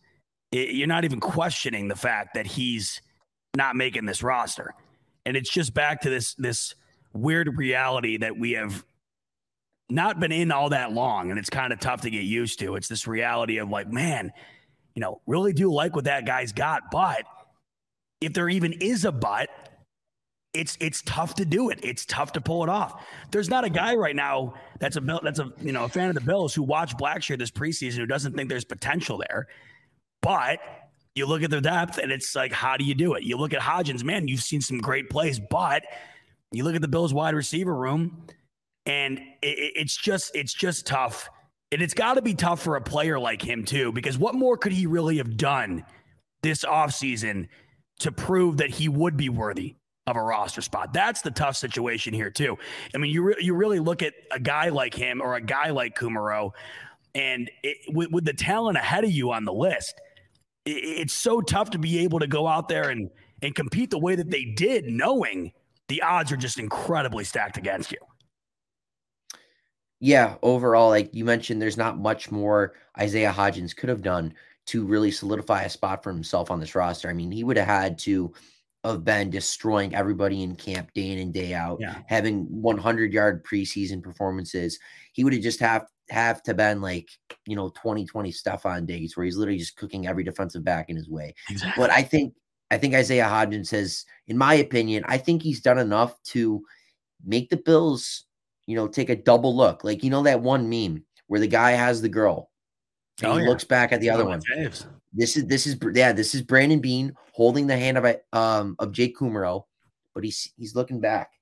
i 0.52 0.58
you're 0.58 0.86
not 0.86 1.04
even 1.04 1.20
questioning 1.20 1.88
the 1.88 1.96
fact 1.96 2.34
that 2.34 2.46
he's 2.46 3.00
not 3.56 3.76
making 3.76 4.04
this 4.04 4.22
roster, 4.22 4.74
and 5.24 5.36
it's 5.36 5.50
just 5.50 5.72
back 5.72 6.02
to 6.02 6.10
this 6.10 6.34
this 6.34 6.74
weird 7.14 7.56
reality 7.56 8.18
that 8.18 8.38
we 8.38 8.52
have 8.52 8.84
not 9.88 10.18
been 10.18 10.32
in 10.32 10.50
all 10.50 10.70
that 10.70 10.92
long 10.92 11.30
and 11.30 11.38
it's 11.38 11.50
kind 11.50 11.72
of 11.72 11.80
tough 11.80 12.02
to 12.02 12.10
get 12.10 12.24
used 12.24 12.58
to. 12.58 12.76
It's 12.76 12.88
this 12.88 13.06
reality 13.06 13.58
of 13.58 13.70
like, 13.70 13.90
man, 13.90 14.32
you 14.94 15.00
know, 15.00 15.20
really 15.26 15.52
do 15.52 15.72
like 15.72 15.94
what 15.94 16.04
that 16.04 16.26
guy's 16.26 16.52
got, 16.52 16.90
but 16.90 17.22
if 18.20 18.32
there 18.32 18.48
even 18.48 18.72
is 18.74 19.04
a 19.04 19.12
but, 19.12 19.48
it's 20.54 20.76
it's 20.80 21.02
tough 21.02 21.34
to 21.34 21.44
do 21.44 21.68
it. 21.70 21.80
It's 21.82 22.06
tough 22.06 22.32
to 22.32 22.40
pull 22.40 22.62
it 22.62 22.68
off. 22.70 23.04
There's 23.30 23.50
not 23.50 23.64
a 23.64 23.70
guy 23.70 23.94
right 23.94 24.16
now 24.16 24.54
that's 24.80 24.96
a 24.96 25.00
that's 25.22 25.38
a 25.38 25.52
you 25.60 25.72
know 25.72 25.84
a 25.84 25.88
fan 25.88 26.08
of 26.08 26.14
the 26.14 26.20
Bills 26.22 26.54
who 26.54 26.62
watched 26.62 26.98
Blackshear 26.98 27.38
this 27.38 27.50
preseason 27.50 27.96
who 27.98 28.06
doesn't 28.06 28.34
think 28.34 28.48
there's 28.48 28.64
potential 28.64 29.18
there. 29.28 29.48
But 30.22 30.60
you 31.14 31.26
look 31.26 31.42
at 31.42 31.50
their 31.50 31.60
depth 31.60 31.98
and 31.98 32.10
it's 32.10 32.34
like, 32.34 32.52
how 32.52 32.76
do 32.76 32.84
you 32.84 32.94
do 32.94 33.14
it? 33.14 33.22
You 33.22 33.36
look 33.36 33.52
at 33.52 33.60
Hodgins, 33.60 34.02
man, 34.02 34.28
you've 34.28 34.40
seen 34.42 34.60
some 34.60 34.78
great 34.78 35.10
plays, 35.10 35.38
but 35.38 35.82
you 36.52 36.64
look 36.64 36.74
at 36.74 36.82
the 36.82 36.88
Bills 36.88 37.12
wide 37.12 37.34
receiver 37.34 37.74
room, 37.74 38.26
and 38.86 39.18
it, 39.42 39.58
it- 39.58 39.72
it's 39.76 39.96
just 39.96 40.34
it's 40.34 40.54
just 40.54 40.86
tough. 40.86 41.28
And 41.72 41.82
it's 41.82 41.94
got 41.94 42.14
to 42.14 42.22
be 42.22 42.32
tough 42.34 42.62
for 42.62 42.76
a 42.76 42.80
player 42.80 43.18
like 43.18 43.42
him 43.42 43.64
too, 43.64 43.92
because 43.92 44.16
what 44.16 44.34
more 44.36 44.56
could 44.56 44.72
he 44.72 44.86
really 44.86 45.16
have 45.18 45.36
done 45.36 45.84
this 46.42 46.64
offseason 46.64 47.48
to 48.00 48.12
prove 48.12 48.58
that 48.58 48.70
he 48.70 48.88
would 48.88 49.16
be 49.16 49.28
worthy 49.28 49.76
of 50.06 50.16
a 50.16 50.22
roster 50.22 50.62
spot? 50.62 50.92
That's 50.92 51.22
the 51.22 51.30
tough 51.30 51.56
situation 51.56 52.14
here 52.14 52.30
too. 52.30 52.58
I 52.94 52.98
mean, 52.98 53.12
you 53.12 53.22
re- 53.22 53.36
you 53.40 53.54
really 53.54 53.80
look 53.80 54.02
at 54.02 54.14
a 54.30 54.40
guy 54.40 54.68
like 54.68 54.94
him 54.94 55.20
or 55.22 55.34
a 55.36 55.40
guy 55.40 55.70
like 55.70 55.98
Kumerow, 55.98 56.52
and 57.14 57.50
it, 57.62 57.78
with, 57.94 58.10
with 58.10 58.24
the 58.24 58.34
talent 58.34 58.76
ahead 58.76 59.04
of 59.04 59.10
you 59.10 59.32
on 59.32 59.44
the 59.44 59.52
list, 59.52 60.00
it, 60.64 60.70
it's 60.70 61.14
so 61.14 61.40
tough 61.40 61.70
to 61.70 61.78
be 61.78 62.00
able 62.00 62.18
to 62.20 62.26
go 62.26 62.46
out 62.46 62.68
there 62.68 62.90
and 62.90 63.10
and 63.42 63.54
compete 63.54 63.90
the 63.90 63.98
way 63.98 64.14
that 64.14 64.30
they 64.30 64.44
did, 64.44 64.86
knowing 64.86 65.52
the 65.88 66.02
odds 66.02 66.32
are 66.32 66.36
just 66.36 66.58
incredibly 66.58 67.24
stacked 67.24 67.56
against 67.56 67.92
you. 67.92 67.98
yeah, 70.00 70.36
overall, 70.42 70.90
like 70.90 71.14
you 71.14 71.24
mentioned, 71.24 71.60
there's 71.60 71.76
not 71.76 71.98
much 71.98 72.30
more 72.30 72.74
Isaiah 72.98 73.32
Hodgins 73.32 73.74
could 73.74 73.88
have 73.88 74.02
done 74.02 74.34
to 74.66 74.84
really 74.84 75.10
solidify 75.10 75.62
a 75.62 75.70
spot 75.70 76.02
for 76.02 76.12
himself 76.12 76.50
on 76.50 76.60
this 76.60 76.74
roster. 76.74 77.08
I 77.08 77.12
mean, 77.12 77.30
he 77.30 77.44
would 77.44 77.56
have 77.56 77.66
had 77.68 77.98
to 78.00 78.32
have 78.84 79.04
been 79.04 79.30
destroying 79.30 79.94
everybody 79.94 80.42
in 80.42 80.54
camp 80.54 80.92
day 80.94 81.10
in 81.10 81.18
and 81.18 81.32
day 81.34 81.54
out, 81.54 81.78
Yeah. 81.80 81.98
having 82.06 82.44
100 82.50 83.12
yard 83.12 83.44
preseason 83.44 84.02
performances. 84.02 84.78
He 85.12 85.24
would 85.24 85.32
have 85.32 85.42
just 85.42 85.60
have 85.60 85.86
have 86.08 86.40
to 86.44 86.54
been 86.54 86.80
like, 86.80 87.08
you 87.46 87.56
know, 87.56 87.68
2020 87.70 88.30
stuff 88.30 88.64
on 88.64 88.86
days 88.86 89.16
where 89.16 89.24
he's 89.24 89.36
literally 89.36 89.58
just 89.58 89.76
cooking 89.76 90.06
every 90.06 90.22
defensive 90.22 90.62
back 90.62 90.88
in 90.88 90.94
his 90.94 91.08
way. 91.08 91.34
Exactly. 91.50 91.82
But 91.82 91.90
I 91.90 92.02
think 92.02 92.34
I 92.70 92.78
think 92.78 92.94
Isaiah 92.94 93.24
Hodgins 93.24 93.70
has, 93.70 94.04
in 94.28 94.36
my 94.38 94.54
opinion, 94.54 95.04
I 95.06 95.18
think 95.18 95.42
he's 95.42 95.60
done 95.60 95.78
enough 95.78 96.20
to 96.24 96.62
make 97.24 97.48
the 97.50 97.56
Bills, 97.56 98.24
you 98.66 98.76
know, 98.76 98.86
take 98.88 99.08
a 99.10 99.16
double 99.16 99.56
look. 99.56 99.82
Like 99.84 100.04
you 100.04 100.10
know 100.10 100.22
that 100.24 100.42
one 100.42 100.68
meme 100.68 101.04
where 101.26 101.40
the 101.40 101.46
guy 101.48 101.72
has 101.72 102.02
the 102.02 102.08
girl, 102.08 102.50
and 103.22 103.32
Oh, 103.32 103.36
he 103.36 103.42
yeah. 103.42 103.48
looks 103.48 103.64
back 103.64 103.92
at 103.92 104.00
the 104.00 104.10
other 104.10 104.24
one. 104.24 104.40
This 105.12 105.36
is 105.36 105.46
this 105.46 105.66
is 105.66 105.76
yeah, 105.94 106.12
this 106.12 106.34
is 106.34 106.42
Brandon 106.42 106.80
Beane 106.80 107.14
holding 107.32 107.66
the 107.66 107.76
hand 107.76 107.96
of 107.98 108.04
a 108.04 108.18
um 108.32 108.76
of 108.78 108.92
Jake 108.92 109.16
Kumerow, 109.16 109.64
but 110.14 110.24
he's 110.24 110.52
he's 110.56 110.74
looking 110.74 111.00
back. 111.00 111.32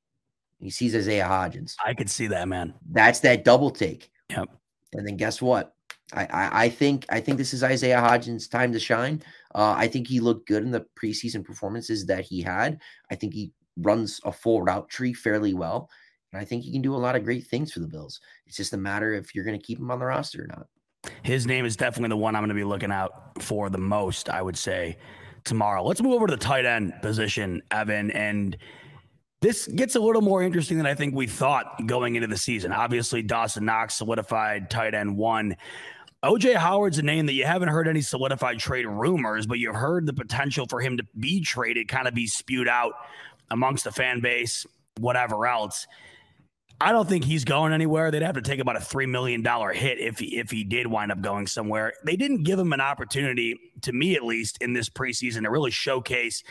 He 0.61 0.71
sees 0.71 0.95
Isaiah 0.95 1.25
Hodgins. 1.25 1.75
I 1.85 1.93
could 1.95 2.09
see 2.09 2.27
that, 2.29 2.49
man. 2.49 2.75
That's 2.91 3.21
that 3.21 3.45
double 3.45 3.71
take. 3.71 4.11
Yep. 4.31 4.49
And 4.95 5.07
then 5.07 5.17
guess 5.17 5.43
what? 5.43 5.75
I, 6.13 6.25
I, 6.27 6.65
I 6.65 6.69
think 6.69 7.05
I 7.09 7.19
think 7.21 7.39
this 7.39 7.53
is 7.53 7.65
Isaiah 7.65 7.99
Hodgins' 8.01 8.49
time 8.49 8.73
to 8.73 8.79
shine. 8.79 9.23
Uh, 9.55 9.75
I 9.77 9.89
think 9.89 10.07
he 10.07 10.21
looked 10.21 10.47
good 10.47 10.63
in 10.63 10.71
the 10.71 10.87
preseason 11.01 11.45
performances 11.45 12.07
that 12.07 12.25
he 12.25 12.41
had. 12.41 12.79
I 13.11 13.17
think 13.17 13.35
he 13.35 13.53
runs 13.79 14.21
a 14.25 14.31
full 14.31 14.63
route 14.63 14.89
tree 14.89 15.13
fairly 15.13 15.55
well, 15.55 15.91
and 16.33 16.41
I 16.41 16.45
think 16.45 16.63
he 16.63 16.71
can 16.71 16.83
do 16.83 16.95
a 16.95 16.97
lot 16.97 17.17
of 17.17 17.25
great 17.25 17.47
things 17.49 17.73
for 17.73 17.81
the 17.81 17.89
Bills. 17.89 18.21
It's 18.47 18.57
just 18.57 18.73
a 18.75 18.77
matter 18.79 19.13
if 19.15 19.35
you're 19.35 19.45
going 19.45 19.59
to 19.59 19.67
keep 19.67 19.79
him 19.81 19.91
on 19.91 19.99
the 19.99 20.07
roster 20.07 20.45
or 20.45 20.47
not. 20.47 20.69
His 21.23 21.47
name 21.47 21.65
is 21.65 21.77
definitely 21.77 22.11
the 22.11 22.17
one 22.17 22.35
I'm 22.35 22.43
going 22.43 22.49
to 22.49 22.55
be 22.55 22.65
looking 22.65 22.93
out 22.93 23.43
for 23.43 23.71
the 23.71 23.79
most. 23.79 24.29
I 24.29 24.43
would 24.43 24.57
say 24.57 24.99
tomorrow. 25.45 25.85
Let's 25.85 26.03
move 26.03 26.15
over 26.15 26.27
to 26.27 26.37
the 26.37 26.43
tight 26.43 26.65
end 26.65 26.95
position, 27.03 27.63
Evan, 27.71 28.11
and 28.11 28.57
this 29.41 29.67
gets 29.67 29.95
a 29.95 30.01
little 30.01 30.23
more 30.23 30.43
interesting 30.43 30.79
than 30.79 30.87
I 30.87 30.95
think 30.95 31.15
we 31.15 31.27
thought 31.27 31.87
going 31.87 32.15
into 32.17 32.27
the 32.27 32.37
season. 32.37 32.73
Obviously, 32.73 33.23
Dawson 33.23 33.67
Knox 33.67 33.95
solidified 33.95 34.71
tight 34.71 34.95
end 34.95 35.19
one. 35.19 35.57
OJ 36.25 36.55
Howard's 36.55 36.99
a 36.99 37.03
name 37.03 37.27
that 37.27 37.35
you 37.35 37.45
haven't 37.45 37.69
heard 37.69 37.87
any 37.87 38.01
solidified 38.01 38.59
trade 38.59 38.87
rumors, 38.87 39.47
but 39.47 39.59
you've 39.59 39.75
heard 39.75 40.07
the 40.07 40.15
potential 40.15 40.65
for 40.67 40.81
him 40.81 40.97
to 40.97 41.05
be 41.21 41.43
traded 41.43 41.89
kind 41.89 42.09
of 42.09 42.15
be 42.15 42.27
spewed 42.27 42.67
out 42.69 42.95
amongst 43.51 43.85
the 43.85 43.93
fan 43.93 44.21
base, 44.21 44.65
whatever 44.99 45.47
else. 45.47 45.87
I 46.81 46.93
don't 46.93 47.09
think 47.09 47.25
he's 47.25 47.45
going 47.45 47.73
anywhere. 47.73 48.11
They'd 48.11 48.23
have 48.23 48.35
to 48.35 48.43
take 48.43 48.61
about 48.61 48.77
a 48.77 48.81
three 48.81 49.07
million 49.07 49.43
dollar 49.43 49.73
hit 49.73 49.99
if 49.99 50.19
he, 50.19 50.39
if 50.39 50.51
he 50.51 50.65
did 50.65 50.87
wind 50.87 51.13
up 51.13 51.21
going 51.21 51.47
somewhere. 51.47 51.95
They 52.05 52.17
didn't 52.17 52.43
give 52.43 52.59
him 52.59 52.73
an 52.73 52.81
opportunity, 52.81 53.59
to 53.83 53.93
me 53.93 54.17
at 54.17 54.25
least, 54.25 54.59
in 54.61 54.73
this 54.73 54.89
preseason 54.89 55.43
to 55.43 55.51
really 55.51 55.71
showcase 55.71 56.43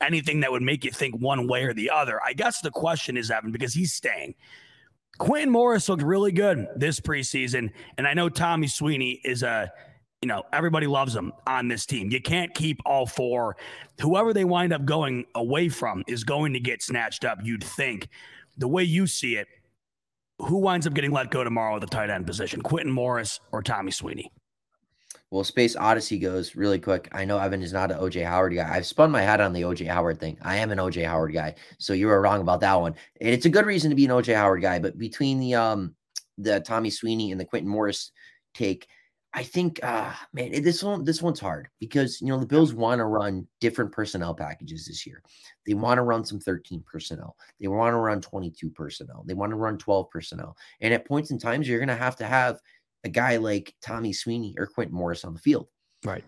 anything 0.00 0.40
that 0.40 0.52
would 0.52 0.62
make 0.62 0.84
you 0.84 0.90
think 0.90 1.16
one 1.16 1.48
way 1.48 1.64
or 1.64 1.74
the 1.74 1.90
other. 1.90 2.20
I 2.24 2.32
guess 2.32 2.60
the 2.60 2.70
question 2.70 3.16
is 3.16 3.30
Evan 3.30 3.50
because 3.50 3.74
he's 3.74 3.92
staying. 3.92 4.34
Quintin 5.18 5.50
Morris 5.50 5.88
looked 5.88 6.02
really 6.02 6.32
good 6.32 6.68
this 6.76 6.98
preseason, 7.00 7.70
and 7.98 8.06
I 8.06 8.14
know 8.14 8.28
Tommy 8.28 8.68
Sweeney 8.68 9.20
is 9.24 9.42
a 9.42 9.70
you 10.22 10.28
know, 10.28 10.44
everybody 10.52 10.86
loves 10.86 11.14
him 11.14 11.32
on 11.48 11.66
this 11.66 11.84
team. 11.84 12.10
You 12.12 12.22
can't 12.22 12.54
keep 12.54 12.80
all 12.86 13.06
four. 13.06 13.56
Whoever 14.00 14.32
they 14.32 14.44
wind 14.44 14.72
up 14.72 14.84
going 14.84 15.26
away 15.34 15.68
from 15.68 16.04
is 16.06 16.22
going 16.22 16.52
to 16.52 16.60
get 16.60 16.80
snatched 16.80 17.24
up, 17.24 17.40
you'd 17.42 17.64
think. 17.64 18.08
The 18.56 18.68
way 18.68 18.84
you 18.84 19.08
see 19.08 19.34
it, 19.34 19.48
who 20.42 20.58
winds 20.58 20.86
up 20.86 20.94
getting 20.94 21.12
let 21.12 21.30
go 21.30 21.44
tomorrow 21.44 21.76
at 21.76 21.80
the 21.80 21.86
tight 21.86 22.10
end 22.10 22.26
position? 22.26 22.62
Quintin 22.62 22.92
Morris 22.92 23.40
or 23.52 23.62
Tommy 23.62 23.90
Sweeney? 23.90 24.30
Well, 25.30 25.44
Space 25.44 25.76
Odyssey 25.76 26.18
goes 26.18 26.56
really 26.56 26.78
quick. 26.78 27.08
I 27.12 27.24
know 27.24 27.38
Evan 27.38 27.62
is 27.62 27.72
not 27.72 27.90
an 27.90 27.98
OJ 27.98 28.26
Howard 28.26 28.54
guy. 28.54 28.70
I've 28.70 28.84
spun 28.84 29.10
my 29.10 29.22
head 29.22 29.40
on 29.40 29.54
the 29.54 29.62
OJ 29.62 29.86
Howard 29.86 30.20
thing. 30.20 30.36
I 30.42 30.56
am 30.56 30.70
an 30.70 30.78
OJ 30.78 31.06
Howard 31.06 31.32
guy, 31.32 31.54
so 31.78 31.94
you 31.94 32.08
were 32.08 32.20
wrong 32.20 32.42
about 32.42 32.60
that 32.60 32.78
one. 32.78 32.94
And 33.18 33.30
it's 33.30 33.46
a 33.46 33.50
good 33.50 33.64
reason 33.64 33.88
to 33.88 33.96
be 33.96 34.04
an 34.04 34.10
OJ 34.10 34.34
Howard 34.34 34.60
guy. 34.60 34.78
But 34.78 34.98
between 34.98 35.40
the 35.40 35.54
um 35.54 35.94
the 36.36 36.60
Tommy 36.60 36.90
Sweeney 36.90 37.30
and 37.30 37.40
the 37.40 37.46
Quintin 37.46 37.70
Morris 37.70 38.10
take, 38.52 38.86
I 39.34 39.42
think, 39.42 39.80
uh, 39.82 40.12
man, 40.34 40.62
this 40.62 40.82
one 40.82 41.04
this 41.04 41.22
one's 41.22 41.40
hard 41.40 41.68
because 41.80 42.20
you 42.20 42.28
know 42.28 42.38
the 42.38 42.46
Bills 42.46 42.74
want 42.74 42.98
to 42.98 43.06
run 43.06 43.46
different 43.60 43.90
personnel 43.90 44.34
packages 44.34 44.86
this 44.86 45.06
year. 45.06 45.22
They 45.66 45.74
want 45.74 45.98
to 45.98 46.02
run 46.02 46.24
some 46.24 46.38
13 46.38 46.84
personnel. 46.86 47.36
They 47.58 47.68
want 47.68 47.94
to 47.94 47.98
run 47.98 48.20
22 48.20 48.70
personnel. 48.70 49.24
They 49.26 49.34
want 49.34 49.50
to 49.50 49.56
run 49.56 49.78
12 49.78 50.10
personnel. 50.10 50.56
And 50.80 50.92
at 50.92 51.06
points 51.06 51.30
in 51.30 51.38
times, 51.38 51.66
you're 51.66 51.78
going 51.78 51.88
to 51.88 51.94
have 51.94 52.16
to 52.16 52.26
have 52.26 52.60
a 53.04 53.08
guy 53.08 53.38
like 53.38 53.74
Tommy 53.80 54.12
Sweeney 54.12 54.54
or 54.58 54.66
Quintin 54.66 54.94
Morris 54.94 55.24
on 55.24 55.32
the 55.32 55.40
field. 55.40 55.68
Right. 56.04 56.24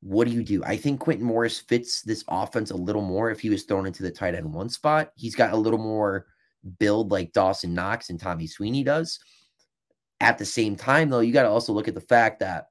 What 0.00 0.28
do 0.28 0.34
you 0.34 0.44
do? 0.44 0.62
I 0.62 0.76
think 0.76 1.00
Quintin 1.00 1.26
Morris 1.26 1.58
fits 1.58 2.02
this 2.02 2.22
offense 2.28 2.70
a 2.70 2.76
little 2.76 3.02
more 3.02 3.30
if 3.30 3.40
he 3.40 3.48
was 3.48 3.64
thrown 3.64 3.86
into 3.86 4.02
the 4.02 4.10
tight 4.10 4.34
end 4.34 4.52
one 4.52 4.68
spot. 4.68 5.10
He's 5.16 5.34
got 5.34 5.52
a 5.52 5.56
little 5.56 5.78
more 5.78 6.26
build 6.78 7.10
like 7.10 7.32
Dawson 7.32 7.72
Knox 7.72 8.10
and 8.10 8.20
Tommy 8.20 8.46
Sweeney 8.46 8.84
does. 8.84 9.18
At 10.20 10.38
the 10.38 10.44
same 10.44 10.76
time, 10.76 11.10
though, 11.10 11.20
you 11.20 11.32
got 11.32 11.42
to 11.42 11.50
also 11.50 11.72
look 11.72 11.88
at 11.88 11.94
the 11.94 12.00
fact 12.00 12.40
that 12.40 12.68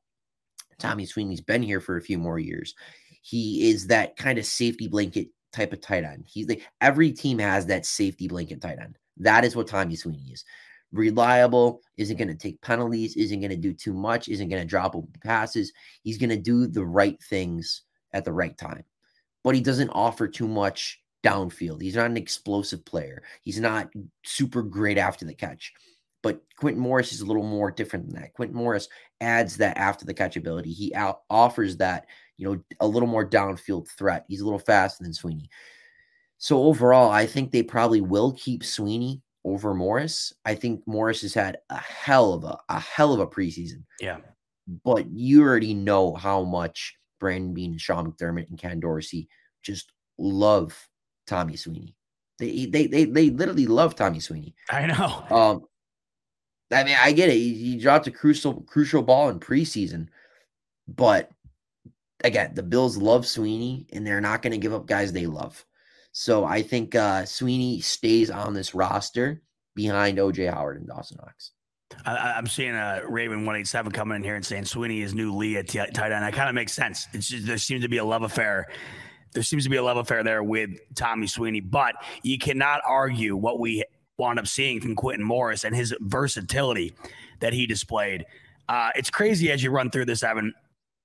Tommy 0.80 1.06
Sweeney's 1.06 1.42
been 1.42 1.64
here 1.64 1.80
for 1.80 1.98
a 1.98 2.02
few 2.02 2.18
more 2.18 2.40
years. 2.40 2.76
He 3.22 3.70
is 3.70 3.88
that 3.88 4.18
kind 4.18 4.38
of 4.38 4.46
safety 4.46 4.88
blanket 4.88 5.30
type 5.54 5.74
of 5.74 5.82
tight 5.82 6.04
end. 6.04 6.26
He's 6.28 6.48
like 6.48 6.68
every 6.82 7.12
team 7.12 7.40
has 7.40 7.66
that 7.68 7.86
safety 7.86 8.28
blanket 8.28 8.62
tight 8.62 8.80
end. 8.80 8.98
That 9.18 9.46
is 9.46 9.56
what 9.56 9.68
Tommy 9.68 9.96
Sweeney 9.96 10.32
is. 10.32 10.44
Reliable, 10.92 11.82
isn't 11.98 12.18
going 12.18 12.28
to 12.28 12.36
take 12.36 12.62
penalties, 12.62 13.16
isn't 13.16 13.40
going 13.40 13.50
to 13.50 13.58
do 13.58 13.74
too 13.74 13.94
much, 13.94 14.28
isn't 14.28 14.50
going 14.50 14.62
to 14.62 14.68
drop 14.68 14.96
passes. 15.24 15.74
He's 16.04 16.18
going 16.18 16.30
to 16.30 16.38
do 16.38 16.68
the 16.68 16.86
right 16.86 17.22
things 17.24 17.84
at 18.14 18.26
the 18.26 18.34
right 18.34 18.58
time. 18.58 18.84
But 19.44 19.56
he 19.56 19.62
doesn't 19.62 19.90
offer 19.90 20.28
too 20.28 20.48
much 20.48 21.02
downfield. 21.24 21.82
He's 21.82 21.96
not 21.96 22.12
an 22.12 22.18
explosive 22.18 22.86
player. 22.86 23.24
He's 23.42 23.60
not 23.60 23.90
super 24.24 24.62
great 24.62 24.98
after 24.98 25.26
the 25.26 25.34
catch. 25.34 25.74
But 26.26 26.42
Quintin 26.58 26.82
Morris 26.82 27.14
is 27.14 27.22
a 27.22 27.26
little 27.28 27.44
more 27.44 27.70
different 27.70 28.08
than 28.08 28.20
that. 28.20 28.34
Quintin 28.34 28.58
Morris 28.58 28.90
adds 29.22 29.58
that 29.58 29.78
after 29.78 30.06
the 30.06 30.14
catch 30.14 30.38
ability. 30.38 30.74
He 30.74 30.92
out 30.96 31.22
offers 31.30 31.78
that, 31.78 32.08
you 32.38 32.50
know, 32.50 32.60
a 32.80 32.88
little 32.88 33.08
more 33.08 33.30
downfield 33.30 33.88
threat. 33.90 34.26
He's 34.28 34.42
a 34.42 34.44
little 34.44 34.58
faster 34.58 35.04
than 35.04 35.14
Sweeney. 35.14 35.52
So 36.40 36.64
overall, 36.64 37.12
I 37.12 37.28
think 37.28 37.52
they 37.52 37.62
probably 37.62 38.02
will 38.02 38.32
keep 38.32 38.64
Sweeney 38.64 39.22
over 39.44 39.76
Morris. 39.76 40.34
I 40.46 40.56
think 40.56 40.82
Morris 40.88 41.22
has 41.22 41.36
had 41.36 41.60
a 41.70 41.78
hell 41.78 42.34
of 42.34 42.44
a 42.44 42.58
a 42.70 42.80
hell 42.80 43.14
of 43.14 43.20
a 43.20 43.28
preseason. 43.28 43.84
Yeah. 44.02 44.18
But 44.84 45.06
you 45.12 45.44
already 45.44 45.76
know 45.76 46.16
how 46.16 46.44
much 46.44 46.96
Brandon 47.20 47.54
Beane, 47.54 47.78
Sean 47.78 48.12
McDermott, 48.12 48.50
and 48.50 48.58
Ken 48.58 48.80
Dorsey 48.80 49.30
just 49.62 49.92
love 50.18 50.76
Tommy 51.28 51.56
Sweeney. 51.56 51.96
They 52.40 52.66
they 52.66 52.88
they 52.88 53.06
they 53.06 53.30
literally 53.30 53.68
love 53.68 53.94
Tommy 53.94 54.20
Sweeney. 54.20 54.56
I 54.72 54.88
know. 54.88 55.24
Um, 55.30 55.66
I 56.72 56.84
mean, 56.84 56.98
I 57.00 57.12
get 57.12 57.30
it. 57.30 57.36
He, 57.36 57.54
he 57.54 57.78
dropped 57.78 58.08
a 58.08 58.12
crucial 58.12 58.62
crucial 58.62 59.04
ball 59.04 59.30
in 59.30 59.40
preseason, 59.40 60.08
but 60.88 61.32
again, 62.24 62.54
the 62.56 62.64
Bills 62.64 62.98
love 62.98 63.26
Sweeney, 63.26 63.88
and 63.94 64.06
they're 64.06 64.22
not 64.22 64.42
going 64.42 64.52
to 64.52 64.58
give 64.58 64.74
up 64.74 64.88
guys 64.88 65.12
they 65.12 65.28
love. 65.28 65.64
So 66.12 66.46
I 66.46 66.62
think 66.62 66.96
uh, 66.96 67.26
Sweeney 67.26 67.82
stays 67.82 68.32
on 68.32 68.54
this 68.54 68.74
roster 68.74 69.42
behind 69.76 70.18
OJ 70.18 70.52
Howard 70.52 70.78
and 70.78 70.88
Dawson 70.88 71.18
Knox. 71.22 71.52
I, 72.06 72.38
am 72.38 72.48
seeing 72.48 72.74
a 72.74 73.02
Raven 73.08 73.46
one 73.46 73.56
eight 73.56 73.68
seven 73.68 73.92
coming 73.92 74.16
in 74.16 74.24
here 74.24 74.36
and 74.36 74.46
saying 74.46 74.66
Sweeney 74.66 75.02
is 75.02 75.14
new 75.14 75.36
Lee 75.36 75.58
at 75.58 75.68
t- 75.68 75.80
tight 75.94 76.12
end. 76.12 76.24
That 76.24 76.34
kind 76.34 76.50
of 76.50 76.56
makes 76.56 76.74
sense. 76.74 77.08
Just, 77.14 77.46
there 77.46 77.58
seems 77.58 77.84
to 77.84 77.90
be 77.90 77.98
a 77.98 78.06
love 78.06 78.24
affair. 78.24 78.68
There 79.34 79.44
seems 79.44 79.66
to 79.66 79.70
be 79.70 79.76
a 79.76 79.84
love 79.84 79.98
affair 79.98 80.24
there 80.24 80.44
with 80.44 80.72
Tommy 80.96 81.28
Sweeney, 81.28 81.60
but 81.60 81.96
you 82.24 82.38
cannot 82.38 82.82
argue 82.88 83.36
what 83.36 83.60
we 83.60 83.84
wound 84.18 84.40
up 84.40 84.48
seeing 84.48 84.80
from 84.80 84.96
Quintin 84.96 85.26
Morris 85.26 85.64
and 85.64 85.76
his 85.76 85.94
versatility 86.02 86.94
that 87.40 87.54
he 87.54 87.66
displayed. 87.66 88.26
Uh, 88.68 88.90
it's 88.96 89.10
crazy 89.10 89.52
as 89.52 89.64
you 89.64 89.72
run 89.72 89.90
through 89.90 90.06
this, 90.06 90.24
Evan. 90.24 90.54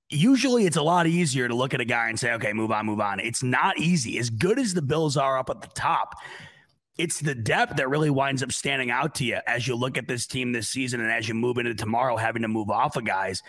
Usually, 0.09 0.65
it's 0.65 0.77
a 0.77 0.81
lot 0.81 1.07
easier 1.07 1.47
to 1.47 1.55
look 1.55 1.73
at 1.73 1.81
a 1.81 1.85
guy 1.85 2.09
and 2.09 2.19
say, 2.19 2.33
okay, 2.33 2.53
move 2.53 2.71
on, 2.71 2.85
move 2.85 2.99
on. 2.99 3.19
It's 3.19 3.43
not 3.43 3.77
easy. 3.77 4.17
As 4.17 4.29
good 4.29 4.59
as 4.59 4.73
the 4.73 4.81
Bills 4.81 5.15
are 5.15 5.37
up 5.37 5.49
at 5.49 5.61
the 5.61 5.69
top, 5.69 6.15
it's 6.97 7.19
the 7.19 7.35
depth 7.35 7.77
that 7.77 7.89
really 7.89 8.09
winds 8.09 8.43
up 8.43 8.51
standing 8.51 8.91
out 8.91 9.15
to 9.15 9.25
you 9.25 9.39
as 9.47 9.67
you 9.67 9.75
look 9.75 9.97
at 9.97 10.07
this 10.07 10.27
team 10.27 10.51
this 10.51 10.69
season 10.69 10.99
and 10.99 11.11
as 11.11 11.27
you 11.27 11.33
move 11.33 11.57
into 11.57 11.73
tomorrow, 11.73 12.17
having 12.17 12.41
to 12.41 12.47
move 12.47 12.69
off 12.69 12.97
of 12.97 13.05
guys. 13.05 13.41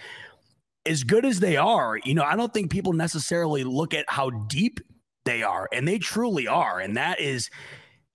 As 0.86 1.02
good 1.02 1.24
as 1.24 1.40
they 1.40 1.56
are, 1.56 1.98
you 2.04 2.14
know, 2.14 2.22
I 2.22 2.36
don't 2.36 2.52
think 2.52 2.70
people 2.70 2.92
necessarily 2.92 3.64
look 3.64 3.94
at 3.94 4.04
how 4.08 4.30
deep 4.30 4.80
they 5.24 5.42
are, 5.42 5.68
and 5.72 5.86
they 5.86 5.98
truly 5.98 6.48
are. 6.48 6.80
And 6.80 6.96
that 6.96 7.20
is 7.20 7.50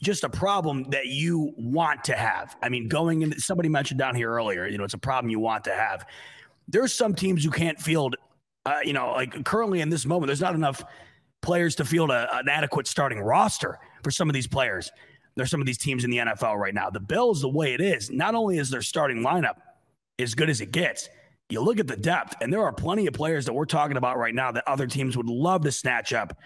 just 0.02 0.24
a 0.24 0.30
problem 0.30 0.90
that 0.91 1.07
you 1.07 1.53
want 1.57 2.03
to 2.06 2.15
have. 2.15 2.56
I 2.61 2.69
mean, 2.69 2.88
going 2.88 3.24
into 3.24 3.41
somebody 3.41 3.69
mentioned 3.69 3.99
down 3.99 4.15
here 4.15 4.32
earlier, 4.32 4.68
you 4.68 4.78
know, 4.78 4.84
it's 4.84 4.94
a 4.94 4.99
problem 4.99 5.30
you 5.30 5.40
want 5.40 5.64
to 5.65 5.74
have. 5.74 6.06
There's 6.68 6.94
some 6.94 7.15
teams 7.15 7.44
who 7.44 7.49
can't 7.49 7.80
field, 7.80 8.15
uh, 8.65 8.80
you 8.84 8.94
know, 8.94 9.11
like 9.11 9.44
currently 9.44 9.82
in 9.82 9.90
this 9.90 10.06
moment, 10.06 10.28
there's 10.28 10.41
not 10.41 10.56
enough 10.56 10.84
players 11.41 11.76
to 11.76 11.86
field 11.86 12.11
a, 12.11 12.28
an 12.38 12.49
adequate 12.49 12.88
starting 12.88 13.19
roster 13.19 13.80
for 14.03 14.11
some 14.11 14.30
of 14.30 14.34
these 14.34 14.48
players. 14.48 14.91
There's 15.36 15.49
some 15.49 15.61
of 15.61 15.68
these 15.68 15.78
teams 15.78 16.03
in 16.03 16.11
the 16.11 16.18
NFL 16.18 16.57
right 16.57 16.74
now. 16.74 16.90
The 16.90 16.99
Bills, 16.99 17.41
the 17.41 17.49
way 17.49 17.74
it 17.74 17.82
is, 17.82 18.10
not 18.11 18.36
only 18.36 18.57
is 18.57 18.69
their 18.69 18.82
starting 18.82 19.22
lineup 19.22 19.56
as 20.19 20.36
good 20.36 20.49
as 20.49 20.61
it 20.61 20.72
gets, 20.72 21.10
you 21.49 21.61
look 21.61 21.80
at 21.80 21.88
the 21.88 21.95
depth, 21.95 22.36
and 22.41 22.52
there 22.52 22.64
are 22.64 22.74
plenty 22.74 23.07
of 23.07 23.14
players 23.14 23.45
that 23.45 23.53
we're 23.53 23.65
talking 23.65 23.98
about 23.98 24.18
right 24.18 24.36
now 24.36 24.52
that 24.52 24.68
other 24.68 24.86
teams 24.86 25.15
would 25.15 25.30
love 25.30 25.64
to 25.64 25.72
snatch 25.72 26.11
up 26.11 26.38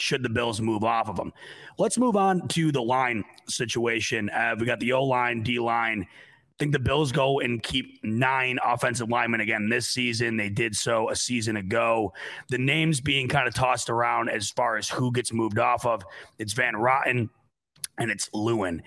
should 0.00 0.22
the 0.22 0.28
Bills 0.28 0.60
move 0.60 0.84
off 0.84 1.08
of 1.08 1.16
them. 1.16 1.32
Let's 1.78 1.98
move 1.98 2.16
on 2.16 2.48
to 2.48 2.72
the 2.72 2.82
line 2.82 3.24
situation. 3.48 4.30
Uh, 4.30 4.56
we 4.58 4.66
got 4.66 4.80
the 4.80 4.92
O 4.92 5.04
line, 5.04 5.42
D 5.42 5.58
line. 5.58 6.06
I 6.10 6.54
think 6.58 6.72
the 6.72 6.80
Bills 6.80 7.12
go 7.12 7.38
and 7.38 7.62
keep 7.62 8.02
nine 8.02 8.58
offensive 8.64 9.08
linemen 9.08 9.40
again 9.40 9.68
this 9.68 9.88
season. 9.88 10.36
They 10.36 10.48
did 10.48 10.74
so 10.74 11.08
a 11.08 11.14
season 11.14 11.56
ago. 11.56 12.12
The 12.48 12.58
names 12.58 13.00
being 13.00 13.28
kind 13.28 13.46
of 13.46 13.54
tossed 13.54 13.88
around 13.88 14.28
as 14.28 14.50
far 14.50 14.76
as 14.76 14.88
who 14.88 15.12
gets 15.12 15.32
moved 15.32 15.60
off 15.60 15.86
of. 15.86 16.02
It's 16.38 16.52
Van 16.54 16.74
Roten 16.74 17.28
and 17.98 18.10
it's 18.10 18.28
Lewin. 18.34 18.82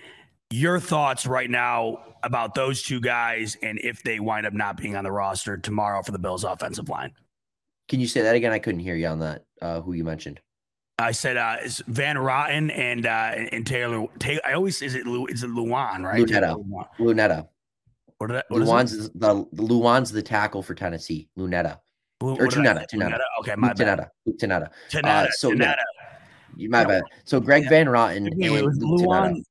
Your 0.50 0.78
thoughts 0.78 1.24
right 1.24 1.48
now 1.48 1.98
about 2.22 2.54
those 2.54 2.82
two 2.82 3.00
guys 3.00 3.56
and 3.62 3.78
if 3.82 4.02
they 4.02 4.20
wind 4.20 4.46
up 4.46 4.52
not 4.52 4.76
being 4.76 4.94
on 4.96 5.04
the 5.04 5.12
roster 5.12 5.56
tomorrow 5.56 6.02
for 6.02 6.12
the 6.12 6.18
Bills 6.18 6.44
offensive 6.44 6.90
line? 6.90 7.12
Can 7.88 8.00
you 8.00 8.06
say 8.06 8.20
that 8.22 8.34
again? 8.34 8.52
I 8.52 8.58
couldn't 8.58 8.80
hear 8.80 8.96
you 8.96 9.06
on 9.06 9.18
that. 9.20 9.44
Uh, 9.60 9.80
who 9.80 9.92
you 9.92 10.04
mentioned? 10.04 10.40
I 10.98 11.12
said 11.12 11.36
uh, 11.36 11.56
Van 11.86 12.16
Roten 12.16 12.76
and 12.76 13.06
uh, 13.06 13.34
and 13.52 13.66
Taylor. 13.66 14.06
Taylor. 14.18 14.40
I 14.46 14.52
always 14.52 14.82
is 14.82 14.94
it 14.94 15.06
Lu, 15.06 15.26
is 15.26 15.42
it 15.42 15.50
Luan 15.50 16.04
right? 16.04 16.24
Lunetta. 16.24 16.88
Lunetta. 16.98 17.48
What, 18.18 18.30
that, 18.30 18.46
what 18.48 18.62
Luan's 18.62 19.10
the, 19.10 19.46
the 19.52 19.62
Luan's 19.62 20.12
the 20.12 20.22
tackle 20.22 20.62
for 20.62 20.74
Tennessee. 20.74 21.28
Lunetta. 21.36 21.78
Lu, 22.20 22.36
or 22.36 22.46
Tunetta. 22.46 22.86
Tunetta. 22.92 23.18
Okay, 23.40 23.54
my 23.56 23.72
Tunetta. 23.72 24.08
Tunetta. 24.28 24.68
Tunetta. 24.90 25.26
Uh, 25.26 25.30
so 25.30 25.50
Tunetta. 25.50 25.76
Yeah, 26.56 26.68
my 26.68 26.84
bad. 26.84 27.02
So 27.24 27.40
Greg 27.40 27.68
Van 27.68 27.86
Roten 27.86 28.28
and 28.28 28.76
Luan. 28.78 29.42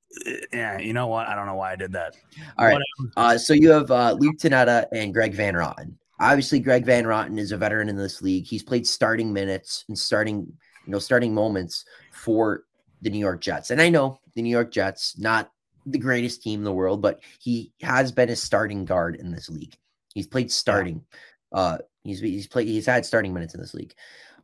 Yeah, 0.54 0.78
you 0.78 0.94
know 0.94 1.08
what? 1.08 1.28
I 1.28 1.36
don't 1.36 1.48
know 1.48 1.56
why 1.56 1.72
I 1.72 1.76
did 1.76 1.92
that. 1.94 2.16
All 2.58 2.68
right. 2.68 2.78
Uh, 3.18 3.38
so 3.38 3.54
you 3.54 3.72
have 3.72 3.90
uh, 3.90 4.16
Luke 4.20 4.38
Tenuta 4.38 4.86
and 4.94 5.14
Greg 5.14 5.34
Van 5.34 5.56
Roten. 5.56 5.96
Obviously, 6.20 6.60
Greg 6.60 6.86
Van 6.86 7.06
Roten 7.06 7.40
is 7.40 7.52
a 7.52 7.58
veteran 7.58 7.90
in 7.90 7.96
this 7.96 8.22
league. 8.22 8.46
He's 8.46 8.62
played 8.62 8.86
starting 8.86 9.34
minutes 9.34 9.86
and 9.88 9.98
starting, 9.98 10.52
you 10.92 10.96
know, 10.98 11.00
starting 11.00 11.34
moments 11.34 11.86
for 12.12 12.66
the 13.02 13.10
New 13.10 13.18
York 13.18 13.40
Jets. 13.40 13.72
And 13.72 13.82
I 13.82 13.88
know 13.88 14.20
the 14.36 14.42
New 14.42 14.50
York 14.50 14.74
Jets, 14.74 15.18
not 15.18 15.50
the 15.86 15.98
greatest 15.98 16.44
team 16.44 16.60
in 16.60 16.64
the 16.66 16.74
world, 16.74 17.02
but 17.02 17.22
he 17.40 17.72
has 17.82 18.12
been 18.12 18.28
a 18.28 18.36
starting 18.36 18.84
guard 18.84 19.16
in 19.16 19.32
this 19.32 19.50
league. 19.50 19.74
He's 20.14 20.28
played 20.28 20.52
starting. 20.52 21.06
Uh, 21.54 21.78
he's 22.04 22.20
he's 22.20 22.46
played 22.46 22.68
he's 22.68 22.86
had 22.86 23.06
starting 23.06 23.34
minutes 23.34 23.56
in 23.56 23.62
this 23.62 23.74
league. 23.74 23.94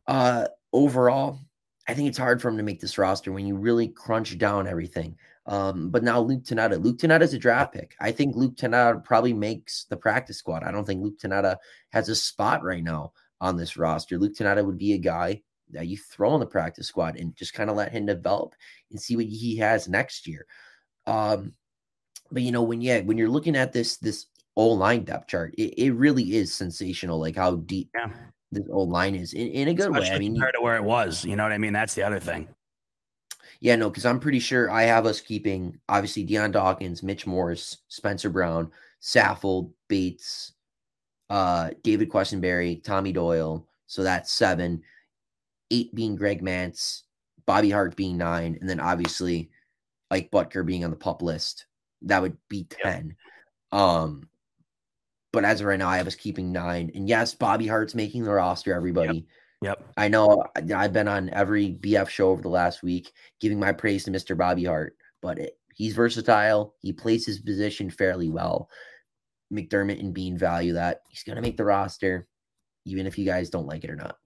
Uh, 0.06 0.46
overall, 0.72 1.38
I 1.86 1.92
think 1.92 2.08
it's 2.08 2.16
hard 2.16 2.40
for 2.40 2.48
him 2.48 2.56
to 2.56 2.62
make 2.62 2.80
this 2.80 2.96
roster 2.96 3.30
when 3.30 3.46
you 3.46 3.54
really 3.54 3.88
crunch 3.88 4.38
down 4.38 4.66
everything. 4.66 5.18
Um, 5.44 5.90
but 5.90 6.02
now 6.02 6.18
Luke 6.18 6.44
Tenuta, 6.44 6.82
Luke 6.82 6.96
Tenuta 6.96 7.22
is 7.22 7.34
a 7.34 7.38
draft 7.38 7.74
pick. 7.74 7.94
I 8.00 8.10
think 8.10 8.36
Luke 8.36 8.56
Tenuta 8.56 9.04
probably 9.04 9.34
makes 9.34 9.84
the 9.84 9.98
practice 9.98 10.38
squad. 10.38 10.62
I 10.62 10.70
don't 10.70 10.86
think 10.86 11.02
Luke 11.02 11.18
Tenuta 11.18 11.58
has 11.90 12.08
a 12.08 12.16
spot 12.16 12.62
right 12.62 12.82
now 12.82 13.12
on 13.38 13.58
this 13.58 13.76
roster. 13.76 14.16
Luke 14.16 14.34
Tenuta 14.34 14.64
would 14.64 14.78
be 14.78 14.94
a 14.94 14.98
guy 14.98 15.42
that 15.72 15.86
you 15.86 15.96
throw 15.96 16.34
in 16.34 16.40
the 16.40 16.46
practice 16.46 16.86
squad 16.86 17.16
and 17.16 17.36
just 17.36 17.54
kind 17.54 17.70
of 17.70 17.76
let 17.76 17.92
him 17.92 18.06
develop 18.06 18.54
and 18.90 19.00
see 19.00 19.16
what 19.16 19.26
he 19.26 19.56
has 19.56 19.88
next 19.88 20.26
year. 20.26 20.46
Um, 21.06 21.52
but 22.30 22.42
you 22.42 22.52
know, 22.52 22.62
when 22.62 22.80
yeah, 22.80 23.00
when 23.00 23.18
you're 23.18 23.28
looking 23.28 23.56
at 23.56 23.72
this 23.72 23.96
this 23.98 24.26
old 24.56 24.78
line 24.78 25.04
depth 25.04 25.28
chart, 25.28 25.54
it, 25.56 25.74
it 25.82 25.92
really 25.92 26.36
is 26.36 26.54
sensational, 26.54 27.18
like 27.18 27.36
how 27.36 27.56
deep 27.56 27.90
yeah. 27.94 28.10
this 28.52 28.64
old 28.70 28.90
line 28.90 29.14
is 29.14 29.32
in, 29.32 29.48
in 29.48 29.68
a 29.68 29.74
good 29.74 29.90
Especially 29.90 30.10
way. 30.10 30.16
I 30.16 30.18
mean, 30.18 30.34
compared 30.34 30.54
to 30.54 30.60
where 30.60 30.76
it 30.76 30.84
was, 30.84 31.24
you 31.24 31.36
know 31.36 31.44
what 31.44 31.52
I 31.52 31.58
mean? 31.58 31.72
That's 31.72 31.94
the 31.94 32.02
other 32.02 32.20
thing. 32.20 32.48
Yeah, 33.60 33.76
no, 33.76 33.90
because 33.90 34.06
I'm 34.06 34.20
pretty 34.20 34.38
sure 34.38 34.70
I 34.70 34.82
have 34.82 35.06
us 35.06 35.20
keeping 35.20 35.78
obviously 35.88 36.22
Dion 36.22 36.52
Dawkins, 36.52 37.02
Mitch 37.02 37.26
Morse, 37.26 37.78
Spencer 37.88 38.30
Brown, 38.30 38.70
Saffold, 39.02 39.72
Bates, 39.88 40.52
uh, 41.30 41.70
David 41.82 42.08
Quessenberry, 42.08 42.82
Tommy 42.82 43.12
Doyle. 43.12 43.66
So 43.86 44.02
that's 44.02 44.30
seven. 44.30 44.82
Eight 45.70 45.94
being 45.94 46.16
Greg 46.16 46.42
Mancz, 46.42 47.02
Bobby 47.46 47.70
Hart 47.70 47.96
being 47.96 48.16
nine, 48.16 48.58
and 48.60 48.68
then 48.68 48.80
obviously 48.80 49.50
Ike 50.10 50.30
Boettger 50.30 50.64
being 50.64 50.84
on 50.84 50.90
the 50.90 50.96
pup 50.96 51.22
list. 51.22 51.66
That 52.02 52.22
would 52.22 52.36
be 52.48 52.64
10. 52.64 53.14
Yep. 53.72 53.80
Um, 53.80 54.28
but 55.32 55.44
as 55.44 55.60
of 55.60 55.66
right 55.66 55.78
now, 55.78 55.88
I 55.88 56.02
was 56.02 56.14
keeping 56.14 56.52
nine. 56.52 56.90
And 56.94 57.08
yes, 57.08 57.34
Bobby 57.34 57.66
Hart's 57.66 57.94
making 57.94 58.24
the 58.24 58.32
roster, 58.32 58.74
everybody. 58.74 59.26
Yep. 59.62 59.78
Yep. 59.80 59.88
I 59.96 60.08
know 60.08 60.44
I've 60.74 60.92
been 60.92 61.08
on 61.08 61.30
every 61.30 61.74
BF 61.80 62.08
show 62.08 62.30
over 62.30 62.42
the 62.42 62.48
last 62.48 62.82
week 62.82 63.12
giving 63.40 63.58
my 63.58 63.72
praise 63.72 64.04
to 64.04 64.10
Mr. 64.10 64.36
Bobby 64.36 64.64
Hart, 64.64 64.96
but 65.20 65.38
it, 65.38 65.58
he's 65.74 65.94
versatile. 65.94 66.74
He 66.80 66.92
plays 66.92 67.26
his 67.26 67.40
position 67.40 67.90
fairly 67.90 68.28
well. 68.28 68.70
McDermott 69.52 70.00
and 70.00 70.14
Beane 70.14 70.38
value 70.38 70.74
that. 70.74 71.02
He's 71.08 71.24
going 71.24 71.36
to 71.36 71.42
make 71.42 71.56
the 71.56 71.64
roster, 71.64 72.28
even 72.84 73.06
if 73.06 73.18
you 73.18 73.24
guys 73.24 73.50
don't 73.50 73.66
like 73.66 73.84
it 73.84 73.90
or 73.90 73.96
not. 73.96 74.16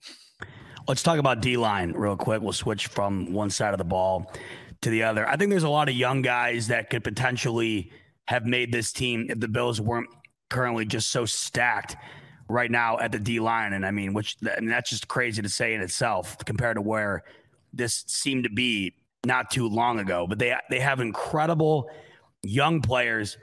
Let's 0.88 1.02
talk 1.02 1.18
about 1.18 1.40
D 1.40 1.56
line 1.56 1.92
real 1.92 2.16
quick. 2.16 2.42
We'll 2.42 2.52
switch 2.52 2.88
from 2.88 3.32
one 3.32 3.50
side 3.50 3.72
of 3.72 3.78
the 3.78 3.84
ball 3.84 4.32
to 4.80 4.90
the 4.90 5.04
other. 5.04 5.28
I 5.28 5.36
think 5.36 5.50
there's 5.50 5.62
a 5.62 5.68
lot 5.68 5.88
of 5.88 5.94
young 5.94 6.22
guys 6.22 6.68
that 6.68 6.90
could 6.90 7.04
potentially 7.04 7.92
have 8.26 8.46
made 8.46 8.72
this 8.72 8.92
team 8.92 9.26
if 9.28 9.38
the 9.38 9.48
Bills 9.48 9.80
weren't 9.80 10.08
currently 10.50 10.84
just 10.84 11.10
so 11.10 11.24
stacked 11.24 11.96
right 12.48 12.70
now 12.70 12.98
at 12.98 13.12
the 13.12 13.18
D 13.18 13.38
line. 13.40 13.72
And 13.72 13.86
I 13.86 13.90
mean, 13.90 14.12
which 14.12 14.36
I 14.42 14.60
mean, 14.60 14.70
that's 14.70 14.90
just 14.90 15.08
crazy 15.08 15.40
to 15.40 15.48
say 15.48 15.74
in 15.74 15.80
itself 15.80 16.36
compared 16.44 16.76
to 16.76 16.82
where 16.82 17.22
this 17.72 18.04
seemed 18.06 18.44
to 18.44 18.50
be 18.50 18.94
not 19.24 19.50
too 19.50 19.68
long 19.68 20.00
ago. 20.00 20.26
But 20.26 20.38
they 20.38 20.54
they 20.68 20.80
have 20.80 21.00
incredible 21.00 21.90
young 22.42 22.80
players 22.80 23.38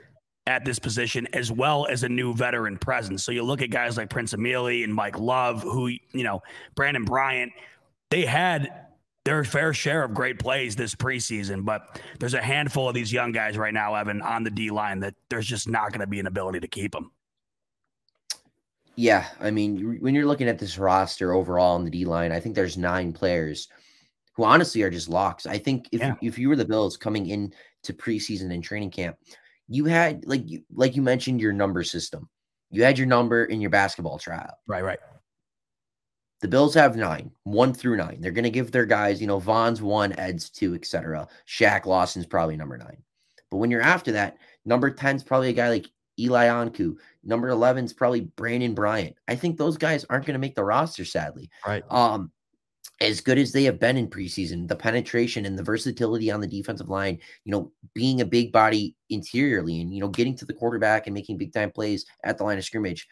at 0.50 0.64
this 0.64 0.80
position 0.80 1.28
as 1.32 1.52
well 1.52 1.86
as 1.86 2.02
a 2.02 2.08
new 2.08 2.34
veteran 2.34 2.76
presence. 2.76 3.22
So 3.22 3.30
you 3.30 3.44
look 3.44 3.62
at 3.62 3.70
guys 3.70 3.96
like 3.96 4.10
Prince 4.10 4.34
Emili 4.34 4.82
and 4.82 4.92
Mike 4.92 5.16
Love, 5.16 5.62
who 5.62 5.86
you 5.86 6.24
know, 6.24 6.42
Brandon 6.74 7.04
Bryant, 7.04 7.52
they 8.10 8.26
had 8.26 8.86
their 9.24 9.44
fair 9.44 9.72
share 9.72 10.02
of 10.02 10.12
great 10.12 10.40
plays 10.40 10.74
this 10.74 10.96
preseason, 10.96 11.64
but 11.64 12.00
there's 12.18 12.34
a 12.34 12.42
handful 12.42 12.88
of 12.88 12.94
these 12.94 13.12
young 13.12 13.30
guys 13.30 13.56
right 13.56 13.72
now, 13.72 13.94
Evan, 13.94 14.22
on 14.22 14.42
the 14.42 14.50
D 14.50 14.70
line 14.70 14.98
that 15.00 15.14
there's 15.28 15.46
just 15.46 15.68
not 15.68 15.92
going 15.92 16.00
to 16.00 16.06
be 16.08 16.18
an 16.18 16.26
ability 16.26 16.58
to 16.58 16.68
keep 16.68 16.90
them. 16.90 17.12
Yeah, 18.96 19.28
I 19.38 19.52
mean, 19.52 19.98
when 20.00 20.16
you're 20.16 20.26
looking 20.26 20.48
at 20.48 20.58
this 20.58 20.78
roster 20.78 21.32
overall 21.32 21.76
on 21.76 21.84
the 21.84 21.90
D 21.90 22.04
line, 22.04 22.32
I 22.32 22.40
think 22.40 22.56
there's 22.56 22.76
nine 22.76 23.12
players 23.12 23.68
who 24.32 24.42
honestly 24.42 24.82
are 24.82 24.90
just 24.90 25.08
locks. 25.08 25.46
I 25.46 25.58
think 25.58 25.88
if 25.92 26.00
yeah. 26.00 26.16
if 26.20 26.38
you 26.38 26.48
were 26.48 26.56
the 26.56 26.64
Bills 26.64 26.96
coming 26.96 27.28
in 27.28 27.52
to 27.84 27.92
preseason 27.92 28.52
and 28.52 28.64
training 28.64 28.90
camp, 28.90 29.16
you 29.70 29.84
had 29.86 30.26
like 30.26 30.50
you 30.50 30.62
like 30.74 30.96
you 30.96 31.00
mentioned 31.00 31.40
your 31.40 31.52
number 31.52 31.82
system. 31.84 32.28
You 32.70 32.82
had 32.82 32.98
your 32.98 33.06
number 33.06 33.44
in 33.44 33.60
your 33.60 33.70
basketball 33.70 34.18
tryout. 34.18 34.54
Right, 34.66 34.84
right. 34.84 34.98
The 36.40 36.48
Bills 36.48 36.74
have 36.74 36.96
nine, 36.96 37.30
one 37.44 37.72
through 37.72 37.96
nine. 37.96 38.20
They're 38.20 38.32
going 38.32 38.44
to 38.44 38.50
give 38.50 38.72
their 38.72 38.86
guys, 38.86 39.20
you 39.20 39.26
know, 39.26 39.38
Von's 39.38 39.82
one, 39.82 40.18
Ed's 40.18 40.50
two, 40.50 40.74
etc. 40.74 41.28
Shaq 41.46 41.86
Lawson's 41.86 42.26
probably 42.26 42.56
number 42.56 42.78
nine. 42.78 43.02
But 43.50 43.58
when 43.58 43.70
you're 43.70 43.82
after 43.82 44.12
that, 44.12 44.38
number 44.64 44.90
10 44.90 45.16
is 45.16 45.22
probably 45.22 45.50
a 45.50 45.52
guy 45.52 45.68
like 45.68 45.86
Eli 46.18 46.46
Ankou. 46.46 46.96
Number 47.24 47.48
11 47.48 47.84
is 47.84 47.92
probably 47.92 48.22
Brandon 48.22 48.74
Bryant. 48.74 49.16
I 49.28 49.34
think 49.36 49.58
those 49.58 49.76
guys 49.76 50.06
aren't 50.08 50.24
going 50.24 50.34
to 50.34 50.40
make 50.40 50.54
the 50.54 50.64
roster, 50.64 51.04
sadly. 51.04 51.50
Right. 51.66 51.82
Um, 51.90 52.30
as 53.00 53.20
good 53.20 53.38
as 53.38 53.52
they 53.52 53.64
have 53.64 53.80
been 53.80 53.96
in 53.96 54.08
preseason, 54.08 54.68
the 54.68 54.76
penetration 54.76 55.46
and 55.46 55.58
the 55.58 55.62
versatility 55.62 56.30
on 56.30 56.40
the 56.40 56.46
defensive 56.46 56.90
line, 56.90 57.18
you 57.44 57.52
know, 57.52 57.72
being 57.94 58.20
a 58.20 58.26
big 58.26 58.52
body 58.52 58.94
interiorly 59.08 59.80
and, 59.80 59.94
you 59.94 60.00
know, 60.00 60.08
getting 60.08 60.36
to 60.36 60.44
the 60.44 60.52
quarterback 60.52 61.06
and 61.06 61.14
making 61.14 61.38
big 61.38 61.52
time 61.52 61.70
plays 61.70 62.04
at 62.24 62.36
the 62.36 62.44
line 62.44 62.58
of 62.58 62.64
scrimmage 62.64 63.08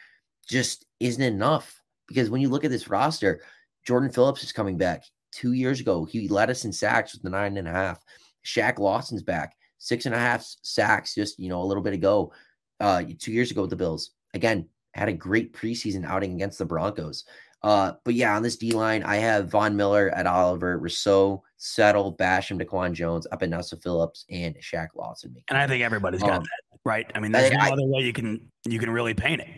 just 0.47 0.85
isn't 1.01 1.23
enough. 1.23 1.81
Because 2.07 2.29
when 2.29 2.41
you 2.41 2.49
look 2.49 2.65
at 2.65 2.71
this 2.71 2.89
roster, 2.89 3.41
Jordan 3.87 4.11
Phillips 4.11 4.43
is 4.43 4.53
coming 4.53 4.77
back. 4.77 5.05
Two 5.33 5.53
years 5.53 5.81
ago, 5.81 6.05
he 6.05 6.29
led 6.29 6.51
us 6.51 6.65
in 6.65 6.73
sacks 6.73 7.15
with 7.15 7.23
the 7.23 7.31
nine 7.31 7.57
and 7.57 7.69
a 7.69 7.73
half. 7.73 8.03
Shaq 8.45 8.79
Lawson's 8.79 9.23
back, 9.23 9.57
six 9.79 10.07
and 10.07 10.15
a 10.15 10.19
half 10.19 10.45
sacks 10.63 11.15
just, 11.15 11.39
you 11.39 11.49
know, 11.49 11.63
a 11.63 11.65
little 11.65 11.83
bit 11.83 11.95
ago 11.95 12.33
uh, 12.81 13.03
two 13.19 13.33
years 13.33 13.51
ago 13.51 13.63
with 13.63 13.71
the 13.71 13.77
Bills. 13.77 14.11
Again, 14.35 14.69
had 14.95 15.09
a 15.09 15.13
great 15.13 15.55
preseason 15.55 16.05
outing 16.05 16.35
against 16.35 16.59
the 16.59 16.65
Broncos. 16.65 17.25
Uh, 17.63 17.93
but 18.05 18.15
yeah, 18.15 18.37
on 18.37 18.43
this 18.43 18.57
D 18.57 18.73
line, 18.73 19.03
I 19.03 19.17
have 19.17 19.51
Von 19.51 19.77
Miller 19.77 20.13
Ed 20.15 20.27
Oliver, 20.27 20.79
Rousseau, 20.79 21.43
Settle, 21.57 22.15
Basham, 22.17 22.61
Daquan 22.63 22.93
Jones, 22.93 23.27
Epenesa 23.33 23.83
Phillips, 23.83 24.25
and 24.31 24.55
Shaq 24.57 24.89
Lawson. 24.95 25.35
And 25.49 25.59
I 25.59 25.67
think 25.67 25.83
everybody's 25.83 26.21
got 26.21 26.31
um, 26.31 26.43
that, 26.43 26.79
right? 26.85 27.11
I 27.15 27.21
mean, 27.21 27.33
there's 27.33 27.51
I, 27.51 27.55
no 27.55 27.61
I, 27.61 27.71
other 27.73 27.87
way 27.87 28.03
you 28.03 28.13
can 28.13 28.49
you 28.65 28.79
can 28.79 28.91
really 28.91 29.15
paint 29.15 29.41
it. 29.41 29.49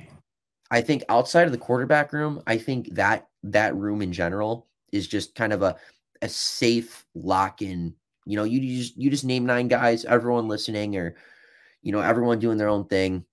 I 0.70 0.80
think 0.80 1.02
outside 1.08 1.46
of 1.46 1.52
the 1.52 1.58
quarterback 1.58 2.12
room, 2.12 2.42
I 2.46 2.56
think 2.56 2.94
that 2.94 3.28
that 3.42 3.76
room 3.76 4.00
in 4.02 4.12
general 4.12 4.68
is 4.92 5.06
just 5.06 5.34
kind 5.34 5.52
of 5.52 5.62
a 5.62 5.76
a 6.22 6.28
safe 6.28 7.04
lock 7.14 7.60
in. 7.60 7.94
You 8.24 8.36
know, 8.36 8.44
you 8.44 8.60
just 8.78 8.96
you 8.96 9.10
just 9.10 9.24
name 9.24 9.44
nine 9.44 9.68
guys, 9.68 10.06
everyone 10.06 10.48
listening 10.48 10.96
or 10.96 11.16
you 11.82 11.92
know, 11.92 12.00
everyone 12.00 12.38
doing 12.38 12.58
their 12.58 12.68
own 12.68 12.86
thing. 12.86 13.24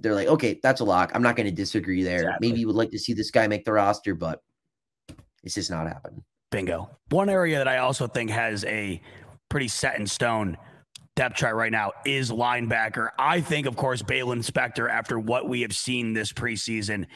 They're 0.00 0.14
like, 0.14 0.28
okay, 0.28 0.60
that's 0.62 0.80
a 0.80 0.84
lock. 0.84 1.12
I'm 1.14 1.22
not 1.22 1.36
going 1.36 1.46
to 1.46 1.52
disagree 1.52 2.02
there. 2.02 2.20
Exactly. 2.22 2.48
Maybe 2.48 2.60
you 2.60 2.66
would 2.66 2.76
like 2.76 2.90
to 2.90 2.98
see 2.98 3.12
this 3.12 3.30
guy 3.30 3.46
make 3.46 3.64
the 3.64 3.72
roster, 3.72 4.14
but 4.14 4.42
it's 5.42 5.54
just 5.54 5.70
not 5.70 5.86
happening. 5.86 6.22
Bingo. 6.50 6.90
One 7.10 7.28
area 7.28 7.58
that 7.58 7.68
I 7.68 7.78
also 7.78 8.06
think 8.06 8.30
has 8.30 8.64
a 8.64 9.00
pretty 9.48 9.68
set 9.68 9.98
in 9.98 10.06
stone 10.06 10.56
depth 11.16 11.36
chart 11.36 11.56
right 11.56 11.72
now 11.72 11.92
is 12.04 12.30
linebacker. 12.30 13.10
I 13.18 13.40
think, 13.40 13.66
of 13.66 13.76
course, 13.76 14.02
Baylon 14.02 14.44
Spector, 14.44 14.90
after 14.90 15.18
what 15.18 15.48
we 15.48 15.62
have 15.62 15.74
seen 15.74 16.12
this 16.12 16.32
preseason, 16.32 17.06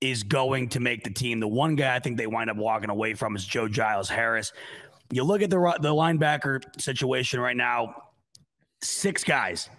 is 0.00 0.22
going 0.22 0.68
to 0.70 0.80
make 0.80 1.04
the 1.04 1.10
team. 1.10 1.40
The 1.40 1.48
one 1.48 1.74
guy 1.74 1.94
I 1.94 1.98
think 1.98 2.16
they 2.16 2.26
wind 2.26 2.50
up 2.50 2.56
walking 2.56 2.90
away 2.90 3.14
from 3.14 3.34
is 3.34 3.44
Joe 3.44 3.68
Giles 3.68 4.08
Harris. 4.08 4.52
You 5.10 5.24
look 5.24 5.42
at 5.42 5.50
the 5.50 5.58
the 5.80 5.92
linebacker 5.92 6.62
situation 6.80 7.40
right 7.40 7.56
now. 7.56 7.94
Six 8.82 9.24
guys 9.24 9.70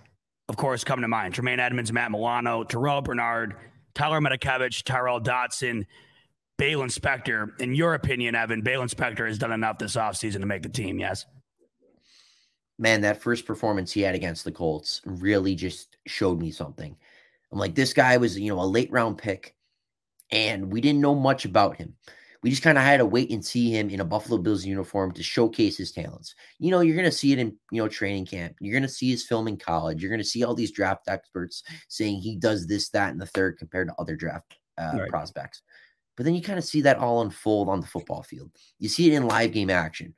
of 0.49 0.57
course, 0.57 0.83
come 0.83 1.01
to 1.01 1.07
mind. 1.07 1.33
Tremaine 1.33 1.59
Edmunds, 1.59 1.91
Matt 1.91 2.11
Milano, 2.11 2.63
Terrel 2.63 3.03
Bernard, 3.03 3.55
Tyler 3.93 4.19
Matakevich, 4.19 4.83
Tyrel 4.83 5.21
Dodson, 5.21 5.85
Baylon 6.59 6.91
Spector. 6.91 7.59
In 7.59 7.75
your 7.75 7.93
opinion, 7.93 8.35
Evan, 8.35 8.61
Baylon 8.63 8.89
Spector 8.89 9.27
has 9.27 9.37
done 9.37 9.51
enough 9.51 9.77
this 9.77 9.95
offseason 9.95 10.39
to 10.39 10.45
make 10.45 10.63
the 10.63 10.69
team, 10.69 10.99
yes? 10.99 11.25
Man, 12.79 13.01
that 13.01 13.21
first 13.21 13.45
performance 13.45 13.91
he 13.91 14.01
had 14.01 14.15
against 14.15 14.43
the 14.43 14.51
Colts 14.51 15.01
really 15.05 15.55
just 15.55 15.97
showed 16.05 16.39
me 16.39 16.51
something. 16.51 16.95
I'm 17.51 17.59
like, 17.59 17.75
this 17.75 17.93
guy 17.93 18.17
was, 18.17 18.37
you 18.39 18.53
know, 18.53 18.61
a 18.61 18.65
late 18.65 18.91
round 18.91 19.17
pick, 19.17 19.55
and 20.31 20.71
we 20.71 20.81
didn't 20.81 21.01
know 21.01 21.15
much 21.15 21.45
about 21.45 21.77
him. 21.77 21.95
We 22.47 22.51
just 22.51 22.63
kind 22.63 22.77
of 22.77 22.85
had 22.85 22.99
to 22.99 23.05
wait 23.05 23.29
and 23.29 23.45
see 23.45 23.69
him 23.69 23.89
in 23.89 23.99
a 23.99 24.05
Buffalo 24.05 24.37
Bills 24.37 24.65
uniform 24.65 25.11
to 25.11 25.21
showcase 25.21 25.75
his 25.75 25.91
talents. 25.91 26.33
You 26.59 26.71
know, 26.71 26.79
you're 26.79 26.95
going 26.95 27.03
to 27.03 27.11
see 27.11 27.33
it 27.33 27.39
in, 27.39 27.53
you 27.73 27.81
know, 27.83 27.89
training 27.89 28.25
camp. 28.25 28.55
You're 28.61 28.71
going 28.71 28.83
to 28.83 28.87
see 28.87 29.09
his 29.09 29.27
film 29.27 29.49
in 29.49 29.57
college. 29.57 30.01
You're 30.01 30.09
going 30.09 30.21
to 30.21 30.23
see 30.23 30.45
all 30.45 30.55
these 30.55 30.71
draft 30.71 31.09
experts 31.09 31.63
saying 31.89 32.21
he 32.21 32.37
does 32.37 32.65
this, 32.65 32.87
that, 32.91 33.11
and 33.11 33.19
the 33.19 33.25
third 33.25 33.57
compared 33.57 33.89
to 33.89 33.95
other 33.99 34.15
draft 34.15 34.55
uh, 34.77 34.91
right. 34.93 35.09
prospects. 35.09 35.61
But 36.15 36.23
then 36.23 36.35
you 36.35 36.41
kind 36.41 36.57
of 36.57 36.63
see 36.63 36.79
that 36.83 36.99
all 36.99 37.21
unfold 37.21 37.67
on 37.67 37.81
the 37.81 37.85
football 37.85 38.23
field. 38.23 38.49
You 38.79 38.87
see 38.87 39.11
it 39.11 39.13
in 39.17 39.27
live 39.27 39.51
game 39.51 39.69
action. 39.69 40.15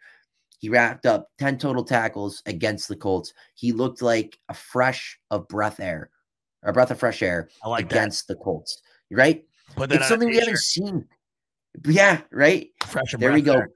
He 0.60 0.70
wrapped 0.70 1.08
up 1.08 1.32
10 1.40 1.58
total 1.58 1.84
tackles 1.84 2.44
against 2.46 2.90
the 2.90 2.96
Colts. 2.96 3.34
He 3.56 3.72
looked 3.72 4.04
like 4.04 4.38
a 4.50 4.54
fresh 4.54 5.20
of 5.32 5.48
breath 5.48 5.80
air, 5.80 6.12
a 6.62 6.72
breath 6.72 6.92
of 6.92 7.00
fresh 7.00 7.24
air 7.24 7.50
like 7.66 7.86
against 7.86 8.28
that. 8.28 8.38
the 8.38 8.44
Colts, 8.44 8.84
right? 9.10 9.44
But 9.76 9.92
it's 9.92 10.08
something 10.08 10.30
we 10.30 10.38
haven't 10.38 10.60
seen 10.60 11.08
yeah, 11.86 12.22
right. 12.32 12.70
Fresh 12.86 13.16
there 13.18 13.32
we 13.32 13.42
go. 13.42 13.54
There. 13.54 13.70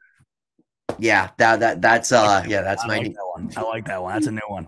Yeah, 0.99 1.29
that 1.37 1.59
that 1.59 1.81
that's 1.81 2.11
uh 2.11 2.43
yeah, 2.47 2.61
that's 2.61 2.83
I 2.83 2.87
my 2.87 2.97
like 2.97 3.07
new 3.07 3.31
one. 3.35 3.51
I 3.55 3.61
like 3.61 3.85
that 3.85 4.01
one. 4.01 4.13
That's 4.13 4.27
a 4.27 4.31
new 4.31 4.41
one. 4.47 4.67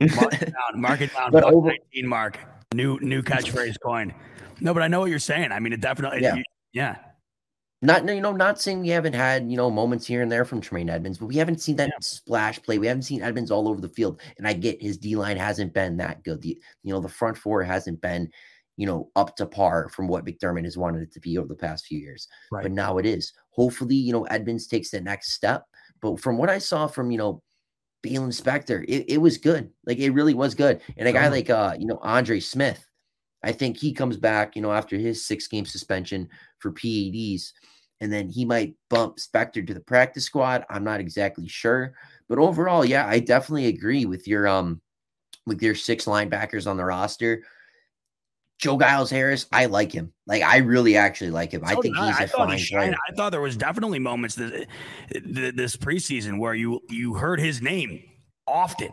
Mark 0.00 0.42
it 0.42 0.52
down. 0.52 0.80
Mark 0.80 1.00
it 1.00 1.12
down. 1.14 1.30
But 1.32 1.44
over, 1.44 1.68
19 1.68 2.06
mark. 2.06 2.38
New 2.74 2.98
new 3.00 3.22
catchphrase 3.22 3.76
coin. 3.82 4.14
No, 4.60 4.74
but 4.74 4.82
I 4.82 4.88
know 4.88 5.00
what 5.00 5.10
you're 5.10 5.18
saying. 5.18 5.52
I 5.52 5.60
mean, 5.60 5.72
it 5.72 5.80
definitely 5.80 6.22
yeah. 6.22 6.36
It, 6.36 6.46
yeah. 6.72 6.96
Not 7.82 8.08
you 8.08 8.20
know, 8.20 8.32
not 8.32 8.60
saying 8.60 8.80
we 8.80 8.88
haven't 8.88 9.12
had 9.12 9.50
you 9.50 9.56
know 9.56 9.70
moments 9.70 10.06
here 10.06 10.22
and 10.22 10.32
there 10.32 10.44
from 10.44 10.60
Tremaine 10.60 10.88
Edmunds, 10.88 11.18
but 11.18 11.26
we 11.26 11.36
haven't 11.36 11.60
seen 11.60 11.76
that 11.76 11.88
yeah. 11.88 11.98
splash 12.00 12.62
play. 12.62 12.78
We 12.78 12.86
haven't 12.86 13.02
seen 13.02 13.22
Edmunds 13.22 13.50
all 13.50 13.68
over 13.68 13.80
the 13.80 13.90
field. 13.90 14.20
And 14.38 14.48
I 14.48 14.54
get 14.54 14.80
his 14.80 14.96
D 14.96 15.16
line 15.16 15.36
hasn't 15.36 15.74
been 15.74 15.98
that 15.98 16.24
good. 16.24 16.40
The 16.40 16.58
you 16.82 16.94
know 16.94 17.00
the 17.00 17.08
front 17.08 17.36
four 17.36 17.62
hasn't 17.62 18.00
been 18.00 18.30
you 18.76 18.86
know, 18.86 19.10
up 19.16 19.36
to 19.36 19.46
par 19.46 19.88
from 19.88 20.08
what 20.08 20.24
McDermott 20.24 20.64
has 20.64 20.76
wanted 20.76 21.02
it 21.02 21.12
to 21.12 21.20
be 21.20 21.38
over 21.38 21.48
the 21.48 21.54
past 21.54 21.86
few 21.86 21.98
years. 21.98 22.28
Right. 22.50 22.62
But 22.62 22.72
now 22.72 22.98
it 22.98 23.06
is. 23.06 23.32
Hopefully, 23.50 23.94
you 23.94 24.12
know, 24.12 24.24
Edmunds 24.24 24.66
takes 24.66 24.90
the 24.90 25.00
next 25.00 25.32
step. 25.32 25.64
But 26.00 26.20
from 26.20 26.36
what 26.38 26.50
I 26.50 26.58
saw 26.58 26.86
from, 26.86 27.10
you 27.10 27.18
know, 27.18 27.42
Baylon 28.04 28.28
Spector, 28.28 28.84
it, 28.86 29.06
it 29.08 29.18
was 29.18 29.38
good. 29.38 29.70
Like 29.86 29.98
it 29.98 30.10
really 30.10 30.34
was 30.34 30.54
good. 30.54 30.80
And 30.96 31.08
a 31.08 31.12
guy 31.12 31.28
like 31.28 31.50
uh, 31.50 31.74
you 31.78 31.86
know, 31.86 31.98
Andre 32.02 32.40
Smith, 32.40 32.84
I 33.42 33.52
think 33.52 33.78
he 33.78 33.92
comes 33.92 34.16
back, 34.16 34.56
you 34.56 34.62
know, 34.62 34.72
after 34.72 34.96
his 34.96 35.24
six 35.24 35.46
game 35.46 35.64
suspension 35.64 36.28
for 36.58 36.72
PEDs, 36.72 37.52
and 38.00 38.12
then 38.12 38.28
he 38.28 38.44
might 38.44 38.74
bump 38.90 39.16
Spector 39.16 39.66
to 39.66 39.72
the 39.72 39.80
practice 39.80 40.24
squad. 40.24 40.66
I'm 40.68 40.84
not 40.84 41.00
exactly 41.00 41.48
sure. 41.48 41.94
But 42.28 42.38
overall, 42.38 42.84
yeah, 42.84 43.06
I 43.06 43.20
definitely 43.20 43.66
agree 43.66 44.04
with 44.04 44.28
your 44.28 44.46
um 44.46 44.80
with 45.46 45.62
your 45.62 45.74
six 45.74 46.04
linebackers 46.04 46.66
on 46.66 46.76
the 46.76 46.84
roster. 46.84 47.42
Joe 48.64 48.78
Giles 48.78 49.10
Harris, 49.10 49.44
I 49.52 49.66
like 49.66 49.92
him. 49.92 50.10
Like 50.26 50.40
I 50.40 50.56
really 50.56 50.96
actually 50.96 51.30
like 51.30 51.52
him. 51.52 51.60
So 51.66 51.66
I 51.66 51.74
think 51.82 51.94
he's 51.98 52.18
I. 52.18 52.22
a 52.22 52.28
fine 52.28 52.56
he 52.56 52.66
player. 52.66 52.94
I 53.10 53.12
thought 53.12 53.30
there 53.30 53.42
was 53.42 53.58
definitely 53.58 53.98
moments 53.98 54.36
this, 54.36 54.64
this 55.10 55.76
preseason 55.76 56.38
where 56.38 56.54
you 56.54 56.80
you 56.88 57.12
heard 57.12 57.40
his 57.40 57.60
name 57.60 58.02
often. 58.46 58.88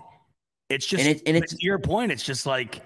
It's 0.67 0.85
just 0.85 1.05
and, 1.05 1.15
it, 1.15 1.21
and 1.25 1.37
it's 1.37 1.53
to 1.53 1.57
your 1.61 1.79
point. 1.79 2.11
It's 2.11 2.23
just 2.23 2.45
like, 2.45 2.81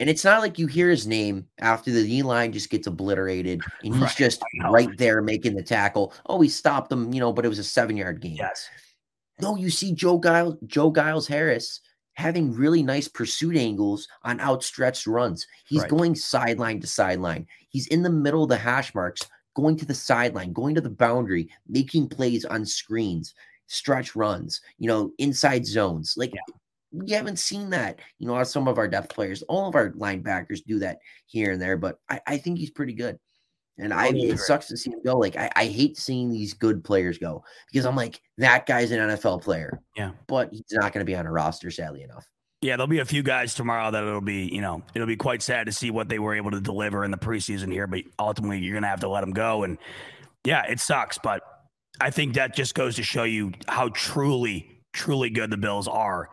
and 0.00 0.10
it's 0.10 0.24
not 0.24 0.40
like 0.40 0.58
you 0.58 0.66
hear 0.66 0.90
his 0.90 1.06
name 1.06 1.46
after 1.60 1.92
the 1.92 2.04
D 2.04 2.24
line 2.24 2.50
just 2.50 2.70
gets 2.70 2.88
obliterated 2.88 3.60
and 3.84 3.94
he's 3.94 4.02
right, 4.02 4.16
just 4.16 4.42
right 4.68 4.98
there 4.98 5.22
making 5.22 5.54
the 5.54 5.62
tackle. 5.62 6.12
Oh, 6.26 6.40
he 6.40 6.48
stopped 6.48 6.90
them, 6.90 7.14
you 7.14 7.20
know, 7.20 7.32
but 7.32 7.44
it 7.44 7.48
was 7.48 7.60
a 7.60 7.64
seven 7.64 7.96
yard 7.96 8.20
game. 8.20 8.34
Yes. 8.36 8.68
No, 9.40 9.54
you 9.54 9.70
see 9.70 9.92
Joe 9.92 10.20
Giles, 10.20 10.56
Joe 10.66 10.92
Giles 10.92 11.28
Harris 11.28 11.80
having 12.14 12.54
really 12.54 12.82
nice 12.82 13.08
pursuit 13.08 13.56
angles 13.56 14.08
on 14.22 14.40
outstretched 14.40 15.06
runs. 15.06 15.46
He's 15.66 15.82
right. 15.82 15.90
going 15.90 16.14
sideline 16.14 16.80
to 16.80 16.86
sideline. 16.86 17.46
He's 17.68 17.86
in 17.88 18.02
the 18.02 18.10
middle 18.10 18.44
of 18.44 18.48
the 18.48 18.56
hash 18.56 18.94
marks, 18.94 19.22
going 19.54 19.76
to 19.76 19.86
the 19.86 19.94
sideline, 19.94 20.52
going 20.52 20.74
to 20.74 20.80
the 20.80 20.90
boundary, 20.90 21.48
making 21.68 22.08
plays 22.08 22.44
on 22.44 22.64
screens, 22.64 23.34
stretch 23.66 24.14
runs, 24.14 24.60
you 24.78 24.88
know, 24.88 25.12
inside 25.18 25.66
zones. 25.66 26.14
Like 26.16 26.32
yeah. 26.34 26.54
we 26.92 27.10
haven't 27.10 27.38
seen 27.38 27.70
that, 27.70 28.00
you 28.18 28.26
know, 28.26 28.42
some 28.44 28.68
of 28.68 28.78
our 28.78 28.88
depth 28.88 29.14
players, 29.14 29.42
all 29.42 29.68
of 29.68 29.74
our 29.74 29.90
linebackers 29.92 30.64
do 30.64 30.78
that 30.80 30.98
here 31.26 31.52
and 31.52 31.62
there, 31.62 31.76
but 31.76 31.98
I, 32.08 32.20
I 32.26 32.38
think 32.38 32.58
he's 32.58 32.70
pretty 32.70 32.94
good. 32.94 33.18
And 33.78 33.92
I, 33.92 34.08
it 34.08 34.38
sucks 34.38 34.68
to 34.68 34.76
see 34.76 34.90
him 34.90 35.00
go. 35.04 35.18
Like 35.18 35.36
I, 35.36 35.50
I 35.56 35.66
hate 35.66 35.98
seeing 35.98 36.30
these 36.30 36.54
good 36.54 36.84
players 36.84 37.18
go 37.18 37.42
because 37.70 37.86
I'm 37.86 37.96
like 37.96 38.20
that 38.38 38.66
guy's 38.66 38.92
an 38.92 39.00
NFL 39.00 39.42
player. 39.42 39.80
Yeah, 39.96 40.12
but 40.28 40.50
he's 40.52 40.62
not 40.72 40.92
going 40.92 41.00
to 41.00 41.04
be 41.04 41.16
on 41.16 41.26
a 41.26 41.32
roster, 41.32 41.70
sadly 41.70 42.02
enough. 42.02 42.24
Yeah, 42.60 42.76
there'll 42.76 42.86
be 42.86 43.00
a 43.00 43.04
few 43.04 43.22
guys 43.22 43.52
tomorrow 43.52 43.90
that 43.90 44.02
it'll 44.02 44.22
be, 44.22 44.46
you 44.46 44.62
know, 44.62 44.82
it'll 44.94 45.06
be 45.06 45.16
quite 45.16 45.42
sad 45.42 45.66
to 45.66 45.72
see 45.72 45.90
what 45.90 46.08
they 46.08 46.18
were 46.18 46.34
able 46.34 46.50
to 46.52 46.60
deliver 46.60 47.04
in 47.04 47.10
the 47.10 47.18
preseason 47.18 47.70
here. 47.70 47.86
But 47.86 48.04
ultimately, 48.18 48.58
you're 48.60 48.72
going 48.72 48.84
to 48.84 48.88
have 48.88 49.00
to 49.00 49.08
let 49.08 49.20
them 49.20 49.32
go. 49.32 49.64
And 49.64 49.76
yeah, 50.44 50.64
it 50.66 50.80
sucks, 50.80 51.18
but 51.18 51.42
I 52.00 52.10
think 52.10 52.34
that 52.34 52.54
just 52.54 52.74
goes 52.74 52.96
to 52.96 53.02
show 53.02 53.24
you 53.24 53.52
how 53.68 53.90
truly, 53.90 54.80
truly 54.92 55.30
good 55.30 55.50
the 55.50 55.56
Bills 55.56 55.86
are 55.86 56.30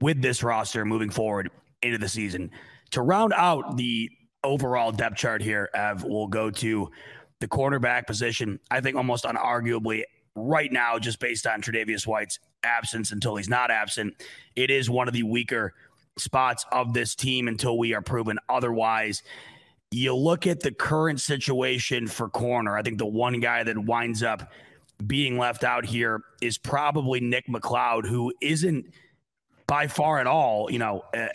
with 0.00 0.22
this 0.22 0.42
roster 0.42 0.84
moving 0.84 1.10
forward 1.10 1.50
into 1.82 1.98
the 1.98 2.08
season. 2.08 2.50
To 2.92 3.02
round 3.02 3.32
out 3.32 3.76
the 3.76 4.08
overall 4.44 4.92
depth 4.92 5.16
chart 5.16 5.42
here, 5.42 5.70
Ev, 5.74 6.04
will 6.04 6.28
go 6.28 6.50
to 6.50 6.90
the 7.40 7.48
cornerback 7.48 8.06
position. 8.06 8.60
I 8.70 8.80
think 8.80 8.96
almost 8.96 9.24
unarguably 9.24 10.02
right 10.36 10.70
now, 10.72 10.98
just 10.98 11.18
based 11.18 11.46
on 11.46 11.62
Tre'Davious 11.62 12.06
White's 12.06 12.38
absence 12.62 13.12
until 13.12 13.36
he's 13.36 13.48
not 13.48 13.70
absent, 13.70 14.14
it 14.56 14.70
is 14.70 14.88
one 14.88 15.08
of 15.08 15.14
the 15.14 15.22
weaker 15.22 15.74
spots 16.18 16.64
of 16.72 16.92
this 16.94 17.14
team 17.14 17.48
until 17.48 17.78
we 17.78 17.94
are 17.94 18.02
proven 18.02 18.38
otherwise. 18.48 19.22
You 19.90 20.14
look 20.14 20.46
at 20.46 20.60
the 20.60 20.72
current 20.72 21.20
situation 21.20 22.06
for 22.06 22.28
corner. 22.28 22.76
I 22.76 22.82
think 22.82 22.98
the 22.98 23.06
one 23.06 23.40
guy 23.40 23.62
that 23.62 23.78
winds 23.78 24.22
up 24.22 24.50
being 25.06 25.38
left 25.38 25.64
out 25.64 25.84
here 25.84 26.22
is 26.40 26.56
probably 26.56 27.20
Nick 27.20 27.46
McCloud, 27.48 28.06
who 28.06 28.32
isn't 28.40 28.86
by 29.66 29.86
far 29.86 30.18
at 30.18 30.26
all, 30.26 30.70
you 30.70 30.78
know, 30.78 31.04
a, 31.14 31.28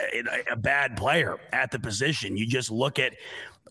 a, 0.52 0.56
bad 0.56 0.96
player 0.98 1.40
at 1.52 1.72
the 1.72 1.80
position. 1.80 2.38
You 2.38 2.46
just 2.46 2.70
look 2.70 3.00
at 3.00 3.14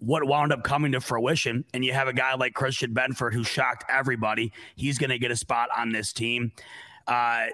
what 0.01 0.27
wound 0.27 0.53
up 0.53 0.65
coming 0.65 0.93
to 0.93 1.01
fruition, 1.01 1.65
and 1.73 1.85
you 1.85 1.93
have 1.93 2.09
a 2.09 2.13
guy 2.13 2.35
like 2.35 2.55
Christian 2.55 2.93
Benford 2.93 3.35
who 3.35 3.45
shocked 3.45 3.85
everybody. 3.89 4.53
He's 4.77 4.99
going 4.99 5.11
to 5.11 5.19
get 5.19 5.31
a 5.31 5.37
spot 5.37 5.69
on 5.77 5.91
this 5.91 6.13
team. 6.13 6.53
Uh, 7.07 7.47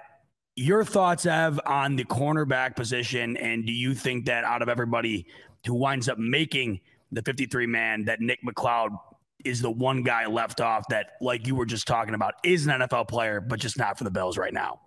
your 0.56 0.84
thoughts, 0.84 1.26
Ev, 1.26 1.60
on 1.66 1.96
the 1.96 2.04
cornerback 2.04 2.76
position, 2.76 3.36
and 3.36 3.66
do 3.66 3.72
you 3.72 3.94
think 3.94 4.26
that 4.26 4.44
out 4.44 4.62
of 4.62 4.68
everybody 4.68 5.26
who 5.66 5.74
winds 5.74 6.08
up 6.08 6.18
making 6.18 6.80
the 7.12 7.22
53 7.22 7.66
man, 7.66 8.04
that 8.04 8.20
Nick 8.20 8.40
McCloud 8.42 8.90
is 9.44 9.60
the 9.60 9.70
one 9.70 10.02
guy 10.02 10.26
left 10.26 10.60
off 10.60 10.84
that, 10.88 11.12
like 11.20 11.46
you 11.46 11.54
were 11.54 11.66
just 11.66 11.86
talking 11.86 12.14
about, 12.14 12.34
is 12.44 12.66
an 12.66 12.80
NFL 12.80 13.08
player, 13.08 13.40
but 13.40 13.58
just 13.58 13.78
not 13.78 13.98
for 13.98 14.04
the 14.04 14.10
Bills 14.10 14.38
right 14.38 14.54
now? 14.54 14.80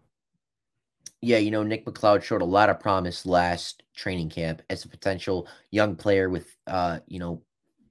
Yeah, 1.22 1.38
you 1.38 1.52
know, 1.52 1.64
Nick 1.64 1.86
McCloud 1.86 2.24
showed 2.24 2.42
a 2.42 2.46
lot 2.46 2.70
of 2.70 2.80
promise 2.80 3.26
last 3.26 3.84
training 3.96 4.30
camp 4.30 4.62
as 4.70 4.86
a 4.86 4.90
potential 4.90 5.48
young 5.72 5.96
player 5.96 6.30
with, 6.30 6.56
uh, 6.68 7.00
you 7.08 7.20
know, 7.20 7.42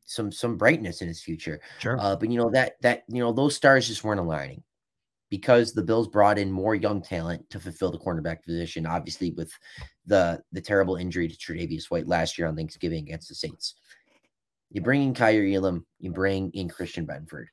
some 0.04 0.30
some 0.30 0.56
brightness 0.56 1.02
in 1.02 1.08
his 1.08 1.20
future. 1.20 1.60
Sure. 1.80 1.98
Uh, 2.00 2.14
but 2.16 2.30
you 2.30 2.38
know 2.38 2.50
that 2.50 2.80
that 2.82 3.02
you 3.08 3.18
know 3.18 3.32
those 3.32 3.56
stars 3.56 3.88
just 3.88 4.04
weren't 4.04 4.20
aligning 4.20 4.62
because 5.30 5.72
the 5.72 5.82
Bills 5.82 6.06
brought 6.06 6.38
in 6.38 6.50
more 6.50 6.76
young 6.76 7.02
talent 7.02 7.48
to 7.50 7.58
fulfill 7.58 7.90
the 7.90 7.98
cornerback 7.98 8.44
position. 8.44 8.86
Obviously, 8.86 9.32
with 9.32 9.52
the 10.06 10.40
the 10.52 10.60
terrible 10.60 10.96
injury 10.96 11.28
to 11.28 11.36
Tre'Davious 11.36 11.90
White 11.90 12.06
last 12.06 12.38
year 12.38 12.46
on 12.46 12.54
Thanksgiving 12.54 13.04
against 13.04 13.28
the 13.28 13.34
Saints, 13.34 13.74
you 14.70 14.80
bring 14.80 15.02
in 15.02 15.14
Kaiir 15.14 15.44
Elam, 15.56 15.84
you 15.98 16.12
bring 16.12 16.50
in 16.52 16.68
Christian 16.68 17.06
Benford. 17.06 17.46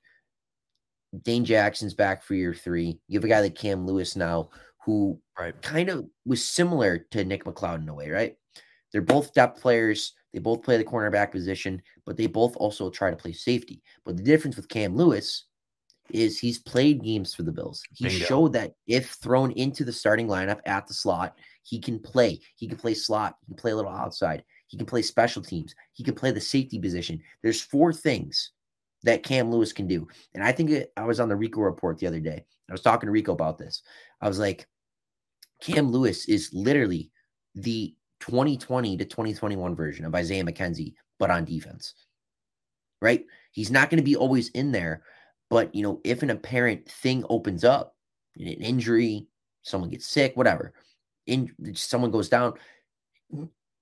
Dane 1.24 1.46
Jackson's 1.46 1.94
back 1.94 2.24
for 2.24 2.34
year 2.34 2.54
three. 2.54 3.00
You 3.08 3.20
have 3.20 3.26
a 3.26 3.28
guy 3.28 3.42
like 3.42 3.56
Cam 3.56 3.86
Lewis 3.86 4.16
now 4.16 4.50
who 4.86 5.20
right. 5.40 5.60
kind 5.62 5.90
of 5.90 6.06
was 6.26 6.46
similar 6.46 7.06
to 7.12 7.24
Nick 7.24 7.46
McCloud 7.46 7.82
in 7.82 7.90
a 7.90 7.94
way, 7.94 8.10
right? 8.10 8.36
They're 8.92 9.02
both 9.02 9.34
depth 9.34 9.62
players. 9.62 10.14
They 10.34 10.40
both 10.40 10.64
play 10.64 10.78
the 10.78 10.84
cornerback 10.84 11.32
position, 11.32 11.82
but 12.06 12.18
they 12.18 12.28
both 12.28 12.56
also 12.58 12.90
try 12.90 13.10
to 13.10 13.16
play 13.16 13.34
safety. 13.34 13.82
But 14.06 14.18
the 14.18 14.24
difference 14.24 14.56
with 14.56 14.70
Cam 14.70 14.96
Lewis 14.96 15.46
is 16.10 16.38
he's 16.38 16.60
played 16.60 17.04
games 17.04 17.34
for 17.34 17.44
the 17.44 17.52
Bills. 17.52 17.82
He 17.94 18.06
Bingo. 18.06 18.26
showed 18.26 18.54
that 18.54 18.74
if 18.88 19.10
thrown 19.12 19.52
into 19.52 19.84
the 19.84 19.92
starting 19.92 20.28
lineup 20.28 20.60
at 20.66 20.88
the 20.88 20.94
slot, 20.94 21.38
he 21.64 21.80
can 21.80 22.00
play. 22.00 22.40
He 22.56 22.68
can 22.68 22.78
play 22.78 22.94
slot. 22.94 23.36
He 23.42 23.48
can 23.48 23.56
play 23.56 23.72
a 23.72 23.76
little 23.76 23.92
outside. 23.92 24.44
He 24.68 24.78
can 24.78 24.86
play 24.86 25.02
special 25.02 25.42
teams. 25.42 25.74
He 25.94 26.04
can 26.04 26.14
play 26.14 26.32
the 26.32 26.42
safety 26.42 26.80
position. 26.80 27.22
There's 27.42 27.62
four 27.62 27.94
things 27.94 28.52
that 29.04 29.24
Cam 29.24 29.52
Lewis 29.52 29.72
can 29.74 29.88
do. 29.88 30.08
And 30.34 30.44
I 30.44 30.52
think 30.52 30.70
it, 30.72 30.92
I 30.98 31.06
was 31.06 31.20
on 31.20 31.30
the 31.30 31.36
Rico 31.36 31.62
report 31.62 32.00
the 32.00 32.08
other 32.08 32.20
day. 32.20 32.46
I 32.70 32.72
was 32.72 32.82
talking 32.82 33.08
to 33.08 33.12
Rico 33.12 33.34
about 33.34 33.58
this. 33.58 33.84
I 34.22 34.28
was 34.28 34.40
like, 34.40 34.68
Cam 35.64 35.92
Lewis 35.92 36.26
is 36.26 36.50
literally 36.54 37.10
the 37.56 37.96
2020 38.20 38.98
to 38.98 39.06
2021 39.06 39.76
version 39.76 40.06
of 40.06 40.14
Isaiah 40.14 40.44
McKenzie, 40.44 40.94
but 41.20 41.32
on 41.32 41.46
defense. 41.46 41.94
Right? 43.02 43.26
He's 43.52 43.72
not 43.72 43.90
going 43.90 43.98
to 43.98 44.04
be 44.04 44.16
always 44.16 44.50
in 44.50 44.72
there, 44.72 45.04
but 45.50 45.74
you 45.74 45.84
know, 45.84 46.02
if 46.04 46.22
an 46.22 46.32
apparent 46.32 46.90
thing 46.90 47.24
opens 47.30 47.64
up, 47.64 47.96
an 48.38 48.46
injury, 48.46 49.28
someone 49.62 49.90
gets 49.90 50.08
sick, 50.08 50.36
whatever, 50.36 50.74
in 51.28 51.54
someone 51.76 52.12
goes 52.12 52.30
down, 52.30 52.54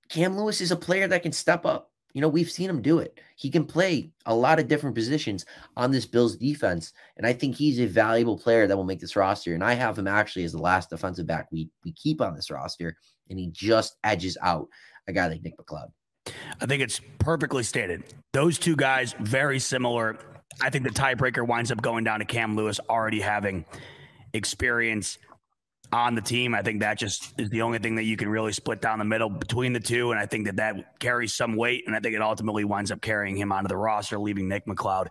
Cam 0.10 0.38
Lewis 0.38 0.62
is 0.62 0.72
a 0.72 0.76
player 0.76 1.08
that 1.08 1.24
can 1.24 1.32
step 1.32 1.66
up 1.66 1.91
You 2.14 2.22
know, 2.22 2.28
we've 2.28 2.52
seen 2.52 2.70
him 2.70 2.82
do 2.82 3.00
it. 3.00 3.20
He 3.36 3.50
can 3.50 3.66
play 3.66 4.12
a 4.26 4.36
lot 4.36 4.60
of 4.60 4.68
different 4.68 4.96
positions 4.96 5.46
on 5.78 5.92
this 5.92 6.06
Bills 6.06 6.36
defense. 6.36 6.94
And 7.18 7.26
I 7.26 7.34
think 7.34 7.56
he's 7.56 7.80
a 7.80 7.86
valuable 7.86 8.38
player 8.38 8.68
that 8.68 8.76
will 8.76 8.84
make 8.84 9.00
this 9.00 9.16
roster. 9.16 9.54
And 9.54 9.64
I 9.64 9.74
have 9.74 9.98
him 9.98 10.08
actually 10.08 10.44
as 10.44 10.52
the 10.52 10.62
last 10.62 10.90
defensive 10.90 11.28
back 11.28 11.48
we, 11.52 11.70
we 11.84 11.94
keep 11.94 12.22
on 12.22 12.36
this 12.36 12.52
roster. 12.52 12.98
And 13.30 13.40
he 13.40 13.48
just 13.48 13.98
edges 14.04 14.38
out 14.42 14.68
a 15.08 15.14
guy 15.14 15.28
like 15.28 15.44
Nick 15.44 15.58
McCloud. 15.58 15.92
I 16.60 16.66
think 16.66 16.84
it's 16.84 17.02
perfectly 17.18 17.64
stated. 17.64 18.04
Those 18.34 18.60
two 18.60 18.76
guys, 18.76 19.16
very 19.20 19.60
similar. 19.60 20.18
I 20.62 20.70
think 20.70 20.84
the 20.84 20.92
tiebreaker 20.92 21.46
winds 21.48 21.72
up 21.72 21.82
going 21.82 22.04
down 22.04 22.20
to 22.20 22.26
Cam 22.26 22.56
Lewis 22.56 22.80
already 22.90 23.22
having 23.22 23.66
experience 24.34 25.18
on 25.94 26.16
the 26.16 26.22
team. 26.22 26.56
I 26.56 26.62
think 26.62 26.80
that 26.82 26.98
just 26.98 27.40
is 27.40 27.50
the 27.50 27.62
only 27.62 27.80
thing 27.80 27.96
that 27.96 28.04
you 28.04 28.16
can 28.16 28.30
really 28.30 28.54
split 28.54 28.82
down 28.82 29.00
the 29.00 29.06
middle 29.06 29.30
between 29.30 29.74
the 29.74 29.80
two. 29.80 30.12
And 30.12 30.20
I 30.20 30.26
think 30.26 30.46
that 30.46 30.56
that 30.58 31.00
carries 31.00 31.34
some 31.34 31.56
weight. 31.56 31.84
And 31.86 31.96
I 31.96 32.00
think 32.00 32.16
it 32.16 32.22
ultimately 32.22 32.64
winds 32.64 32.92
up 32.92 33.02
carrying 33.02 33.36
him 33.36 33.52
onto 33.52 33.68
the 33.68 33.78
roster, 33.78 34.20
leaving 34.20 34.48
Nick 34.48 34.66
McCloud 34.66 35.08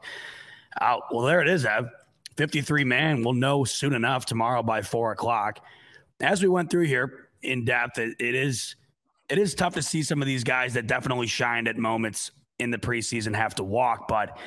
out. 0.80 1.02
Well, 1.10 1.26
there 1.26 1.40
it 1.40 1.48
is, 1.48 1.64
Ev. 1.64 1.88
53 2.36 2.84
man. 2.84 3.22
We'll 3.22 3.34
know 3.34 3.64
soon 3.64 3.92
enough 3.92 4.24
tomorrow 4.24 4.62
by 4.62 4.82
four 4.82 5.12
o'clock. 5.12 5.62
As 6.20 6.42
we 6.42 6.48
went 6.48 6.70
through 6.70 6.86
here 6.86 7.28
in 7.42 7.64
depth, 7.64 7.98
it, 7.98 8.16
it 8.18 8.34
is 8.34 8.76
it 9.28 9.38
is 9.38 9.54
tough 9.54 9.74
to 9.74 9.82
see 9.82 10.02
some 10.02 10.22
of 10.22 10.26
these 10.26 10.42
guys 10.42 10.74
that 10.74 10.86
definitely 10.86 11.26
shined 11.26 11.68
at 11.68 11.76
moments 11.76 12.32
in 12.58 12.70
the 12.70 12.78
preseason 12.78 13.34
have 13.34 13.54
to 13.56 13.64
walk. 13.64 14.08
But 14.08 14.38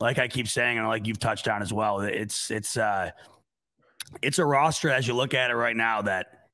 like 0.00 0.18
I 0.18 0.28
keep 0.28 0.48
saying, 0.48 0.78
and 0.78 0.86
like 0.86 1.06
you've 1.06 1.18
touched 1.18 1.48
on 1.48 1.62
as 1.62 1.72
well, 1.72 2.00
it's 2.00 2.50
it's 2.50 2.76
uh 2.76 3.10
it's 4.22 4.38
a 4.38 4.44
roster 4.44 4.90
as 4.90 5.06
you 5.06 5.14
look 5.14 5.34
at 5.34 5.50
it 5.50 5.54
right 5.54 5.76
now 5.76 6.02
that 6.02 6.48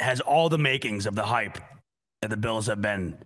has 0.00 0.20
all 0.20 0.48
the 0.48 0.58
makings 0.58 1.06
of 1.06 1.14
the 1.14 1.24
hype 1.24 1.58
that 2.20 2.30
the 2.30 2.36
Bills 2.36 2.66
have 2.66 2.80
been 2.80 3.18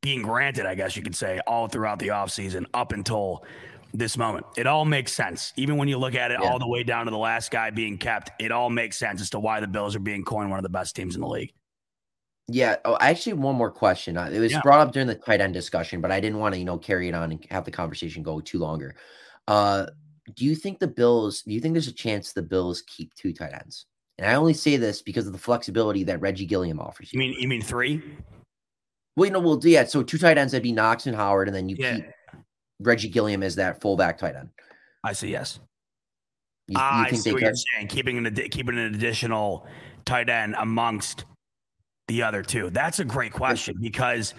being 0.00 0.22
granted, 0.22 0.66
I 0.66 0.74
guess 0.74 0.96
you 0.96 1.02
could 1.02 1.16
say, 1.16 1.40
all 1.46 1.68
throughout 1.68 1.98
the 1.98 2.08
offseason 2.08 2.66
up 2.74 2.92
until 2.92 3.44
this 3.92 4.16
moment. 4.16 4.46
It 4.56 4.66
all 4.66 4.84
makes 4.84 5.12
sense. 5.12 5.52
Even 5.56 5.76
when 5.76 5.88
you 5.88 5.98
look 5.98 6.14
at 6.14 6.30
it 6.30 6.38
yeah. 6.40 6.48
all 6.48 6.58
the 6.58 6.68
way 6.68 6.82
down 6.82 7.06
to 7.06 7.10
the 7.10 7.18
last 7.18 7.50
guy 7.50 7.70
being 7.70 7.98
kept, 7.98 8.30
it 8.40 8.52
all 8.52 8.70
makes 8.70 8.96
sense 8.96 9.20
as 9.20 9.30
to 9.30 9.40
why 9.40 9.60
the 9.60 9.66
Bills 9.66 9.96
are 9.96 10.00
being 10.00 10.24
coined 10.24 10.50
one 10.50 10.58
of 10.58 10.62
the 10.62 10.68
best 10.68 10.94
teams 10.94 11.14
in 11.14 11.20
the 11.20 11.28
league. 11.28 11.52
Yeah. 12.48 12.76
Oh, 12.84 12.96
actually, 13.00 13.32
one 13.34 13.56
more 13.56 13.70
question. 13.70 14.16
Uh, 14.16 14.30
it 14.32 14.38
was 14.38 14.52
yeah. 14.52 14.60
brought 14.60 14.80
up 14.80 14.92
during 14.92 15.08
the 15.08 15.14
tight 15.14 15.40
end 15.40 15.54
discussion, 15.54 16.00
but 16.00 16.12
I 16.12 16.20
didn't 16.20 16.38
want 16.38 16.54
to, 16.54 16.58
you 16.58 16.64
know, 16.64 16.78
carry 16.78 17.08
it 17.08 17.14
on 17.14 17.32
and 17.32 17.44
have 17.50 17.64
the 17.64 17.72
conversation 17.72 18.22
go 18.22 18.40
too 18.40 18.58
longer. 18.58 18.94
Uh, 19.48 19.86
do 20.34 20.44
you 20.44 20.54
think 20.54 20.78
the 20.78 20.88
Bills? 20.88 21.42
Do 21.42 21.52
you 21.52 21.60
think 21.60 21.74
there's 21.74 21.88
a 21.88 21.92
chance 21.92 22.32
the 22.32 22.42
Bills 22.42 22.82
keep 22.82 23.14
two 23.14 23.32
tight 23.32 23.52
ends? 23.52 23.86
And 24.18 24.28
I 24.28 24.34
only 24.34 24.54
say 24.54 24.76
this 24.76 25.02
because 25.02 25.26
of 25.26 25.32
the 25.32 25.38
flexibility 25.38 26.02
that 26.04 26.20
Reggie 26.20 26.46
Gilliam 26.46 26.80
offers. 26.80 27.12
You, 27.12 27.20
you 27.20 27.28
mean 27.28 27.40
you 27.40 27.48
mean 27.48 27.62
three? 27.62 28.02
Well, 29.16 29.26
you 29.26 29.32
know, 29.32 29.40
well, 29.40 29.60
yeah. 29.62 29.84
So 29.84 30.02
two 30.02 30.18
tight 30.18 30.38
ends 30.38 30.52
that'd 30.52 30.62
be 30.62 30.72
Knox 30.72 31.06
and 31.06 31.16
Howard, 31.16 31.48
and 31.48 31.56
then 31.56 31.68
you 31.68 31.76
yeah. 31.78 31.96
keep 31.96 32.06
Reggie 32.80 33.08
Gilliam 33.08 33.42
as 33.42 33.54
that 33.56 33.80
fullback 33.80 34.18
tight 34.18 34.36
end. 34.36 34.50
I 35.04 35.12
see. 35.12 35.28
Yes. 35.28 35.60
You, 36.68 36.78
you 36.78 36.84
I 36.84 37.10
see 37.12 37.32
what 37.32 37.38
could? 37.38 37.46
you're 37.46 37.54
saying. 37.54 37.88
Keeping 37.88 38.26
an 38.26 38.34
keeping 38.50 38.78
an 38.78 38.94
additional 38.94 39.66
tight 40.04 40.28
end 40.28 40.56
amongst 40.58 41.24
the 42.08 42.22
other 42.22 42.42
two. 42.42 42.70
That's 42.70 42.98
a 42.98 43.04
great 43.04 43.32
question 43.32 43.76
because 43.80 44.34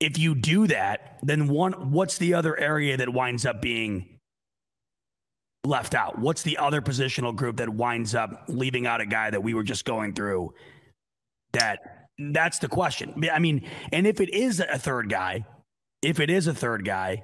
if 0.00 0.18
you 0.18 0.34
do 0.34 0.66
that, 0.68 1.18
then 1.22 1.48
one, 1.48 1.90
what's 1.90 2.18
the 2.18 2.34
other 2.34 2.58
area 2.58 2.96
that 2.96 3.12
winds 3.12 3.46
up 3.46 3.62
being 3.62 4.18
left 5.64 5.94
out? 5.94 6.18
What's 6.18 6.42
the 6.42 6.58
other 6.58 6.80
positional 6.80 7.34
group 7.34 7.56
that 7.58 7.68
winds 7.68 8.14
up 8.14 8.44
leaving 8.48 8.86
out 8.86 9.00
a 9.00 9.06
guy 9.06 9.30
that 9.30 9.42
we 9.42 9.54
were 9.54 9.62
just 9.62 9.84
going 9.84 10.14
through? 10.14 10.54
That 11.52 12.08
that's 12.18 12.58
the 12.58 12.68
question. 12.68 13.22
I 13.32 13.38
mean, 13.38 13.68
and 13.92 14.06
if 14.06 14.20
it 14.20 14.32
is 14.32 14.60
a 14.60 14.78
third 14.78 15.08
guy, 15.08 15.44
if 16.02 16.20
it 16.20 16.30
is 16.30 16.46
a 16.46 16.54
third 16.54 16.84
guy, 16.84 17.22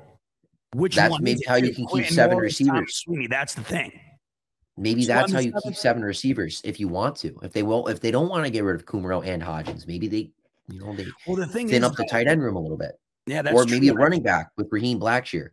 which 0.74 0.96
that's 0.96 1.18
maybe 1.20 1.40
how 1.46 1.56
you 1.56 1.74
can 1.74 1.86
keep 1.86 2.06
seven 2.06 2.38
receivers. 2.38 2.96
Sweeney, 2.96 3.26
that's 3.26 3.54
the 3.54 3.62
thing. 3.62 3.92
Maybe 4.76 5.04
that's 5.04 5.32
how 5.32 5.40
you 5.40 5.52
keep 5.64 5.74
seven 5.74 6.02
receivers 6.02 6.60
if 6.64 6.78
you 6.78 6.88
want 6.88 7.16
to. 7.16 7.34
If 7.42 7.52
they 7.52 7.62
will, 7.62 7.88
if 7.88 8.00
they 8.00 8.10
don't 8.10 8.28
want 8.28 8.44
to 8.44 8.50
get 8.50 8.62
rid 8.62 8.76
of 8.76 8.86
Kumerow 8.86 9.26
and 9.26 9.42
Hodgins, 9.42 9.88
maybe 9.88 10.06
they, 10.06 10.30
you 10.68 10.80
know, 10.80 10.94
they 10.94 11.06
well, 11.26 11.36
the 11.36 11.46
thing 11.46 11.68
thin 11.68 11.84
up 11.84 11.96
the 11.96 12.06
tight 12.08 12.28
end 12.28 12.42
room 12.42 12.54
a 12.54 12.60
little 12.60 12.76
bit. 12.76 12.92
Yeah, 13.26 13.42
that's 13.42 13.56
or 13.56 13.64
maybe 13.64 13.88
true. 13.88 13.96
a 13.96 13.98
running 13.98 14.22
back 14.22 14.50
with 14.56 14.68
Raheem 14.70 15.00
Blackshear. 15.00 15.48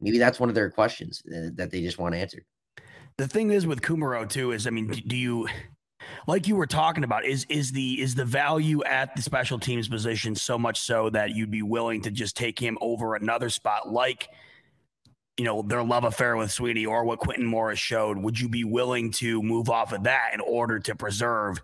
Maybe 0.00 0.18
that's 0.18 0.38
one 0.38 0.48
of 0.48 0.54
their 0.54 0.70
questions 0.70 1.22
uh, 1.26 1.50
that 1.54 1.70
they 1.70 1.80
just 1.80 1.98
want 1.98 2.14
answered. 2.14 2.44
The 3.18 3.26
thing 3.26 3.50
is 3.50 3.66
with 3.66 3.80
Kumerow 3.80 4.28
too 4.28 4.52
is, 4.52 4.66
I 4.66 4.70
mean, 4.70 4.88
do 5.06 5.16
you, 5.16 5.48
like 6.26 6.46
you 6.46 6.56
were 6.56 6.66
talking 6.66 7.02
about, 7.02 7.24
is 7.24 7.46
is 7.48 7.72
the 7.72 8.00
is 8.00 8.14
the 8.14 8.24
value 8.24 8.84
at 8.84 9.16
the 9.16 9.22
special 9.22 9.58
teams 9.58 9.88
position 9.88 10.34
so 10.34 10.58
much 10.58 10.80
so 10.80 11.08
that 11.10 11.34
you'd 11.34 11.50
be 11.50 11.62
willing 11.62 12.02
to 12.02 12.10
just 12.10 12.36
take 12.36 12.58
him 12.58 12.76
over 12.80 13.14
another 13.14 13.48
spot, 13.48 13.90
like 13.90 14.28
you 15.38 15.44
know 15.44 15.62
their 15.62 15.82
love 15.82 16.04
affair 16.04 16.36
with 16.36 16.50
Sweeney 16.50 16.84
or 16.84 17.04
what 17.04 17.20
Quintin 17.20 17.46
Morris 17.46 17.78
showed? 17.78 18.18
Would 18.18 18.38
you 18.38 18.50
be 18.50 18.64
willing 18.64 19.10
to 19.12 19.42
move 19.42 19.70
off 19.70 19.92
of 19.92 20.02
that 20.04 20.30
in 20.34 20.40
order 20.40 20.78
to 20.80 20.94
preserve? 20.94 21.60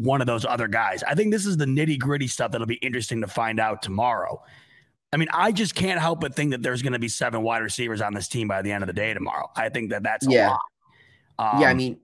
one 0.00 0.20
of 0.20 0.26
those 0.26 0.44
other 0.44 0.68
guys. 0.68 1.02
I 1.02 1.14
think 1.14 1.32
this 1.32 1.46
is 1.46 1.56
the 1.56 1.64
nitty 1.64 1.98
gritty 1.98 2.26
stuff 2.26 2.52
that'll 2.52 2.66
be 2.66 2.74
interesting 2.76 3.20
to 3.20 3.26
find 3.26 3.60
out 3.60 3.82
tomorrow. 3.82 4.42
I 5.12 5.18
mean, 5.18 5.28
I 5.32 5.52
just 5.52 5.74
can't 5.74 6.00
help 6.00 6.20
but 6.20 6.34
think 6.34 6.52
that 6.52 6.62
there's 6.62 6.80
going 6.80 6.94
to 6.94 6.98
be 6.98 7.08
seven 7.08 7.42
wide 7.42 7.62
receivers 7.62 8.00
on 8.00 8.14
this 8.14 8.28
team 8.28 8.48
by 8.48 8.62
the 8.62 8.72
end 8.72 8.82
of 8.82 8.86
the 8.86 8.94
day 8.94 9.12
tomorrow. 9.12 9.50
I 9.54 9.68
think 9.68 9.90
that 9.90 10.02
that's 10.02 10.26
yeah. 10.26 10.56
Um, 11.38 11.60
yeah, 11.60 11.68
I 11.68 11.70
um, 11.72 11.76
mean, 11.76 12.00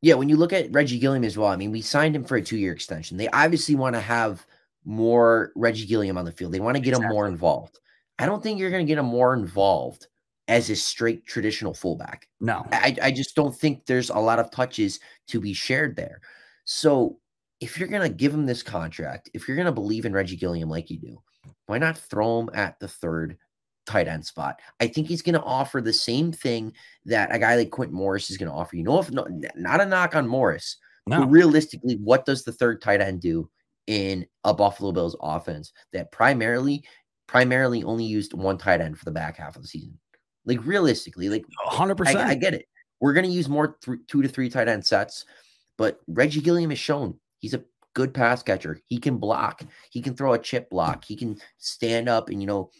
yeah, 0.00 0.14
when 0.14 0.28
you 0.28 0.36
look 0.36 0.52
at 0.52 0.72
Reggie 0.72 0.98
Gilliam 0.98 1.24
as 1.24 1.36
well, 1.36 1.48
I 1.48 1.56
mean, 1.56 1.72
we 1.72 1.80
signed 1.80 2.14
him 2.14 2.24
for 2.24 2.36
a 2.36 2.42
two 2.42 2.56
year 2.56 2.72
extension. 2.72 3.16
They 3.16 3.28
obviously 3.28 3.74
want 3.74 3.94
to 3.94 4.00
have 4.00 4.46
more 4.84 5.52
Reggie 5.56 5.86
Gilliam 5.86 6.18
on 6.18 6.24
the 6.24 6.32
field. 6.32 6.52
They 6.52 6.60
want 6.60 6.76
to 6.76 6.82
get 6.82 6.90
exactly. 6.90 7.06
him 7.06 7.12
more 7.12 7.26
involved. 7.26 7.78
I 8.18 8.26
don't 8.26 8.42
think 8.42 8.58
you're 8.58 8.70
going 8.70 8.86
to 8.86 8.90
get 8.90 8.98
him 8.98 9.06
more 9.06 9.34
involved 9.34 10.06
as 10.48 10.70
a 10.70 10.76
straight 10.76 11.26
traditional 11.26 11.72
fullback. 11.72 12.28
No, 12.40 12.66
I, 12.72 12.96
I 13.02 13.10
just 13.10 13.34
don't 13.34 13.54
think 13.54 13.86
there's 13.86 14.10
a 14.10 14.18
lot 14.18 14.38
of 14.38 14.50
touches 14.50 15.00
to 15.28 15.40
be 15.40 15.52
shared 15.52 15.96
there. 15.96 16.20
So 16.64 17.18
if 17.60 17.78
you're 17.78 17.88
going 17.88 18.02
to 18.02 18.14
give 18.14 18.34
him 18.34 18.46
this 18.46 18.62
contract, 18.62 19.30
if 19.34 19.46
you're 19.46 19.56
going 19.56 19.66
to 19.66 19.72
believe 19.72 20.04
in 20.04 20.12
Reggie 20.12 20.36
Gilliam 20.36 20.68
like 20.68 20.90
you 20.90 20.98
do, 20.98 21.22
why 21.66 21.78
not 21.78 21.98
throw 21.98 22.40
him 22.40 22.50
at 22.54 22.78
the 22.78 22.88
third 22.88 23.38
tight 23.86 24.08
end 24.08 24.24
spot? 24.24 24.60
I 24.80 24.86
think 24.86 25.06
he's 25.06 25.22
going 25.22 25.34
to 25.34 25.42
offer 25.42 25.80
the 25.80 25.92
same 25.92 26.32
thing 26.32 26.72
that 27.06 27.34
a 27.34 27.38
guy 27.38 27.56
like 27.56 27.70
Quintin 27.70 27.96
Morris 27.96 28.30
is 28.30 28.36
going 28.36 28.50
to 28.50 28.54
offer. 28.54 28.76
You 28.76 28.84
know, 28.84 28.98
if 28.98 29.10
not, 29.10 29.28
not 29.56 29.80
a 29.80 29.86
knock 29.86 30.14
on 30.14 30.26
Morris, 30.26 30.76
no. 31.06 31.20
but 31.20 31.30
realistically, 31.30 31.96
what 31.96 32.26
does 32.26 32.44
the 32.44 32.52
third 32.52 32.80
tight 32.82 33.00
end 33.00 33.20
do 33.20 33.48
in 33.86 34.26
a 34.44 34.54
Buffalo 34.54 34.92
Bills 34.92 35.16
offense 35.20 35.72
that 35.92 36.12
primarily, 36.12 36.84
primarily 37.26 37.82
only 37.82 38.04
used 38.04 38.34
one 38.34 38.58
tight 38.58 38.80
end 38.80 38.98
for 38.98 39.04
the 39.04 39.10
back 39.10 39.36
half 39.36 39.56
of 39.56 39.62
the 39.62 39.68
season? 39.68 39.98
Like 40.44 40.64
realistically, 40.64 41.28
like 41.28 41.44
100%. 41.68 42.16
I, 42.16 42.30
I 42.30 42.34
get 42.34 42.54
it. 42.54 42.66
We're 43.00 43.12
going 43.12 43.26
to 43.26 43.32
use 43.32 43.48
more 43.48 43.76
th- 43.82 43.98
two 44.06 44.22
to 44.22 44.28
three 44.28 44.48
tight 44.48 44.68
end 44.68 44.84
sets, 44.84 45.24
but 45.76 46.00
Reggie 46.06 46.40
Gilliam 46.40 46.70
has 46.70 46.78
shown 46.78 47.18
he's 47.38 47.54
a 47.54 47.64
good 47.94 48.14
pass 48.14 48.42
catcher. 48.42 48.78
He 48.86 48.98
can 48.98 49.18
block. 49.18 49.62
He 49.90 50.00
can 50.00 50.14
throw 50.14 50.32
a 50.32 50.38
chip 50.38 50.70
block. 50.70 51.04
He 51.04 51.16
can 51.16 51.38
stand 51.58 52.08
up 52.08 52.28
and 52.28 52.40
you 52.40 52.46
know 52.46 52.70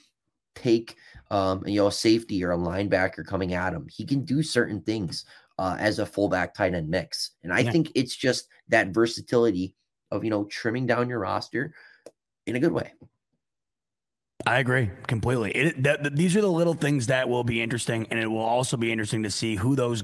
take 0.55 0.97
um 1.31 1.63
you 1.67 1.77
know 1.77 1.87
a 1.87 1.93
safety 1.93 2.45
or 2.45 2.53
a 2.53 2.59
linebacker 2.59 3.25
coming 3.27 3.55
at 3.55 3.73
him. 3.73 3.87
He 3.91 4.05
can 4.05 4.25
do 4.25 4.43
certain 4.43 4.81
things 4.81 5.25
uh, 5.59 5.77
as 5.79 5.99
a 5.99 6.07
fullback 6.07 6.55
tight 6.55 6.75
end 6.75 6.89
mix. 6.89 7.33
And 7.43 7.53
I 7.53 7.61
yeah. 7.61 7.71
think 7.71 7.93
it's 7.95 8.17
just 8.17 8.49
that 8.69 8.89
versatility 8.89 9.75
of 10.11 10.25
you 10.25 10.31
know 10.31 10.45
trimming 10.45 10.87
down 10.87 11.09
your 11.09 11.21
roster 11.21 11.75
in 12.47 12.57
a 12.57 12.61
good 12.61 12.73
way. 12.73 12.93
I 14.45 14.59
agree 14.59 14.91
completely. 15.07 15.53
It, 15.53 15.85
th- 15.85 16.01
th- 16.03 16.15
these 16.15 16.37
are 16.37 16.41
the 16.41 16.51
little 16.51 16.75
things 16.75 17.07
that 17.07 17.29
will 17.29 17.45
be 17.45 17.63
interesting, 17.63 18.09
and 18.11 18.19
it 18.19 18.27
will 18.27 18.41
also 18.41 18.77
be 18.77 18.91
interesting 18.91 19.23
to 19.23 19.31
see 19.31 19.55
who 19.55 19.77
those 19.77 20.03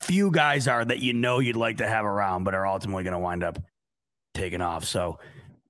few 0.00 0.30
guys 0.30 0.66
are 0.66 0.84
that 0.84 1.00
you 1.00 1.12
know 1.12 1.40
you'd 1.40 1.56
like 1.56 1.78
to 1.78 1.86
have 1.86 2.04
around, 2.04 2.44
but 2.44 2.54
are 2.54 2.66
ultimately 2.66 3.04
going 3.04 3.12
to 3.12 3.18
wind 3.18 3.44
up 3.44 3.58
taken 4.36 4.60
off. 4.60 4.84
So 4.84 5.18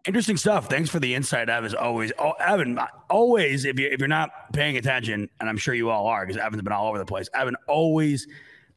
interesting 0.06 0.36
stuff. 0.36 0.68
Thanks 0.68 0.90
for 0.90 1.00
the 1.00 1.14
insight, 1.14 1.48
Evan. 1.48 1.64
As 1.64 1.74
always, 1.74 2.12
oh, 2.18 2.32
Evan, 2.32 2.78
always 3.10 3.64
if 3.64 3.78
you 3.78 3.88
if 3.88 3.98
you're 3.98 4.08
not 4.08 4.30
paying 4.52 4.76
attention, 4.76 5.28
and 5.40 5.48
I'm 5.48 5.56
sure 5.56 5.74
you 5.74 5.90
all 5.90 6.06
are, 6.06 6.26
because 6.26 6.40
Evan's 6.40 6.62
been 6.62 6.72
all 6.72 6.88
over 6.88 6.98
the 6.98 7.06
place. 7.06 7.28
Evan 7.34 7.56
always 7.68 8.26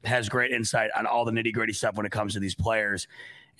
has 0.06 0.30
great 0.30 0.52
insight 0.52 0.92
on 0.98 1.06
all 1.06 1.26
the 1.26 1.32
nitty 1.32 1.54
gritty 1.54 1.74
stuff 1.74 1.96
when 1.96 2.06
it 2.06 2.12
comes 2.12 2.34
to 2.34 2.40
these 2.40 2.56
players. 2.56 3.08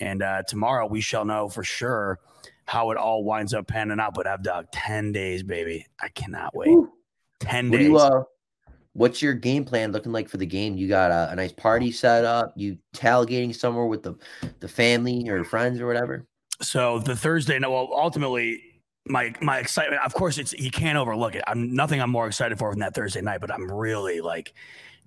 And 0.00 0.22
uh, 0.22 0.42
tomorrow 0.48 0.86
we 0.86 1.00
shall 1.00 1.24
know 1.24 1.48
for 1.48 1.62
sure 1.62 2.18
how 2.64 2.90
it 2.90 2.96
all 2.96 3.24
winds 3.24 3.52
up 3.52 3.66
panning 3.66 4.00
out. 4.00 4.14
But 4.14 4.26
I've 4.26 4.42
dug 4.42 4.66
10 4.72 5.12
days, 5.12 5.42
baby. 5.42 5.86
I 6.00 6.08
cannot 6.08 6.54
wait. 6.54 6.68
Ooh. 6.70 6.90
10 7.40 7.70
what 7.70 7.76
days. 7.76 7.88
You, 7.88 7.98
uh, 7.98 8.22
what's 8.94 9.22
your 9.22 9.34
game 9.34 9.64
plan 9.64 9.92
looking 9.92 10.12
like 10.12 10.28
for 10.28 10.36
the 10.36 10.46
game? 10.46 10.76
You 10.76 10.88
got 10.88 11.10
a, 11.10 11.32
a, 11.32 11.36
nice 11.36 11.52
party 11.52 11.88
oh. 11.88 11.92
set 11.92 12.24
up. 12.24 12.52
You 12.56 12.78
tailgating 12.94 13.54
somewhere 13.54 13.86
with 13.86 14.02
the 14.02 14.14
the 14.60 14.68
family 14.68 15.28
or 15.28 15.44
friends 15.44 15.80
or 15.80 15.86
whatever. 15.86 16.26
So 16.60 16.98
the 16.98 17.16
Thursday, 17.16 17.58
no, 17.58 17.70
well, 17.70 17.88
ultimately, 17.92 18.62
my 19.06 19.32
my 19.40 19.58
excitement. 19.58 20.02
Of 20.04 20.14
course, 20.14 20.38
it's 20.38 20.52
you 20.52 20.70
can't 20.70 20.98
overlook 20.98 21.34
it. 21.34 21.42
I'm 21.46 21.74
nothing. 21.74 22.00
I'm 22.00 22.10
more 22.10 22.26
excited 22.26 22.58
for 22.58 22.70
than 22.70 22.80
that 22.80 22.94
Thursday 22.94 23.20
night, 23.22 23.40
but 23.40 23.52
I'm 23.52 23.70
really 23.70 24.20
like 24.20 24.52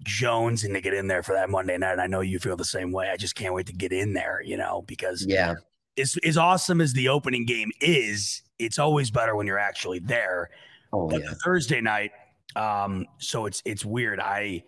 Jones 0.04 0.64
and 0.64 0.74
to 0.74 0.82
get 0.82 0.94
in 0.94 1.08
there 1.08 1.24
for 1.24 1.34
that 1.34 1.50
Monday 1.50 1.78
night. 1.78 1.94
And 1.94 2.02
I 2.02 2.08
know 2.08 2.22
you 2.22 2.40
feel 2.40 2.56
the 2.56 2.66
same 2.66 2.92
way. 2.92 3.10
I 3.10 3.18
just 3.18 3.36
can't 3.36 3.54
wait 3.54 3.68
to 3.68 3.74
get 3.74 3.92
in 3.92 4.14
there. 4.14 4.42
You 4.44 4.58
know, 4.58 4.84
because 4.88 5.26
yeah, 5.28 5.56
as 5.98 6.18
as 6.24 6.38
awesome 6.38 6.82
as 6.82 6.94
the 6.94 7.10
opening 7.10 7.46
game 7.46 7.72
is, 7.82 8.42
it's 8.58 8.80
always 8.80 9.12
better 9.12 9.36
when 9.36 9.46
you're 9.46 9.60
actually 9.60 10.00
there. 10.00 10.50
Oh, 10.92 11.08
but 11.08 11.22
yeah. 11.22 11.30
the 11.30 11.36
Thursday 11.36 11.82
night, 11.82 12.12
um, 12.56 13.06
so 13.18 13.46
it's 13.46 13.62
it's 13.66 13.86
weird. 13.86 14.20
I 14.20 14.64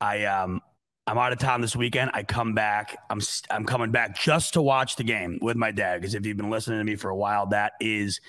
I 0.00 0.24
um 0.24 0.60
I'm 1.06 1.18
out 1.18 1.32
of 1.32 1.38
town 1.38 1.60
this 1.60 1.76
weekend. 1.76 2.10
I 2.14 2.22
come 2.22 2.54
back. 2.54 2.96
I'm 3.10 3.20
I'm 3.50 3.64
coming 3.64 3.90
back 3.90 4.18
just 4.18 4.54
to 4.54 4.62
watch 4.62 4.96
the 4.96 5.04
game 5.04 5.38
with 5.42 5.56
my 5.56 5.70
dad 5.70 6.00
because 6.00 6.14
if 6.14 6.24
you've 6.24 6.36
been 6.36 6.50
listening 6.50 6.78
to 6.78 6.84
me 6.84 6.96
for 6.96 7.10
a 7.10 7.16
while, 7.16 7.46
that 7.48 7.72
is 7.80 8.20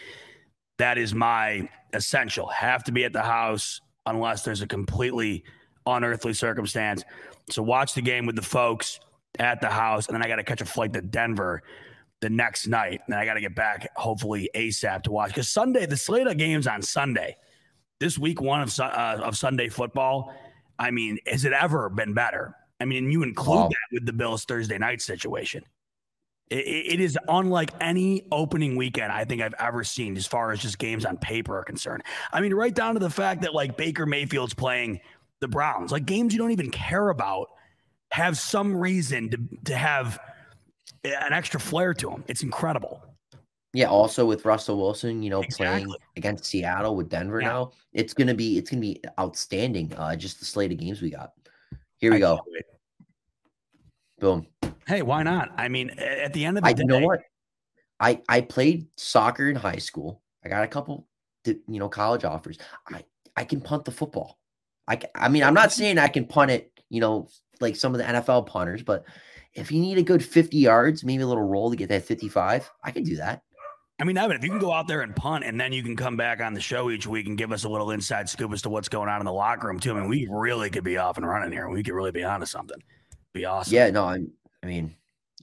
that 0.77 0.97
is 0.97 1.13
my 1.13 1.69
essential. 1.93 2.47
Have 2.47 2.83
to 2.85 2.91
be 2.91 3.05
at 3.05 3.13
the 3.13 3.21
house 3.21 3.79
unless 4.05 4.43
there's 4.43 4.61
a 4.61 4.67
completely 4.67 5.43
unearthly 5.85 6.33
circumstance. 6.33 7.03
So 7.49 7.63
watch 7.63 7.93
the 7.93 8.01
game 8.01 8.25
with 8.25 8.35
the 8.35 8.41
folks 8.41 8.99
at 9.39 9.61
the 9.61 9.69
house, 9.69 10.07
and 10.07 10.15
then 10.15 10.23
I 10.23 10.27
got 10.27 10.37
to 10.37 10.43
catch 10.43 10.61
a 10.61 10.65
flight 10.65 10.93
to 10.93 11.01
Denver 11.01 11.63
the 12.21 12.29
next 12.29 12.67
night, 12.67 13.01
and 13.05 13.15
I 13.15 13.25
got 13.25 13.35
to 13.35 13.41
get 13.41 13.55
back 13.55 13.89
hopefully 13.95 14.49
ASAP 14.55 15.03
to 15.03 15.11
watch 15.11 15.29
because 15.29 15.49
Sunday 15.49 15.85
the 15.85 15.97
slate 15.97 16.27
of 16.27 16.37
games 16.37 16.67
on 16.67 16.81
Sunday. 16.81 17.37
This 18.05 18.19
week 18.19 18.39
one 18.39 18.61
of 18.61 18.79
uh, 18.79 19.17
of 19.23 19.35
Sunday 19.35 19.67
football. 19.67 20.31
I 20.77 20.91
mean, 20.91 21.17
has 21.25 21.43
it 21.43 21.53
ever 21.53 21.89
been 21.89 22.13
better? 22.13 22.53
I 22.79 22.85
mean, 22.85 23.09
you 23.09 23.23
include 23.23 23.57
wow. 23.57 23.67
that 23.67 23.93
with 23.93 24.05
the 24.05 24.13
Bills 24.13 24.45
Thursday 24.45 24.77
night 24.77 25.01
situation. 25.01 25.63
It, 26.51 26.67
it 26.67 26.99
is 26.99 27.17
unlike 27.27 27.71
any 27.81 28.27
opening 28.31 28.75
weekend 28.75 29.11
I 29.11 29.25
think 29.25 29.41
I've 29.41 29.55
ever 29.57 29.83
seen 29.83 30.15
as 30.17 30.27
far 30.27 30.51
as 30.51 30.59
just 30.59 30.77
games 30.77 31.03
on 31.03 31.17
paper 31.17 31.57
are 31.57 31.63
concerned. 31.63 32.03
I 32.31 32.41
mean, 32.41 32.53
right 32.53 32.75
down 32.75 32.93
to 32.93 32.99
the 32.99 33.09
fact 33.09 33.41
that 33.41 33.55
like 33.55 33.75
Baker 33.75 34.05
Mayfield's 34.05 34.53
playing 34.53 34.99
the 35.39 35.47
Browns, 35.47 35.91
like 35.91 36.05
games 36.05 36.31
you 36.31 36.37
don't 36.37 36.51
even 36.51 36.69
care 36.69 37.09
about, 37.09 37.47
have 38.11 38.37
some 38.37 38.77
reason 38.77 39.31
to, 39.31 39.39
to 39.63 39.75
have 39.75 40.19
an 41.03 41.33
extra 41.33 41.59
flair 41.59 41.95
to 41.95 42.11
them. 42.11 42.23
It's 42.27 42.43
incredible. 42.43 43.01
Yeah, 43.75 43.87
also 43.87 44.25
with 44.25 44.45
Russell 44.45 44.77
Wilson, 44.77 45.21
you 45.21 45.29
know, 45.29 45.41
exactly. 45.41 45.83
playing 45.83 45.99
against 46.15 46.45
Seattle 46.45 46.95
with 46.95 47.09
Denver 47.09 47.41
yeah. 47.41 47.49
now, 47.49 47.71
it's 47.91 48.13
gonna 48.13 48.33
be 48.33 48.57
it's 48.57 48.69
gonna 48.69 48.79
be 48.79 49.01
outstanding. 49.19 49.93
Uh, 49.95 50.15
just 50.15 50.39
the 50.39 50.45
slate 50.45 50.71
of 50.71 50.77
games 50.77 51.01
we 51.01 51.09
got. 51.09 51.33
Here 51.97 52.11
we 52.11 52.17
I 52.17 52.19
go. 52.21 52.39
Boom. 54.19 54.47
Hey, 54.87 55.01
why 55.01 55.23
not? 55.23 55.51
I 55.57 55.67
mean, 55.67 55.89
at 55.89 56.31
the 56.31 56.45
end 56.45 56.57
of 56.57 56.63
the 56.63 56.69
I, 56.69 56.73
day, 56.73 56.83
you 56.83 56.87
know 56.87 56.99
what? 56.99 57.19
I 57.99 58.21
I 58.29 58.39
played 58.39 58.87
soccer 58.95 59.49
in 59.49 59.57
high 59.57 59.75
school. 59.75 60.21
I 60.45 60.47
got 60.47 60.63
a 60.63 60.67
couple, 60.67 61.05
you 61.45 61.59
know, 61.67 61.89
college 61.89 62.23
offers. 62.23 62.57
I 62.87 63.03
I 63.35 63.43
can 63.43 63.59
punt 63.59 63.83
the 63.83 63.91
football. 63.91 64.39
I 64.87 65.01
I 65.15 65.27
mean, 65.27 65.43
I'm 65.43 65.53
not 65.53 65.73
saying 65.73 65.97
I 65.97 66.07
can 66.07 66.27
punt 66.27 66.49
it, 66.49 66.71
you 66.89 67.01
know, 67.01 67.27
like 67.59 67.75
some 67.75 67.93
of 67.93 67.97
the 67.97 68.05
NFL 68.05 68.47
punters, 68.47 68.83
but 68.83 69.03
if 69.53 69.69
you 69.69 69.81
need 69.81 69.97
a 69.97 70.03
good 70.03 70.23
50 70.23 70.57
yards, 70.57 71.03
maybe 71.03 71.23
a 71.23 71.27
little 71.27 71.43
roll 71.43 71.71
to 71.71 71.77
get 71.77 71.89
that 71.89 72.05
55, 72.05 72.69
I 72.83 72.91
can 72.91 73.03
do 73.03 73.17
that. 73.17 73.41
I 73.97 74.03
mean, 74.03 74.17
Evan, 74.17 74.35
if 74.35 74.43
you 74.43 74.49
can 74.49 74.59
go 74.59 74.73
out 74.73 74.87
there 74.87 75.01
and 75.01 75.15
punt, 75.15 75.45
and 75.45 75.59
then 75.59 75.71
you 75.71 75.81
can 75.81 75.95
come 75.95 76.17
back 76.17 76.41
on 76.41 76.53
the 76.53 76.59
show 76.59 76.89
each 76.89 77.07
week 77.07 77.27
and 77.27 77.37
give 77.37 77.53
us 77.53 77.63
a 77.63 77.69
little 77.69 77.91
inside 77.91 78.27
scoop 78.27 78.51
as 78.51 78.61
to 78.63 78.69
what's 78.69 78.89
going 78.89 79.07
on 79.07 79.21
in 79.21 79.25
the 79.25 79.31
locker 79.31 79.67
room 79.67 79.79
too. 79.79 79.95
I 79.95 79.99
mean, 80.01 80.09
we 80.09 80.27
really 80.29 80.69
could 80.69 80.83
be 80.83 80.97
off 80.97 81.17
and 81.17 81.25
running 81.25 81.51
here. 81.51 81.69
We 81.69 81.81
could 81.81 81.93
really 81.93 82.11
be 82.11 82.23
onto 82.23 82.45
something. 82.45 82.77
Be 83.33 83.45
awesome. 83.45 83.73
Yeah, 83.73 83.89
no, 83.91 84.05
I'm, 84.05 84.31
I 84.63 84.67
mean, 84.67 84.95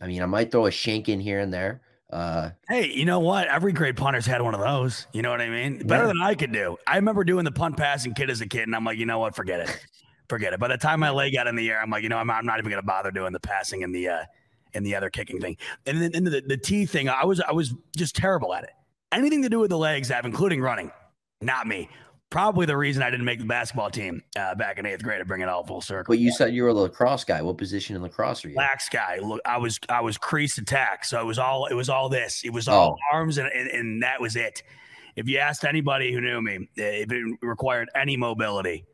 I 0.03 0.07
mean, 0.07 0.23
I 0.23 0.27
might 0.27 0.51
throw 0.51 0.67
a 0.67 0.71
shank 0.71 1.09
in 1.09 1.19
here 1.19 1.41
and 1.41 1.53
there. 1.53 1.81
Uh, 2.11 2.51
hey, 2.69 2.93
you 2.93 3.07
know 3.07 3.21
what? 3.21 3.49
Every 3.49 3.73
great 3.73 3.97
punter's 3.97 4.27
had 4.27 4.43
one 4.43 4.53
of 4.53 4.61
those. 4.61 5.07
You 5.15 5.23
know 5.23 5.31
what 5.31 5.41
I 5.41 5.49
mean? 5.49 5.79
Better 5.87 6.03
yeah. 6.03 6.09
than 6.09 6.21
I 6.21 6.35
could 6.35 6.53
do. 6.53 6.77
I 6.87 6.97
remember 6.97 7.25
doing 7.25 7.45
the 7.45 7.53
punt 7.53 7.79
passing 7.79 8.13
kid 8.13 8.29
as 8.29 8.43
a 8.43 8.47
kid, 8.47 8.65
and 8.65 8.77
I'm 8.77 8.85
like, 8.85 8.99
you 8.99 9.07
know 9.07 9.19
what? 9.19 9.35
Forget 9.35 9.61
it. 9.61 9.87
Forget 10.29 10.53
it. 10.53 10.61
By 10.61 10.69
the 10.69 10.77
time 10.77 11.01
my 11.01 11.09
leg 11.09 11.33
got 11.33 11.47
in 11.47 11.57
the 11.57 11.71
air, 11.71 11.81
I'm 11.81 11.89
like, 11.89 12.03
you 12.03 12.11
know, 12.11 12.19
I'm, 12.19 12.29
I'm 12.31 12.45
not 12.45 12.59
even 12.59 12.71
going 12.71 12.83
to 12.83 12.87
bother 12.87 13.11
doing 13.11 13.33
the 13.33 13.41
passing 13.41 13.83
and 13.83 13.95
the 13.95 14.09
uh, 14.09 14.25
and 14.75 14.85
the 14.87 14.95
other 14.95 15.11
kicking 15.11 15.41
thing. 15.41 15.57
And 15.87 16.01
then 16.01 16.11
and 16.15 16.27
the 16.27 16.43
the 16.47 16.57
T 16.57 16.87
thing, 16.87 17.09
I 17.09 17.25
was 17.25 17.41
I 17.41 17.53
was 17.53 17.75
just 17.97 18.17
terrible 18.17 18.55
at 18.55 18.65
it 18.65 18.71
anything 19.13 19.43
to 19.43 19.49
do 19.49 19.61
with 19.61 19.71
the 19.71 19.79
legs 19.79 20.09
have, 20.09 20.25
including 20.25 20.61
running. 20.61 20.91
Not 21.41 21.67
me. 21.67 21.89
Probably 22.31 22.65
the 22.65 22.77
reason 22.77 23.03
I 23.03 23.11
didn't 23.11 23.27
make 23.27 23.41
the 23.41 23.45
basketball 23.45 23.91
team 23.91 24.23
uh, 24.39 24.55
back 24.55 24.79
in 24.79 24.87
eighth 24.87 25.03
grade 25.03 25.19
to 25.19 25.27
bring 25.27 25.43
it 25.43 25.51
all 25.51 25.65
full 25.67 25.83
circle. 25.83 26.13
But 26.13 26.19
you 26.19 26.33
said 26.33 26.55
you 26.55 26.63
were 26.63 26.71
a 26.71 26.75
lacrosse 26.75 27.25
guy. 27.25 27.43
What 27.43 27.59
position 27.59 27.95
in 27.95 28.01
lacrosse 28.01 28.43
are 28.45 28.49
you? 28.49 28.57
Lax 28.57 28.89
guy. 28.89 29.19
Look, 29.19 29.43
I 29.45 29.59
was 29.59 29.79
I 29.91 30.01
was 30.01 30.17
crease 30.17 30.57
attack, 30.57 31.05
so 31.05 31.21
it 31.21 31.27
was 31.27 31.39
all 31.39 31.67
it 31.67 31.75
was 31.75 31.91
all 31.91 32.09
this. 32.09 32.43
It 32.43 32.51
was 32.51 32.69
all 32.69 32.97
oh. 32.99 33.17
arms, 33.17 33.37
and, 33.37 33.51
and 33.53 33.69
and 33.69 34.03
that 34.03 34.19
was 34.19 34.35
it. 34.35 34.63
If 35.15 35.29
you 35.29 35.39
asked 35.39 35.67
anybody 35.67 36.11
who 36.11 36.23
knew 36.23 36.41
me, 36.41 36.71
if 36.75 37.13
it 37.13 37.39
required 37.43 37.91
any 37.95 38.17
mobility, 38.17 38.87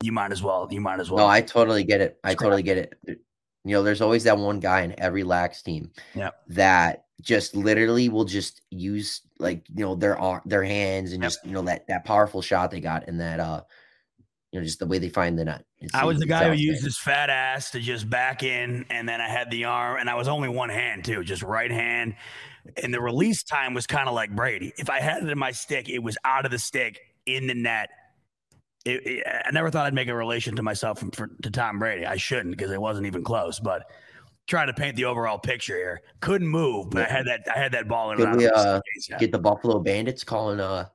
you 0.00 0.12
might 0.12 0.30
as 0.30 0.40
well. 0.40 0.68
You 0.70 0.80
might 0.80 1.00
as 1.00 1.10
well. 1.10 1.26
No, 1.26 1.32
I 1.32 1.40
totally 1.40 1.82
get 1.82 2.00
it. 2.00 2.20
I 2.22 2.34
totally 2.34 2.62
get 2.62 2.78
it. 2.78 3.20
You 3.64 3.72
know, 3.72 3.82
there's 3.82 4.00
always 4.00 4.24
that 4.24 4.38
one 4.38 4.60
guy 4.60 4.82
in 4.82 4.98
every 4.98 5.24
lax 5.24 5.62
team 5.62 5.90
yep. 6.14 6.36
that 6.48 7.04
just 7.20 7.54
literally 7.54 8.08
will 8.08 8.24
just 8.24 8.62
use 8.70 9.22
like 9.38 9.64
you 9.74 9.84
know 9.84 9.94
their 9.94 10.18
their 10.46 10.62
hands 10.62 11.12
and 11.12 11.22
just 11.22 11.44
you 11.44 11.52
know 11.52 11.62
that 11.62 11.86
that 11.88 12.04
powerful 12.04 12.40
shot 12.40 12.70
they 12.70 12.80
got 12.80 13.08
and 13.08 13.20
that 13.20 13.40
uh 13.40 13.60
you 14.52 14.60
know 14.60 14.64
just 14.64 14.78
the 14.78 14.86
way 14.86 14.98
they 14.98 15.08
find 15.08 15.38
the 15.38 15.44
net. 15.44 15.64
It's, 15.80 15.94
I 15.94 16.04
was 16.04 16.18
the 16.18 16.26
guy 16.26 16.48
who 16.48 16.54
used 16.54 16.82
his 16.82 16.98
fat 16.98 17.30
ass 17.30 17.70
to 17.72 17.80
just 17.80 18.08
back 18.08 18.42
in, 18.42 18.84
and 18.90 19.08
then 19.08 19.20
I 19.20 19.28
had 19.28 19.50
the 19.50 19.64
arm, 19.64 19.98
and 20.00 20.08
I 20.08 20.14
was 20.14 20.28
only 20.28 20.48
one 20.48 20.70
hand 20.70 21.04
too, 21.04 21.22
just 21.22 21.42
right 21.42 21.70
hand. 21.70 22.16
And 22.82 22.92
the 22.92 23.00
release 23.00 23.42
time 23.42 23.74
was 23.74 23.86
kind 23.86 24.08
of 24.08 24.14
like 24.14 24.34
Brady. 24.34 24.72
If 24.76 24.90
I 24.90 25.00
had 25.00 25.22
it 25.22 25.28
in 25.28 25.38
my 25.38 25.52
stick, 25.52 25.88
it 25.88 26.00
was 26.00 26.18
out 26.24 26.44
of 26.44 26.50
the 26.50 26.58
stick 26.58 26.98
in 27.26 27.46
the 27.46 27.54
net. 27.54 27.90
It, 28.88 29.06
it, 29.06 29.26
I 29.26 29.50
never 29.50 29.70
thought 29.70 29.86
I'd 29.86 29.94
make 29.94 30.08
a 30.08 30.14
relation 30.14 30.56
to 30.56 30.62
myself 30.62 30.98
from, 30.98 31.10
for, 31.10 31.28
to 31.42 31.50
Tom 31.50 31.78
Brady. 31.78 32.06
I 32.06 32.16
shouldn't 32.16 32.56
because 32.56 32.70
it 32.70 32.80
wasn't 32.80 33.06
even 33.06 33.22
close. 33.22 33.60
But 33.60 33.90
trying 34.48 34.66
to 34.66 34.72
paint 34.72 34.96
the 34.96 35.04
overall 35.04 35.38
picture 35.38 35.76
here. 35.76 36.02
Couldn't 36.20 36.48
move, 36.48 36.90
but 36.90 37.08
I 37.08 37.12
had 37.12 37.26
that 37.26 37.46
I 37.54 37.58
had 37.58 37.72
that 37.72 37.86
ball 37.86 38.10
in. 38.12 38.18
Did 38.18 38.34
we 38.34 38.48
uh, 38.48 38.80
get 39.18 39.30
the 39.30 39.38
Buffalo 39.38 39.78
Bandits 39.78 40.24
calling 40.24 40.58
uh, 40.58 40.86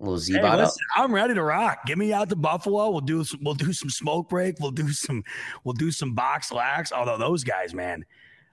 a 0.00 0.02
little 0.02 0.18
Z 0.18 0.32
hey, 0.32 0.56
listen, 0.56 0.84
I'm 0.96 1.12
ready 1.12 1.34
to 1.34 1.42
rock. 1.42 1.84
Get 1.86 1.98
me 1.98 2.12
out 2.12 2.28
to 2.30 2.36
Buffalo. 2.36 2.90
We'll 2.90 3.00
do 3.00 3.24
some, 3.24 3.40
we'll 3.42 3.54
do 3.54 3.72
some 3.72 3.90
smoke 3.90 4.28
break. 4.28 4.56
We'll 4.60 4.70
do 4.70 4.88
some 4.92 5.22
we'll 5.64 5.74
do 5.74 5.90
some 5.90 6.14
box 6.14 6.50
lax. 6.50 6.92
Although 6.92 7.18
those 7.18 7.44
guys, 7.44 7.74
man, 7.74 8.04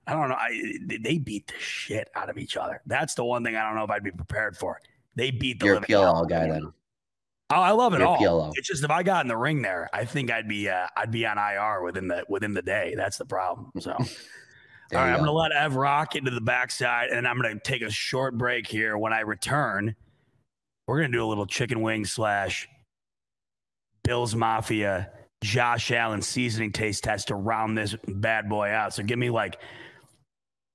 I 0.07 0.13
don't 0.13 0.29
know. 0.29 0.35
I, 0.35 0.59
they 0.99 1.17
beat 1.19 1.47
the 1.47 1.53
shit 1.59 2.09
out 2.15 2.29
of 2.29 2.37
each 2.37 2.57
other. 2.57 2.81
That's 2.85 3.13
the 3.13 3.23
one 3.23 3.43
thing 3.43 3.55
I 3.55 3.63
don't 3.63 3.75
know 3.75 3.83
if 3.83 3.89
I'd 3.89 4.03
be 4.03 4.11
prepared 4.11 4.57
for. 4.57 4.81
They 5.15 5.31
beat 5.31 5.59
the 5.59 5.67
You're 5.67 5.75
a 5.77 5.81
PLL 5.81 6.27
guy 6.27 6.47
then. 6.47 6.73
Oh, 7.51 7.61
I 7.61 7.71
love 7.71 7.93
it 7.93 8.01
all. 8.01 8.17
PLL. 8.17 8.53
It's 8.55 8.67
just 8.67 8.83
if 8.83 8.91
I 8.91 9.03
got 9.03 9.25
in 9.25 9.27
the 9.27 9.37
ring 9.37 9.61
there, 9.61 9.89
I 9.93 10.05
think 10.05 10.31
I'd 10.31 10.47
be 10.47 10.69
uh, 10.69 10.87
I'd 10.95 11.11
be 11.11 11.25
on 11.25 11.37
IR 11.37 11.83
within 11.83 12.07
the 12.07 12.23
within 12.29 12.53
the 12.53 12.61
day. 12.61 12.93
That's 12.95 13.17
the 13.17 13.25
problem. 13.25 13.71
So, 13.79 13.91
all 13.91 14.05
right, 14.93 15.11
I'm 15.11 15.19
gonna 15.19 15.31
let 15.31 15.51
Ev 15.51 15.75
rock 15.75 16.15
into 16.15 16.31
the 16.31 16.41
backside, 16.41 17.09
and 17.09 17.27
I'm 17.27 17.41
gonna 17.41 17.59
take 17.59 17.81
a 17.81 17.89
short 17.89 18.37
break 18.37 18.67
here. 18.67 18.97
When 18.97 19.13
I 19.13 19.21
return, 19.21 19.95
we're 20.87 21.01
gonna 21.01 21.13
do 21.13 21.25
a 21.25 21.27
little 21.27 21.45
chicken 21.45 21.81
wing 21.81 22.05
slash 22.05 22.67
Bills 24.03 24.33
Mafia 24.35 25.11
Josh 25.43 25.91
Allen 25.91 26.21
seasoning 26.21 26.71
taste 26.71 27.03
test 27.03 27.27
to 27.29 27.35
round 27.35 27.77
this 27.77 27.95
bad 28.07 28.47
boy 28.47 28.69
out. 28.69 28.93
So 28.93 29.03
give 29.03 29.17
me 29.19 29.29
like 29.29 29.59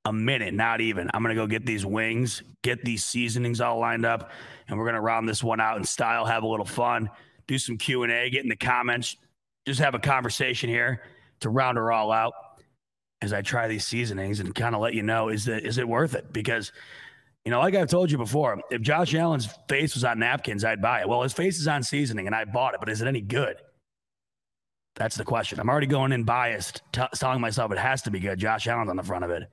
a 0.07 0.12
minute, 0.12 0.55
not 0.55 0.81
even. 0.81 1.11
I'm 1.12 1.23
gonna 1.23 1.35
go 1.35 1.47
get 1.47 1.66
these 1.66 1.85
wings, 1.85 2.43
get 2.62 2.83
these 2.85 3.05
seasonings 3.05 3.61
all 3.61 3.78
lined 3.78 4.07
up 4.07 4.31
and 4.69 4.78
we're 4.78 4.85
going 4.85 4.95
to 4.95 5.01
round 5.01 5.28
this 5.28 5.43
one 5.43 5.61
out 5.61 5.77
in 5.77 5.85
style, 5.85 6.24
have 6.24 6.43
a 6.43 6.47
little 6.47 6.66
fun, 6.66 7.11
do 7.47 7.59
some 7.59 7.77
Q&A, 7.77 8.31
get 8.31 8.43
in 8.43 8.49
the 8.49 8.57
comments, 8.57 9.16
just 9.66 9.81
have 9.81 9.95
a 9.95 9.99
conversation 9.99 10.69
here 10.69 11.03
to 11.41 11.51
round 11.51 11.78
her 11.78 11.93
all 11.93 12.12
out 12.12 12.33
as 13.23 13.33
I 13.33 13.43
try 13.43 13.69
these 13.69 13.87
seasonings 13.87 14.41
and 14.41 14.55
kind 14.55 14.74
of 14.74 14.81
let 14.81 14.95
you 14.95 15.03
know 15.03 15.28
is 15.28 15.45
that 15.47 15.65
is 15.65 15.78
it 15.78 15.89
worth 15.89 16.15
it? 16.15 16.33
Because 16.33 16.73
you 17.45 17.53
know, 17.53 17.61
like 17.61 17.77
I've 17.77 17.89
told 17.89 18.11
you 18.11 18.19
before, 18.19 18.61
if 18.70 18.83
Josh 18.83 19.15
Allen's 19.15 19.49
face 19.69 19.95
was 19.95 20.03
on 20.03 20.19
napkins, 20.19 20.65
I'd 20.65 20.83
buy 20.83 21.03
it. 21.03 21.09
Well, 21.09 21.23
his 21.23 21.33
face 21.33 21.61
is 21.61 21.69
on 21.69 21.85
seasoning, 21.85 22.27
and 22.27 22.35
I 22.35 22.45
bought 22.45 22.74
it, 22.74 22.81
but 22.81 22.89
is 22.89 23.03
it 23.03 23.07
any 23.07 23.20
good? 23.20 23.57
That's 24.97 25.15
the 25.15 25.24
question. 25.24 25.61
I'm 25.61 25.69
already 25.69 25.87
going 25.87 26.11
in 26.11 26.24
biased, 26.24 26.83
t- 26.93 27.03
telling 27.15 27.41
myself 27.41 27.70
it 27.70 27.78
has 27.78 28.03
to 28.03 28.11
be 28.11 28.19
good. 28.19 28.41
Josh 28.41 28.66
Allen's 28.66 28.91
on 28.91 28.97
the 28.97 29.03
front 29.05 29.24
of 29.24 29.31
it. 29.31 29.45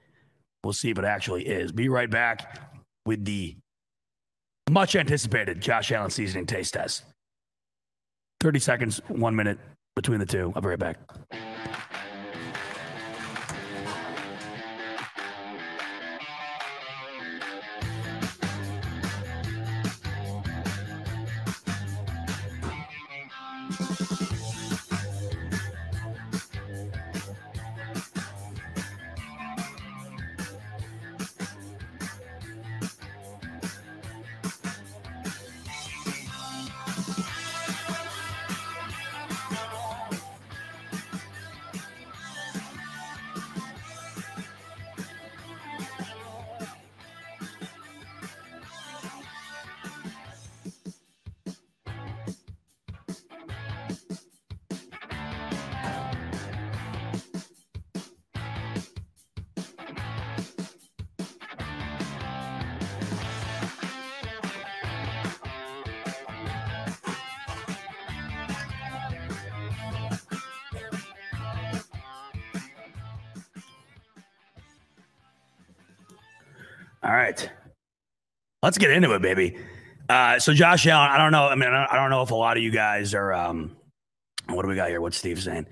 We'll 0.63 0.73
see 0.73 0.89
if 0.89 0.97
it 0.97 1.05
actually 1.05 1.47
is. 1.47 1.71
Be 1.71 1.89
right 1.89 2.09
back 2.09 2.59
with 3.05 3.25
the 3.25 3.55
much 4.69 4.95
anticipated 4.95 5.59
Josh 5.61 5.91
Allen 5.91 6.09
seasoning 6.09 6.45
taste 6.45 6.73
test. 6.73 7.03
30 8.39 8.59
seconds, 8.59 9.01
one 9.07 9.35
minute 9.35 9.59
between 9.95 10.19
the 10.19 10.25
two. 10.25 10.51
I'll 10.55 10.61
be 10.61 10.69
right 10.69 10.79
back. 10.79 10.97
Let's 78.63 78.77
get 78.77 78.91
into 78.91 79.13
it, 79.13 79.21
baby. 79.21 79.57
Uh, 80.07 80.39
so 80.39 80.53
Josh 80.53 80.87
Allen, 80.87 81.11
I 81.11 81.17
don't 81.17 81.33
know. 81.33 81.47
I 81.47 81.55
mean, 81.55 81.69
I 81.69 81.97
don't 81.97 82.09
know 82.09 82.21
if 82.21 82.31
a 82.31 82.35
lot 82.35 82.55
of 82.55 82.63
you 82.63 82.71
guys 82.71 83.13
are. 83.13 83.33
Um, 83.33 83.75
what 84.47 84.61
do 84.61 84.69
we 84.69 84.75
got 84.75 84.87
here? 84.87 85.01
What's 85.01 85.17
Steve 85.17 85.43
saying? 85.43 85.67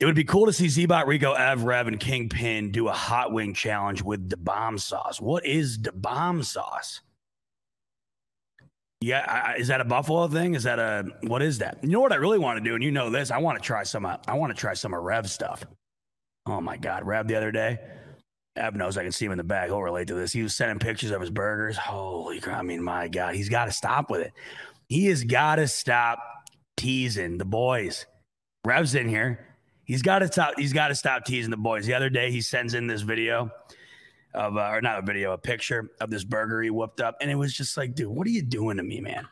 It 0.00 0.06
would 0.06 0.14
be 0.14 0.24
cool 0.24 0.46
to 0.46 0.52
see 0.52 0.66
Zbot, 0.66 1.06
Rico, 1.06 1.34
Ev, 1.34 1.64
Rev, 1.64 1.88
and 1.88 2.00
Kingpin 2.00 2.72
do 2.72 2.88
a 2.88 2.92
hot 2.92 3.32
wing 3.32 3.52
challenge 3.52 4.02
with 4.02 4.30
the 4.30 4.38
bomb 4.38 4.78
sauce. 4.78 5.20
What 5.20 5.44
is 5.44 5.82
the 5.82 5.92
bomb 5.92 6.42
sauce? 6.42 7.02
Yeah, 9.02 9.20
I, 9.28 9.56
is 9.58 9.68
that 9.68 9.82
a 9.82 9.84
Buffalo 9.84 10.26
thing? 10.26 10.54
Is 10.54 10.62
that 10.62 10.78
a 10.78 11.04
what 11.24 11.42
is 11.42 11.58
that? 11.58 11.80
You 11.82 11.90
know 11.90 12.00
what 12.00 12.12
I 12.12 12.16
really 12.16 12.38
want 12.38 12.58
to 12.58 12.64
do, 12.64 12.74
and 12.74 12.82
you 12.82 12.90
know 12.90 13.10
this. 13.10 13.30
I 13.30 13.38
want 13.38 13.58
to 13.58 13.62
try 13.62 13.82
some. 13.82 14.06
I 14.06 14.34
want 14.34 14.54
to 14.54 14.58
try 14.58 14.72
some 14.72 14.94
of 14.94 15.02
Rev 15.02 15.28
stuff. 15.28 15.66
Oh 16.46 16.62
my 16.62 16.78
God, 16.78 17.04
Rev 17.04 17.28
the 17.28 17.36
other 17.36 17.52
day. 17.52 17.78
Ev 18.56 18.74
knows 18.74 18.96
I 18.96 19.02
can 19.02 19.12
see 19.12 19.24
him 19.24 19.32
in 19.32 19.38
the 19.38 19.44
back. 19.44 19.68
He'll 19.68 19.82
relate 19.82 20.08
to 20.08 20.14
this. 20.14 20.32
He 20.32 20.42
was 20.42 20.54
sending 20.54 20.78
pictures 20.78 21.12
of 21.12 21.20
his 21.20 21.30
burgers. 21.30 21.76
Holy 21.76 22.40
crap! 22.40 22.58
I 22.58 22.62
mean, 22.62 22.82
my 22.82 23.08
God, 23.08 23.34
he's 23.34 23.48
got 23.48 23.66
to 23.66 23.72
stop 23.72 24.10
with 24.10 24.22
it. 24.22 24.32
He 24.88 25.06
has 25.06 25.22
got 25.22 25.56
to 25.56 25.68
stop 25.68 26.18
teasing 26.76 27.38
the 27.38 27.44
boys. 27.44 28.06
Rev's 28.64 28.94
in 28.94 29.08
here. 29.08 29.46
He's 29.84 30.02
got 30.02 30.20
to 30.20 30.26
stop. 30.26 30.54
He's 30.58 30.72
got 30.72 30.88
to 30.88 30.94
stop 30.94 31.24
teasing 31.24 31.50
the 31.50 31.56
boys. 31.56 31.86
The 31.86 31.94
other 31.94 32.10
day, 32.10 32.30
he 32.30 32.40
sends 32.40 32.74
in 32.74 32.86
this 32.86 33.02
video 33.02 33.50
of, 34.34 34.56
uh, 34.56 34.70
or 34.72 34.80
not 34.80 34.98
a 34.98 35.02
video, 35.02 35.32
a 35.32 35.38
picture 35.38 35.90
of 36.00 36.10
this 36.10 36.24
burger 36.24 36.62
he 36.62 36.70
whooped 36.70 37.00
up, 37.00 37.16
and 37.20 37.30
it 37.30 37.36
was 37.36 37.54
just 37.54 37.76
like, 37.76 37.94
dude, 37.94 38.08
what 38.08 38.26
are 38.26 38.30
you 38.30 38.42
doing 38.42 38.76
to 38.76 38.82
me, 38.82 39.00
man? 39.00 39.26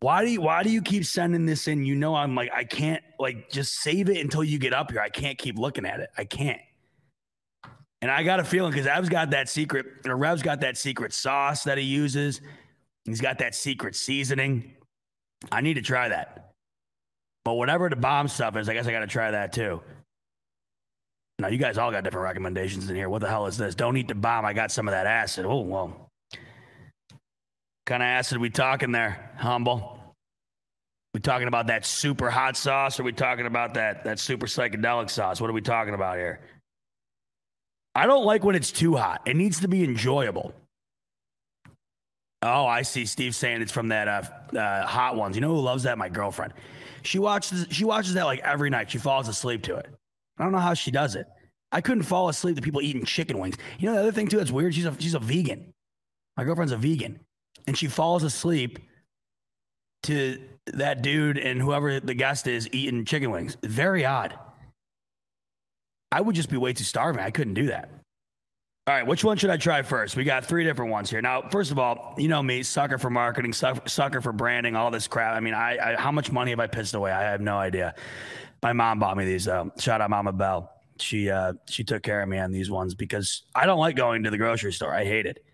Why 0.00 0.24
do 0.24 0.30
you 0.30 0.40
why 0.40 0.62
do 0.62 0.70
you 0.70 0.80
keep 0.80 1.04
sending 1.04 1.44
this 1.44 1.68
in? 1.68 1.84
You 1.84 1.94
know, 1.94 2.14
I'm 2.14 2.34
like, 2.34 2.50
I 2.54 2.64
can't 2.64 3.02
like 3.18 3.50
just 3.50 3.74
save 3.74 4.08
it 4.08 4.16
until 4.18 4.42
you 4.42 4.58
get 4.58 4.72
up 4.72 4.90
here. 4.90 5.00
I 5.00 5.10
can't 5.10 5.36
keep 5.36 5.58
looking 5.58 5.84
at 5.84 6.00
it. 6.00 6.08
I 6.16 6.24
can't. 6.24 6.60
And 8.02 8.10
I 8.10 8.22
got 8.22 8.40
a 8.40 8.44
feeling 8.44 8.72
because 8.72 8.86
Ev's 8.86 9.08
got 9.08 9.30
that 9.30 9.48
secret, 9.48 9.86
or 10.06 10.16
Rev's 10.16 10.42
got 10.42 10.60
that 10.62 10.76
secret 10.76 11.12
sauce 11.12 11.64
that 11.64 11.78
he 11.78 11.84
uses. 11.84 12.40
He's 13.04 13.20
got 13.20 13.38
that 13.38 13.54
secret 13.54 13.94
seasoning. 13.94 14.74
I 15.52 15.60
need 15.60 15.74
to 15.74 15.82
try 15.82 16.08
that. 16.08 16.52
But 17.44 17.54
whatever 17.54 17.88
the 17.88 17.96
bomb 17.96 18.28
stuff 18.28 18.56
is, 18.56 18.68
I 18.68 18.74
guess 18.74 18.86
I 18.86 18.92
got 18.92 19.00
to 19.00 19.06
try 19.06 19.30
that 19.30 19.52
too. 19.52 19.82
Now, 21.38 21.48
you 21.48 21.58
guys 21.58 21.78
all 21.78 21.90
got 21.90 22.04
different 22.04 22.24
recommendations 22.24 22.90
in 22.90 22.96
here. 22.96 23.08
What 23.08 23.22
the 23.22 23.28
hell 23.28 23.46
is 23.46 23.56
this? 23.56 23.74
Don't 23.74 23.96
eat 23.96 24.08
the 24.08 24.14
bomb. 24.14 24.44
I 24.44 24.52
got 24.52 24.70
some 24.70 24.86
of 24.88 24.92
that 24.92 25.06
acid. 25.06 25.46
Oh, 25.46 25.60
well. 25.60 26.10
kind 27.86 28.02
of 28.02 28.06
acid 28.06 28.38
we 28.38 28.50
talking 28.50 28.92
there, 28.92 29.30
humble? 29.38 29.98
We 31.14 31.20
talking 31.20 31.48
about 31.48 31.66
that 31.68 31.86
super 31.86 32.30
hot 32.30 32.56
sauce, 32.56 33.00
or 33.00 33.02
we 33.02 33.12
talking 33.12 33.46
about 33.46 33.74
that 33.74 34.04
that 34.04 34.18
super 34.18 34.46
psychedelic 34.46 35.10
sauce? 35.10 35.40
What 35.40 35.50
are 35.50 35.54
we 35.54 35.62
talking 35.62 35.94
about 35.94 36.18
here? 36.18 36.40
I 37.94 38.06
don't 38.06 38.24
like 38.24 38.44
when 38.44 38.54
it's 38.54 38.70
too 38.70 38.96
hot. 38.96 39.22
It 39.26 39.36
needs 39.36 39.60
to 39.60 39.68
be 39.68 39.82
enjoyable. 39.84 40.54
Oh, 42.42 42.64
I 42.64 42.82
see. 42.82 43.04
Steve 43.04 43.34
saying 43.34 43.60
it's 43.60 43.72
from 43.72 43.88
that 43.88 44.08
uh, 44.08 44.58
uh, 44.58 44.86
hot 44.86 45.16
ones. 45.16 45.36
You 45.36 45.42
know 45.42 45.54
who 45.54 45.60
loves 45.60 45.82
that? 45.82 45.98
My 45.98 46.08
girlfriend. 46.08 46.54
She 47.02 47.18
watches. 47.18 47.66
She 47.70 47.84
watches 47.84 48.14
that 48.14 48.24
like 48.24 48.40
every 48.40 48.70
night. 48.70 48.90
She 48.90 48.98
falls 48.98 49.28
asleep 49.28 49.62
to 49.64 49.76
it. 49.76 49.86
I 50.38 50.42
don't 50.42 50.52
know 50.52 50.58
how 50.58 50.74
she 50.74 50.90
does 50.90 51.16
it. 51.16 51.26
I 51.72 51.80
couldn't 51.80 52.04
fall 52.04 52.28
asleep 52.28 52.56
to 52.56 52.62
people 52.62 52.80
eating 52.80 53.04
chicken 53.04 53.38
wings. 53.38 53.56
You 53.78 53.88
know 53.88 53.94
the 53.94 54.00
other 54.00 54.12
thing 54.12 54.28
too 54.28 54.38
that's 54.38 54.50
weird. 54.50 54.74
She's 54.74 54.86
a 54.86 54.96
she's 54.98 55.14
a 55.14 55.18
vegan. 55.18 55.72
My 56.36 56.44
girlfriend's 56.44 56.72
a 56.72 56.76
vegan, 56.76 57.20
and 57.66 57.76
she 57.76 57.86
falls 57.86 58.22
asleep 58.22 58.78
to 60.04 60.40
that 60.66 61.02
dude 61.02 61.36
and 61.36 61.60
whoever 61.60 62.00
the 62.00 62.14
guest 62.14 62.46
is 62.46 62.68
eating 62.72 63.04
chicken 63.04 63.30
wings. 63.30 63.56
Very 63.62 64.04
odd. 64.04 64.38
I 66.12 66.20
would 66.20 66.34
just 66.34 66.50
be 66.50 66.56
way 66.56 66.72
too 66.72 66.84
starving. 66.84 67.22
I 67.22 67.30
couldn't 67.30 67.54
do 67.54 67.66
that. 67.66 67.90
All 68.86 68.94
right, 68.94 69.06
which 69.06 69.22
one 69.22 69.36
should 69.36 69.50
I 69.50 69.56
try 69.56 69.82
first? 69.82 70.16
We 70.16 70.24
got 70.24 70.44
three 70.44 70.64
different 70.64 70.90
ones 70.90 71.10
here. 71.10 71.22
Now, 71.22 71.42
first 71.50 71.70
of 71.70 71.78
all, 71.78 72.14
you 72.18 72.28
know 72.28 72.42
me, 72.42 72.62
sucker 72.62 72.98
for 72.98 73.10
marketing, 73.10 73.52
sucker 73.52 74.20
for 74.20 74.32
branding, 74.32 74.74
all 74.74 74.90
this 74.90 75.06
crap. 75.06 75.36
I 75.36 75.40
mean, 75.40 75.54
I, 75.54 75.92
I 75.92 76.00
how 76.00 76.10
much 76.10 76.32
money 76.32 76.50
have 76.50 76.58
I 76.60 76.66
pissed 76.66 76.94
away? 76.94 77.12
I 77.12 77.22
have 77.22 77.40
no 77.40 77.56
idea. 77.56 77.94
My 78.62 78.72
mom 78.72 78.98
bought 78.98 79.16
me 79.16 79.24
these. 79.24 79.46
Uh, 79.46 79.66
shout 79.78 80.00
out, 80.00 80.10
Mama 80.10 80.32
Bell. 80.32 80.72
She 80.98 81.30
uh, 81.30 81.52
she 81.68 81.84
took 81.84 82.02
care 82.02 82.22
of 82.22 82.28
me 82.28 82.38
on 82.38 82.50
these 82.50 82.70
ones 82.70 82.94
because 82.94 83.44
I 83.54 83.66
don't 83.66 83.78
like 83.78 83.96
going 83.96 84.24
to 84.24 84.30
the 84.30 84.38
grocery 84.38 84.72
store. 84.72 84.92
I 84.92 85.04
hate 85.04 85.26
it. 85.26 85.44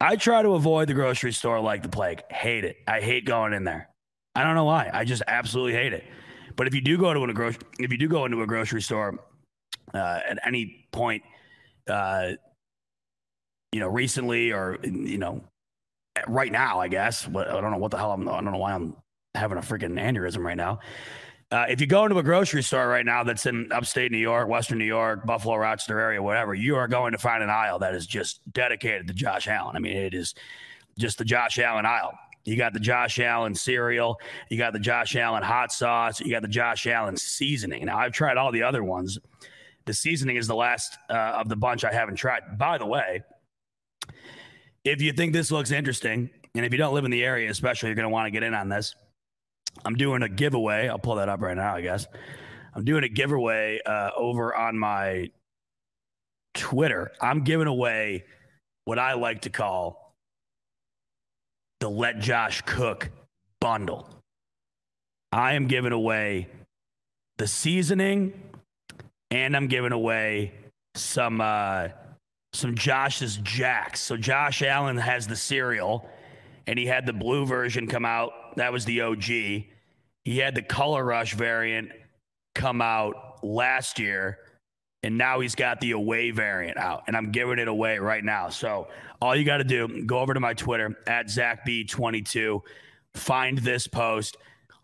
I 0.00 0.16
try 0.16 0.40
to 0.40 0.54
avoid 0.54 0.88
the 0.88 0.94
grocery 0.94 1.32
store 1.32 1.60
like 1.60 1.82
the 1.82 1.90
plague. 1.90 2.22
Hate 2.30 2.64
it. 2.64 2.76
I 2.88 3.00
hate 3.00 3.26
going 3.26 3.52
in 3.52 3.64
there. 3.64 3.90
I 4.34 4.44
don't 4.44 4.54
know 4.54 4.64
why. 4.64 4.88
I 4.92 5.04
just 5.04 5.22
absolutely 5.26 5.74
hate 5.74 5.92
it. 5.92 6.04
But 6.56 6.66
if 6.66 6.74
you 6.74 6.80
do 6.80 6.96
go 6.96 7.12
to 7.12 7.22
a 7.22 7.34
grocery, 7.34 7.60
if 7.78 7.92
you 7.92 7.98
do 7.98 8.08
go 8.08 8.24
into 8.24 8.40
a 8.40 8.46
grocery 8.46 8.80
store 8.80 9.18
uh, 9.94 10.20
at 10.28 10.38
any 10.46 10.86
point, 10.92 11.22
uh, 11.88 12.32
you 13.72 13.80
know, 13.80 13.88
recently 13.88 14.52
or 14.52 14.78
you 14.82 15.18
know, 15.18 15.42
right 16.26 16.52
now, 16.52 16.80
I 16.80 16.88
guess. 16.88 17.26
But 17.26 17.48
I 17.48 17.60
don't 17.60 17.70
know 17.70 17.78
what 17.78 17.90
the 17.90 17.98
hell 17.98 18.12
I'm. 18.12 18.28
I 18.28 18.40
don't 18.40 18.52
know 18.52 18.58
why 18.58 18.74
I'm 18.74 18.96
having 19.34 19.58
a 19.58 19.62
freaking 19.62 19.92
aneurysm 19.92 20.44
right 20.44 20.56
now. 20.56 20.80
Uh, 21.52 21.66
if 21.68 21.80
you 21.80 21.86
go 21.86 22.04
into 22.04 22.16
a 22.16 22.22
grocery 22.22 22.62
store 22.62 22.86
right 22.86 23.04
now 23.04 23.24
that's 23.24 23.44
in 23.44 23.72
upstate 23.72 24.12
New 24.12 24.18
York, 24.18 24.48
Western 24.48 24.78
New 24.78 24.84
York, 24.84 25.26
Buffalo, 25.26 25.56
Rochester 25.56 25.98
area, 25.98 26.22
whatever, 26.22 26.54
you 26.54 26.76
are 26.76 26.86
going 26.86 27.10
to 27.10 27.18
find 27.18 27.42
an 27.42 27.50
aisle 27.50 27.80
that 27.80 27.92
is 27.92 28.06
just 28.06 28.40
dedicated 28.52 29.08
to 29.08 29.14
Josh 29.14 29.48
Allen. 29.48 29.74
I 29.74 29.80
mean, 29.80 29.96
it 29.96 30.14
is 30.14 30.32
just 30.96 31.18
the 31.18 31.24
Josh 31.24 31.58
Allen 31.58 31.86
aisle. 31.86 32.12
You 32.44 32.56
got 32.56 32.72
the 32.72 32.80
Josh 32.80 33.18
Allen 33.18 33.54
cereal, 33.56 34.20
you 34.48 34.58
got 34.58 34.72
the 34.72 34.78
Josh 34.78 35.16
Allen 35.16 35.42
hot 35.42 35.72
sauce, 35.72 36.20
you 36.20 36.30
got 36.30 36.42
the 36.42 36.48
Josh 36.48 36.86
Allen 36.86 37.16
seasoning. 37.16 37.84
Now, 37.84 37.98
I've 37.98 38.12
tried 38.12 38.36
all 38.36 38.52
the 38.52 38.62
other 38.62 38.84
ones. 38.84 39.18
The 39.86 39.94
seasoning 39.94 40.36
is 40.36 40.46
the 40.46 40.54
last 40.54 40.96
uh, 41.08 41.14
of 41.14 41.48
the 41.48 41.56
bunch 41.56 41.84
I 41.84 41.92
haven't 41.92 42.16
tried. 42.16 42.58
By 42.58 42.78
the 42.78 42.86
way, 42.86 43.22
if 44.84 45.02
you 45.02 45.12
think 45.12 45.32
this 45.32 45.50
looks 45.50 45.70
interesting, 45.70 46.30
and 46.54 46.64
if 46.64 46.72
you 46.72 46.78
don't 46.78 46.94
live 46.94 47.04
in 47.04 47.10
the 47.10 47.24
area, 47.24 47.50
especially, 47.50 47.88
you're 47.88 47.96
going 47.96 48.04
to 48.04 48.10
want 48.10 48.26
to 48.26 48.30
get 48.30 48.42
in 48.42 48.54
on 48.54 48.68
this. 48.68 48.94
I'm 49.84 49.94
doing 49.94 50.22
a 50.22 50.28
giveaway. 50.28 50.88
I'll 50.88 50.98
pull 50.98 51.16
that 51.16 51.28
up 51.28 51.40
right 51.40 51.56
now, 51.56 51.74
I 51.74 51.80
guess. 51.80 52.06
I'm 52.74 52.84
doing 52.84 53.04
a 53.04 53.08
giveaway 53.08 53.80
uh, 53.84 54.10
over 54.16 54.54
on 54.54 54.78
my 54.78 55.30
Twitter. 56.54 57.12
I'm 57.20 57.44
giving 57.44 57.66
away 57.66 58.24
what 58.84 58.98
I 58.98 59.14
like 59.14 59.42
to 59.42 59.50
call 59.50 60.16
the 61.80 61.88
Let 61.88 62.18
Josh 62.18 62.62
Cook 62.66 63.10
bundle. 63.60 64.08
I 65.32 65.54
am 65.54 65.66
giving 65.66 65.92
away 65.92 66.48
the 67.38 67.46
seasoning 67.46 68.32
and 69.30 69.56
I'm 69.56 69.68
giving 69.68 69.92
away 69.92 70.52
some 70.94 71.40
uh, 71.40 71.88
some 72.52 72.74
Josh's 72.74 73.36
Jacks. 73.38 74.00
So 74.00 74.16
Josh 74.16 74.62
Allen 74.62 74.96
has 74.96 75.26
the 75.26 75.36
cereal, 75.36 76.08
and 76.66 76.78
he 76.78 76.86
had 76.86 77.06
the 77.06 77.12
blue 77.12 77.46
version 77.46 77.86
come 77.86 78.04
out. 78.04 78.32
That 78.56 78.72
was 78.72 78.84
the 78.84 79.02
OG. 79.02 79.24
He 79.24 80.38
had 80.38 80.54
the 80.54 80.62
Color 80.62 81.04
Rush 81.04 81.34
variant 81.34 81.90
come 82.54 82.82
out 82.82 83.38
last 83.42 83.98
year, 83.98 84.38
and 85.02 85.16
now 85.16 85.40
he's 85.40 85.54
got 85.54 85.80
the 85.80 85.92
away 85.92 86.30
variant 86.30 86.76
out, 86.76 87.04
and 87.06 87.16
I'm 87.16 87.30
giving 87.30 87.58
it 87.58 87.68
away 87.68 87.98
right 87.98 88.24
now. 88.24 88.48
So 88.48 88.88
all 89.22 89.34
you 89.36 89.44
got 89.44 89.58
to 89.58 89.64
do, 89.64 90.04
go 90.04 90.18
over 90.18 90.34
to 90.34 90.40
my 90.40 90.54
Twitter 90.54 90.96
at 91.06 91.26
ZachB22, 91.26 92.60
find 93.14 93.58
this 93.58 93.86
post 93.86 94.36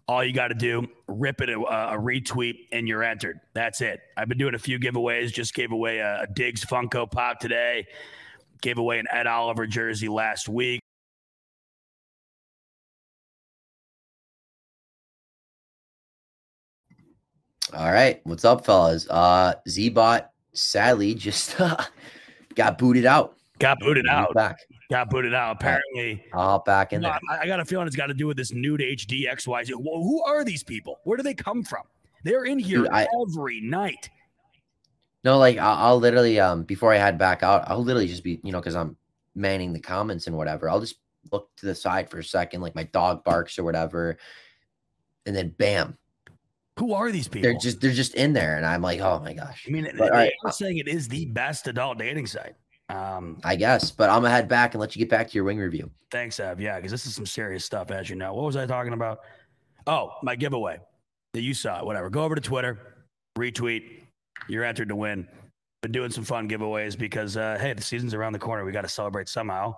all 0.09 0.25
you 0.25 0.33
got 0.33 0.49
to 0.49 0.55
do, 0.55 0.87
rip 1.09 1.41
it 1.41 1.51
a, 1.51 1.59
a, 1.59 1.99
retweet, 1.99 2.69
and 2.73 2.87
you're 2.87 3.03
entered. 3.03 3.41
That's 3.55 3.81
it. 3.81 4.01
I've 4.17 4.29
been 4.29 4.39
doing 4.39 4.55
a 4.55 4.59
few 4.59 4.79
giveaways. 4.79 5.33
Just 5.33 5.55
gave 5.55 5.73
away 5.73 5.99
a, 5.99 6.23
a 6.23 6.27
Diggs 6.29 6.65
Funko 6.65 7.11
Pop 7.11 7.41
today. 7.41 7.87
Gave 8.63 8.79
away 8.79 8.99
an 8.99 9.07
Ed 9.11 9.27
Oliver 9.27 9.67
jersey 9.67 10.09
last 10.09 10.49
week. 10.49 10.81
All 17.75 17.91
right, 17.91 18.21
what's 18.25 18.45
up, 18.45 18.65
fellas? 18.65 19.09
Uh, 19.11 19.55
Zbot 19.69 20.29
sadly 20.53 21.15
just 21.15 21.61
uh, 21.61 21.77
got 22.55 22.79
booted 22.79 23.07
out. 23.07 23.37
Got 23.59 23.81
booted 23.81 24.07
out. 24.09 24.35
Back. 24.35 24.57
Got 24.91 25.11
booted 25.11 25.35
out. 25.35 25.57
Apparently, 25.57 26.25
all 26.33 26.61
back 26.61 26.93
in 26.93 27.03
there. 27.03 27.19
I, 27.31 27.39
I, 27.41 27.47
got 27.47 27.59
a 27.59 27.65
feeling 27.65 27.87
it's 27.87 27.97
got 27.97 28.07
to 28.07 28.15
do 28.15 28.27
with 28.27 28.37
this 28.37 28.53
nude 28.53 28.81
HD 28.81 29.29
XYZ. 29.29 29.73
Well, 29.75 30.03
who 30.03 30.23
are 30.23 30.45
these 30.45 30.63
people? 30.63 31.01
Where 31.05 31.17
do 31.17 31.25
they 31.25 31.35
come 31.35 31.65
from? 31.65 31.83
They're 32.23 32.45
in 32.45 32.59
here 32.59 32.83
Dude, 32.83 32.89
I, 32.89 33.07
every 33.23 33.61
night. 33.61 34.11
No, 35.25 35.39
like 35.39 35.59
I'll, 35.59 35.77
I'll, 35.77 35.99
literally 35.99 36.39
um 36.39 36.63
before 36.63 36.93
I 36.93 36.99
head 36.99 37.19
back 37.19 37.43
out, 37.43 37.65
I'll 37.67 37.83
literally 37.83 38.07
just 38.07 38.23
be 38.23 38.41
you 38.45 38.53
know 38.53 38.61
because 38.61 38.77
I'm 38.77 38.97
manning 39.35 39.73
the 39.73 39.81
comments 39.81 40.29
and 40.29 40.37
whatever. 40.37 40.71
I'll 40.71 40.81
just 40.81 40.97
look 41.33 41.51
to 41.57 41.67
the 41.67 41.75
side 41.75 42.09
for 42.09 42.19
a 42.19 42.25
second, 42.25 42.61
like 42.61 42.75
my 42.75 42.85
dog 42.85 43.25
barks 43.25 43.59
or 43.59 43.65
whatever, 43.65 44.19
and 45.27 45.35
then 45.35 45.49
bam. 45.59 45.99
Who 46.79 46.93
are 46.93 47.11
these 47.11 47.27
people? 47.27 47.51
They're 47.51 47.59
just 47.59 47.81
they're 47.81 47.91
just 47.91 48.15
in 48.15 48.35
there, 48.35 48.57
and 48.57 48.67
I'm 48.67 48.83
like, 48.83 49.01
oh 49.01 49.19
my 49.19 49.33
gosh. 49.33 49.65
I 49.67 49.71
mean, 49.71 49.89
but, 49.97 50.11
they, 50.11 50.11
right, 50.11 50.33
are 50.45 50.53
saying 50.53 50.79
it 50.79 50.89
is 50.89 51.09
the 51.09 51.27
best 51.27 51.67
adult 51.67 51.99
dating 51.99 52.27
site. 52.27 52.55
Um, 52.89 53.41
I 53.43 53.57
guess, 53.57 53.91
but 53.91 54.11
I'm 54.11 54.23
gonna 54.23 54.31
head 54.31 54.49
back 54.49 54.75
and 54.75 54.81
let 54.81 54.95
you 54.95 55.01
get 55.01 55.11
back 55.11 55.29
to 55.29 55.35
your 55.35 55.45
wing 55.45 55.59
review. 55.59 55.91
Thanks, 56.11 56.39
Ev. 56.39 56.61
Yeah, 56.61 56.77
because 56.77 56.93
this 56.93 57.07
is 57.07 57.15
some 57.15 57.27
serious 57.27 57.65
stuff, 57.65 57.91
as 57.91 58.09
you 58.09 58.17
know. 58.17 58.33
What 58.35 58.45
was 58.45 58.57
I 58.57 58.67
talking 58.67 58.93
about? 58.93 59.21
Oh, 59.87 60.13
my 60.23 60.37
giveaway 60.37 60.79
that 61.33 61.43
you 61.43 61.55
saw. 61.55 61.85
Whatever. 61.85 62.11
Go 62.11 62.23
over 62.23 62.35
to 62.35 62.41
Twitter, 62.41 63.07
retweet. 63.37 64.03
You're 64.49 64.65
entered 64.65 64.89
to 64.89 64.97
win. 64.97 65.27
been 65.83 65.93
doing 65.93 66.11
some 66.11 66.25
fun 66.25 66.49
giveaways 66.49 66.97
because 66.97 67.37
uh, 67.37 67.59
hey, 67.61 67.73
the 67.73 67.83
season's 67.83 68.15
around 68.15 68.33
the 68.33 68.39
corner. 68.39 68.65
We 68.65 68.73
got 68.73 68.83
to 68.83 68.89
celebrate 68.89 69.29
somehow, 69.29 69.77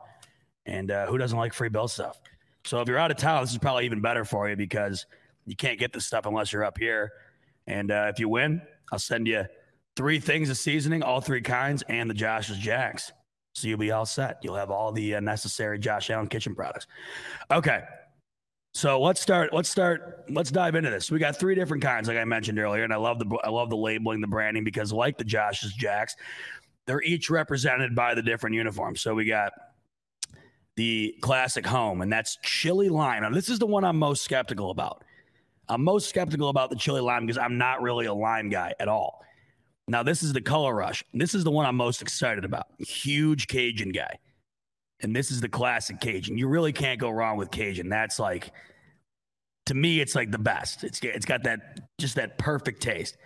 and 0.67 0.91
uh, 0.91 1.07
who 1.07 1.17
doesn't 1.17 1.39
like 1.39 1.55
free 1.55 1.71
bill 1.71 1.89
stuff? 1.89 2.21
So 2.65 2.81
if 2.83 2.89
you're 2.89 2.99
out 2.99 3.11
of 3.11 3.17
town, 3.17 3.43
this 3.43 3.53
is 3.53 3.59
probably 3.59 3.87
even 3.87 4.01
better 4.03 4.25
for 4.27 4.49
you 4.51 4.57
because 4.57 5.07
you 5.47 5.57
can't 5.57 5.79
get 5.79 5.93
this 5.93 6.07
stuff 6.07 6.27
unless 6.27 6.53
you're 6.53 6.65
up 6.65 6.77
here. 6.77 7.13
And 7.67 7.91
uh, 7.91 8.11
if 8.13 8.19
you 8.19 8.29
win, 8.29 8.61
I'll 8.93 8.99
send 8.99 9.27
you 9.27 9.45
three 9.99 10.21
things 10.21 10.49
of 10.49 10.57
seasoning, 10.57 11.03
all 11.03 11.21
three 11.21 11.43
kinds, 11.43 11.83
and 11.89 12.09
the 12.09 12.15
Josh's 12.15 12.57
Jacks. 12.57 13.11
So 13.53 13.67
you'll 13.67 13.79
be 13.79 13.91
all 13.91 14.07
set. 14.07 14.39
You'll 14.43 14.55
have 14.55 14.71
all 14.71 14.93
the 14.93 15.17
uh, 15.17 15.21
necessary 15.21 15.77
Josh 15.81 16.09
Allen 16.09 16.29
kitchen 16.29 16.55
products. 16.55 16.87
Okay. 17.51 17.83
So 18.75 19.01
let's 19.01 19.21
start. 19.21 19.53
Let's 19.53 19.69
start. 19.69 20.25
Let's 20.31 20.53
dive 20.53 20.77
into 20.77 20.89
this. 20.89 21.11
We 21.11 21.19
got 21.19 21.37
three 21.37 21.57
different 21.57 21.83
kinds, 21.83 22.07
like 22.07 22.17
I 22.17 22.25
mentioned 22.25 22.61
earlier, 22.61 22.85
and 22.85 22.93
I 22.93 22.97
love 22.97 23.19
the 23.19 23.27
I 23.43 23.51
love 23.51 23.71
the 23.71 23.77
labeling, 23.77 24.21
the 24.21 24.29
branding, 24.29 24.63
because 24.63 24.93
like 24.93 25.19
the 25.19 25.25
Josh's 25.25 25.73
Jacks, 25.73 26.15
they're 26.87 27.03
each 27.03 27.29
represented 27.29 27.97
by 27.97 28.15
the 28.15 28.23
different 28.23 28.55
uniforms. 28.55 29.01
So 29.01 29.17
we 29.17 29.25
got 29.25 29.53
the 30.77 31.17
classic 31.23 31.67
home, 31.67 32.03
and 32.03 32.13
that's 32.13 32.39
chili 32.45 32.89
lime. 32.89 33.23
Now 33.23 33.31
this 33.31 33.49
is 33.49 33.59
the 33.59 33.67
one 33.67 33.83
I'm 33.83 33.99
most 33.99 34.23
skeptical 34.23 34.71
about. 34.71 35.03
I'm 35.69 35.83
most 35.83 36.09
skeptical 36.09 36.51
about 36.51 36.71
the 36.71 36.77
chili 36.77 37.01
lime 37.01 37.27
because 37.27 37.39
I'm 37.39 37.59
not 37.59 37.83
really 37.83 38.07
a 38.07 38.15
lime 38.15 38.49
guy 38.49 38.75
at 38.79 38.87
all. 38.87 39.25
Now, 39.89 40.03
this 40.03 40.23
is 40.23 40.35
the 40.35 40.41
color 40.43 40.75
rush. 40.75 41.03
This 41.15 41.35
is 41.35 41.45
the 41.45 41.51
one 41.51 41.65
I'm 41.65 41.77
most 41.77 42.03
excited 42.03 42.45
about. 42.45 42.67
Huge 42.79 43.49
Cajun 43.49 43.91
guy. 43.91 44.19
And 45.01 45.17
this 45.17 45.31
is 45.31 45.41
the 45.41 45.49
classic 45.49 45.99
Cajun. 46.01 46.37
You 46.37 46.47
really 46.47 46.73
can't 46.73 47.01
go 47.01 47.09
wrong 47.09 47.39
with 47.39 47.51
Cajun. 47.51 47.89
That's 47.89 48.19
like, 48.19 48.53
to 49.67 49.75
me, 49.75 50.01
it's 50.01 50.15
like 50.15 50.31
the 50.31 50.39
best. 50.39 50.85
It's 50.85 51.01
it's 51.03 51.25
got 51.25 51.45
that 51.45 51.81
just 51.99 52.17
that 52.17 52.37
perfect 52.37 52.83
taste. 52.83 53.17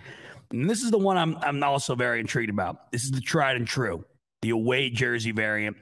And 0.51 0.69
this 0.69 0.83
is 0.83 0.91
the 0.91 0.99
one 0.99 1.17
I'm 1.17 1.37
I'm 1.39 1.63
also 1.63 1.95
very 1.95 2.21
intrigued 2.21 2.51
about. 2.51 2.93
This 2.93 3.05
is 3.05 3.11
the 3.11 3.21
tried 3.21 3.57
and 3.57 3.67
true, 3.67 4.05
the 4.43 4.51
away 4.51 4.91
jersey 4.91 5.33
variant, 5.33 5.77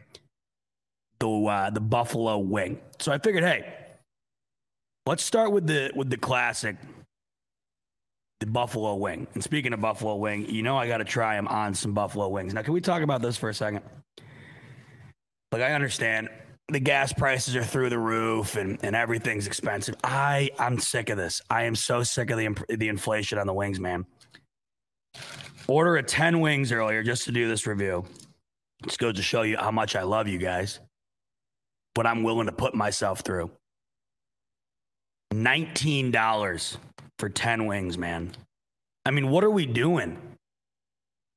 the 1.19 1.29
uh, 1.29 1.71
the 1.71 1.81
buffalo 1.81 2.39
wing. 2.39 2.79
So 3.01 3.11
I 3.11 3.19
figured, 3.19 3.43
hey, 3.43 3.75
let's 5.07 5.25
start 5.25 5.51
with 5.51 5.67
the 5.67 5.91
with 5.97 6.09
the 6.09 6.17
classic 6.17 6.77
the 8.41 8.47
buffalo 8.47 8.97
wing. 8.97 9.27
And 9.35 9.45
speaking 9.45 9.73
of 9.73 9.81
buffalo 9.81 10.17
wing, 10.17 10.49
you 10.49 10.63
know 10.63 10.77
I 10.77 10.89
got 10.89 10.99
to 10.99 11.05
try 11.05 11.37
them 11.37 11.47
on 11.49 11.75
some 11.75 11.93
buffalo 11.93 12.29
wings. 12.29 12.55
Now, 12.55 12.63
can 12.63 12.73
we 12.73 12.81
talk 12.81 13.03
about 13.03 13.23
this 13.23 13.37
for 13.37 13.51
a 13.51 13.55
second? 13.55 13.83
Like 15.53 15.63
I 15.63 15.73
understand 15.73 16.29
the 16.69 16.81
gas 16.81 17.13
prices 17.13 17.57
are 17.57 17.65
through 17.65 17.91
the 17.91 17.99
roof 17.99 18.57
and, 18.57 18.79
and 18.83 18.97
everything's 18.97 19.47
expensive. 19.47 19.95
I 20.03 20.51
I'm 20.59 20.79
sick 20.79 21.11
of 21.11 21.17
this. 21.17 21.43
I 21.51 21.65
am 21.65 21.75
so 21.75 22.03
sick 22.03 22.31
of 22.31 22.39
the 22.39 22.77
the 22.77 22.89
inflation 22.89 23.39
on 23.39 23.47
the 23.47 23.55
wings, 23.55 23.79
man. 23.79 24.07
Order 25.67 25.97
a 25.97 26.03
10 26.03 26.41
wings 26.41 26.73
earlier 26.73 27.03
just 27.03 27.25
to 27.25 27.33
do 27.33 27.49
this 27.49 27.67
review. 27.67 28.05
Just 28.85 28.99
goes 28.99 29.15
to 29.15 29.23
show 29.23 29.43
you 29.43 29.57
how 29.57 29.71
much 29.71 29.95
I 29.95 30.03
love 30.03 30.27
you 30.27 30.39
guys. 30.39 30.81
But 31.95 32.07
I'm 32.07 32.23
willing 32.23 32.47
to 32.47 32.53
put 32.53 32.75
myself 32.75 33.21
through. 33.21 33.51
$19 35.33 36.77
for 37.21 37.29
10 37.29 37.67
wings, 37.67 37.97
man. 37.97 38.33
I 39.07 39.13
mean, 39.13 39.31
what 39.31 39.45
are 39.45 39.51
we 39.51 39.67
doing? 39.67 40.19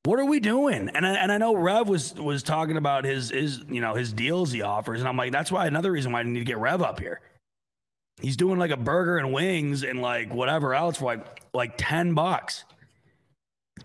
What 0.04 0.18
are 0.18 0.24
we 0.24 0.40
doing? 0.40 0.90
And 0.90 1.06
I, 1.06 1.14
and 1.14 1.32
I 1.32 1.38
know 1.38 1.54
Rev 1.54 1.88
was 1.88 2.14
was 2.14 2.42
talking 2.42 2.76
about 2.76 3.04
his 3.04 3.30
his 3.30 3.62
you 3.70 3.80
know 3.80 3.94
his 3.94 4.12
deals 4.12 4.52
he 4.52 4.60
offers, 4.60 5.00
and 5.00 5.08
I'm 5.08 5.16
like, 5.16 5.32
that's 5.32 5.50
why 5.50 5.66
another 5.66 5.92
reason 5.92 6.12
why 6.12 6.20
I 6.20 6.22
need 6.24 6.40
to 6.40 6.44
get 6.44 6.58
Rev 6.58 6.82
up 6.82 7.00
here. 7.00 7.22
He's 8.20 8.36
doing 8.36 8.58
like 8.58 8.70
a 8.70 8.76
burger 8.76 9.16
and 9.16 9.32
wings 9.32 9.82
and 9.82 10.02
like 10.02 10.32
whatever 10.32 10.74
else 10.74 10.98
for 10.98 11.06
like 11.06 11.40
like 11.54 11.74
ten 11.78 12.12
bucks. 12.12 12.64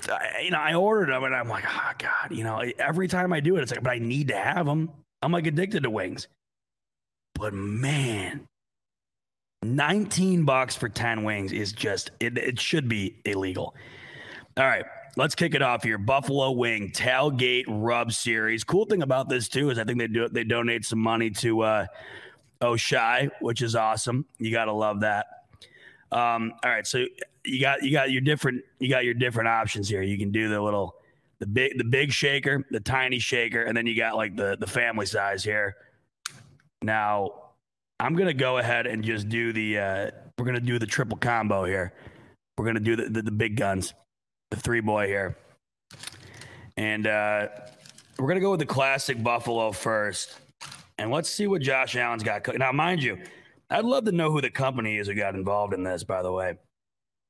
I, 0.09 0.41
you 0.43 0.51
know, 0.51 0.59
I 0.59 0.73
ordered 0.73 1.09
them 1.09 1.23
and 1.23 1.33
I'm 1.33 1.47
like, 1.47 1.63
oh 1.65 1.91
god, 1.97 2.31
you 2.31 2.43
know, 2.43 2.63
every 2.77 3.07
time 3.07 3.31
I 3.31 3.39
do 3.39 3.55
it, 3.55 3.61
it's 3.61 3.71
like, 3.71 3.81
but 3.81 3.91
I 3.91 3.99
need 3.99 4.27
to 4.27 4.35
have 4.35 4.65
them. 4.65 4.91
I'm 5.21 5.31
like 5.31 5.47
addicted 5.47 5.83
to 5.83 5.89
wings. 5.89 6.27
But 7.35 7.53
man, 7.53 8.45
19 9.63 10.45
bucks 10.45 10.75
for 10.75 10.87
10 10.87 11.23
wings 11.23 11.51
is 11.51 11.73
just 11.73 12.11
it, 12.19 12.37
it 12.37 12.59
should 12.59 12.87
be 12.87 13.15
illegal. 13.25 13.75
All 14.57 14.65
right, 14.65 14.85
let's 15.17 15.35
kick 15.35 15.53
it 15.53 15.61
off 15.61 15.83
here. 15.83 15.97
Buffalo 15.97 16.51
Wing 16.51 16.91
Tailgate 16.91 17.65
Rub 17.67 18.11
Series. 18.11 18.63
Cool 18.63 18.85
thing 18.85 19.01
about 19.01 19.29
this 19.29 19.47
too 19.47 19.69
is 19.69 19.77
I 19.77 19.83
think 19.83 19.99
they 19.99 20.07
do 20.07 20.29
they 20.29 20.43
donate 20.43 20.85
some 20.85 20.99
money 20.99 21.29
to 21.31 21.61
uh 21.61 21.85
Oishei, 22.61 23.29
which 23.41 23.61
is 23.61 23.75
awesome. 23.75 24.25
You 24.37 24.51
gotta 24.51 24.73
love 24.73 25.01
that. 25.01 25.25
Um, 26.11 26.53
all 26.63 26.71
right, 26.71 26.87
so 26.87 27.05
you 27.45 27.61
got 27.61 27.83
you 27.83 27.91
got 27.91 28.11
your 28.11 28.21
different 28.21 28.63
you 28.79 28.89
got 28.89 29.05
your 29.05 29.13
different 29.13 29.49
options 29.49 29.87
here. 29.87 30.01
You 30.01 30.17
can 30.17 30.31
do 30.31 30.49
the 30.49 30.61
little 30.61 30.95
the 31.39 31.47
big 31.47 31.77
the 31.77 31.83
big 31.83 32.11
shaker, 32.11 32.65
the 32.71 32.79
tiny 32.79 33.19
shaker, 33.19 33.63
and 33.63 33.75
then 33.75 33.85
you 33.85 33.95
got 33.95 34.15
like 34.15 34.35
the 34.35 34.57
the 34.59 34.67
family 34.67 35.05
size 35.05 35.43
here. 35.43 35.75
Now 36.81 37.48
I'm 37.99 38.15
gonna 38.15 38.33
go 38.33 38.57
ahead 38.57 38.87
and 38.87 39.03
just 39.03 39.29
do 39.29 39.51
the. 39.51 39.77
Uh, 39.77 40.11
we're 40.37 40.45
gonna 40.45 40.59
do 40.59 40.79
the 40.79 40.85
triple 40.85 41.17
combo 41.17 41.65
here. 41.65 41.93
We're 42.57 42.65
gonna 42.65 42.79
do 42.79 42.95
the 42.95 43.09
the, 43.09 43.21
the 43.21 43.31
big 43.31 43.57
guns, 43.57 43.93
the 44.51 44.57
three 44.57 44.79
boy 44.79 45.07
here, 45.07 45.37
and 46.77 47.05
uh, 47.05 47.47
we're 48.17 48.27
gonna 48.27 48.39
go 48.39 48.51
with 48.51 48.61
the 48.61 48.65
classic 48.65 49.21
Buffalo 49.21 49.71
first, 49.71 50.39
and 50.97 51.11
let's 51.11 51.29
see 51.29 51.47
what 51.47 51.61
Josh 51.61 51.95
Allen's 51.95 52.23
got. 52.23 52.43
Cooking. 52.43 52.59
Now, 52.59 52.71
mind 52.71 53.03
you, 53.03 53.17
I'd 53.69 53.85
love 53.85 54.05
to 54.05 54.11
know 54.13 54.31
who 54.31 54.39
the 54.39 54.49
company 54.49 54.97
is 54.97 55.07
who 55.07 55.13
got 55.13 55.35
involved 55.35 55.73
in 55.73 55.83
this. 55.83 56.03
By 56.05 56.21
the 56.21 56.31
way, 56.31 56.55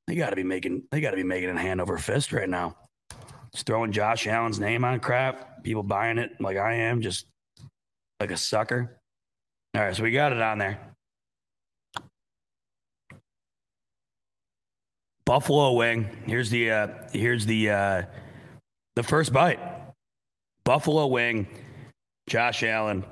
they 0.06 0.14
got 0.14 0.30
to 0.30 0.36
be 0.36 0.44
making 0.44 0.84
they 0.92 1.00
got 1.00 1.10
to 1.10 1.16
be 1.16 1.24
making 1.24 1.50
a 1.50 1.60
hand 1.60 1.80
over 1.80 1.98
fist 1.98 2.32
right 2.32 2.48
now. 2.48 2.76
Just 3.52 3.66
throwing 3.66 3.90
Josh 3.90 4.28
Allen's 4.28 4.60
name 4.60 4.84
on 4.84 5.00
crap, 5.00 5.64
people 5.64 5.82
buying 5.82 6.18
it 6.18 6.40
like 6.40 6.56
I 6.56 6.74
am, 6.74 7.02
just 7.02 7.26
like 8.20 8.30
a 8.30 8.36
sucker. 8.36 8.99
All 9.74 9.82
right, 9.82 9.94
so 9.94 10.02
we 10.02 10.10
got 10.10 10.32
it 10.32 10.40
on 10.40 10.58
there. 10.58 10.78
Buffalo 15.24 15.74
wing. 15.74 16.08
Here's 16.26 16.50
the 16.50 16.72
uh, 16.72 16.88
here's 17.12 17.46
the 17.46 17.70
uh, 17.70 18.02
the 18.96 19.04
first 19.04 19.32
bite. 19.32 19.60
Buffalo 20.64 21.06
wing. 21.06 21.46
Josh 22.28 22.62
Allen, 22.64 23.04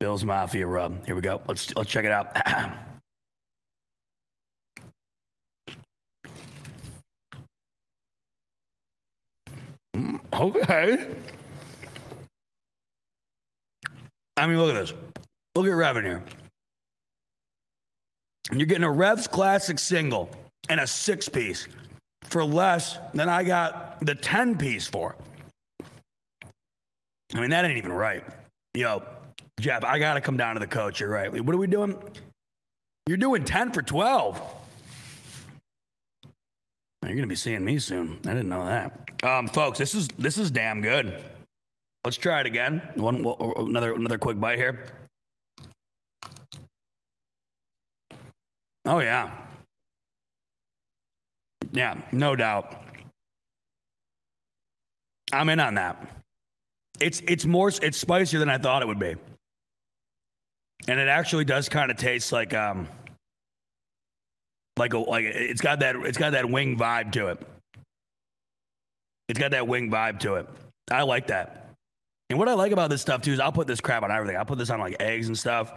Bills 0.00 0.24
Mafia 0.24 0.66
rub. 0.66 1.04
Here 1.04 1.14
we 1.14 1.20
go. 1.20 1.42
Let's 1.46 1.74
let's 1.76 1.90
check 1.90 2.06
it 2.06 2.12
out. 2.12 2.34
okay. 10.34 11.08
I 14.36 14.46
mean, 14.46 14.58
look 14.58 14.74
at 14.74 14.80
this. 14.80 14.92
Look 15.54 15.66
at 15.66 15.70
revenue. 15.70 16.20
You're 18.52 18.66
getting 18.66 18.84
a 18.84 18.90
Revs 18.90 19.26
Classic 19.26 19.78
single 19.78 20.28
and 20.68 20.80
a 20.80 20.86
six 20.86 21.28
piece 21.28 21.68
for 22.24 22.44
less 22.44 22.98
than 23.12 23.28
I 23.28 23.44
got 23.44 24.04
the 24.04 24.14
10 24.14 24.58
piece 24.58 24.86
for. 24.86 25.14
I 27.34 27.40
mean, 27.40 27.50
that 27.50 27.64
ain't 27.64 27.78
even 27.78 27.92
right. 27.92 28.24
Yo, 28.74 29.02
Jeff, 29.60 29.84
I 29.84 29.98
got 29.98 30.14
to 30.14 30.20
come 30.20 30.36
down 30.36 30.54
to 30.54 30.60
the 30.60 30.66
coach. 30.66 31.00
You're 31.00 31.10
right. 31.10 31.32
What 31.32 31.54
are 31.54 31.58
we 31.58 31.66
doing? 31.66 31.96
You're 33.06 33.16
doing 33.16 33.44
10 33.44 33.72
for 33.72 33.82
12. 33.82 34.40
You're 37.02 37.10
going 37.10 37.22
to 37.22 37.26
be 37.26 37.36
seeing 37.36 37.64
me 37.64 37.78
soon. 37.78 38.18
I 38.24 38.30
didn't 38.30 38.48
know 38.48 38.64
that. 38.64 39.10
Um, 39.22 39.46
folks, 39.46 39.78
this 39.78 39.94
is 39.94 40.08
this 40.18 40.38
is 40.38 40.50
damn 40.50 40.80
good. 40.80 41.22
Let's 42.04 42.16
try 42.16 42.40
it 42.40 42.46
again. 42.46 42.82
One 42.94 43.24
another 43.56 43.94
another 43.94 44.18
quick 44.18 44.40
bite 44.40 44.58
here. 44.58 44.86
Oh 48.84 49.00
yeah. 49.00 49.30
Yeah, 51.72 51.96
no 52.12 52.36
doubt. 52.36 52.82
I'm 55.32 55.48
in 55.48 55.58
on 55.58 55.74
that. 55.74 56.08
It's 57.00 57.20
it's 57.26 57.44
more 57.44 57.70
it's 57.82 57.98
spicier 57.98 58.38
than 58.38 58.48
I 58.48 58.58
thought 58.58 58.82
it 58.82 58.86
would 58.86 59.00
be. 59.00 59.16
And 60.86 61.00
it 61.00 61.08
actually 61.08 61.44
does 61.44 61.68
kind 61.68 61.90
of 61.90 61.96
taste 61.96 62.30
like 62.30 62.54
um 62.54 62.86
like 64.76 64.92
a 64.92 64.98
like 64.98 65.24
it's 65.24 65.60
got 65.60 65.80
that 65.80 65.96
it's 65.96 66.18
got 66.18 66.32
that 66.32 66.48
wing 66.48 66.78
vibe 66.78 67.12
to 67.12 67.28
it. 67.28 67.42
It's 69.28 69.38
got 69.38 69.52
that 69.52 69.66
wing 69.66 69.90
vibe 69.90 70.20
to 70.20 70.34
it. 70.34 70.48
I 70.90 71.02
like 71.02 71.28
that. 71.28 71.70
And 72.30 72.38
what 72.38 72.48
I 72.48 72.54
like 72.54 72.72
about 72.72 72.90
this 72.90 73.00
stuff 73.00 73.22
too 73.22 73.32
is 73.32 73.40
I'll 73.40 73.52
put 73.52 73.66
this 73.66 73.80
crap 73.80 74.02
on 74.02 74.10
everything. 74.10 74.36
I'll 74.36 74.44
put 74.44 74.58
this 74.58 74.70
on 74.70 74.78
like 74.78 74.96
eggs 75.00 75.26
and 75.26 75.36
stuff 75.36 75.72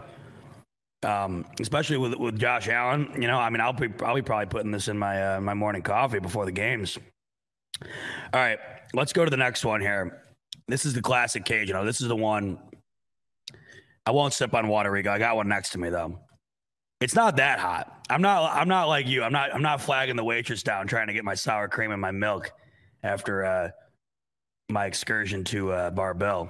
um, 1.03 1.45
especially 1.59 1.97
with 1.97 2.15
with 2.15 2.39
Josh 2.39 2.67
Allen. 2.67 3.11
You 3.19 3.27
know, 3.27 3.37
I 3.37 3.49
mean, 3.49 3.61
I'll 3.61 3.73
be 3.73 3.89
I'll 4.03 4.15
be 4.15 4.21
probably 4.21 4.47
putting 4.47 4.71
this 4.71 4.87
in 4.87 4.97
my 4.97 5.35
uh, 5.35 5.41
my 5.41 5.53
morning 5.53 5.81
coffee 5.81 6.19
before 6.19 6.45
the 6.45 6.51
games. 6.51 6.97
All 7.81 7.89
right, 8.39 8.59
let's 8.93 9.13
go 9.13 9.23
to 9.23 9.29
the 9.31 9.37
next 9.37 9.63
one 9.63 9.81
here. 9.81 10.23
This 10.67 10.85
is 10.85 10.93
the 10.93 11.01
classic 11.01 11.45
cage. 11.45 11.67
You 11.67 11.73
know, 11.73 11.85
this 11.85 12.01
is 12.01 12.07
the 12.07 12.15
one. 12.15 12.59
I 14.05 14.11
won't 14.11 14.33
sip 14.33 14.53
on 14.53 14.67
water, 14.67 14.91
Rico. 14.91 15.11
I 15.11 15.19
got 15.19 15.35
one 15.35 15.47
next 15.47 15.71
to 15.71 15.77
me 15.77 15.89
though. 15.89 16.19
It's 16.99 17.13
not 17.13 17.37
that 17.37 17.59
hot. 17.59 18.05
I'm 18.09 18.21
not. 18.21 18.55
I'm 18.55 18.67
not 18.67 18.87
like 18.87 19.07
you. 19.07 19.23
I'm 19.23 19.31
not. 19.31 19.53
I'm 19.53 19.61
not 19.61 19.81
flagging 19.81 20.15
the 20.15 20.23
waitress 20.23 20.63
down 20.63 20.87
trying 20.87 21.07
to 21.07 21.13
get 21.13 21.23
my 21.23 21.35
sour 21.35 21.67
cream 21.67 21.91
and 21.91 22.01
my 22.01 22.11
milk 22.11 22.51
after 23.03 23.45
uh, 23.45 23.69
my 24.69 24.85
excursion 24.85 25.43
to 25.45 25.71
uh, 25.71 25.89
Bar-Bill. 25.91 26.49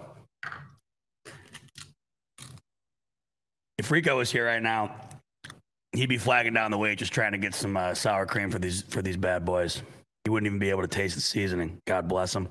If 3.78 3.92
Rico 3.92 4.18
was 4.18 4.32
here 4.32 4.46
right 4.46 4.62
now, 4.62 4.96
he'd 5.92 6.10
be 6.10 6.18
flagging 6.18 6.54
down 6.54 6.72
the 6.72 6.78
way, 6.78 6.96
just 6.96 7.14
trying 7.14 7.34
to 7.34 7.38
get 7.38 7.54
some 7.54 7.78
uh, 7.78 7.94
sour 7.94 8.26
cream 8.26 8.50
for 8.50 8.60
these 8.60 8.82
for 8.84 9.02
these 9.02 9.18
bad 9.18 9.46
boys. 9.46 9.82
He 10.24 10.30
wouldn't 10.30 10.48
even 10.48 10.60
be 10.60 10.70
able 10.70 10.82
to 10.82 10.88
taste 10.88 11.16
the 11.16 11.22
seasoning. 11.22 11.80
God 11.86 12.08
bless 12.08 12.36
him. 12.36 12.50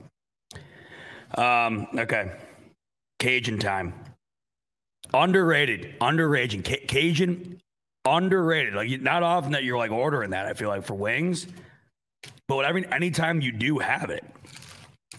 Um, 1.35 1.89
okay, 1.97 2.33
Cajun 3.19 3.59
time. 3.59 3.93
Underrated, 5.13 5.95
underrated. 6.01 6.67
C- 6.67 6.85
Cajun, 6.87 7.61
underrated. 8.05 8.75
Like 8.75 9.01
not 9.01 9.23
often 9.23 9.53
that 9.53 9.65
you're 9.65 9.79
like 9.79 9.91
ordering 9.91 10.31
that. 10.31 10.47
I 10.47 10.55
feel 10.55 10.69
like 10.69 10.85
for 10.85 10.95
wings, 10.95 11.47
but 12.49 12.57
whatever. 12.57 12.79
Anytime 12.79 13.41
you 13.41 13.53
do 13.53 13.79
have 13.79 14.11
it, 14.11 14.25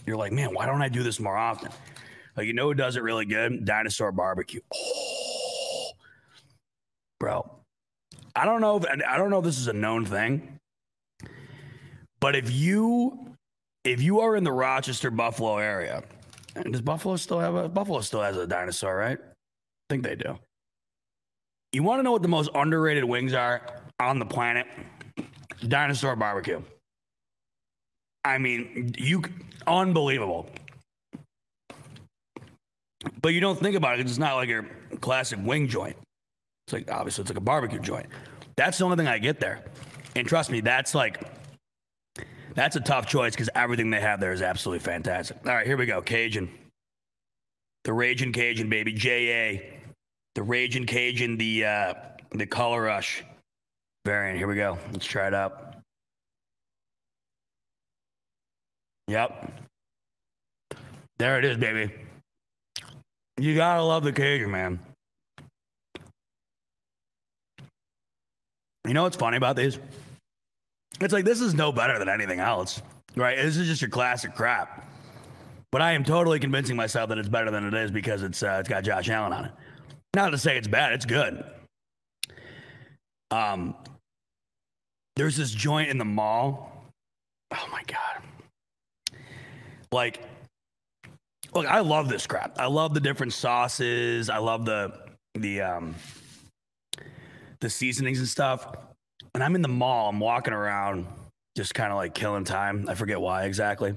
you're 0.06 0.16
like, 0.16 0.32
man, 0.32 0.54
why 0.54 0.66
don't 0.66 0.82
I 0.82 0.88
do 0.88 1.02
this 1.02 1.20
more 1.20 1.36
often? 1.36 1.70
Like 2.36 2.46
you 2.46 2.54
know 2.54 2.66
who 2.66 2.74
does 2.74 2.96
it 2.96 3.02
really 3.02 3.24
good? 3.24 3.64
Dinosaur 3.64 4.12
barbecue. 4.12 4.60
Oh, 4.74 5.17
bro. 7.20 7.50
I 8.34 8.44
don't 8.44 8.60
know 8.60 8.76
if 8.76 8.84
I 8.86 9.16
don't 9.16 9.30
know 9.30 9.38
if 9.38 9.44
this 9.44 9.58
is 9.58 9.68
a 9.68 9.72
known 9.72 10.04
thing, 10.04 10.58
but 12.20 12.36
if 12.36 12.50
you 12.50 13.34
if 13.84 14.02
you 14.02 14.20
are 14.20 14.36
in 14.36 14.44
the 14.44 14.52
Rochester 14.52 15.10
Buffalo 15.10 15.58
area, 15.58 16.02
and 16.54 16.72
does 16.72 16.82
Buffalo 16.82 17.16
still 17.16 17.40
have 17.40 17.54
a 17.54 17.68
Buffalo 17.68 18.00
still 18.00 18.22
has 18.22 18.36
a 18.36 18.46
dinosaur, 18.46 18.96
right? 18.96 19.18
I 19.18 19.86
think 19.90 20.02
they 20.02 20.16
do. 20.16 20.38
You 21.72 21.82
want 21.82 21.98
to 21.98 22.02
know 22.02 22.12
what 22.12 22.22
the 22.22 22.28
most 22.28 22.50
underrated 22.54 23.04
wings 23.04 23.34
are 23.34 23.62
on 24.00 24.18
the 24.18 24.24
planet? 24.24 24.66
Dinosaur 25.66 26.16
barbecue. 26.16 26.62
I 28.24 28.38
mean, 28.38 28.94
you 28.96 29.22
unbelievable. 29.66 30.48
But 33.20 33.34
you 33.34 33.40
don't 33.40 33.58
think 33.58 33.76
about 33.76 33.98
it. 33.98 34.06
It's 34.06 34.18
not 34.18 34.36
like 34.36 34.48
your 34.48 34.66
classic 35.00 35.38
wing 35.42 35.68
joint. 35.68 35.96
It's 36.68 36.74
like 36.74 36.90
obviously 36.90 37.22
it's 37.22 37.30
like 37.30 37.38
a 37.38 37.40
barbecue 37.40 37.78
joint. 37.78 38.04
That's 38.54 38.76
the 38.76 38.84
only 38.84 38.98
thing 38.98 39.08
I 39.08 39.16
get 39.16 39.40
there. 39.40 39.64
And 40.16 40.28
trust 40.28 40.50
me, 40.50 40.60
that's 40.60 40.94
like 40.94 41.26
that's 42.54 42.76
a 42.76 42.80
tough 42.80 43.06
choice 43.06 43.32
because 43.32 43.48
everything 43.54 43.88
they 43.88 44.02
have 44.02 44.20
there 44.20 44.32
is 44.32 44.42
absolutely 44.42 44.80
fantastic. 44.80 45.38
All 45.46 45.54
right, 45.54 45.66
here 45.66 45.78
we 45.78 45.86
go. 45.86 46.02
Cajun. 46.02 46.50
The 47.84 47.92
Raging 47.94 48.34
Cajun, 48.34 48.68
baby. 48.68 48.92
J.A. 48.92 49.80
The 50.34 50.42
Raging 50.42 50.84
Cajun, 50.84 51.38
the 51.38 51.64
uh, 51.64 51.94
the 52.32 52.44
color 52.44 52.82
rush 52.82 53.24
variant. 54.04 54.36
Here 54.36 54.46
we 54.46 54.56
go. 54.56 54.76
Let's 54.92 55.06
try 55.06 55.26
it 55.26 55.32
out. 55.32 55.76
Yep. 59.06 59.52
There 61.16 61.38
it 61.38 61.46
is, 61.46 61.56
baby. 61.56 61.94
You 63.38 63.56
gotta 63.56 63.82
love 63.82 64.04
the 64.04 64.12
Cajun, 64.12 64.50
man. 64.50 64.80
You 68.88 68.94
know 68.94 69.02
what's 69.02 69.16
funny 69.16 69.36
about 69.36 69.54
these? 69.54 69.78
It's 71.00 71.12
like 71.12 71.26
this 71.26 71.42
is 71.42 71.54
no 71.54 71.70
better 71.70 71.98
than 71.98 72.08
anything 72.08 72.40
else, 72.40 72.80
right? 73.16 73.36
This 73.36 73.58
is 73.58 73.68
just 73.68 73.82
your 73.82 73.90
classic 73.90 74.34
crap. 74.34 74.86
But 75.70 75.82
I 75.82 75.92
am 75.92 76.04
totally 76.04 76.40
convincing 76.40 76.74
myself 76.74 77.10
that 77.10 77.18
it's 77.18 77.28
better 77.28 77.50
than 77.50 77.66
it 77.66 77.74
is 77.74 77.90
because 77.90 78.22
it's 78.22 78.42
uh, 78.42 78.56
it's 78.60 78.68
got 78.68 78.84
Josh 78.84 79.10
Allen 79.10 79.34
on 79.34 79.44
it. 79.44 79.52
Not 80.16 80.30
to 80.30 80.38
say 80.38 80.56
it's 80.56 80.66
bad, 80.66 80.92
it's 80.92 81.04
good. 81.04 81.44
Um, 83.30 83.74
there's 85.16 85.36
this 85.36 85.50
joint 85.50 85.90
in 85.90 85.98
the 85.98 86.06
mall. 86.06 86.72
Oh 87.52 87.68
my 87.70 87.82
god! 87.86 89.20
Like, 89.92 90.22
look, 91.52 91.66
I 91.66 91.80
love 91.80 92.08
this 92.08 92.26
crap. 92.26 92.58
I 92.58 92.66
love 92.66 92.94
the 92.94 93.00
different 93.00 93.34
sauces. 93.34 94.30
I 94.30 94.38
love 94.38 94.64
the 94.64 94.98
the 95.34 95.60
um 95.60 95.94
the 97.60 97.70
seasonings 97.70 98.18
and 98.18 98.28
stuff. 98.28 98.66
And 99.34 99.42
I'm 99.42 99.54
in 99.54 99.62
the 99.62 99.68
mall. 99.68 100.08
I'm 100.08 100.20
walking 100.20 100.52
around, 100.52 101.06
just 101.56 101.74
kind 101.74 101.92
of 101.92 101.96
like 101.96 102.14
killing 102.14 102.44
time. 102.44 102.88
I 102.88 102.94
forget 102.94 103.20
why 103.20 103.44
exactly. 103.44 103.94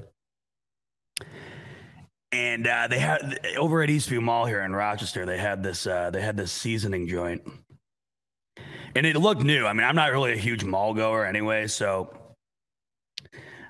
And 2.31 2.65
uh, 2.65 2.88
they 2.88 2.99
had 2.99 3.39
over 3.57 3.83
at 3.83 3.89
Eastview 3.89 4.21
Mall 4.21 4.45
here 4.45 4.61
in 4.61 4.73
Rochester. 4.73 5.25
They 5.25 5.38
had 5.38 5.61
this. 5.63 5.85
Uh, 5.85 6.09
they 6.11 6.21
had 6.21 6.38
this 6.38 6.51
seasoning 6.51 7.07
joint, 7.07 7.41
and 8.95 9.05
it 9.05 9.17
looked 9.17 9.43
new. 9.43 9.65
I 9.65 9.73
mean, 9.73 9.85
I'm 9.85 9.95
not 9.95 10.11
really 10.11 10.31
a 10.31 10.38
huge 10.38 10.63
mall 10.63 10.93
goer 10.93 11.25
anyway, 11.25 11.67
so 11.67 12.17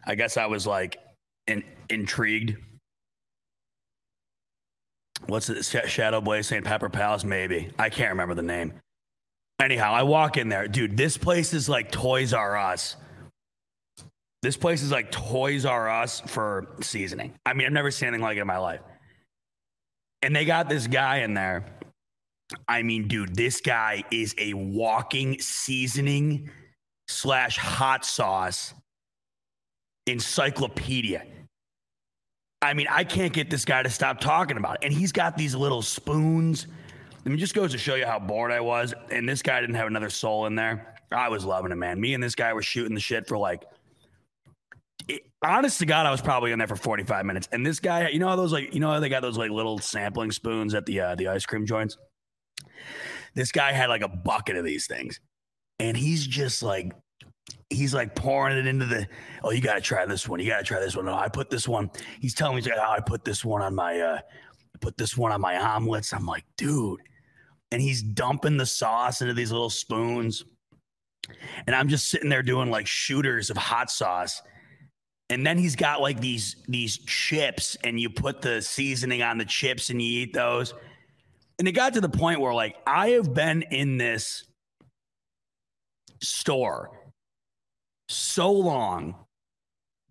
I 0.05 0.13
guess 0.13 0.37
I 0.37 0.45
was 0.45 0.67
like 0.67 0.97
in, 1.47 1.63
intrigued. 1.89 2.55
What's 5.25 5.49
it? 5.49 5.63
Shadow 5.63 6.21
Blaze 6.21 6.47
St. 6.47 6.63
Pepper 6.63 6.89
Palace? 6.89 7.23
Maybe 7.23 7.71
I 7.79 7.89
can't 7.89 8.11
remember 8.11 8.35
the 8.35 8.43
name. 8.43 8.73
Anyhow, 9.61 9.93
I 9.93 10.01
walk 10.03 10.37
in 10.37 10.49
there, 10.49 10.67
dude. 10.67 10.97
This 10.97 11.17
place 11.17 11.53
is 11.53 11.69
like 11.69 11.91
Toys 11.91 12.33
R 12.33 12.57
Us. 12.57 12.95
This 14.41 14.57
place 14.57 14.81
is 14.81 14.89
like 14.91 15.11
Toys 15.11 15.65
R 15.65 15.87
Us 15.87 16.19
for 16.21 16.75
seasoning. 16.81 17.35
I 17.45 17.53
mean, 17.53 17.67
I've 17.67 17.73
never 17.73 17.91
seen 17.91 18.07
anything 18.07 18.23
like 18.23 18.37
it 18.37 18.41
in 18.41 18.47
my 18.47 18.57
life. 18.57 18.81
And 20.23 20.35
they 20.35 20.45
got 20.45 20.67
this 20.67 20.87
guy 20.87 21.17
in 21.17 21.35
there. 21.35 21.65
I 22.67 22.81
mean, 22.81 23.07
dude, 23.07 23.35
this 23.35 23.61
guy 23.61 24.03
is 24.11 24.33
a 24.39 24.55
walking 24.55 25.39
seasoning 25.39 26.49
slash 27.07 27.57
hot 27.57 28.03
sauce 28.03 28.73
encyclopedia. 30.07 31.23
I 32.63 32.73
mean, 32.73 32.87
I 32.89 33.03
can't 33.03 33.31
get 33.31 33.51
this 33.51 33.65
guy 33.65 33.83
to 33.83 33.89
stop 33.89 34.19
talking 34.19 34.57
about 34.57 34.77
it. 34.81 34.85
And 34.85 34.93
he's 34.93 35.11
got 35.11 35.37
these 35.37 35.53
little 35.53 35.83
spoons 35.83 36.65
I 37.25 37.29
mean, 37.29 37.37
just 37.37 37.53
goes 37.53 37.71
to 37.71 37.77
show 37.77 37.95
you 37.95 38.05
how 38.05 38.19
bored 38.19 38.51
I 38.51 38.59
was. 38.59 38.93
And 39.11 39.27
this 39.27 39.41
guy 39.41 39.61
didn't 39.61 39.75
have 39.75 39.87
another 39.87 40.09
soul 40.09 40.47
in 40.47 40.55
there. 40.55 40.95
I 41.11 41.29
was 41.29 41.45
loving 41.45 41.71
it, 41.71 41.75
man. 41.75 41.99
Me 41.99 42.13
and 42.13 42.23
this 42.23 42.35
guy 42.35 42.53
were 42.53 42.61
shooting 42.61 42.95
the 42.95 43.01
shit 43.01 43.27
for 43.27 43.37
like, 43.37 43.63
it, 45.07 45.21
honest 45.43 45.79
to 45.79 45.85
God, 45.85 46.05
I 46.05 46.11
was 46.11 46.21
probably 46.21 46.51
in 46.51 46.57
there 46.57 46.67
for 46.67 46.75
45 46.75 47.25
minutes. 47.25 47.47
And 47.51 47.65
this 47.65 47.79
guy, 47.79 48.09
you 48.09 48.19
know 48.19 48.27
how 48.27 48.35
those 48.35 48.53
like, 48.53 48.73
you 48.73 48.79
know 48.79 48.91
how 48.91 48.99
they 48.99 49.09
got 49.09 49.21
those 49.21 49.37
like 49.37 49.51
little 49.51 49.77
sampling 49.77 50.31
spoons 50.31 50.73
at 50.73 50.85
the 50.85 50.99
uh, 50.99 51.15
the 51.15 51.27
ice 51.27 51.45
cream 51.45 51.65
joints. 51.65 51.97
This 53.35 53.51
guy 53.51 53.71
had 53.71 53.89
like 53.89 54.01
a 54.01 54.07
bucket 54.07 54.55
of 54.55 54.65
these 54.65 54.87
things, 54.87 55.19
and 55.79 55.95
he's 55.95 56.25
just 56.25 56.63
like, 56.63 56.91
he's 57.69 57.93
like 57.93 58.15
pouring 58.15 58.57
it 58.57 58.67
into 58.67 58.85
the. 58.85 59.07
Oh, 59.43 59.51
you 59.51 59.61
got 59.61 59.75
to 59.75 59.81
try 59.81 60.05
this 60.05 60.27
one. 60.27 60.39
You 60.39 60.47
got 60.47 60.59
to 60.59 60.63
try 60.63 60.79
this 60.79 60.95
one. 60.95 61.07
Oh, 61.07 61.15
I 61.15 61.29
put 61.29 61.49
this 61.49 61.67
one. 61.67 61.91
He's 62.19 62.33
telling 62.33 62.55
me, 62.55 62.61
he's 62.61 62.69
like, 62.69 62.79
oh, 62.79 62.91
I 62.91 62.99
put 62.99 63.25
this 63.25 63.43
one 63.43 63.61
on 63.61 63.75
my. 63.75 63.99
uh 63.99 64.19
put 64.81 64.97
this 64.97 65.15
one 65.15 65.31
on 65.31 65.39
my 65.39 65.57
omelets. 65.57 66.11
I'm 66.11 66.25
like, 66.25 66.43
dude, 66.57 66.99
and 67.71 67.81
he's 67.81 68.01
dumping 68.01 68.57
the 68.57 68.65
sauce 68.65 69.21
into 69.21 69.33
these 69.33 69.51
little 69.51 69.69
spoons. 69.69 70.43
And 71.65 71.75
I'm 71.75 71.87
just 71.87 72.09
sitting 72.09 72.29
there 72.29 72.43
doing 72.43 72.69
like 72.69 72.87
shooters 72.87 73.49
of 73.49 73.57
hot 73.57 73.89
sauce. 73.89 74.41
And 75.29 75.45
then 75.45 75.57
he's 75.57 75.77
got 75.77 76.01
like 76.01 76.19
these 76.19 76.57
these 76.67 76.97
chips, 77.05 77.77
and 77.85 77.97
you 77.97 78.09
put 78.09 78.41
the 78.41 78.61
seasoning 78.61 79.21
on 79.21 79.37
the 79.37 79.45
chips 79.45 79.89
and 79.89 80.01
you 80.01 80.23
eat 80.23 80.33
those. 80.33 80.73
And 81.57 81.67
it 81.67 81.71
got 81.71 81.93
to 81.93 82.01
the 82.01 82.09
point 82.09 82.41
where 82.41 82.53
like 82.53 82.75
I 82.85 83.11
have 83.11 83.33
been 83.33 83.61
in 83.61 83.97
this 83.97 84.43
store 86.21 86.91
so 88.09 88.51
long 88.51 89.15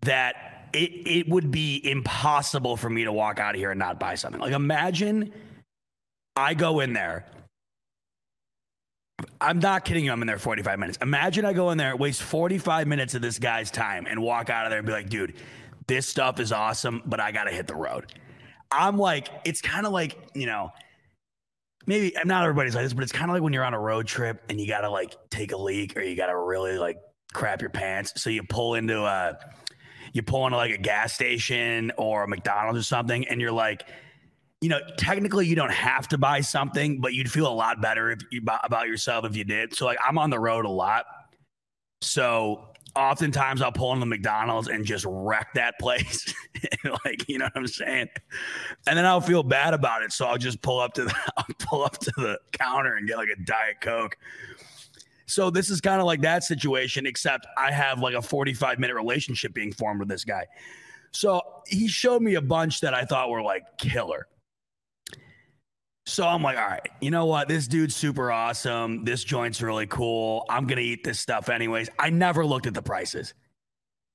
that 0.01 0.69
it 0.73 0.91
it 1.05 1.29
would 1.29 1.51
be 1.51 1.87
impossible 1.87 2.75
for 2.75 2.89
me 2.89 3.03
to 3.03 3.11
walk 3.11 3.39
out 3.39 3.53
of 3.53 3.59
here 3.59 3.69
and 3.69 3.79
not 3.79 3.99
buy 3.99 4.15
something. 4.15 4.41
Like 4.41 4.53
imagine 4.53 5.31
I 6.35 6.55
go 6.55 6.79
in 6.79 6.93
there 6.93 7.27
I'm 9.41 9.57
not 9.57 9.83
kidding 9.85 10.05
you. 10.05 10.11
I'm 10.11 10.21
in 10.21 10.27
there 10.27 10.37
45 10.37 10.77
minutes. 10.77 10.99
Imagine 11.01 11.45
I 11.45 11.53
go 11.53 11.71
in 11.71 11.77
there, 11.77 11.95
waste 11.97 12.21
45 12.21 12.87
minutes 12.87 13.15
of 13.15 13.23
this 13.23 13.39
guy's 13.39 13.71
time, 13.71 14.05
and 14.07 14.21
walk 14.21 14.51
out 14.51 14.65
of 14.65 14.69
there 14.69 14.77
and 14.77 14.85
be 14.85 14.93
like, 14.93 15.09
dude, 15.09 15.33
this 15.87 16.07
stuff 16.07 16.39
is 16.39 16.51
awesome, 16.51 17.01
but 17.05 17.19
I 17.19 17.31
got 17.31 17.45
to 17.45 17.51
hit 17.51 17.65
the 17.65 17.75
road. 17.75 18.13
I'm 18.71 18.97
like, 18.97 19.29
it's 19.43 19.59
kind 19.59 19.87
of 19.87 19.91
like, 19.91 20.15
you 20.35 20.45
know, 20.45 20.69
maybe 21.87 22.15
not 22.23 22.43
everybody's 22.43 22.75
like 22.75 22.85
this, 22.85 22.93
but 22.93 23.03
it's 23.03 23.11
kind 23.11 23.31
of 23.31 23.33
like 23.33 23.41
when 23.41 23.51
you're 23.51 23.65
on 23.65 23.73
a 23.73 23.79
road 23.79 24.05
trip 24.05 24.43
and 24.47 24.61
you 24.61 24.67
got 24.67 24.81
to 24.81 24.89
like 24.91 25.15
take 25.31 25.51
a 25.51 25.57
leak 25.57 25.97
or 25.97 26.01
you 26.01 26.15
got 26.15 26.27
to 26.27 26.37
really 26.37 26.77
like 26.77 26.97
crap 27.33 27.61
your 27.61 27.71
pants. 27.71 28.13
So 28.21 28.29
you 28.29 28.43
pull 28.43 28.75
into 28.75 29.03
a, 29.03 29.39
you 30.13 30.21
pull 30.21 30.45
into 30.45 30.57
like 30.57 30.73
a 30.73 30.77
gas 30.77 31.13
station 31.13 31.91
or 31.97 32.23
a 32.23 32.27
McDonald's 32.27 32.79
or 32.79 32.83
something, 32.83 33.27
and 33.27 33.41
you're 33.41 33.51
like, 33.51 33.87
you 34.61 34.69
know, 34.69 34.79
technically 34.97 35.47
you 35.47 35.55
don't 35.55 35.71
have 35.71 36.07
to 36.09 36.17
buy 36.17 36.41
something, 36.41 37.01
but 37.01 37.13
you'd 37.13 37.31
feel 37.31 37.47
a 37.47 37.53
lot 37.53 37.81
better 37.81 38.11
if 38.11 38.19
you 38.31 38.41
about 38.63 38.87
yourself 38.87 39.25
if 39.25 39.35
you 39.35 39.43
did. 39.43 39.75
So 39.75 39.85
like 39.85 39.97
I'm 40.07 40.17
on 40.19 40.29
the 40.29 40.39
road 40.39 40.65
a 40.65 40.69
lot. 40.69 41.05
So 42.01 42.67
oftentimes 42.95 43.61
I'll 43.61 43.71
pull 43.71 43.93
into 43.93 44.05
McDonald's 44.05 44.67
and 44.67 44.85
just 44.85 45.05
wreck 45.07 45.49
that 45.55 45.79
place. 45.79 46.33
like, 47.05 47.27
you 47.27 47.39
know 47.39 47.45
what 47.45 47.57
I'm 47.57 47.67
saying? 47.67 48.09
And 48.87 48.97
then 48.97 49.05
I'll 49.05 49.21
feel 49.21 49.43
bad 49.43 49.73
about 49.73 50.03
it. 50.03 50.11
So 50.11 50.25
I'll 50.25 50.37
just 50.37 50.61
pull 50.61 50.79
up 50.79 50.93
to 50.93 51.05
the 51.05 51.15
I'll 51.37 51.45
pull 51.59 51.83
up 51.83 51.97
to 51.99 52.11
the 52.17 52.37
counter 52.51 52.95
and 52.95 53.07
get 53.07 53.17
like 53.17 53.29
a 53.29 53.41
Diet 53.43 53.81
Coke. 53.81 54.15
So 55.25 55.49
this 55.49 55.69
is 55.69 55.81
kind 55.81 56.01
of 56.01 56.05
like 56.05 56.21
that 56.21 56.43
situation, 56.43 57.05
except 57.05 57.47
I 57.57 57.71
have 57.71 57.99
like 57.99 58.15
a 58.15 58.21
45 58.21 58.79
minute 58.79 58.95
relationship 58.95 59.53
being 59.53 59.71
formed 59.71 60.01
with 60.01 60.09
this 60.09 60.25
guy. 60.25 60.45
So 61.11 61.41
he 61.67 61.87
showed 61.87 62.21
me 62.21 62.35
a 62.35 62.41
bunch 62.41 62.81
that 62.81 62.93
I 62.93 63.05
thought 63.05 63.29
were 63.29 63.41
like 63.41 63.63
killer. 63.77 64.27
So 66.05 66.27
I'm 66.27 66.41
like, 66.41 66.57
all 66.57 66.67
right, 66.67 66.87
you 66.99 67.11
know 67.11 67.25
what? 67.25 67.47
This 67.47 67.67
dude's 67.67 67.95
super 67.95 68.31
awesome. 68.31 69.05
This 69.05 69.23
joint's 69.23 69.61
really 69.61 69.85
cool. 69.87 70.45
I'm 70.49 70.65
going 70.65 70.77
to 70.77 70.83
eat 70.83 71.03
this 71.03 71.19
stuff 71.19 71.47
anyways. 71.47 71.89
I 71.99 72.09
never 72.09 72.45
looked 72.45 72.65
at 72.65 72.73
the 72.73 72.81
prices. 72.81 73.33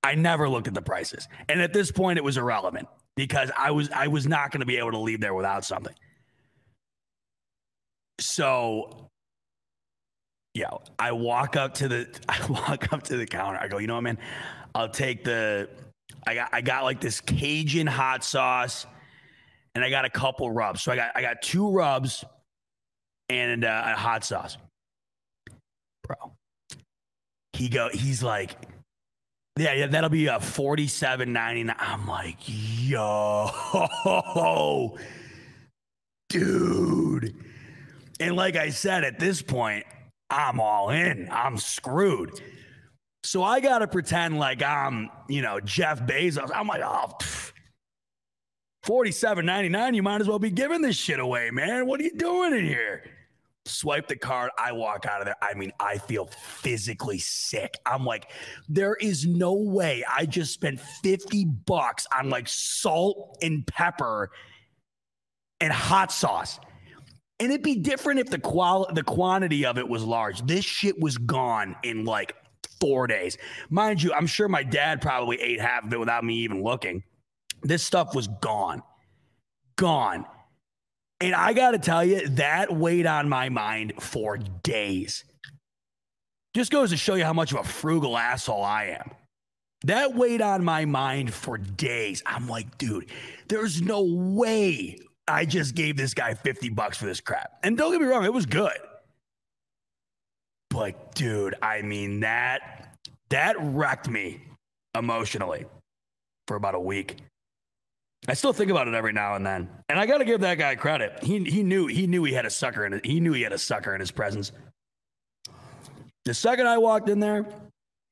I 0.03 0.15
never 0.15 0.49
looked 0.49 0.69
at 0.69 0.75
the 0.75 0.83
prices. 0.83 1.29
And 1.49 1.61
at 1.61 1.73
this 1.73 1.91
point 1.91 2.19
it 2.19 2.25
was 2.25 2.37
irrelevant 2.37 2.89
because 3.17 3.51
I 3.57 3.71
was 3.71 3.91
I 3.91 4.09
was 4.09 4.27
not 4.27 4.53
going 4.53 4.61
to 4.61 4.67
be 4.67 4.77
able 4.77 4.93
to 4.93 4.99
leave 4.99 5.21
there 5.21 5.35
without 5.35 5.65
something. 5.65 5.95
So 8.21 9.09
yeah, 10.55 10.71
I 10.99 11.13
walk 11.13 11.57
up 11.57 11.75
to 11.75 11.89
the 11.89 12.21
I 12.29 12.45
walk 12.49 12.93
up 12.93 13.03
to 13.05 13.17
the 13.17 13.27
counter. 13.27 13.59
I 13.59 13.69
go, 13.69 13.79
you 13.79 13.87
know 13.87 13.95
what, 13.95 14.05
man? 14.05 14.19
I'll 14.75 14.89
take 14.89 15.25
the 15.25 15.69
I 16.27 16.35
got 16.35 16.49
I 16.53 16.61
got 16.61 16.85
like 16.85 17.01
this 17.01 17.21
Cajun 17.21 17.87
hot 17.87 18.23
sauce, 18.25 18.87
and 19.77 19.85
I 19.85 19.91
got 19.91 20.07
a 20.07 20.11
couple 20.11 20.51
rubs. 20.51 20.83
So 20.83 20.91
I 20.91 20.97
got 20.97 21.11
I 21.15 21.21
got 21.21 21.43
two 21.43 21.71
rubs 21.71 22.25
and 23.29 23.63
uh, 23.63 23.83
a 23.85 23.95
hot 23.95 24.25
sauce, 24.25 24.57
bro. 26.03 26.33
He 27.53 27.69
go. 27.69 27.91
He's 27.93 28.23
like, 28.23 28.57
yeah, 29.59 29.75
yeah. 29.75 29.87
That'll 29.87 30.09
be 30.09 30.29
a 30.29 30.41
forty-seven 30.41 31.31
ninety-nine. 31.31 31.77
I'm 31.79 32.09
like, 32.09 32.39
yo, 32.47 33.51
dude. 36.31 37.35
And 38.19 38.35
like 38.35 38.57
I 38.57 38.71
said, 38.71 39.05
at 39.05 39.19
this 39.19 39.43
point, 39.43 39.85
I'm 40.31 40.59
all 40.59 40.89
in. 40.89 41.29
I'm 41.31 41.59
screwed. 41.59 42.41
So 43.25 43.43
I 43.43 43.61
got 43.61 43.81
to 43.81 43.87
pretend 43.87 44.39
like 44.39 44.63
I'm, 44.63 45.11
you 45.29 45.43
know, 45.43 45.61
Jeff 45.61 46.01
Bezos. 46.01 46.51
I'm 46.55 46.67
like, 46.67 46.81
oh, 46.83 47.13
pff, 47.21 47.46
47.99. 48.87 49.95
You 49.97 50.03
might 50.03 50.21
as 50.21 50.29
well 50.29 50.39
be 50.39 50.51
giving 50.51 50.81
this 50.81 50.97
shit 50.97 51.19
away, 51.19 51.51
man. 51.51 51.87
What 51.87 52.01
are 52.01 52.05
you 52.05 52.17
doing 52.17 52.55
in 52.55 52.65
here? 52.65 53.03
Swipe 53.65 54.07
the 54.07 54.15
card. 54.15 54.53
I 54.57 54.71
walk 54.71 55.07
out 55.07 55.21
of 55.21 55.25
there. 55.25 55.35
I 55.43 55.55
mean, 55.55 55.73
I 55.81 55.99
feel 55.99 56.27
physically 56.27 57.19
sick. 57.19 57.79
I'm 57.85 58.05
like, 58.05 58.31
there 58.69 58.95
is 58.95 59.27
no 59.27 59.55
way 59.55 60.05
I 60.09 60.25
just 60.25 60.55
spent 60.55 60.79
50 60.81 61.47
bucks 61.67 62.07
on 62.17 62.31
like 62.31 62.47
salt 62.47 63.39
and 63.43 63.67
pepper 63.67 64.31
and 65.61 65.73
hot 65.73 66.13
sauce. 66.13 66.61
And 67.41 67.51
it'd 67.51 67.65
be 67.65 67.75
different 67.75 68.21
if 68.21 68.31
the 68.31 68.39
qual 68.39 68.87
the 68.95 69.03
quantity 69.03 69.67
of 69.67 69.79
it 69.79 69.89
was 69.89 70.05
large. 70.05 70.47
This 70.47 70.65
shit 70.65 70.99
was 71.01 71.19
gone 71.19 71.75
in 71.83 72.05
like 72.05 72.35
four 72.81 73.09
days. 73.09 73.37
Mind 73.69 74.01
you, 74.01 74.13
I'm 74.13 74.29
sure 74.29 74.49
my 74.49 74.63
dad 74.63 75.03
probably 75.03 75.41
ate 75.41 75.61
half 75.61 75.85
of 75.85 75.93
it 75.93 75.99
without 75.99 76.23
me 76.23 76.37
even 76.37 76.63
looking. 76.63 77.03
This 77.63 77.83
stuff 77.83 78.15
was 78.15 78.29
gone. 78.29 78.83
Gone. 79.77 80.27
And 81.21 81.35
I 81.35 81.53
got 81.53 81.71
to 81.73 81.79
tell 81.79 82.05
you, 82.05 82.29
that 82.29 82.75
weighed 82.75 83.07
on 83.07 83.29
my 83.29 83.49
mind 83.49 83.95
for 84.01 84.37
days. 84.37 85.25
Just 86.55 86.71
goes 86.71 86.91
to 86.91 86.97
show 86.97 87.15
you 87.15 87.25
how 87.25 87.33
much 87.33 87.53
of 87.53 87.59
a 87.59 87.65
frugal 87.65 88.17
asshole 88.17 88.63
I 88.63 88.99
am. 88.99 89.11
That 89.85 90.15
weighed 90.15 90.43
on 90.43 90.65
my 90.65 90.85
mind 90.85 91.33
for 91.33 91.59
days. 91.59 92.23
I'm 92.27 92.49
like, 92.49 92.79
dude, 92.79 93.11
there's 93.49 93.81
no 93.81 94.03
way 94.03 94.99
I 95.29 95.45
just 95.45 95.75
gave 95.75 95.97
this 95.97 96.15
guy 96.15 96.35
50 96.35 96.71
bucks 96.71 96.97
for 96.99 97.07
this 97.07 97.21
crap. 97.21 97.59
And 97.63 97.77
don't 97.77 97.93
get 97.93 98.01
me 98.01 98.07
wrong, 98.07 98.25
it 98.25 98.33
was 98.33 98.47
good. 98.47 98.79
But 100.71 101.15
dude, 101.15 101.55
I 101.63 101.83
mean 101.83 102.21
that 102.21 102.97
that 103.31 103.57
wrecked 103.59 104.09
me 104.09 104.43
emotionally 104.97 105.67
for 106.47 106.57
about 106.57 106.75
a 106.75 106.81
week. 106.81 107.17
I 108.29 108.35
still 108.35 108.53
think 108.53 108.71
about 108.71 108.89
it 108.89 108.95
every 108.95 109.13
now 109.13 109.35
and 109.35 109.47
then. 109.47 109.69
And 109.89 109.99
I 109.99 110.07
got 110.07 110.19
to 110.19 110.25
give 110.25 110.41
that 110.41 110.59
guy 110.59 110.75
credit. 110.75 111.23
He 111.23 111.45
he 111.45 111.63
knew 111.63 111.87
he 111.87 112.07
knew 112.07 112.25
he 112.25 112.33
had 112.33 112.47
a 112.47 112.51
sucker 112.51 112.85
in. 112.85 113.01
He 113.05 113.21
knew 113.21 113.33
he 113.33 113.43
had 113.43 113.53
a 113.53 113.59
sucker 113.59 113.95
in 113.95 114.01
his 114.01 114.11
presence. 114.11 114.53
The 116.25 116.35
second 116.35 116.67
I 116.67 116.79
walked 116.79 117.09
in 117.09 117.21
there 117.21 117.47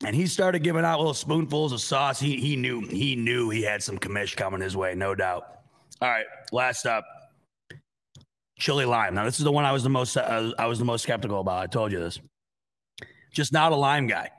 and 0.04 0.14
he 0.14 0.26
started 0.26 0.62
giving 0.62 0.84
out 0.84 0.98
little 0.98 1.14
spoonfuls 1.14 1.72
of 1.72 1.80
sauce, 1.80 2.20
he 2.20 2.36
he 2.36 2.54
knew 2.54 2.86
he 2.86 3.16
knew 3.16 3.50
he 3.50 3.62
had 3.62 3.82
some 3.82 3.98
commish 3.98 4.36
coming 4.36 4.60
his 4.60 4.76
way, 4.76 4.94
no 4.94 5.14
doubt. 5.14 5.60
All 6.00 6.08
right, 6.08 6.26
last 6.52 6.86
up. 6.86 7.04
Chili 8.58 8.84
lime. 8.84 9.14
Now 9.14 9.24
this 9.24 9.38
is 9.38 9.44
the 9.44 9.52
one 9.52 9.64
I 9.64 9.72
was 9.72 9.82
the 9.82 9.90
most 9.90 10.16
uh, 10.16 10.52
I 10.58 10.66
was 10.66 10.78
the 10.78 10.84
most 10.84 11.02
skeptical 11.02 11.40
about. 11.40 11.58
I 11.58 11.66
told 11.66 11.90
you 11.90 11.98
this. 11.98 12.20
Just 13.32 13.52
not 13.52 13.72
a 13.72 13.76
lime 13.76 14.06
guy. 14.06 14.30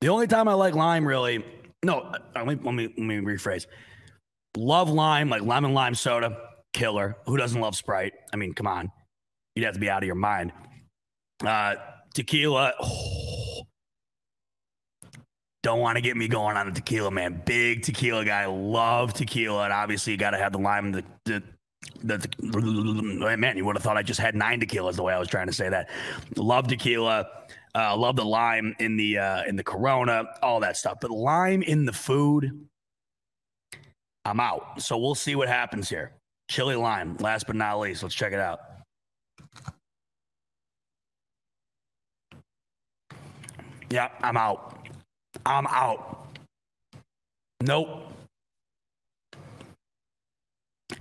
The 0.00 0.08
only 0.08 0.28
time 0.28 0.48
I 0.48 0.54
like 0.54 0.74
lime, 0.74 1.04
really, 1.04 1.44
no, 1.84 1.98
uh, 2.00 2.18
let 2.36 2.46
me, 2.46 2.58
let 2.62 2.74
me, 2.74 2.86
let 2.96 2.98
me 2.98 3.16
rephrase. 3.16 3.66
Love 4.56 4.90
lime, 4.90 5.28
like 5.28 5.42
lemon 5.42 5.74
lime 5.74 5.94
soda, 5.94 6.36
killer. 6.72 7.16
Who 7.26 7.36
doesn't 7.36 7.60
love 7.60 7.76
Sprite? 7.76 8.12
I 8.32 8.36
mean, 8.36 8.52
come 8.52 8.66
on. 8.66 8.90
You'd 9.54 9.64
have 9.64 9.74
to 9.74 9.80
be 9.80 9.90
out 9.90 10.02
of 10.02 10.06
your 10.06 10.16
mind. 10.16 10.52
Uh, 11.44 11.74
tequila, 12.14 12.74
oh, 12.80 13.62
don't 15.62 15.80
want 15.80 15.96
to 15.96 16.00
get 16.00 16.16
me 16.16 16.26
going 16.26 16.56
on 16.56 16.66
the 16.66 16.72
tequila, 16.72 17.10
man. 17.10 17.42
Big 17.44 17.82
tequila 17.82 18.24
guy. 18.24 18.46
Love 18.46 19.12
tequila. 19.12 19.64
And 19.64 19.72
obviously, 19.72 20.12
you 20.12 20.18
got 20.18 20.30
to 20.30 20.38
have 20.38 20.52
the 20.52 20.58
lime, 20.58 20.92
the, 20.92 21.42
the 22.02 23.36
man, 23.38 23.56
you 23.56 23.64
would 23.64 23.76
have 23.76 23.82
thought 23.82 23.96
I 23.96 24.02
just 24.02 24.20
had 24.20 24.34
nine 24.34 24.60
tequilas 24.60 24.96
the 24.96 25.02
way 25.02 25.12
I 25.12 25.18
was 25.18 25.28
trying 25.28 25.46
to 25.46 25.52
say 25.52 25.68
that. 25.68 25.88
Love 26.36 26.66
tequila. 26.68 27.26
Uh, 27.74 27.96
love 27.96 28.16
the 28.16 28.24
lime 28.24 28.74
in 28.80 28.96
the 28.96 29.18
uh, 29.18 29.44
in 29.44 29.54
the 29.54 29.62
Corona, 29.62 30.24
all 30.42 30.60
that 30.60 30.76
stuff. 30.76 30.98
But 31.00 31.10
lime 31.10 31.62
in 31.62 31.84
the 31.84 31.92
food, 31.92 32.66
I'm 34.30 34.38
out. 34.38 34.80
So 34.80 34.96
we'll 34.96 35.16
see 35.16 35.34
what 35.34 35.48
happens 35.48 35.88
here. 35.88 36.12
Chili 36.48 36.76
lime, 36.76 37.16
last 37.18 37.48
but 37.48 37.56
not 37.56 37.80
least. 37.80 38.04
Let's 38.04 38.14
check 38.14 38.32
it 38.32 38.38
out. 38.38 38.60
Yeah, 43.90 44.08
I'm 44.22 44.36
out. 44.36 44.86
I'm 45.44 45.66
out. 45.66 46.28
Nope. 47.60 48.12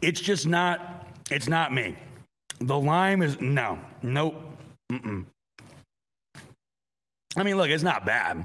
It's 0.01 0.19
just 0.19 0.47
not. 0.47 1.07
It's 1.29 1.47
not 1.47 1.71
me. 1.71 1.95
The 2.61 2.79
lime 2.79 3.21
is 3.21 3.39
no, 3.39 3.77
nope. 4.01 4.35
Mm-mm. 4.91 5.25
I 7.37 7.43
mean, 7.43 7.57
look, 7.57 7.69
it's 7.69 7.83
not 7.83 8.07
bad. 8.07 8.43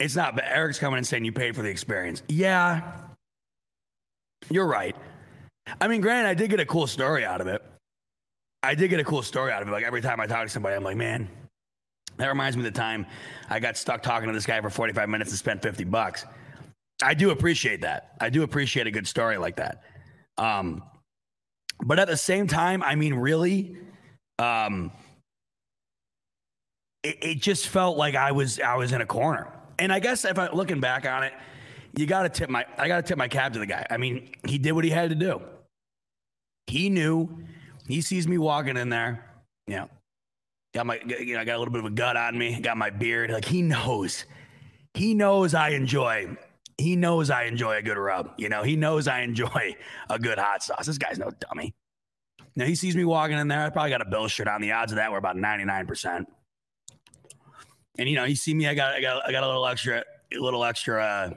It's 0.00 0.16
not 0.16 0.34
but 0.34 0.44
Eric's 0.46 0.78
coming 0.78 0.98
and 0.98 1.06
saying 1.06 1.24
you 1.24 1.32
paid 1.32 1.54
for 1.54 1.62
the 1.62 1.68
experience. 1.68 2.22
Yeah, 2.28 2.92
you're 4.50 4.66
right. 4.66 4.96
I 5.80 5.88
mean, 5.88 6.00
granted, 6.00 6.28
I 6.28 6.34
did 6.34 6.50
get 6.50 6.60
a 6.60 6.66
cool 6.66 6.86
story 6.86 7.24
out 7.24 7.40
of 7.40 7.46
it. 7.46 7.62
I 8.62 8.74
did 8.74 8.88
get 8.88 9.00
a 9.00 9.04
cool 9.04 9.22
story 9.22 9.52
out 9.52 9.62
of 9.62 9.68
it. 9.68 9.70
Like 9.70 9.84
every 9.84 10.00
time 10.00 10.20
I 10.20 10.26
talk 10.26 10.44
to 10.44 10.48
somebody, 10.48 10.76
I'm 10.76 10.84
like, 10.84 10.96
man, 10.96 11.28
that 12.16 12.28
reminds 12.28 12.56
me 12.56 12.66
of 12.66 12.72
the 12.72 12.78
time 12.78 13.06
I 13.48 13.60
got 13.60 13.76
stuck 13.76 14.02
talking 14.02 14.28
to 14.28 14.32
this 14.34 14.46
guy 14.46 14.60
for 14.60 14.70
45 14.70 15.08
minutes 15.08 15.30
and 15.30 15.38
spent 15.38 15.62
50 15.62 15.84
bucks. 15.84 16.24
I 17.02 17.14
do 17.14 17.30
appreciate 17.30 17.80
that. 17.82 18.12
I 18.20 18.30
do 18.30 18.42
appreciate 18.42 18.86
a 18.86 18.90
good 18.90 19.06
story 19.06 19.36
like 19.36 19.56
that. 19.56 19.82
Um, 20.38 20.82
but 21.84 21.98
at 21.98 22.08
the 22.08 22.16
same 22.16 22.46
time, 22.46 22.82
I 22.82 22.94
mean, 22.94 23.14
really, 23.14 23.76
um, 24.38 24.92
it, 27.02 27.18
it 27.20 27.34
just 27.36 27.68
felt 27.68 27.96
like 27.96 28.14
I 28.14 28.32
was 28.32 28.60
I 28.60 28.76
was 28.76 28.92
in 28.92 29.00
a 29.00 29.06
corner. 29.06 29.48
And 29.82 29.92
I 29.92 29.98
guess 29.98 30.24
if 30.24 30.38
I 30.38 30.48
looking 30.52 30.78
back 30.78 31.06
on 31.06 31.24
it, 31.24 31.32
you 31.96 32.06
got 32.06 32.22
to 32.22 32.28
tip 32.28 32.48
my 32.48 32.64
I 32.78 32.86
got 32.86 32.98
to 32.98 33.02
tip 33.02 33.18
my 33.18 33.26
cap 33.26 33.52
to 33.54 33.58
the 33.58 33.66
guy. 33.66 33.84
I 33.90 33.96
mean, 33.96 34.30
he 34.46 34.56
did 34.56 34.72
what 34.72 34.84
he 34.84 34.90
had 34.90 35.10
to 35.10 35.16
do. 35.16 35.42
He 36.68 36.88
knew. 36.88 37.28
He 37.88 38.00
sees 38.00 38.28
me 38.28 38.38
walking 38.38 38.76
in 38.76 38.90
there. 38.90 39.28
Know, 39.66 39.88
got 40.72 40.86
my 40.86 41.00
you 41.04 41.34
know, 41.34 41.40
I 41.40 41.44
got 41.44 41.56
a 41.56 41.58
little 41.58 41.72
bit 41.72 41.80
of 41.80 41.86
a 41.86 41.90
gut 41.90 42.16
on 42.16 42.38
me. 42.38 42.60
Got 42.60 42.76
my 42.76 42.90
beard. 42.90 43.32
Like 43.32 43.44
he 43.44 43.60
knows. 43.60 44.24
He 44.94 45.14
knows 45.14 45.52
I 45.52 45.70
enjoy. 45.70 46.36
He 46.78 46.94
knows 46.94 47.28
I 47.28 47.44
enjoy 47.44 47.78
a 47.78 47.82
good 47.82 47.98
rub. 47.98 48.30
You 48.36 48.48
know, 48.50 48.62
he 48.62 48.76
knows 48.76 49.08
I 49.08 49.22
enjoy 49.22 49.74
a 50.08 50.16
good 50.16 50.38
hot 50.38 50.62
sauce. 50.62 50.86
This 50.86 50.96
guy's 50.96 51.18
no 51.18 51.32
dummy. 51.40 51.74
Now 52.54 52.66
he 52.66 52.76
sees 52.76 52.94
me 52.94 53.04
walking 53.04 53.36
in 53.36 53.48
there. 53.48 53.66
I 53.66 53.70
probably 53.70 53.90
got 53.90 54.00
a 54.00 54.08
bill 54.08 54.28
shirt 54.28 54.46
on. 54.46 54.60
The 54.60 54.70
odds 54.70 54.92
of 54.92 54.96
that 54.96 55.10
were 55.10 55.18
about 55.18 55.36
ninety 55.36 55.64
nine 55.64 55.88
percent. 55.88 56.28
And 57.98 58.08
you 58.08 58.16
know, 58.16 58.24
you 58.24 58.36
see 58.36 58.54
me, 58.54 58.66
I 58.66 58.74
got 58.74 58.94
I 58.94 59.00
got 59.00 59.26
I 59.26 59.32
got 59.32 59.44
a 59.44 59.46
little 59.46 59.66
extra 59.66 60.02
a 60.34 60.38
little 60.38 60.64
extra 60.64 61.02
uh, 61.02 61.30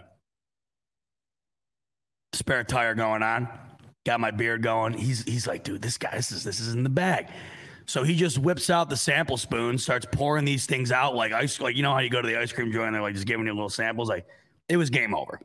spare 2.34 2.64
tire 2.64 2.96
going 2.96 3.24
on. 3.24 3.48
Got 4.06 4.20
my 4.20 4.32
beard 4.32 4.62
going. 4.62 4.94
He's 4.94 5.24
he's 5.24 5.48
like, 5.48 5.64
dude, 5.64 5.82
this 5.82 5.98
guy, 5.98 6.12
this 6.16 6.32
is 6.32 6.44
this 6.44 6.60
is 6.60 6.74
in 6.74 6.84
the 6.84 6.90
bag. 6.90 7.28
So 7.88 8.04
he 8.04 8.16
just 8.16 8.40
whips 8.40 8.70
out 8.70 8.90
the 8.90 8.98
sample 8.98 9.38
spoon, 9.38 9.78
starts 9.78 10.08
pouring 10.12 10.44
these 10.46 10.66
things 10.66 10.92
out 10.92 11.16
like 11.16 11.32
ice, 11.32 11.60
like 11.60 11.76
you 11.76 11.84
know 11.84 11.92
how 11.92 12.00
you 12.00 12.10
go 12.10 12.22
to 12.22 12.28
the 12.28 12.40
ice 12.40 12.52
cream 12.52 12.72
joint 12.72 12.88
and 12.88 12.96
they're 12.96 13.02
like 13.02 13.14
just 13.14 13.28
giving 13.28 13.46
you 13.46 13.54
little 13.54 13.70
samples. 13.70 14.10
Like 14.10 14.26
it 14.70 14.78
was 14.78 14.90
game 14.90 15.14
over. 15.14 15.40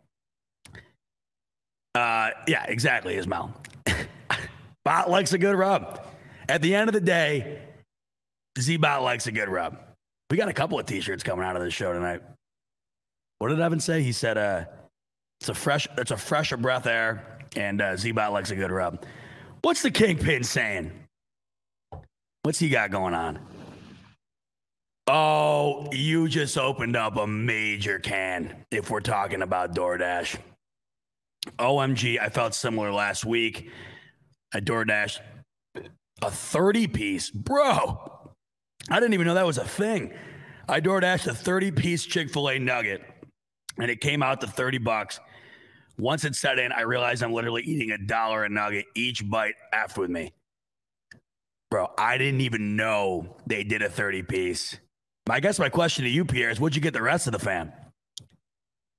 Uh, 1.95 2.31
yeah, 2.47 2.65
exactly, 2.67 3.17
Ismail. 3.17 3.53
Bot 4.85 5.11
likes 5.11 5.33
a 5.33 5.39
good 5.39 5.57
rub. 5.57 6.07
At 6.49 6.63
the 6.63 6.75
end 6.75 6.89
of 6.89 6.95
the 6.95 7.01
day, 7.01 7.63
Z 8.59 8.77
Bot 8.79 9.03
likes 9.03 9.27
a 9.27 9.33
good 9.33 9.49
rub. 9.49 9.79
We 10.31 10.37
got 10.37 10.49
a 10.49 10.53
couple 10.53 10.79
of 10.79 10.87
t-shirts 10.87 11.25
coming 11.25 11.45
out 11.45 11.57
of 11.57 11.63
this 11.63 11.75
show 11.75 11.93
tonight. 11.93 12.23
What 13.39 13.49
did 13.49 13.59
Evan 13.59 13.81
say? 13.81 14.03
He 14.03 14.13
said, 14.13 14.39
uh, 14.39 14.65
It's 15.41 15.49
a 15.49 15.55
fresh, 15.55 15.89
it's 15.99 16.13
a 16.13 16.17
fresher 16.17 16.57
breath 16.57 16.87
air, 16.87 17.39
and 17.57 17.83
uh, 17.83 17.97
Z-Bot 17.97 18.33
likes 18.33 18.51
a 18.53 18.57
good 18.57 18.71
rub. 18.71 19.05
What's 19.63 19.83
the 19.83 19.91
kingpin 19.91 20.45
saying? 20.45 20.93
What's 22.43 22.61
he 22.61 22.69
got 22.69 22.91
going 22.91 23.15
on? 23.15 23.41
Oh, 25.09 25.89
you 25.91 26.29
just 26.29 26.57
opened 26.57 26.95
up 26.95 27.17
a 27.17 27.27
major 27.27 27.99
can 27.99 28.65
if 28.71 28.91
we're 28.91 29.01
talking 29.01 29.43
about 29.43 29.75
DoorDash. 29.75 30.39
OMG, 31.59 32.21
I 32.21 32.29
felt 32.29 32.55
similar 32.55 32.93
last 32.93 33.25
week. 33.25 33.71
I 34.55 34.61
DoorDash 34.61 35.19
a 36.23 36.31
30 36.31 36.87
piece. 36.87 37.31
Bro, 37.31 38.20
I 38.91 38.99
didn't 38.99 39.15
even 39.15 39.27
know 39.27 39.35
that 39.35 39.47
was 39.47 39.59
a 39.59 39.65
thing. 39.65 40.13
I 40.69 40.81
DoorDashed 40.81 41.27
a 41.27 41.35
30 41.35 41.71
piece 41.73 42.05
Chick 42.05 42.31
fil 42.31 42.49
A 42.49 42.59
nugget 42.59 43.03
and 43.79 43.91
it 43.91 44.01
came 44.01 44.23
out 44.23 44.41
to 44.41 44.47
30 44.47 44.79
bucks. 44.79 45.21
Once 45.99 46.25
it 46.25 46.35
set 46.35 46.59
in, 46.59 46.73
I 46.73 46.83
realized 46.83 47.23
I'm 47.23 47.33
literally 47.33 47.63
eating 47.63 47.91
a 47.91 47.99
dollar 47.99 48.45
a 48.45 48.49
nugget 48.49 48.87
each 48.95 49.29
bite 49.29 49.55
after 49.73 50.01
with 50.03 50.11
me. 50.11 50.33
Bro, 51.71 51.89
I 51.97 52.19
didn't 52.19 52.41
even 52.41 52.75
know 52.75 53.37
they 53.47 53.63
did 53.63 53.83
a 53.83 53.89
30 53.89 54.23
piece. 54.25 54.79
I 55.29 55.39
guess 55.41 55.59
my 55.59 55.69
question 55.69 56.05
to 56.05 56.11
you, 56.11 56.25
Pierre, 56.25 56.51
is 56.51 56.59
would 56.59 56.75
you 56.75 56.83
get 56.83 56.95
the 56.95 57.03
rest 57.03 57.27
of 57.27 57.33
the 57.33 57.39
fam? 57.39 57.73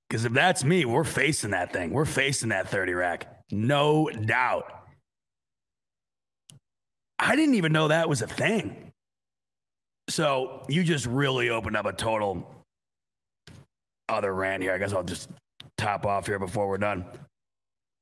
Because 0.08 0.24
if 0.26 0.32
that's 0.32 0.64
me, 0.64 0.86
we're 0.86 1.04
facing 1.04 1.52
that 1.52 1.74
thing. 1.74 1.92
We're 1.92 2.06
facing 2.06 2.50
that 2.50 2.70
30 2.70 2.94
rack. 2.94 3.28
No 3.52 4.10
doubt. 4.10 4.66
I 7.20 7.36
didn't 7.36 7.56
even 7.56 7.74
know 7.74 7.90
that 7.90 8.10
was 8.10 8.22
a 8.22 8.28
thing. 8.28 8.91
So 10.12 10.66
you 10.68 10.84
just 10.84 11.06
really 11.06 11.50
opened 11.50 11.78
up 11.78 11.86
a 11.86 11.94
total 11.94 12.46
other 14.10 14.34
rant 14.34 14.62
here. 14.62 14.74
I 14.74 14.78
guess 14.78 14.92
I'll 14.92 15.04
just 15.04 15.30
top 15.78 16.06
off 16.06 16.28
here 16.28 16.38
before 16.38 16.68
we're 16.68 16.78
done. 16.78 17.06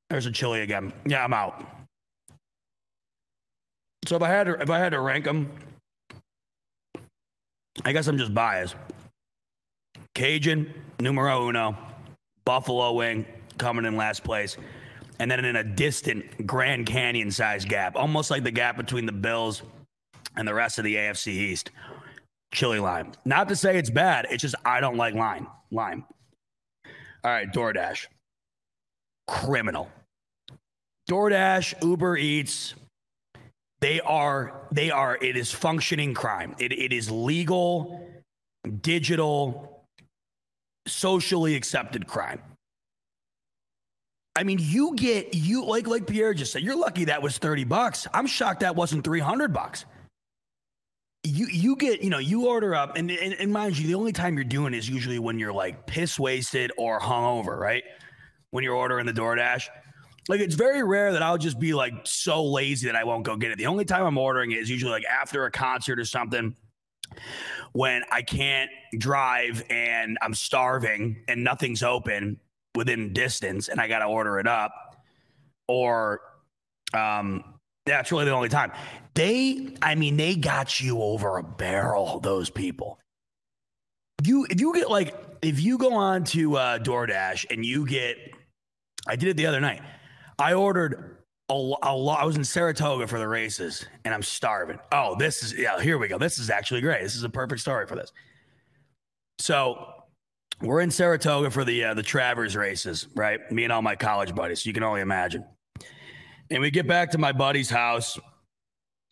There's 0.08 0.26
a 0.26 0.32
chili 0.32 0.62
again. 0.62 0.92
Yeah, 1.06 1.22
I'm 1.22 1.32
out. 1.32 1.64
So 4.06 4.16
if 4.16 4.22
I 4.22 4.28
had 4.28 4.48
to, 4.48 4.60
if 4.60 4.70
I 4.70 4.80
had 4.80 4.90
to 4.90 5.00
rank 5.00 5.24
them, 5.24 5.52
I 7.84 7.92
guess 7.92 8.08
I'm 8.08 8.18
just 8.18 8.34
biased. 8.34 8.74
Cajun, 10.16 10.74
numero 10.98 11.48
uno, 11.48 11.78
Buffalo 12.44 12.92
wing 12.92 13.24
coming 13.56 13.84
in 13.84 13.96
last 13.96 14.24
place, 14.24 14.56
and 15.20 15.30
then 15.30 15.44
in 15.44 15.54
a 15.54 15.62
distant 15.62 16.44
Grand 16.44 16.86
Canyon 16.86 17.30
size 17.30 17.64
gap, 17.64 17.94
almost 17.94 18.32
like 18.32 18.42
the 18.42 18.50
gap 18.50 18.76
between 18.76 19.06
the 19.06 19.12
Bills 19.12 19.62
and 20.36 20.48
the 20.48 20.54
rest 20.54 20.78
of 20.78 20.84
the 20.84 20.96
AFC 20.96 21.28
East. 21.28 21.70
Chili 22.52 22.80
lime. 22.80 23.12
Not 23.24 23.48
to 23.48 23.56
say 23.56 23.78
it's 23.78 23.90
bad, 23.90 24.26
it's 24.30 24.42
just 24.42 24.54
I 24.64 24.80
don't 24.80 24.96
like 24.96 25.14
lime. 25.14 25.46
Lime. 25.70 26.04
All 27.22 27.30
right, 27.30 27.50
DoorDash. 27.52 28.06
Criminal. 29.28 29.90
DoorDash, 31.08 31.82
Uber 31.82 32.16
Eats, 32.16 32.74
they 33.80 34.00
are, 34.00 34.66
they 34.70 34.90
are, 34.90 35.16
it 35.20 35.36
is 35.36 35.50
functioning 35.50 36.14
crime. 36.14 36.54
It, 36.58 36.72
it 36.72 36.92
is 36.92 37.10
legal, 37.10 38.06
digital, 38.82 39.84
socially 40.86 41.54
accepted 41.54 42.06
crime. 42.06 42.40
I 44.36 44.44
mean, 44.44 44.58
you 44.60 44.94
get 44.94 45.34
you 45.34 45.64
like 45.64 45.86
like 45.86 46.06
Pierre 46.06 46.32
just 46.34 46.52
said, 46.52 46.62
you're 46.62 46.76
lucky 46.76 47.06
that 47.06 47.20
was 47.20 47.38
30 47.38 47.64
bucks. 47.64 48.06
I'm 48.14 48.26
shocked 48.26 48.60
that 48.60 48.76
wasn't 48.76 49.04
300 49.04 49.52
bucks. 49.52 49.84
You 51.22 51.46
you 51.46 51.76
get, 51.76 52.02
you 52.02 52.10
know, 52.10 52.18
you 52.18 52.48
order 52.48 52.74
up 52.74 52.96
and, 52.96 53.10
and, 53.10 53.34
and 53.34 53.52
mind 53.52 53.78
you, 53.78 53.86
the 53.86 53.94
only 53.94 54.12
time 54.12 54.36
you're 54.36 54.44
doing 54.44 54.72
is 54.72 54.88
usually 54.88 55.18
when 55.18 55.38
you're 55.38 55.52
like 55.52 55.86
piss 55.86 56.18
wasted 56.18 56.72
or 56.78 56.98
hungover, 56.98 57.58
right? 57.58 57.84
When 58.50 58.64
you're 58.64 58.74
ordering 58.74 59.06
the 59.06 59.12
DoorDash. 59.12 59.68
Like 60.28 60.40
it's 60.40 60.54
very 60.54 60.82
rare 60.82 61.12
that 61.12 61.22
I'll 61.22 61.38
just 61.38 61.58
be 61.58 61.74
like 61.74 61.92
so 62.04 62.44
lazy 62.44 62.86
that 62.86 62.96
I 62.96 63.04
won't 63.04 63.24
go 63.24 63.36
get 63.36 63.50
it. 63.50 63.58
The 63.58 63.66
only 63.66 63.84
time 63.84 64.04
I'm 64.04 64.16
ordering 64.16 64.52
it 64.52 64.58
is 64.58 64.70
usually 64.70 64.92
like 64.92 65.04
after 65.04 65.44
a 65.44 65.50
concert 65.50 65.98
or 65.98 66.04
something 66.04 66.54
when 67.72 68.02
I 68.10 68.22
can't 68.22 68.70
drive 68.98 69.62
and 69.70 70.18
I'm 70.22 70.34
starving 70.34 71.22
and 71.28 71.44
nothing's 71.44 71.82
open 71.82 72.38
within 72.74 73.12
distance 73.12 73.68
and 73.68 73.80
I 73.80 73.88
got 73.88 74.00
to 74.00 74.06
order 74.06 74.38
it 74.38 74.46
up 74.46 74.72
or 75.68 76.20
um 76.94 77.44
that's 77.90 78.12
really 78.12 78.24
the 78.24 78.32
only 78.32 78.48
time. 78.48 78.72
They 79.14 79.74
I 79.82 79.94
mean 79.94 80.16
they 80.16 80.36
got 80.36 80.80
you 80.80 81.02
over 81.02 81.38
a 81.38 81.42
barrel 81.42 82.20
those 82.20 82.50
people. 82.50 82.98
You 84.22 84.46
if 84.50 84.60
you 84.60 84.74
get 84.74 84.90
like 84.90 85.14
if 85.42 85.60
you 85.60 85.78
go 85.78 85.94
on 85.94 86.24
to 86.24 86.56
uh 86.56 86.78
DoorDash 86.78 87.46
and 87.50 87.64
you 87.64 87.86
get 87.86 88.16
I 89.06 89.16
did 89.16 89.28
it 89.28 89.36
the 89.36 89.46
other 89.46 89.60
night. 89.60 89.82
I 90.38 90.54
ordered 90.54 91.18
a, 91.50 91.52
a 91.82 91.94
lot. 91.94 92.20
I 92.20 92.24
was 92.24 92.36
in 92.36 92.44
Saratoga 92.44 93.06
for 93.06 93.18
the 93.18 93.28
races 93.28 93.84
and 94.04 94.14
I'm 94.14 94.22
starving. 94.22 94.78
Oh, 94.92 95.16
this 95.18 95.42
is, 95.42 95.54
yeah, 95.54 95.80
here 95.80 95.98
we 95.98 96.08
go. 96.08 96.18
This 96.18 96.38
is 96.38 96.48
actually 96.48 96.80
great. 96.80 97.02
This 97.02 97.16
is 97.16 97.24
a 97.24 97.28
perfect 97.28 97.60
story 97.60 97.86
for 97.86 97.96
this. 97.96 98.12
So 99.38 99.86
we're 100.60 100.80
in 100.80 100.90
Saratoga 100.90 101.50
for 101.50 101.64
the, 101.64 101.84
uh, 101.84 101.94
the 101.94 102.02
Travers 102.02 102.56
races, 102.56 103.08
right? 103.14 103.40
Me 103.50 103.64
and 103.64 103.72
all 103.72 103.82
my 103.82 103.96
college 103.96 104.34
buddies. 104.34 104.64
You 104.64 104.72
can 104.72 104.82
only 104.82 105.00
imagine. 105.00 105.44
And 106.50 106.60
we 106.60 106.70
get 106.70 106.86
back 106.86 107.12
to 107.12 107.18
my 107.18 107.32
buddy's 107.32 107.70
house 107.70 108.18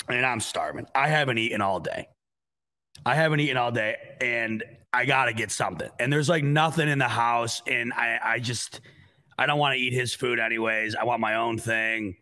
and 0.09 0.27
I'm 0.27 0.40
starving. 0.40 0.86
I 0.94 1.09
haven't 1.09 1.39
eaten 1.39 1.60
all 1.60 1.81
day. 1.81 2.09
I 3.06 3.15
haven't 3.15 3.40
eaten 3.40 3.56
all 3.56 3.70
day 3.70 3.97
and 4.20 4.65
I 4.93 5.05
got 5.05 5.27
to 5.27 5.32
get 5.32 5.51
something. 5.51 5.89
And 6.01 6.12
there's 6.12 6.28
like 6.28 6.43
nothing 6.43 6.89
in 6.89 6.98
the 6.98 7.09
house. 7.09 7.62
And 7.66 7.93
I, 7.93 8.19
I 8.23 8.39
just, 8.39 8.81
I 9.39 9.47
don't 9.47 9.59
want 9.59 9.77
to 9.77 9.81
eat 9.81 9.93
his 9.93 10.15
food 10.15 10.40
anyways. 10.40 10.97
I 10.97 11.05
want 11.05 11.20
my 11.20 11.36
own 11.36 11.59
thing. 11.59 12.16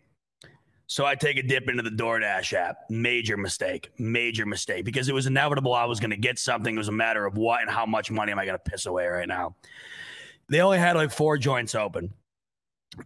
So 0.88 1.04
I 1.04 1.14
take 1.14 1.36
a 1.36 1.42
dip 1.42 1.68
into 1.68 1.82
the 1.82 1.90
DoorDash 1.90 2.52
app. 2.52 2.78
Major 2.90 3.36
mistake. 3.36 3.90
Major 3.98 4.46
mistake 4.46 4.84
because 4.84 5.08
it 5.08 5.14
was 5.14 5.26
inevitable 5.26 5.74
I 5.74 5.84
was 5.86 5.98
going 5.98 6.10
to 6.10 6.16
get 6.16 6.38
something. 6.38 6.74
It 6.74 6.78
was 6.78 6.88
a 6.88 6.92
matter 6.92 7.24
of 7.24 7.36
what 7.36 7.62
and 7.62 7.70
how 7.70 7.86
much 7.86 8.10
money 8.10 8.32
am 8.32 8.38
I 8.38 8.44
going 8.44 8.58
to 8.58 8.70
piss 8.70 8.86
away 8.86 9.06
right 9.06 9.26
now. 9.26 9.56
They 10.48 10.60
only 10.60 10.78
had 10.78 10.94
like 10.94 11.10
four 11.10 11.38
joints 11.38 11.74
open. 11.74 12.12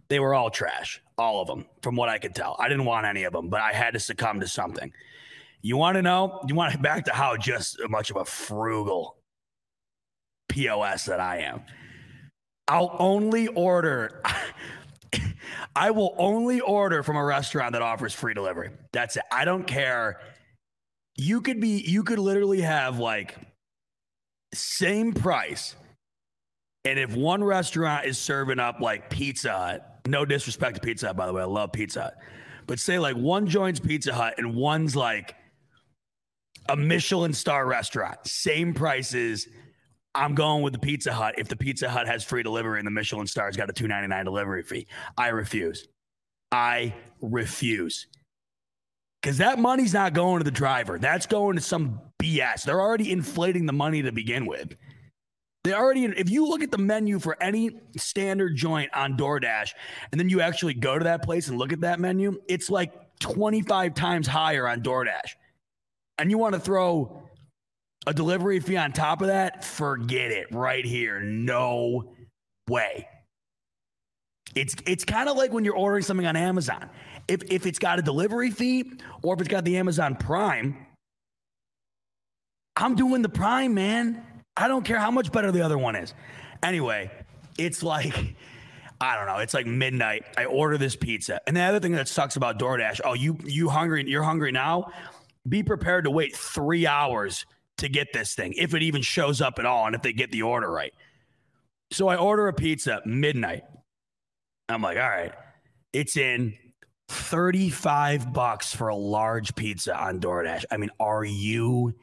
They 0.09 0.19
were 0.19 0.33
all 0.33 0.49
trash, 0.49 1.01
all 1.21 1.41
of 1.41 1.47
them, 1.47 1.65
from 1.81 1.95
what 1.95 2.09
I 2.09 2.17
could 2.17 2.35
tell. 2.35 2.55
I 2.59 2.67
didn't 2.67 2.85
want 2.85 3.05
any 3.05 3.23
of 3.23 3.33
them, 3.33 3.47
but 3.47 3.61
I 3.61 3.71
had 3.71 3.93
to 3.93 3.99
succumb 3.99 4.39
to 4.39 4.47
something. 4.47 4.91
You 5.61 5.77
want 5.77 5.95
to 5.95 6.01
know? 6.01 6.41
You 6.47 6.55
want 6.55 6.73
to 6.73 6.79
back 6.89 7.05
to 7.05 7.13
how 7.13 7.37
just 7.37 7.77
much 7.89 8.09
of 8.09 8.17
a 8.17 8.25
frugal 8.25 9.17
POS 10.49 11.05
that 11.05 11.19
I 11.19 11.39
am. 11.39 11.61
I'll 12.67 12.95
only 12.99 13.47
order. 13.47 14.21
I 15.75 15.91
will 15.91 16.15
only 16.17 16.59
order 16.59 17.03
from 17.03 17.15
a 17.15 17.23
restaurant 17.23 17.73
that 17.73 17.81
offers 17.81 18.13
free 18.13 18.33
delivery. 18.33 18.71
That's 18.91 19.17
it. 19.17 19.23
I 19.31 19.45
don't 19.45 19.65
care. 19.65 20.19
You 21.15 21.41
could 21.41 21.61
be, 21.61 21.83
you 21.85 22.03
could 22.03 22.19
literally 22.19 22.61
have 22.61 22.99
like 22.99 23.37
same 24.53 25.13
price. 25.13 25.75
And 26.83 26.97
if 26.97 27.15
one 27.15 27.43
restaurant 27.43 28.05
is 28.05 28.17
serving 28.17 28.59
up 28.59 28.79
like 28.79 29.09
Pizza 29.09 29.83
no 30.11 30.25
disrespect 30.25 30.75
to 30.75 30.81
Pizza 30.81 31.07
Hut, 31.07 31.17
by 31.17 31.25
the 31.25 31.33
way, 31.33 31.41
I 31.41 31.45
love 31.45 31.71
Pizza 31.71 32.03
Hut. 32.03 32.17
But 32.67 32.79
say 32.79 32.99
like 32.99 33.15
one 33.15 33.47
joins 33.47 33.79
Pizza 33.79 34.13
Hut 34.13 34.35
and 34.37 34.55
one's 34.55 34.95
like 34.95 35.35
a 36.69 36.75
Michelin 36.75 37.33
star 37.33 37.65
restaurant, 37.65 38.19
same 38.27 38.73
prices 38.73 39.47
I'm 40.13 40.35
going 40.35 40.61
with 40.61 40.73
the 40.73 40.79
Pizza 40.79 41.13
Hut 41.13 41.35
if 41.37 41.47
the 41.47 41.55
Pizza 41.55 41.89
Hut 41.89 42.07
has 42.07 42.23
free 42.23 42.43
delivery 42.43 42.79
and 42.79 42.85
the 42.85 42.91
Michelin 42.91 43.27
star's 43.27 43.55
got 43.55 43.69
a 43.69 43.73
2.99 43.73 44.23
delivery 44.25 44.63
fee. 44.63 44.87
I 45.17 45.29
refuse. 45.29 45.87
I 46.51 46.93
refuse. 47.21 48.07
Cuz 49.23 49.37
that 49.37 49.59
money's 49.59 49.93
not 49.93 50.13
going 50.13 50.39
to 50.39 50.43
the 50.43 50.51
driver. 50.51 50.99
That's 50.99 51.25
going 51.25 51.55
to 51.55 51.61
some 51.61 52.01
BS. 52.21 52.63
They're 52.63 52.81
already 52.81 53.11
inflating 53.11 53.65
the 53.65 53.73
money 53.73 54.01
to 54.01 54.11
begin 54.11 54.45
with. 54.45 54.75
They 55.63 55.73
already 55.73 56.05
if 56.05 56.29
you 56.29 56.47
look 56.47 56.63
at 56.63 56.71
the 56.71 56.77
menu 56.79 57.19
for 57.19 57.37
any 57.41 57.71
standard 57.95 58.55
joint 58.55 58.89
on 58.95 59.15
DoorDash 59.15 59.73
and 60.11 60.19
then 60.19 60.27
you 60.27 60.41
actually 60.41 60.73
go 60.73 60.97
to 60.97 61.03
that 61.03 61.23
place 61.23 61.49
and 61.49 61.57
look 61.57 61.71
at 61.71 61.81
that 61.81 61.99
menu, 61.99 62.39
it's 62.47 62.69
like 62.69 62.93
25 63.19 63.93
times 63.93 64.27
higher 64.27 64.67
on 64.67 64.81
DoorDash. 64.81 65.35
And 66.17 66.31
you 66.31 66.37
want 66.37 66.55
to 66.55 66.59
throw 66.59 67.23
a 68.07 68.13
delivery 68.13 68.59
fee 68.59 68.77
on 68.77 68.91
top 68.91 69.21
of 69.21 69.27
that, 69.27 69.63
forget 69.63 70.31
it 70.31 70.47
right 70.51 70.85
here. 70.85 71.19
No 71.19 72.15
way. 72.67 73.07
It's 74.55 74.75
it's 74.85 75.05
kind 75.05 75.29
of 75.29 75.37
like 75.37 75.53
when 75.53 75.63
you're 75.63 75.75
ordering 75.75 76.03
something 76.03 76.25
on 76.25 76.35
Amazon. 76.35 76.89
If 77.27 77.43
if 77.51 77.65
it's 77.65 77.79
got 77.79 77.99
a 77.99 78.01
delivery 78.01 78.49
fee 78.49 78.93
or 79.21 79.35
if 79.35 79.41
it's 79.41 79.49
got 79.49 79.63
the 79.63 79.77
Amazon 79.77 80.15
Prime, 80.15 80.75
I'm 82.75 82.95
doing 82.95 83.21
the 83.21 83.29
Prime, 83.29 83.73
man. 83.73 84.25
I 84.57 84.67
don't 84.67 84.83
care 84.83 84.99
how 84.99 85.11
much 85.11 85.31
better 85.31 85.51
the 85.51 85.61
other 85.61 85.77
one 85.77 85.95
is. 85.95 86.13
Anyway, 86.63 87.11
it's 87.57 87.83
like 87.83 88.13
I 89.01 89.15
don't 89.15 89.25
know. 89.25 89.37
It's 89.37 89.55
like 89.55 89.65
midnight. 89.65 90.25
I 90.37 90.45
order 90.45 90.77
this 90.77 90.95
pizza. 90.95 91.41
And 91.47 91.57
the 91.57 91.61
other 91.61 91.79
thing 91.79 91.93
that 91.93 92.07
sucks 92.07 92.35
about 92.35 92.59
DoorDash, 92.59 93.01
oh, 93.03 93.13
you 93.13 93.37
you 93.45 93.67
hungry? 93.67 94.07
You're 94.07 94.21
hungry 94.21 94.51
now? 94.51 94.91
Be 95.49 95.63
prepared 95.63 96.03
to 96.03 96.11
wait 96.11 96.35
3 96.35 96.85
hours 96.85 97.47
to 97.79 97.89
get 97.89 98.13
this 98.13 98.35
thing, 98.35 98.53
if 98.57 98.75
it 98.75 98.83
even 98.83 99.01
shows 99.01 99.41
up 99.41 99.57
at 99.57 99.65
all, 99.65 99.87
and 99.87 99.95
if 99.95 100.03
they 100.03 100.13
get 100.13 100.31
the 100.31 100.43
order 100.43 100.69
right. 100.69 100.93
So 101.91 102.07
I 102.07 102.15
order 102.15 102.47
a 102.47 102.53
pizza 102.53 103.01
midnight. 103.05 103.63
I'm 104.69 104.83
like, 104.83 104.97
all 104.97 105.09
right, 105.09 105.33
it's 105.91 106.15
in 106.15 106.53
35 107.09 108.31
bucks 108.31 108.73
for 108.73 108.89
a 108.89 108.95
large 108.95 109.55
pizza 109.55 109.99
on 109.99 110.19
DoorDash. 110.19 110.65
I 110.69 110.77
mean, 110.77 110.91
are 110.99 111.25
you 111.25 111.95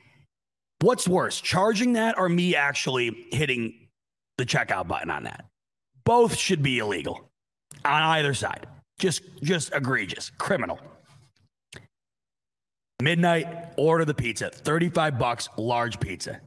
what's 0.81 1.09
worse, 1.09 1.41
charging 1.41 1.95
that 1.95 2.19
or 2.19 2.29
me 2.29 2.55
actually 2.55 3.27
hitting 3.31 3.89
the 4.37 4.47
checkout 4.47 4.89
button 4.89 5.11
on 5.11 5.25
that? 5.25 5.45
Both 6.05 6.37
should 6.37 6.63
be 6.63 6.79
illegal 6.79 7.31
on 7.85 8.03
either 8.03 8.35
side. 8.35 8.67
Just 8.99 9.23
just 9.43 9.73
egregious, 9.75 10.31
criminal. 10.39 10.81
Midnight, 13.01 13.47
order 13.77 14.05
the 14.05 14.15
pizza. 14.15 14.51
35 14.51 15.19
bucks, 15.19 15.49
large 15.57 16.01
pizza. 16.01 16.41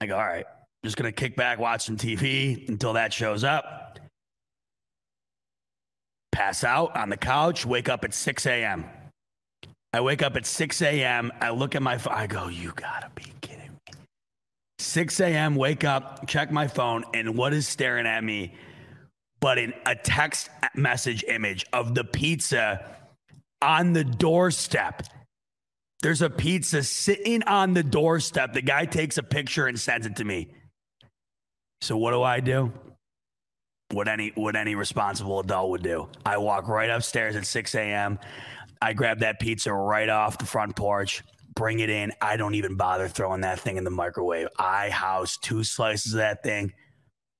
I 0.00 0.06
go, 0.06 0.16
all 0.16 0.26
right, 0.26 0.46
just 0.84 0.96
gonna 0.96 1.12
kick 1.12 1.36
back, 1.36 1.58
watch 1.58 1.82
some 1.82 1.96
TV 1.96 2.68
until 2.68 2.94
that 2.94 3.12
shows 3.12 3.44
up 3.44 3.84
pass 6.34 6.64
out 6.64 6.94
on 6.96 7.08
the 7.08 7.16
couch, 7.16 7.64
wake 7.64 7.88
up 7.88 8.04
at 8.04 8.12
6 8.12 8.46
a.m. 8.46 8.84
I 9.94 10.00
wake 10.00 10.22
up 10.22 10.34
at 10.34 10.44
6 10.44 10.82
a.m. 10.82 11.30
I 11.40 11.50
look 11.50 11.76
at 11.76 11.82
my 11.82 11.98
phone. 11.98 12.14
I 12.14 12.26
go, 12.26 12.48
you 12.48 12.72
gotta 12.74 13.10
be 13.14 13.32
kidding 13.40 13.70
me. 13.86 13.94
6 14.80 15.20
a.m., 15.20 15.54
wake 15.54 15.84
up, 15.84 16.26
check 16.26 16.50
my 16.50 16.66
phone, 16.66 17.04
and 17.14 17.36
what 17.36 17.52
is 17.54 17.68
staring 17.68 18.04
at 18.04 18.24
me 18.24 18.54
but 19.38 19.56
in 19.56 19.72
a 19.86 19.94
text 19.94 20.50
message 20.74 21.22
image 21.28 21.64
of 21.72 21.94
the 21.94 22.02
pizza 22.02 22.84
on 23.62 23.92
the 23.92 24.02
doorstep? 24.02 25.04
There's 26.02 26.22
a 26.22 26.30
pizza 26.30 26.82
sitting 26.82 27.44
on 27.44 27.74
the 27.74 27.84
doorstep. 27.84 28.52
The 28.52 28.62
guy 28.62 28.86
takes 28.86 29.16
a 29.16 29.22
picture 29.22 29.68
and 29.68 29.78
sends 29.78 30.08
it 30.08 30.16
to 30.16 30.24
me. 30.24 30.48
So 31.82 31.96
what 31.96 32.10
do 32.10 32.20
I 32.20 32.40
do? 32.40 32.72
what 33.94 34.08
any 34.08 34.32
what 34.34 34.56
any 34.56 34.74
responsible 34.74 35.40
adult 35.40 35.70
would 35.70 35.82
do. 35.82 36.08
I 36.24 36.38
walk 36.38 36.68
right 36.68 36.90
upstairs 36.90 37.36
at 37.36 37.46
6 37.46 37.74
a.m. 37.74 38.18
I 38.84 38.92
grab 38.92 39.20
that 39.20 39.40
pizza 39.40 39.72
right 39.72 40.10
off 40.10 40.36
the 40.36 40.44
front 40.44 40.76
porch, 40.76 41.22
bring 41.54 41.78
it 41.78 41.88
in. 41.88 42.12
I 42.20 42.36
don't 42.36 42.54
even 42.54 42.76
bother 42.76 43.08
throwing 43.08 43.40
that 43.40 43.58
thing 43.58 43.78
in 43.78 43.84
the 43.84 43.90
microwave. 43.90 44.48
I 44.58 44.90
house 44.90 45.38
two 45.38 45.64
slices 45.64 46.12
of 46.12 46.18
that 46.18 46.42
thing 46.42 46.74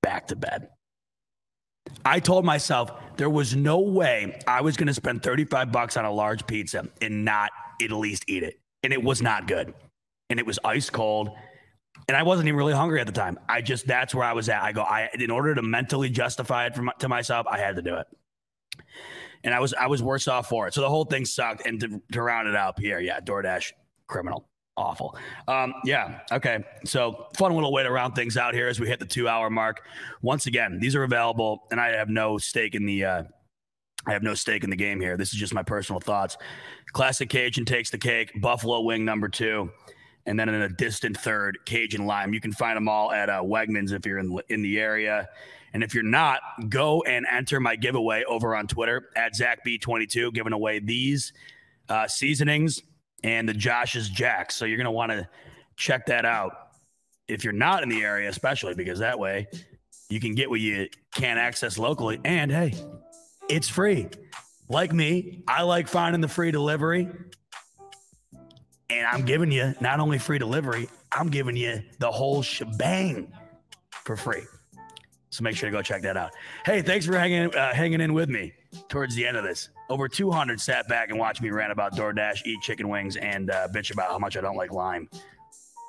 back 0.03 0.29
to 0.29 0.37
bed. 0.37 0.69
I 2.03 2.21
told 2.21 2.47
myself 2.47 2.93
there 3.19 3.29
was 3.29 3.55
no 3.55 3.81
way 3.81 4.41
I 4.47 4.63
was 4.63 4.79
going 4.79 4.87
to 4.87 4.95
spend 4.95 5.23
35 5.23 5.71
bucks 5.71 5.99
on 5.99 6.07
a 6.07 6.11
large 6.11 6.47
pizza 6.47 6.89
and 7.03 7.27
not 7.27 7.51
at 7.83 7.91
least 7.91 8.25
eat 8.27 8.43
it. 8.43 8.59
And 8.83 8.95
it 8.95 9.03
was 9.03 9.21
not 9.21 9.47
good. 9.47 9.75
And 10.31 10.41
it 10.41 10.47
was 10.47 10.59
ice 10.65 10.89
cold 10.89 11.31
and 12.09 12.17
I 12.17 12.23
wasn't 12.23 12.49
even 12.49 12.57
really 12.57 12.73
hungry 12.73 13.01
at 13.01 13.07
the 13.07 13.13
time. 13.13 13.39
I 13.49 13.61
just 13.61 13.87
that's 13.87 14.15
where 14.15 14.25
I 14.25 14.33
was 14.33 14.49
at. 14.49 14.63
I 14.63 14.73
go, 14.73 14.83
I 14.83 15.11
in 15.15 15.31
order 15.31 15.55
to 15.55 15.63
mentally 15.63 16.11
justify 16.11 16.67
it 16.67 16.75
for, 16.75 16.87
to 16.99 17.09
myself, 17.09 17.47
I 17.47 17.59
had 17.59 17.77
to 17.77 17.83
do 17.83 17.97
it. 17.97 18.07
And 19.45 19.55
I 19.55 19.61
was 19.61 19.75
I 19.75 19.87
was 19.87 20.03
worse 20.03 20.27
off 20.27 20.49
for 20.49 20.67
it. 20.67 20.75
So 20.75 20.81
the 20.81 20.89
whole 20.89 21.05
thing 21.05 21.25
sucked. 21.25 21.67
And 21.67 21.81
to, 21.81 22.03
to 22.13 22.23
round 22.23 22.49
it 22.49 22.57
out, 22.57 22.79
here, 22.79 22.99
yeah, 23.01 23.21
DoorDash 23.21 23.73
criminal, 24.07 24.49
awful. 24.77 25.17
Um, 25.47 25.75
yeah, 25.85 26.21
okay. 26.33 26.65
So 26.85 27.29
fun 27.37 27.55
little 27.55 27.73
way 27.73 27.83
to 27.83 27.91
round 27.91 28.15
things 28.15 28.37
out 28.37 28.55
here 28.55 28.69
as 28.69 28.81
we 28.81 28.89
hit 28.89 29.01
the 29.01 29.07
two 29.07 29.29
hour 29.29 29.51
mark. 29.51 29.83
Once 30.23 30.47
again, 30.47 30.79
these 30.81 30.97
are 30.97 31.03
available, 31.03 31.67
and 31.71 31.81
I 31.81 31.97
have 31.97 32.09
no 32.09 32.39
stake 32.39 32.75
in 32.75 32.87
the. 32.87 33.05
Uh, 33.05 33.23
I 34.07 34.13
have 34.13 34.23
no 34.23 34.35
stake 34.35 34.65
in 34.65 34.71
the 34.71 34.77
game 34.77 35.01
here. 35.01 35.17
This 35.17 35.33
is 35.33 35.39
just 35.39 35.55
my 35.55 35.63
personal 35.63 35.99
thoughts. 35.99 36.37
Classic 36.93 37.29
Cajun 37.29 37.65
takes 37.65 37.89
the 37.89 37.97
cake. 37.97 38.33
Buffalo 38.41 38.83
wing 38.83 39.03
number 39.03 39.31
two 39.31 39.71
and 40.27 40.39
then 40.39 40.49
in 40.49 40.63
a 40.63 40.69
distant 40.69 41.17
third, 41.17 41.59
Cajun 41.67 42.07
Lime. 42.07 42.33
You 42.33 42.41
can 42.41 42.53
find 42.53 42.77
them 42.77 42.89
all 42.89 43.13
at 43.13 43.29
uh, 43.29 43.43
Wegmans 43.43 43.93
if 43.93 44.07
you're 44.07 44.19
in, 44.19 44.39
in 44.49 44.63
the 44.63 44.79
area. 44.79 45.29
And 45.75 45.83
if 45.83 45.93
you're 45.93 46.05
not, 46.05 46.41
go 46.69 47.03
and 47.03 47.27
enter 47.31 47.59
my 47.59 47.75
giveaway 47.77 48.23
over 48.27 48.55
on 48.55 48.69
Twitter 48.69 49.11
at 49.17 49.35
ZachB22, 49.35 50.33
giving 50.33 50.53
away 50.53 50.79
these 50.79 51.33
uh, 51.89 52.07
seasonings 52.07 52.81
and 53.25 53.49
the 53.49 53.53
Josh's 53.53 54.09
Jacks. 54.09 54.55
So 54.55 54.65
you're 54.65 54.77
going 54.77 54.85
to 54.85 54.93
want 54.93 55.11
to 55.11 55.29
check 55.77 56.07
that 56.07 56.25
out 56.25 56.53
if 57.27 57.43
you're 57.43 57.53
not 57.53 57.83
in 57.83 57.89
the 57.89 58.03
area, 58.03 58.29
especially 58.31 58.75
because 58.75 59.01
that 59.01 59.19
way 59.19 59.49
you 60.09 60.21
can 60.21 60.37
get 60.37 60.49
what 60.49 60.61
you 60.61 60.89
can't 61.13 61.41
access 61.41 61.77
locally. 61.77 62.21
And 62.25 62.53
hey, 62.53 62.75
it's 63.51 63.69
free. 63.69 64.09
Like 64.69 64.93
me, 64.93 65.43
I 65.49 65.63
like 65.63 65.89
finding 65.89 66.21
the 66.21 66.29
free 66.29 66.53
delivery 66.53 67.09
and 68.91 69.07
I'm 69.07 69.25
giving 69.25 69.51
you 69.51 69.75
not 69.81 69.99
only 69.99 70.19
free 70.19 70.39
delivery, 70.39 70.89
I'm 71.11 71.29
giving 71.29 71.57
you 71.57 71.83
the 71.99 72.11
whole 72.11 72.43
shebang 72.43 73.33
for 73.91 74.17
free. 74.17 74.43
So 75.35 75.43
make 75.43 75.57
sure 75.57 75.69
to 75.69 75.77
go 75.77 75.83
check 75.83 76.03
that 76.03 76.17
out. 76.17 76.31
Hey, 76.65 76.81
thanks 76.81 77.07
for 77.07 77.19
hanging 77.19 77.53
uh, 77.57 77.75
hanging 77.75 78.01
in 78.01 78.15
with 78.15 78.29
me 78.29 78.53
towards 78.89 79.17
the 79.17 79.27
end 79.27 79.37
of 79.37 79.43
this. 79.43 79.69
Over 79.91 80.07
200 80.09 80.61
sat 80.61 80.87
back 80.87 81.11
and 81.11 81.19
watched 81.19 81.43
me 81.43 81.51
rant 81.51 81.73
about 81.73 81.97
DoorDash, 81.97 82.47
eat 82.47 82.61
chicken 82.63 82.89
wings, 82.89 83.17
and 83.17 83.51
uh, 83.51 83.67
bitch 83.75 83.93
about 83.93 84.11
how 84.11 84.19
much 84.19 84.37
I 84.37 84.41
don't 84.41 84.57
like 84.57 84.73
lime. 84.73 85.09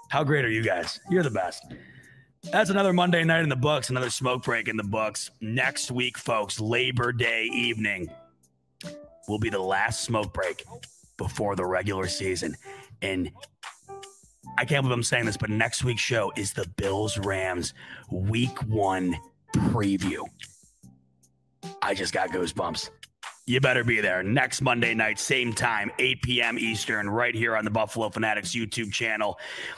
How 0.09 0.23
great 0.23 0.45
are 0.45 0.49
you 0.49 0.63
guys? 0.63 0.99
You're 1.11 1.21
the 1.21 1.29
best. 1.29 1.63
That's 2.51 2.71
another 2.71 2.91
Monday 2.91 3.23
night 3.23 3.43
in 3.43 3.49
the 3.49 3.55
books, 3.55 3.91
another 3.91 4.09
smoke 4.09 4.43
break 4.43 4.67
in 4.67 4.77
the 4.77 4.83
books. 4.83 5.29
Next 5.41 5.91
week, 5.91 6.17
folks, 6.17 6.59
Labor 6.59 7.11
Day 7.11 7.43
evening 7.53 8.09
will 9.27 9.39
be 9.39 9.49
the 9.49 9.59
last 9.59 10.01
smoke 10.01 10.33
break 10.33 10.65
before 11.17 11.55
the 11.55 11.65
regular 11.65 12.07
season. 12.07 12.55
And 13.03 13.31
I 14.57 14.65
can't 14.65 14.81
believe 14.81 14.97
I'm 14.97 15.03
saying 15.03 15.25
this, 15.25 15.37
but 15.37 15.51
next 15.51 15.83
week's 15.83 16.01
show 16.01 16.31
is 16.35 16.53
the 16.53 16.67
Bills 16.77 17.19
Rams 17.19 17.75
week 18.09 18.57
one 18.63 19.15
preview. 19.55 20.23
I 21.81 21.93
just 21.93 22.13
got 22.13 22.29
goosebumps. 22.29 22.89
You 23.47 23.59
better 23.59 23.83
be 23.83 24.01
there 24.01 24.23
next 24.23 24.61
Monday 24.61 24.95
night, 24.95 25.19
same 25.19 25.53
time, 25.53 25.91
8 25.99 26.21
p.m. 26.23 26.57
Eastern, 26.57 27.07
right 27.07 27.35
here 27.35 27.55
on 27.55 27.63
the 27.63 27.69
Buffalo 27.69 28.09
Fanatics 28.09 28.55
YouTube 28.55 28.91
channel. 28.91 29.37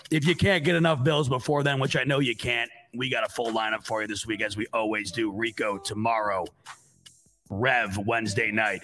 If 0.10 0.26
you 0.26 0.36
can't 0.36 0.64
get 0.64 0.76
enough 0.76 1.04
Bills 1.04 1.28
before 1.28 1.64
then, 1.64 1.80
which 1.80 1.98
I 1.98 2.06
know 2.06 2.20
you 2.20 2.36
can't, 2.36 2.70
we 2.96 3.10
got 3.10 3.26
a 3.26 3.30
full 3.30 3.52
lineup 3.52 3.86
for 3.86 4.02
you 4.02 4.08
this 4.08 4.26
week, 4.26 4.42
as 4.42 4.56
we 4.56 4.68
always 4.74 5.12
do. 5.12 5.32
Rico 5.32 5.78
tomorrow, 5.78 6.46
Rev 7.50 7.98
Wednesday 7.98 8.52
night, 8.52 8.84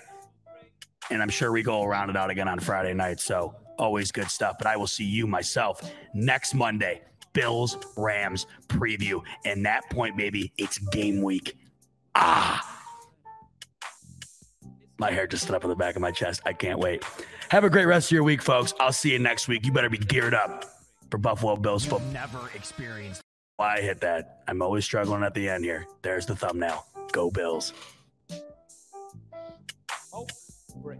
and 1.09 1.21
I'm 1.21 1.29
sure 1.29 1.51
Rico 1.51 1.77
will 1.77 1.87
round 1.87 2.09
it 2.09 2.17
out 2.17 2.29
again 2.29 2.49
on 2.49 2.59
Friday 2.59 2.93
night. 2.93 3.21
So 3.21 3.55
Always 3.77 4.11
good 4.11 4.29
stuff. 4.29 4.57
But 4.57 4.67
I 4.67 4.77
will 4.77 4.87
see 4.87 5.05
you 5.05 5.27
myself 5.27 5.91
next 6.13 6.53
Monday. 6.53 7.01
Bills 7.33 7.77
Rams 7.97 8.45
preview. 8.67 9.21
And 9.45 9.65
that 9.65 9.89
point, 9.89 10.15
baby, 10.17 10.53
it's 10.57 10.77
game 10.77 11.21
week. 11.21 11.57
Ah. 12.15 12.69
My 14.97 15.11
hair 15.11 15.27
just 15.27 15.43
stood 15.43 15.55
up 15.55 15.63
on 15.63 15.69
the 15.69 15.75
back 15.75 15.95
of 15.95 16.01
my 16.01 16.11
chest. 16.11 16.41
I 16.45 16.53
can't 16.53 16.79
wait. 16.79 17.03
Have 17.49 17.63
a 17.63 17.69
great 17.69 17.85
rest 17.85 18.07
of 18.07 18.11
your 18.11 18.23
week, 18.23 18.41
folks. 18.41 18.73
I'll 18.79 18.93
see 18.93 19.11
you 19.11 19.19
next 19.19 19.47
week. 19.47 19.65
You 19.65 19.71
better 19.71 19.89
be 19.89 19.97
geared 19.97 20.33
up 20.33 20.65
for 21.11 21.17
Buffalo 21.17 21.55
Bills 21.55 21.83
football. 21.85 22.11
Never 22.11 22.49
experienced. 22.55 23.21
Why 23.57 23.77
I 23.77 23.81
hit 23.81 24.01
that? 24.01 24.43
I'm 24.47 24.61
always 24.61 24.85
struggling 24.85 25.23
at 25.23 25.33
the 25.33 25.49
end 25.49 25.63
here. 25.63 25.85
There's 26.01 26.25
the 26.25 26.35
thumbnail. 26.35 26.85
Go 27.11 27.29
Bills. 27.29 27.73
Oh, 30.13 30.27
great. 30.81 30.99